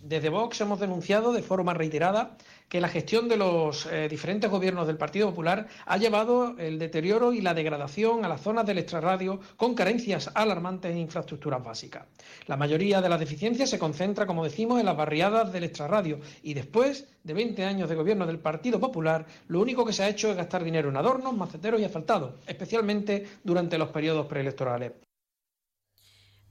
Desde 0.00 0.28
Vox 0.28 0.60
hemos 0.60 0.80
denunciado 0.80 1.32
de 1.32 1.42
forma 1.42 1.72
reiterada 1.72 2.36
que 2.74 2.80
la 2.80 2.88
gestión 2.88 3.28
de 3.28 3.36
los 3.36 3.86
eh, 3.86 4.08
diferentes 4.08 4.50
gobiernos 4.50 4.88
del 4.88 4.96
Partido 4.96 5.28
Popular 5.28 5.68
ha 5.86 5.96
llevado 5.96 6.56
el 6.58 6.76
deterioro 6.76 7.32
y 7.32 7.40
la 7.40 7.54
degradación 7.54 8.24
a 8.24 8.28
las 8.28 8.40
zonas 8.40 8.66
del 8.66 8.78
extrarradio 8.78 9.38
con 9.56 9.76
carencias 9.76 10.28
alarmantes 10.34 10.90
en 10.90 10.98
infraestructuras 10.98 11.62
básicas. 11.62 12.06
La 12.48 12.56
mayoría 12.56 13.00
de 13.00 13.08
las 13.08 13.20
deficiencias 13.20 13.70
se 13.70 13.78
concentra, 13.78 14.26
como 14.26 14.42
decimos, 14.42 14.80
en 14.80 14.86
las 14.86 14.96
barriadas 14.96 15.52
del 15.52 15.62
extrarradio 15.62 16.18
y 16.42 16.54
después 16.54 17.06
de 17.22 17.32
20 17.32 17.64
años 17.64 17.88
de 17.88 17.94
gobierno 17.94 18.26
del 18.26 18.40
Partido 18.40 18.80
Popular, 18.80 19.24
lo 19.46 19.60
único 19.60 19.86
que 19.86 19.92
se 19.92 20.02
ha 20.02 20.08
hecho 20.08 20.32
es 20.32 20.36
gastar 20.36 20.64
dinero 20.64 20.88
en 20.88 20.96
adornos, 20.96 21.32
maceteros 21.32 21.80
y 21.80 21.84
asfaltados, 21.84 22.34
especialmente 22.44 23.24
durante 23.44 23.78
los 23.78 23.90
periodos 23.90 24.26
preelectorales. 24.26 24.90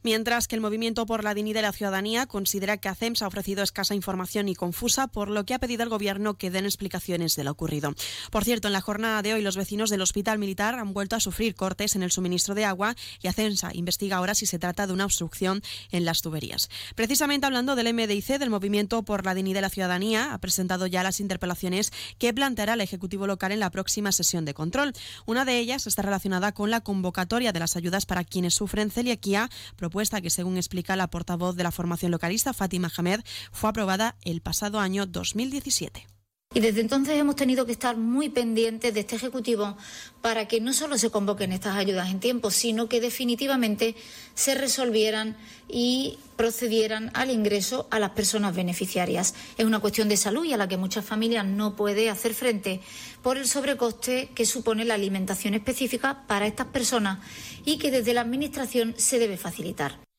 Mientras 0.04 0.50
que 0.50 0.56
el 0.56 0.62
Movimiento 0.62 1.06
por 1.06 1.24
la 1.24 1.34
Dignidad 1.34 1.60
de 1.60 1.68
la 1.68 1.72
Ciudadanía 1.72 2.26
considera 2.26 2.76
que 2.76 2.90
ACEMS 2.90 3.22
ha 3.22 3.28
ofrecido 3.28 3.64
escasa 3.64 3.96
información 3.96 4.50
y 4.50 4.56
confusa, 4.56 5.08
por 5.08 5.30
lo 5.30 5.46
que 5.46 5.54
ha 5.54 5.60
pedido 5.60 5.84
al 5.84 5.90
Gobierno 5.90 6.34
que 6.34 6.52
den 6.52 6.66
explicaciones 6.66 7.38
de 7.38 7.46
lo 7.46 7.52
ocurrido. 7.52 7.94
Por 8.30 8.44
cierto, 8.44 8.68
en 8.68 8.74
la 8.74 8.82
jornada 8.82 9.22
de 9.22 9.34
hoy 9.34 9.42
los 9.42 9.56
vecinos 9.56 9.90
del 9.90 10.02
Hospital 10.02 10.40
Militar 10.40 10.76
han 10.76 10.94
vuelto 10.94 11.16
a 11.16 11.22
sufrir 11.22 11.56
cortes 11.56 11.96
en 11.96 12.04
el 12.04 12.12
suministro 12.12 12.54
de 12.54 12.66
agua 12.66 12.96
y 13.22 13.28
ACEMSA 13.28 13.72
investiga 13.74 14.18
ahora 14.18 14.36
si 14.36 14.46
se 14.46 14.60
trata 14.60 14.88
de 14.88 14.94
una 14.94 15.06
obstrucción 15.06 15.62
en 15.92 16.04
las 16.04 16.22
tuberías. 16.22 16.70
Precisamente 16.96 17.46
hablando 17.46 17.76
del 17.76 17.94
MDIC, 17.94 18.40
del 18.40 18.50
Movimiento 18.50 19.04
por 19.04 19.26
la 19.26 19.34
Dignidad 19.34 19.60
de 19.60 19.62
la 19.62 19.70
Ciudadanía, 19.70 20.34
ha 20.34 20.38
presentado 20.40 20.86
ya 20.88 21.04
las 21.04 21.22
interpelaciones 21.22 21.94
que 22.18 22.34
planteará 22.34 22.74
el 22.74 22.82
Ejecutivo 22.82 23.26
local 23.26 23.54
en 23.54 23.62
la 23.62 23.72
próxima 23.72 24.12
sesión 24.12 24.44
de 24.44 24.54
control. 24.54 24.92
Una 25.26 25.46
de 25.46 25.60
ellas 25.60 25.88
está 25.88 26.02
relacionada 26.02 26.52
con 26.52 26.72
la 26.72 26.82
convocatoria 26.82 27.54
de 27.54 27.60
las 27.60 27.78
ayudas 27.78 28.06
para 28.06 28.26
quienes 28.26 28.54
sufren 28.54 28.92
celiaquía, 28.92 29.50
propuesta 29.94 30.22
que, 30.22 30.32
según 30.32 30.58
explica 30.58 30.96
la 30.96 31.12
portavoz 31.12 31.56
de 31.56 31.62
la 31.62 31.72
formación 31.72 32.12
localista, 32.12 32.52
Fátima 32.52 32.92
Hamed, 32.98 33.22
fue 33.52 33.70
aprobada 33.70 34.16
el 34.24 34.42
pasado 34.42 34.80
año 34.80 35.06
2017. 35.06 36.13
Y 36.56 36.60
desde 36.60 36.82
entonces 36.82 37.18
hemos 37.18 37.36
tenido 37.36 37.66
que 37.66 37.72
estar 37.72 37.98
muy 37.98 38.30
pendientes 38.30 38.94
de 38.94 39.00
este 39.00 39.16
Ejecutivo 39.16 39.76
para 40.22 40.48
que 40.48 40.62
no 40.62 40.72
solo 40.72 41.00
se 41.00 41.10
convoquen 41.10 41.52
estas 41.52 41.76
ayudas 41.76 42.12
en 42.12 42.20
tiempo, 42.20 42.52
sino 42.52 42.88
que 42.88 43.02
definitivamente 43.02 43.96
se 44.36 44.54
resolvieran 44.54 45.36
y 45.68 46.20
procedieran 46.36 47.10
al 47.16 47.32
ingreso 47.32 47.88
a 47.90 47.98
las 47.98 48.12
personas 48.12 48.56
beneficiarias. 48.56 49.34
Es 49.58 49.66
una 49.66 49.80
cuestión 49.80 50.10
de 50.10 50.18
salud 50.18 50.46
y 50.46 50.54
a 50.54 50.58
la 50.58 50.68
que 50.68 50.78
muchas 50.78 51.04
familias 51.04 51.46
no 51.46 51.76
pueden 51.76 52.10
hacer 52.10 52.36
frente 52.36 52.82
por 53.24 53.38
el 53.38 53.48
sobrecoste 53.48 54.30
que 54.36 54.46
supone 54.46 54.86
la 54.86 54.94
alimentación 54.94 55.56
específica 55.56 56.24
para 56.28 56.46
estas 56.46 56.68
personas 56.68 57.18
y 57.66 57.80
que 57.80 57.90
desde 57.90 58.14
la 58.14 58.22
Administración 58.22 58.94
se 58.96 59.18
debe 59.18 59.38
facilitar. 59.38 60.13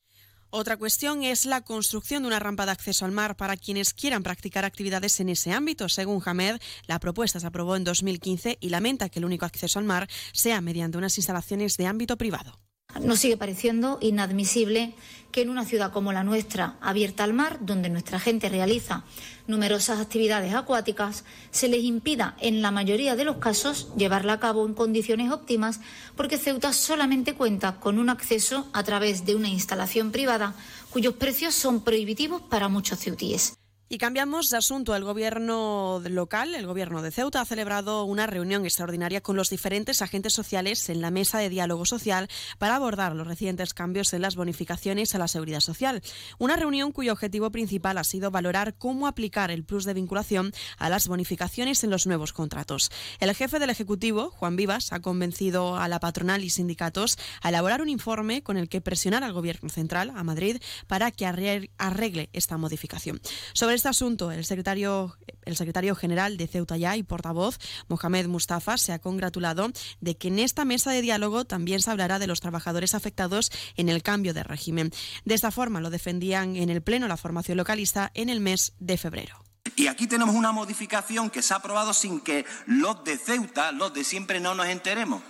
Otra 0.57 0.77
cuestión 0.77 1.21
es 1.25 1.45
la 1.45 1.59
construcción 1.59 2.23
de 2.23 2.27
una 2.27 2.39
rampa 2.39 2.65
de 2.65 2.71
acceso 2.71 3.03
al 3.03 3.11
mar 3.11 3.35
para 3.35 3.57
quienes 3.57 3.93
quieran 3.93 4.23
practicar 4.23 4.63
actividades 4.63 5.19
en 5.19 5.27
ese 5.27 5.51
ámbito. 5.51 5.89
Según 5.89 6.21
Hamed, 6.25 6.61
la 6.87 6.97
propuesta 7.01 7.41
se 7.41 7.45
aprobó 7.45 7.75
en 7.75 7.83
2015 7.83 8.59
y 8.61 8.69
lamenta 8.69 9.09
que 9.09 9.19
el 9.19 9.25
único 9.25 9.45
acceso 9.45 9.79
al 9.79 9.83
mar 9.83 10.07
sea 10.31 10.61
mediante 10.61 10.97
unas 10.97 11.17
instalaciones 11.17 11.75
de 11.75 11.87
ámbito 11.87 12.15
privado. 12.15 12.57
Nos 13.01 13.19
sigue 13.19 13.35
pareciendo 13.35 13.97
inadmisible 13.99 14.95
que 15.35 15.41
en 15.41 15.49
una 15.49 15.65
ciudad 15.65 15.91
como 15.91 16.13
la 16.13 16.23
nuestra, 16.23 16.77
abierta 16.79 17.25
al 17.25 17.33
mar, 17.33 17.57
donde 17.59 17.89
nuestra 17.89 18.21
gente 18.21 18.47
realiza 18.47 19.03
numerosas 19.47 19.99
actividades 19.99 20.53
acuáticas, 20.53 21.25
se 21.51 21.67
les 21.67 21.83
impida, 21.83 22.37
en 22.39 22.61
la 22.61 22.71
mayoría 22.71 23.17
de 23.17 23.25
los 23.25 23.35
casos, 23.35 23.89
llevarla 23.97 24.31
a 24.31 24.39
cabo 24.39 24.65
en 24.65 24.73
condiciones 24.73 25.33
óptimas, 25.33 25.81
porque 26.15 26.37
Ceuta 26.37 26.71
solamente 26.71 27.33
cuenta 27.33 27.81
con 27.81 27.99
un 27.99 28.09
acceso 28.09 28.69
a 28.71 28.83
través 28.83 29.25
de 29.25 29.35
una 29.35 29.49
instalación 29.49 30.11
privada 30.11 30.53
cuyos 30.89 31.15
precios 31.15 31.53
son 31.53 31.83
prohibitivos 31.83 32.41
para 32.41 32.69
muchos 32.69 32.99
ceutíes. 32.99 33.57
Y 33.87 33.99
cambiamos 33.99 34.49
de 34.49 34.57
asunto. 34.57 34.95
El 34.95 35.03
gobierno 35.03 36.01
local, 36.09 36.55
el 36.55 36.65
gobierno 36.65 37.03
de 37.03 37.11
Ceuta, 37.11 37.41
ha 37.41 37.45
celebrado 37.45 38.03
una 38.05 38.25
reunión 38.25 38.65
extraordinaria 38.65 39.21
con 39.21 39.35
los 39.35 39.51
diferentes 39.51 40.01
agentes 40.01 40.33
sociales 40.33 40.89
en 40.89 41.01
la 41.01 41.11
mesa 41.11 41.37
de 41.37 41.49
diálogo 41.49 41.85
social 41.85 42.27
para 42.57 42.77
abordar 42.77 43.15
los 43.15 43.27
recientes 43.27 43.75
cambios 43.75 44.11
en 44.13 44.23
las 44.23 44.35
bonificaciones 44.35 45.13
a 45.13 45.19
la 45.19 45.27
seguridad 45.27 45.59
social. 45.59 46.01
Una 46.39 46.55
reunión 46.55 46.91
cuyo 46.91 47.13
objetivo 47.13 47.51
principal 47.51 47.99
ha 47.99 48.03
sido 48.03 48.31
valorar 48.31 48.73
cómo 48.75 49.05
aplicar 49.05 49.51
el 49.51 49.63
plus 49.63 49.85
de 49.85 49.93
vinculación 49.93 50.51
a 50.79 50.89
las 50.89 51.07
bonificaciones 51.07 51.83
en 51.83 51.91
los 51.91 52.07
nuevos 52.07 52.33
contratos. 52.33 52.89
El 53.19 53.35
jefe 53.35 53.59
del 53.59 53.69
Ejecutivo, 53.69 54.31
Juan 54.31 54.55
Vivas, 54.55 54.93
ha 54.93 54.99
convencido 54.99 55.77
a 55.77 55.87
la 55.87 55.99
patronal 55.99 56.43
y 56.43 56.49
sindicatos 56.49 57.19
a 57.39 57.49
elaborar 57.49 57.83
un 57.83 57.89
informe 57.89 58.41
con 58.41 58.57
el 58.57 58.67
que 58.67 58.81
presionar 58.81 59.23
al 59.23 59.33
gobierno 59.33 59.69
central, 59.69 60.11
a 60.15 60.23
Madrid, 60.23 60.57
para 60.87 61.11
que 61.11 61.27
arregle 61.27 62.31
esta 62.33 62.57
modificación. 62.57 63.21
Sobre 63.53 63.74
este 63.75 63.89
asunto, 63.89 64.31
el 64.31 64.45
secretario, 64.45 65.17
el 65.43 65.55
secretario 65.55 65.95
general 65.95 66.37
de 66.37 66.47
Ceuta 66.47 66.77
Ya 66.77 66.95
y 66.97 67.03
portavoz, 67.03 67.59
Mohamed 67.87 68.27
Mustafa, 68.27 68.77
se 68.77 68.93
ha 68.93 68.99
congratulado 68.99 69.71
de 70.01 70.17
que 70.17 70.29
en 70.29 70.39
esta 70.39 70.65
mesa 70.65 70.91
de 70.91 71.01
diálogo 71.01 71.45
también 71.45 71.81
se 71.81 71.91
hablará 71.91 72.19
de 72.19 72.27
los 72.27 72.41
trabajadores 72.41 72.95
afectados 72.95 73.51
en 73.75 73.89
el 73.89 74.03
cambio 74.03 74.33
de 74.33 74.43
régimen. 74.43 74.91
De 75.25 75.35
esta 75.35 75.51
forma 75.51 75.81
lo 75.81 75.89
defendían 75.89 76.55
en 76.55 76.69
el 76.69 76.81
Pleno 76.81 77.07
la 77.07 77.17
formación 77.17 77.57
localista 77.57 78.11
en 78.13 78.29
el 78.29 78.39
mes 78.39 78.73
de 78.79 78.97
febrero. 78.97 79.43
Y 79.75 79.87
aquí 79.87 80.07
tenemos 80.07 80.35
una 80.35 80.51
modificación 80.51 81.29
que 81.29 81.41
se 81.41 81.53
ha 81.53 81.57
aprobado 81.57 81.93
sin 81.93 82.21
que 82.21 82.45
los 82.67 83.03
de 83.03 83.17
Ceuta, 83.17 83.71
los 83.71 83.93
de 83.93 84.03
siempre, 84.03 84.39
no 84.39 84.55
nos 84.55 84.67
enteremos. 84.67 85.21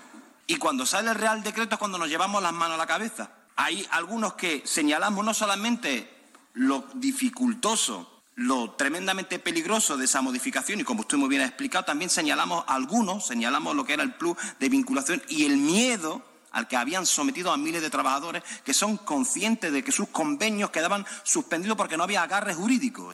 Y 0.48 0.58
cuando 0.58 0.86
sale 0.86 1.10
el 1.10 1.16
Real 1.16 1.42
Decreto 1.42 1.76
es 1.76 1.80
cuando 1.80 1.98
nos 1.98 2.10
llevamos 2.10 2.44
las 2.44 2.54
manos 2.54 2.76
a 2.76 2.78
la 2.78 2.86
cabeza. 2.86 3.32
Hay 3.56 3.88
algunos 3.92 4.34
que 4.34 4.62
señalamos 4.66 5.26
no 5.26 5.34
solamente 5.34 6.12
lo 6.54 6.86
dificultoso 6.94 8.15
lo 8.36 8.72
tremendamente 8.72 9.40
peligroso 9.40 9.98
de 9.98 10.06
esa 10.06 10.22
modificación 10.22 10.80
y 10.80 10.84
como 10.84 11.02
usted 11.02 11.18
muy 11.18 11.30
bien 11.30 11.42
ha 11.42 11.46
explicado, 11.46 11.86
también 11.86 12.10
señalamos 12.10 12.66
algunos, 12.68 13.26
señalamos 13.26 13.76
lo 13.76 13.86
que 13.86 13.94
era 13.94 14.04
el 14.04 14.14
plus 14.14 14.38
de 14.60 14.70
vinculación 14.70 15.22
y 15.30 15.46
el 15.46 15.58
miedo 15.58 16.24
al 16.52 16.68
que 16.68 16.78
habían 16.78 17.06
sometido 17.06 17.52
a 17.52 17.58
miles 17.58 17.82
de 17.82 17.90
trabajadores 17.90 18.44
que 18.64 18.74
son 18.74 18.98
conscientes 18.98 19.72
de 19.72 19.84
que 19.84 19.92
sus 19.92 20.10
convenios 20.10 20.70
quedaban 20.70 21.06
suspendidos 21.24 21.78
porque 21.78 21.98
no 21.98 22.04
había 22.04 22.24
agarres 22.24 22.56
jurídicos. 22.56 23.14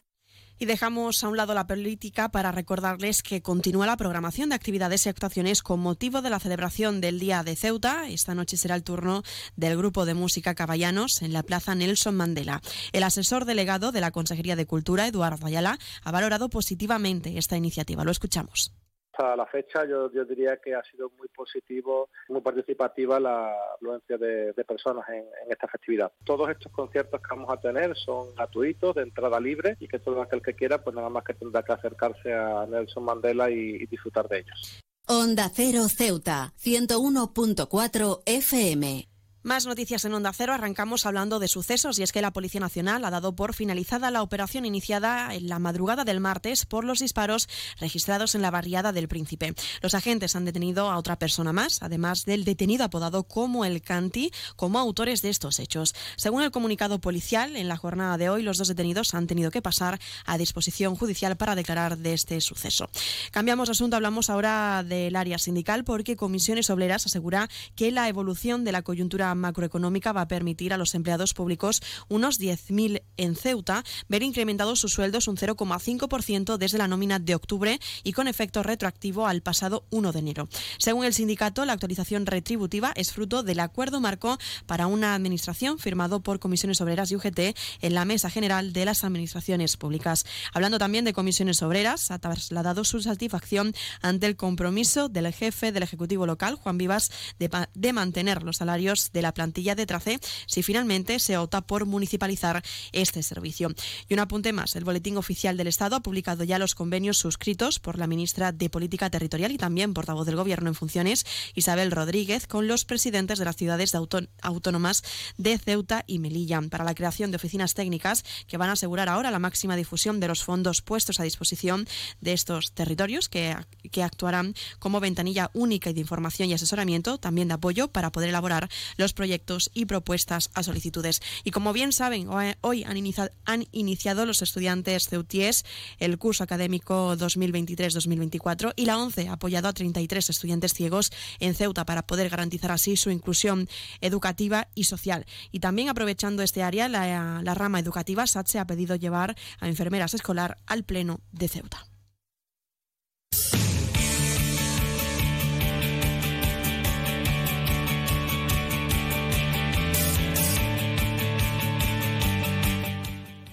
Y 0.62 0.68
dejamos 0.68 1.24
a 1.24 1.28
un 1.28 1.38
lado 1.38 1.56
la 1.56 1.66
política 1.66 2.30
para 2.30 2.52
recordarles 2.52 3.24
que 3.24 3.42
continúa 3.42 3.88
la 3.88 3.98
programación 3.98 4.50
de 4.50 4.56
actividades 4.56 5.04
y 5.04 5.10
actuaciones 5.10 5.64
con 5.64 5.80
motivo 5.80 6.22
de 6.22 6.30
la 6.30 6.40
celebración 6.40 7.02
del 7.02 7.20
Día 7.20 7.42
de 7.42 7.56
Ceuta. 7.56 8.08
Esta 8.08 8.36
noche 8.36 8.58
será 8.58 8.76
el 8.76 8.84
turno 8.84 9.24
del 9.56 9.76
grupo 9.76 10.06
de 10.06 10.14
música 10.14 10.54
Caballanos 10.54 11.24
en 11.24 11.34
la 11.34 11.42
Plaza 11.42 11.74
Nelson 11.74 12.16
Mandela. 12.16 12.62
El 12.92 13.02
asesor 13.02 13.46
delegado 13.46 13.92
de 13.92 14.02
la 14.02 14.12
Consejería 14.12 14.56
de 14.56 14.68
Cultura, 14.68 15.08
Eduardo 15.08 15.48
Ayala, 15.48 15.80
ha 16.04 16.12
valorado 16.12 16.48
positivamente 16.48 17.40
esta 17.40 17.58
iniciativa. 17.58 18.04
Lo 18.04 18.12
escuchamos. 18.12 18.72
Hasta 19.14 19.36
la 19.36 19.46
fecha 19.46 19.86
yo, 19.86 20.10
diría 20.10 20.58
que 20.58 20.74
ha 20.74 20.84
sido 20.84 21.12
muy 21.18 21.28
positivo, 21.30 22.10
muy 22.30 22.42
participativa 22.42 23.20
la 23.20 23.54
afluencia 23.76 24.18
de, 24.18 24.54
personas 24.66 25.08
en, 25.10 25.26
esta 25.50 25.68
festividad. 25.68 26.12
Todos 26.24 26.50
estos 26.50 26.72
conciertos 26.72 27.20
que 27.20 27.36
vamos 27.36 27.52
a 27.52 27.60
tener 27.60 27.96
son 27.98 28.34
gratuitos, 28.36 28.96
de 28.96 29.04
entrada 29.04 29.40
libre 29.40 29.76
y 29.80 29.88
que 29.88 30.00
todo 30.00 30.22
aquel 30.22 30.42
que 30.42 30.54
quiera 30.54 30.82
pues 30.82 30.96
nada 30.96 31.10
más 31.10 31.24
que 31.24 31.34
tendrá 31.34 31.62
que 31.62 31.74
acercarse 31.74 32.34
a 32.34 32.66
Nelson 32.68 33.04
Mandela 33.04 33.50
y, 33.50 33.76
y 33.76 33.86
disfrutar 33.86 34.28
de 34.30 34.40
ellos. 34.40 34.82
Onda 35.08 35.50
Cero 35.54 35.90
Ceuta, 35.90 36.54
101.4 36.58 38.22
FM. 38.26 39.11
Más 39.44 39.66
noticias 39.66 40.06
en 40.06 40.14
Onda 40.14 40.34
Cero. 40.34 40.54
Arrancamos 40.54 41.08
hablando 41.08 41.40
de 41.40 41.48
sucesos 41.48 41.98
y 41.98 42.04
es 42.04 42.12
que 42.12 42.22
la 42.22 42.30
Policía 42.30 42.62
Nacional 42.62 43.04
ha 43.04 43.10
dado 43.10 43.36
por 43.36 43.56
finalizada 43.56 44.12
la 44.12 44.22
operación 44.22 44.66
iniciada 44.66 45.34
en 45.34 45.50
la 45.50 45.58
madrugada 45.58 46.04
del 46.06 46.20
martes 46.20 46.68
por 46.68 46.86
los 46.86 47.00
disparos 47.00 47.50
registrados 47.80 48.36
en 48.36 48.44
la 48.44 48.52
barriada 48.52 48.92
del 48.92 49.08
Príncipe. 49.08 49.56
Los 49.82 49.96
agentes 49.96 50.36
han 50.36 50.46
detenido 50.46 50.92
a 50.92 50.98
otra 50.98 51.18
persona 51.18 51.54
más, 51.54 51.82
además 51.82 52.24
del 52.26 52.46
detenido 52.46 52.84
apodado 52.84 53.24
como 53.24 53.66
el 53.66 53.82
Canti, 53.82 54.32
como 54.56 54.78
autores 54.78 55.24
de 55.24 55.32
estos 55.32 55.58
hechos. 55.58 55.96
Según 56.18 56.44
el 56.44 56.52
comunicado 56.52 57.02
policial, 57.02 57.56
en 57.56 57.68
la 57.68 57.78
jornada 57.78 58.20
de 58.20 58.30
hoy 58.30 58.44
los 58.44 58.60
dos 58.60 58.68
detenidos 58.68 59.16
han 59.16 59.26
tenido 59.26 59.50
que 59.50 59.64
pasar 59.64 60.00
a 60.24 60.38
disposición 60.38 60.96
judicial 60.96 61.36
para 61.36 61.56
declarar 61.56 61.98
de 61.98 62.14
este 62.14 62.40
suceso. 62.42 62.92
Cambiamos 63.32 63.70
de 63.70 63.72
asunto, 63.72 63.96
hablamos 63.96 64.30
ahora 64.30 64.84
del 64.84 65.16
área 65.16 65.40
sindical 65.40 65.84
porque 65.84 66.16
Comisiones 66.16 66.70
Obreras 66.70 67.08
asegura 67.08 67.50
que 67.76 67.92
la 67.92 68.08
evolución 68.08 68.64
de 68.64 68.72
la 68.72 68.84
coyuntura 68.84 69.31
macroeconómica 69.36 70.12
va 70.12 70.22
a 70.22 70.28
permitir 70.28 70.74
a 70.74 70.78
los 70.78 70.96
empleados 70.96 71.34
públicos, 71.34 71.82
unos 72.10 72.40
10.000 72.40 73.04
en 73.18 73.36
Ceuta, 73.36 73.84
ver 74.08 74.24
incrementados 74.24 74.80
sus 74.80 74.94
sueldos 74.94 75.28
un 75.28 75.38
0,5% 75.38 76.58
desde 76.58 76.78
la 76.78 76.88
nómina 76.88 77.20
de 77.20 77.36
octubre 77.36 77.80
y 78.04 78.14
con 78.14 78.28
efecto 78.28 78.64
retroactivo 78.64 79.28
al 79.28 79.42
pasado 79.42 79.86
1 79.90 80.12
de 80.12 80.20
enero. 80.20 80.50
Según 80.78 81.06
el 81.06 81.14
sindicato, 81.14 81.66
la 81.66 81.74
actualización 81.74 82.26
retributiva 82.26 82.92
es 82.96 83.12
fruto 83.12 83.44
del 83.44 83.60
acuerdo 83.60 84.02
marco 84.02 84.38
para 84.66 84.88
una 84.88 85.16
administración 85.16 85.80
firmado 85.80 86.22
por 86.22 86.40
Comisiones 86.40 86.82
Obreras 86.82 87.12
y 87.12 87.16
UGT 87.16 87.40
en 87.82 87.94
la 87.94 88.06
Mesa 88.06 88.30
General 88.30 88.74
de 88.74 88.86
las 88.86 89.04
Administraciones 89.04 89.78
Públicas. 89.78 90.26
Hablando 90.54 90.80
también 90.80 91.06
de 91.06 91.14
Comisiones 91.14 91.62
Obreras, 91.62 92.12
ha 92.12 92.20
trasladado 92.20 92.84
su 92.84 93.02
satisfacción 93.02 93.74
ante 94.02 94.28
el 94.28 94.36
compromiso 94.36 95.10
del 95.10 95.32
jefe 95.34 95.72
del 95.72 95.84
Ejecutivo 95.84 96.26
local, 96.26 96.56
Juan 96.56 96.78
Vivas, 96.78 97.12
de, 97.40 97.50
de 97.74 97.94
mantener 97.94 98.44
los 98.44 98.58
salarios 98.58 99.12
de 99.12 99.21
la 99.22 99.34
plantilla 99.34 99.76
de 99.76 99.86
Trace 99.86 100.20
si 100.46 100.64
finalmente 100.64 101.20
se 101.20 101.38
opta 101.38 101.62
por 101.62 101.86
municipalizar 101.86 102.62
este 102.92 103.24
servicio. 103.24 103.70
Y 104.08 104.14
un 104.14 104.20
apunte 104.20 104.54
más, 104.54 104.76
el 104.76 104.84
Boletín 104.84 105.18
Oficial 105.18 105.58
del 105.58 105.68
Estado 105.68 105.96
ha 105.96 106.02
publicado 106.02 106.44
ya 106.44 106.60
los 106.60 106.76
convenios 106.76 107.18
suscritos 107.18 107.80
por 107.80 107.98
la 107.98 108.08
ministra 108.08 108.52
de 108.52 108.70
Política 108.70 109.10
Territorial 109.10 109.52
y 109.52 109.58
también 109.58 109.94
portavoz 109.94 110.26
del 110.26 110.36
Gobierno 110.36 110.70
en 110.70 110.76
funciones, 110.76 111.26
Isabel 111.56 111.92
Rodríguez, 111.92 112.48
con 112.48 112.68
los 112.68 112.86
presidentes 112.86 113.40
de 113.40 113.46
las 113.46 113.56
ciudades 113.56 113.94
autónomas 114.42 115.04
de 115.38 115.58
Ceuta 115.58 116.04
y 116.08 116.20
Melilla 116.20 116.52
para 116.70 116.84
la 116.84 116.96
creación 116.96 117.32
de 117.32 117.38
oficinas 117.38 117.74
técnicas 117.74 118.26
que 118.48 118.58
van 118.58 118.70
a 118.70 118.74
asegurar 118.74 119.08
ahora 119.08 119.32
la 119.32 119.40
máxima 119.40 119.76
difusión 119.76 120.20
de 120.20 120.28
los 120.28 120.44
fondos 120.44 120.82
puestos 120.82 121.20
a 121.20 121.24
disposición 121.24 121.88
de 122.20 122.34
estos 122.34 122.74
territorios 122.74 123.30
que, 123.30 123.56
que 123.92 124.04
actuarán 124.04 124.54
como 124.80 125.00
ventanilla 125.00 125.50
única 125.54 125.90
y 125.90 125.94
de 125.94 126.02
información 126.02 126.50
y 126.50 126.54
asesoramiento, 126.54 127.18
también 127.18 127.48
de 127.48 127.54
apoyo 127.54 127.88
para 127.88 128.12
poder 128.12 128.30
elaborar 128.30 128.70
los 128.98 129.11
proyectos 129.14 129.70
y 129.74 129.86
propuestas 129.86 130.50
a 130.54 130.64
solicitudes. 130.64 131.22
Y 131.44 131.52
como 131.52 131.74
bien 131.74 131.92
saben, 131.92 132.28
hoy 132.62 132.84
han 132.84 132.98
iniciado, 132.98 133.32
han 133.46 133.66
iniciado 133.72 134.26
los 134.26 134.42
estudiantes 134.42 135.08
ceutíes 135.08 135.66
el 136.00 136.18
curso 136.18 136.44
académico 136.44 137.16
2023-2024 137.18 138.74
y 138.76 138.86
la 138.86 138.98
ONCE 138.98 139.28
ha 139.28 139.34
apoyado 139.34 139.68
a 139.68 139.74
33 139.74 140.30
estudiantes 140.30 140.74
ciegos 140.74 141.12
en 141.40 141.56
Ceuta 141.56 141.86
para 141.86 142.06
poder 142.06 142.30
garantizar 142.30 142.72
así 142.72 142.96
su 142.98 143.10
inclusión 143.10 143.68
educativa 144.02 144.68
y 144.76 144.86
social. 144.86 145.26
Y 145.52 145.60
también 145.60 145.90
aprovechando 145.90 146.44
este 146.44 146.64
área, 146.64 146.90
la, 146.90 147.42
la 147.44 147.54
rama 147.54 147.80
educativa 147.80 148.28
SATSE 148.28 148.60
ha 148.60 148.68
pedido 148.68 148.96
llevar 148.96 149.36
a 149.60 149.68
enfermeras 149.68 150.14
escolar 150.14 150.58
al 150.66 150.84
Pleno 150.84 151.20
de 151.32 151.48
Ceuta. 151.48 151.86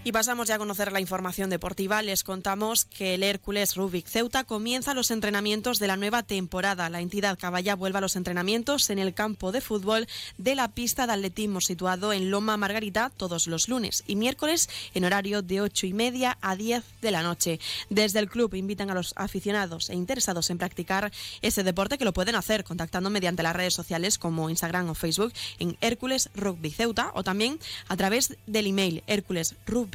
Y 0.09 0.13
pasamos 0.13 0.49
ya 0.49 0.55
a 0.55 0.59
conocer 0.59 0.91
la 0.91 1.01
información 1.01 1.51
deportiva. 1.51 2.01
Les 2.01 2.25
contamos 2.25 2.87
que 2.87 3.13
el 3.13 3.23
Hércules 3.23 3.77
Rubik 3.77 4.07
Ceuta 4.07 4.45
comienza 4.45 4.95
los 4.95 5.11
entrenamientos 5.11 5.79
de 5.81 5.87
la 5.87 5.99
nueva 5.99 6.23
temporada. 6.23 6.89
La 6.89 7.03
entidad 7.03 7.39
caballa 7.39 7.77
vuelve 7.77 7.99
a 7.99 8.01
los 8.01 8.17
entrenamientos 8.17 8.89
en 8.89 8.99
el 8.99 9.13
campo 9.13 9.53
de 9.53 9.61
fútbol 9.61 10.09
de 10.39 10.55
la 10.55 10.69
pista 10.69 11.07
de 11.07 11.13
atletismo 11.13 11.61
situado 11.61 12.15
en 12.15 12.31
Loma 12.31 12.57
Margarita 12.57 13.13
todos 13.15 13.49
los 13.49 13.69
lunes 13.69 14.03
y 14.07 14.17
miércoles 14.17 14.71
en 14.95 15.05
horario 15.05 15.43
de 15.43 15.61
8 15.61 15.85
y 15.85 15.93
media 15.93 16.39
a 16.41 16.57
10 16.57 16.85
de 17.03 17.11
la 17.11 17.23
noche. 17.23 17.61
Desde 17.91 18.21
el 18.21 18.31
club 18.31 18.55
invitan 18.55 18.89
a 18.89 18.95
los 18.95 19.13
aficionados 19.15 19.91
e 19.91 19.95
interesados 19.95 20.49
en 20.49 20.57
practicar 20.57 21.13
ese 21.43 21.65
deporte 21.65 21.99
que 21.99 22.07
lo 22.07 22.15
pueden 22.15 22.35
hacer 22.35 22.65
contactando 22.65 23.11
mediante 23.11 23.43
las 23.43 23.55
redes 23.55 23.75
sociales 23.75 24.17
como 24.17 24.49
Instagram 24.49 24.89
o 24.89 24.95
Facebook 24.95 25.35
en 25.59 25.77
Hércules 25.83 26.31
Rugby 26.35 26.71
Ceuta 26.71 27.11
o 27.13 27.23
también 27.23 27.59
a 27.89 27.97
través 27.99 28.39
del 28.47 28.69
email 28.69 29.03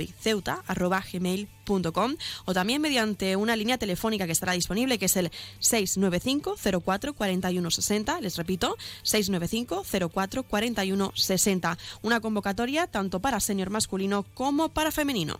hérculesrugbyceuta.gmail.com 0.04 2.16
o 2.46 2.54
también 2.54 2.82
mediante 2.82 3.36
una 3.36 3.56
línea 3.56 3.78
telefónica 3.78 4.26
que 4.26 4.32
estará 4.32 4.54
disponible 4.54 4.98
que 4.98 5.06
es 5.06 5.18
el 5.18 5.32
695 5.60 6.56
04 6.84 7.14
41 7.14 7.72
60. 7.72 8.22
Les 8.22 8.38
repito, 8.38 8.78
695 9.04 10.10
04 10.10 10.44
41 10.44 11.12
60. 11.16 11.78
Una 12.02 12.20
convocatoria 12.20 12.88
tanto 12.88 13.20
para 13.20 13.40
senior 13.40 13.70
masculino 13.70 14.24
como 14.34 14.70
para 14.70 14.92
femenino. 14.92 15.40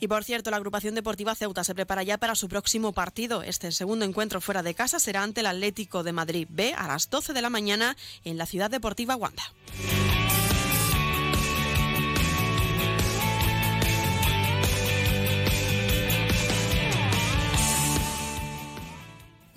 Y 0.00 0.06
por 0.06 0.24
cierto, 0.24 0.50
la 0.50 0.58
agrupación 0.58 0.94
deportiva 0.94 1.34
Ceuta 1.34 1.64
se 1.64 1.74
prepara 1.74 2.02
ya 2.02 2.18
para 2.18 2.34
su 2.34 2.48
próximo 2.48 2.92
partido. 2.92 3.42
Este 3.42 3.72
segundo 3.72 4.04
encuentro 4.04 4.40
fuera 4.40 4.62
de 4.62 4.74
casa 4.74 5.00
será 5.00 5.22
ante 5.22 5.40
el 5.40 5.46
Atlético 5.46 6.02
de 6.02 6.12
Madrid 6.12 6.46
B 6.48 6.74
a 6.74 6.86
las 6.86 7.10
12 7.10 7.32
de 7.32 7.42
la 7.42 7.50
mañana 7.50 7.96
en 8.24 8.38
la 8.38 8.46
ciudad 8.46 8.70
deportiva 8.70 9.16
Wanda. 9.16 9.42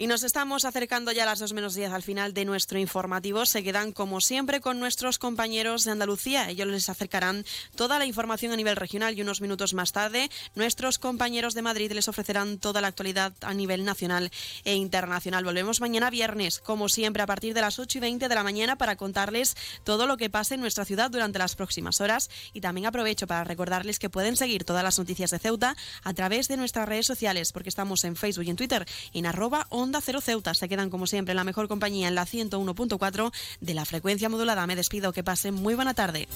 Y 0.00 0.06
nos 0.06 0.22
estamos 0.22 0.64
acercando 0.64 1.10
ya 1.10 1.24
a 1.24 1.26
las 1.26 1.40
2 1.40 1.54
menos 1.54 1.74
10 1.74 1.90
al 1.90 2.04
final 2.04 2.32
de 2.32 2.44
nuestro 2.44 2.78
informativo. 2.78 3.44
Se 3.46 3.64
quedan 3.64 3.90
como 3.90 4.20
siempre 4.20 4.60
con 4.60 4.78
nuestros 4.78 5.18
compañeros 5.18 5.82
de 5.82 5.90
Andalucía. 5.90 6.48
Ellos 6.48 6.68
les 6.68 6.88
acercarán 6.88 7.44
toda 7.74 7.98
la 7.98 8.06
información 8.06 8.52
a 8.52 8.56
nivel 8.56 8.76
regional 8.76 9.18
y 9.18 9.22
unos 9.22 9.40
minutos 9.40 9.74
más 9.74 9.90
tarde 9.90 10.30
nuestros 10.54 11.00
compañeros 11.00 11.54
de 11.54 11.62
Madrid 11.62 11.90
les 11.90 12.06
ofrecerán 12.06 12.58
toda 12.58 12.80
la 12.80 12.86
actualidad 12.86 13.32
a 13.40 13.52
nivel 13.54 13.84
nacional 13.84 14.30
e 14.62 14.76
internacional. 14.76 15.44
Volvemos 15.44 15.80
mañana 15.80 16.10
viernes, 16.10 16.60
como 16.60 16.88
siempre, 16.88 17.24
a 17.24 17.26
partir 17.26 17.52
de 17.52 17.62
las 17.62 17.80
8 17.80 17.98
y 17.98 18.00
20 18.00 18.28
de 18.28 18.34
la 18.36 18.44
mañana 18.44 18.78
para 18.78 18.94
contarles 18.94 19.56
todo 19.82 20.06
lo 20.06 20.16
que 20.16 20.30
pase 20.30 20.54
en 20.54 20.60
nuestra 20.60 20.84
ciudad 20.84 21.10
durante 21.10 21.40
las 21.40 21.56
próximas 21.56 22.00
horas. 22.00 22.30
Y 22.52 22.60
también 22.60 22.86
aprovecho 22.86 23.26
para 23.26 23.42
recordarles 23.42 23.98
que 23.98 24.10
pueden 24.10 24.36
seguir 24.36 24.62
todas 24.62 24.84
las 24.84 24.96
noticias 24.96 25.32
de 25.32 25.40
Ceuta 25.40 25.76
a 26.04 26.14
través 26.14 26.46
de 26.46 26.56
nuestras 26.56 26.88
redes 26.88 27.06
sociales, 27.06 27.50
porque 27.50 27.68
estamos 27.68 28.04
en 28.04 28.14
Facebook 28.14 28.44
y 28.44 28.50
en 28.50 28.56
Twitter 28.56 28.86
en 29.12 29.26
arroba 29.26 29.66
Onda 29.88 30.02
Cero 30.02 30.20
Ceuta. 30.20 30.52
Se 30.52 30.68
quedan 30.68 30.90
como 30.90 31.06
siempre 31.06 31.32
la 31.32 31.44
mejor 31.44 31.66
compañía 31.66 32.08
en 32.08 32.14
la 32.14 32.26
101.4 32.26 33.32
de 33.62 33.72
la 33.72 33.86
frecuencia 33.86 34.28
modulada. 34.28 34.66
Me 34.66 34.76
despido, 34.76 35.14
que 35.14 35.24
pasen 35.24 35.54
muy 35.54 35.74
buena 35.74 35.94
tarde. 35.94 36.28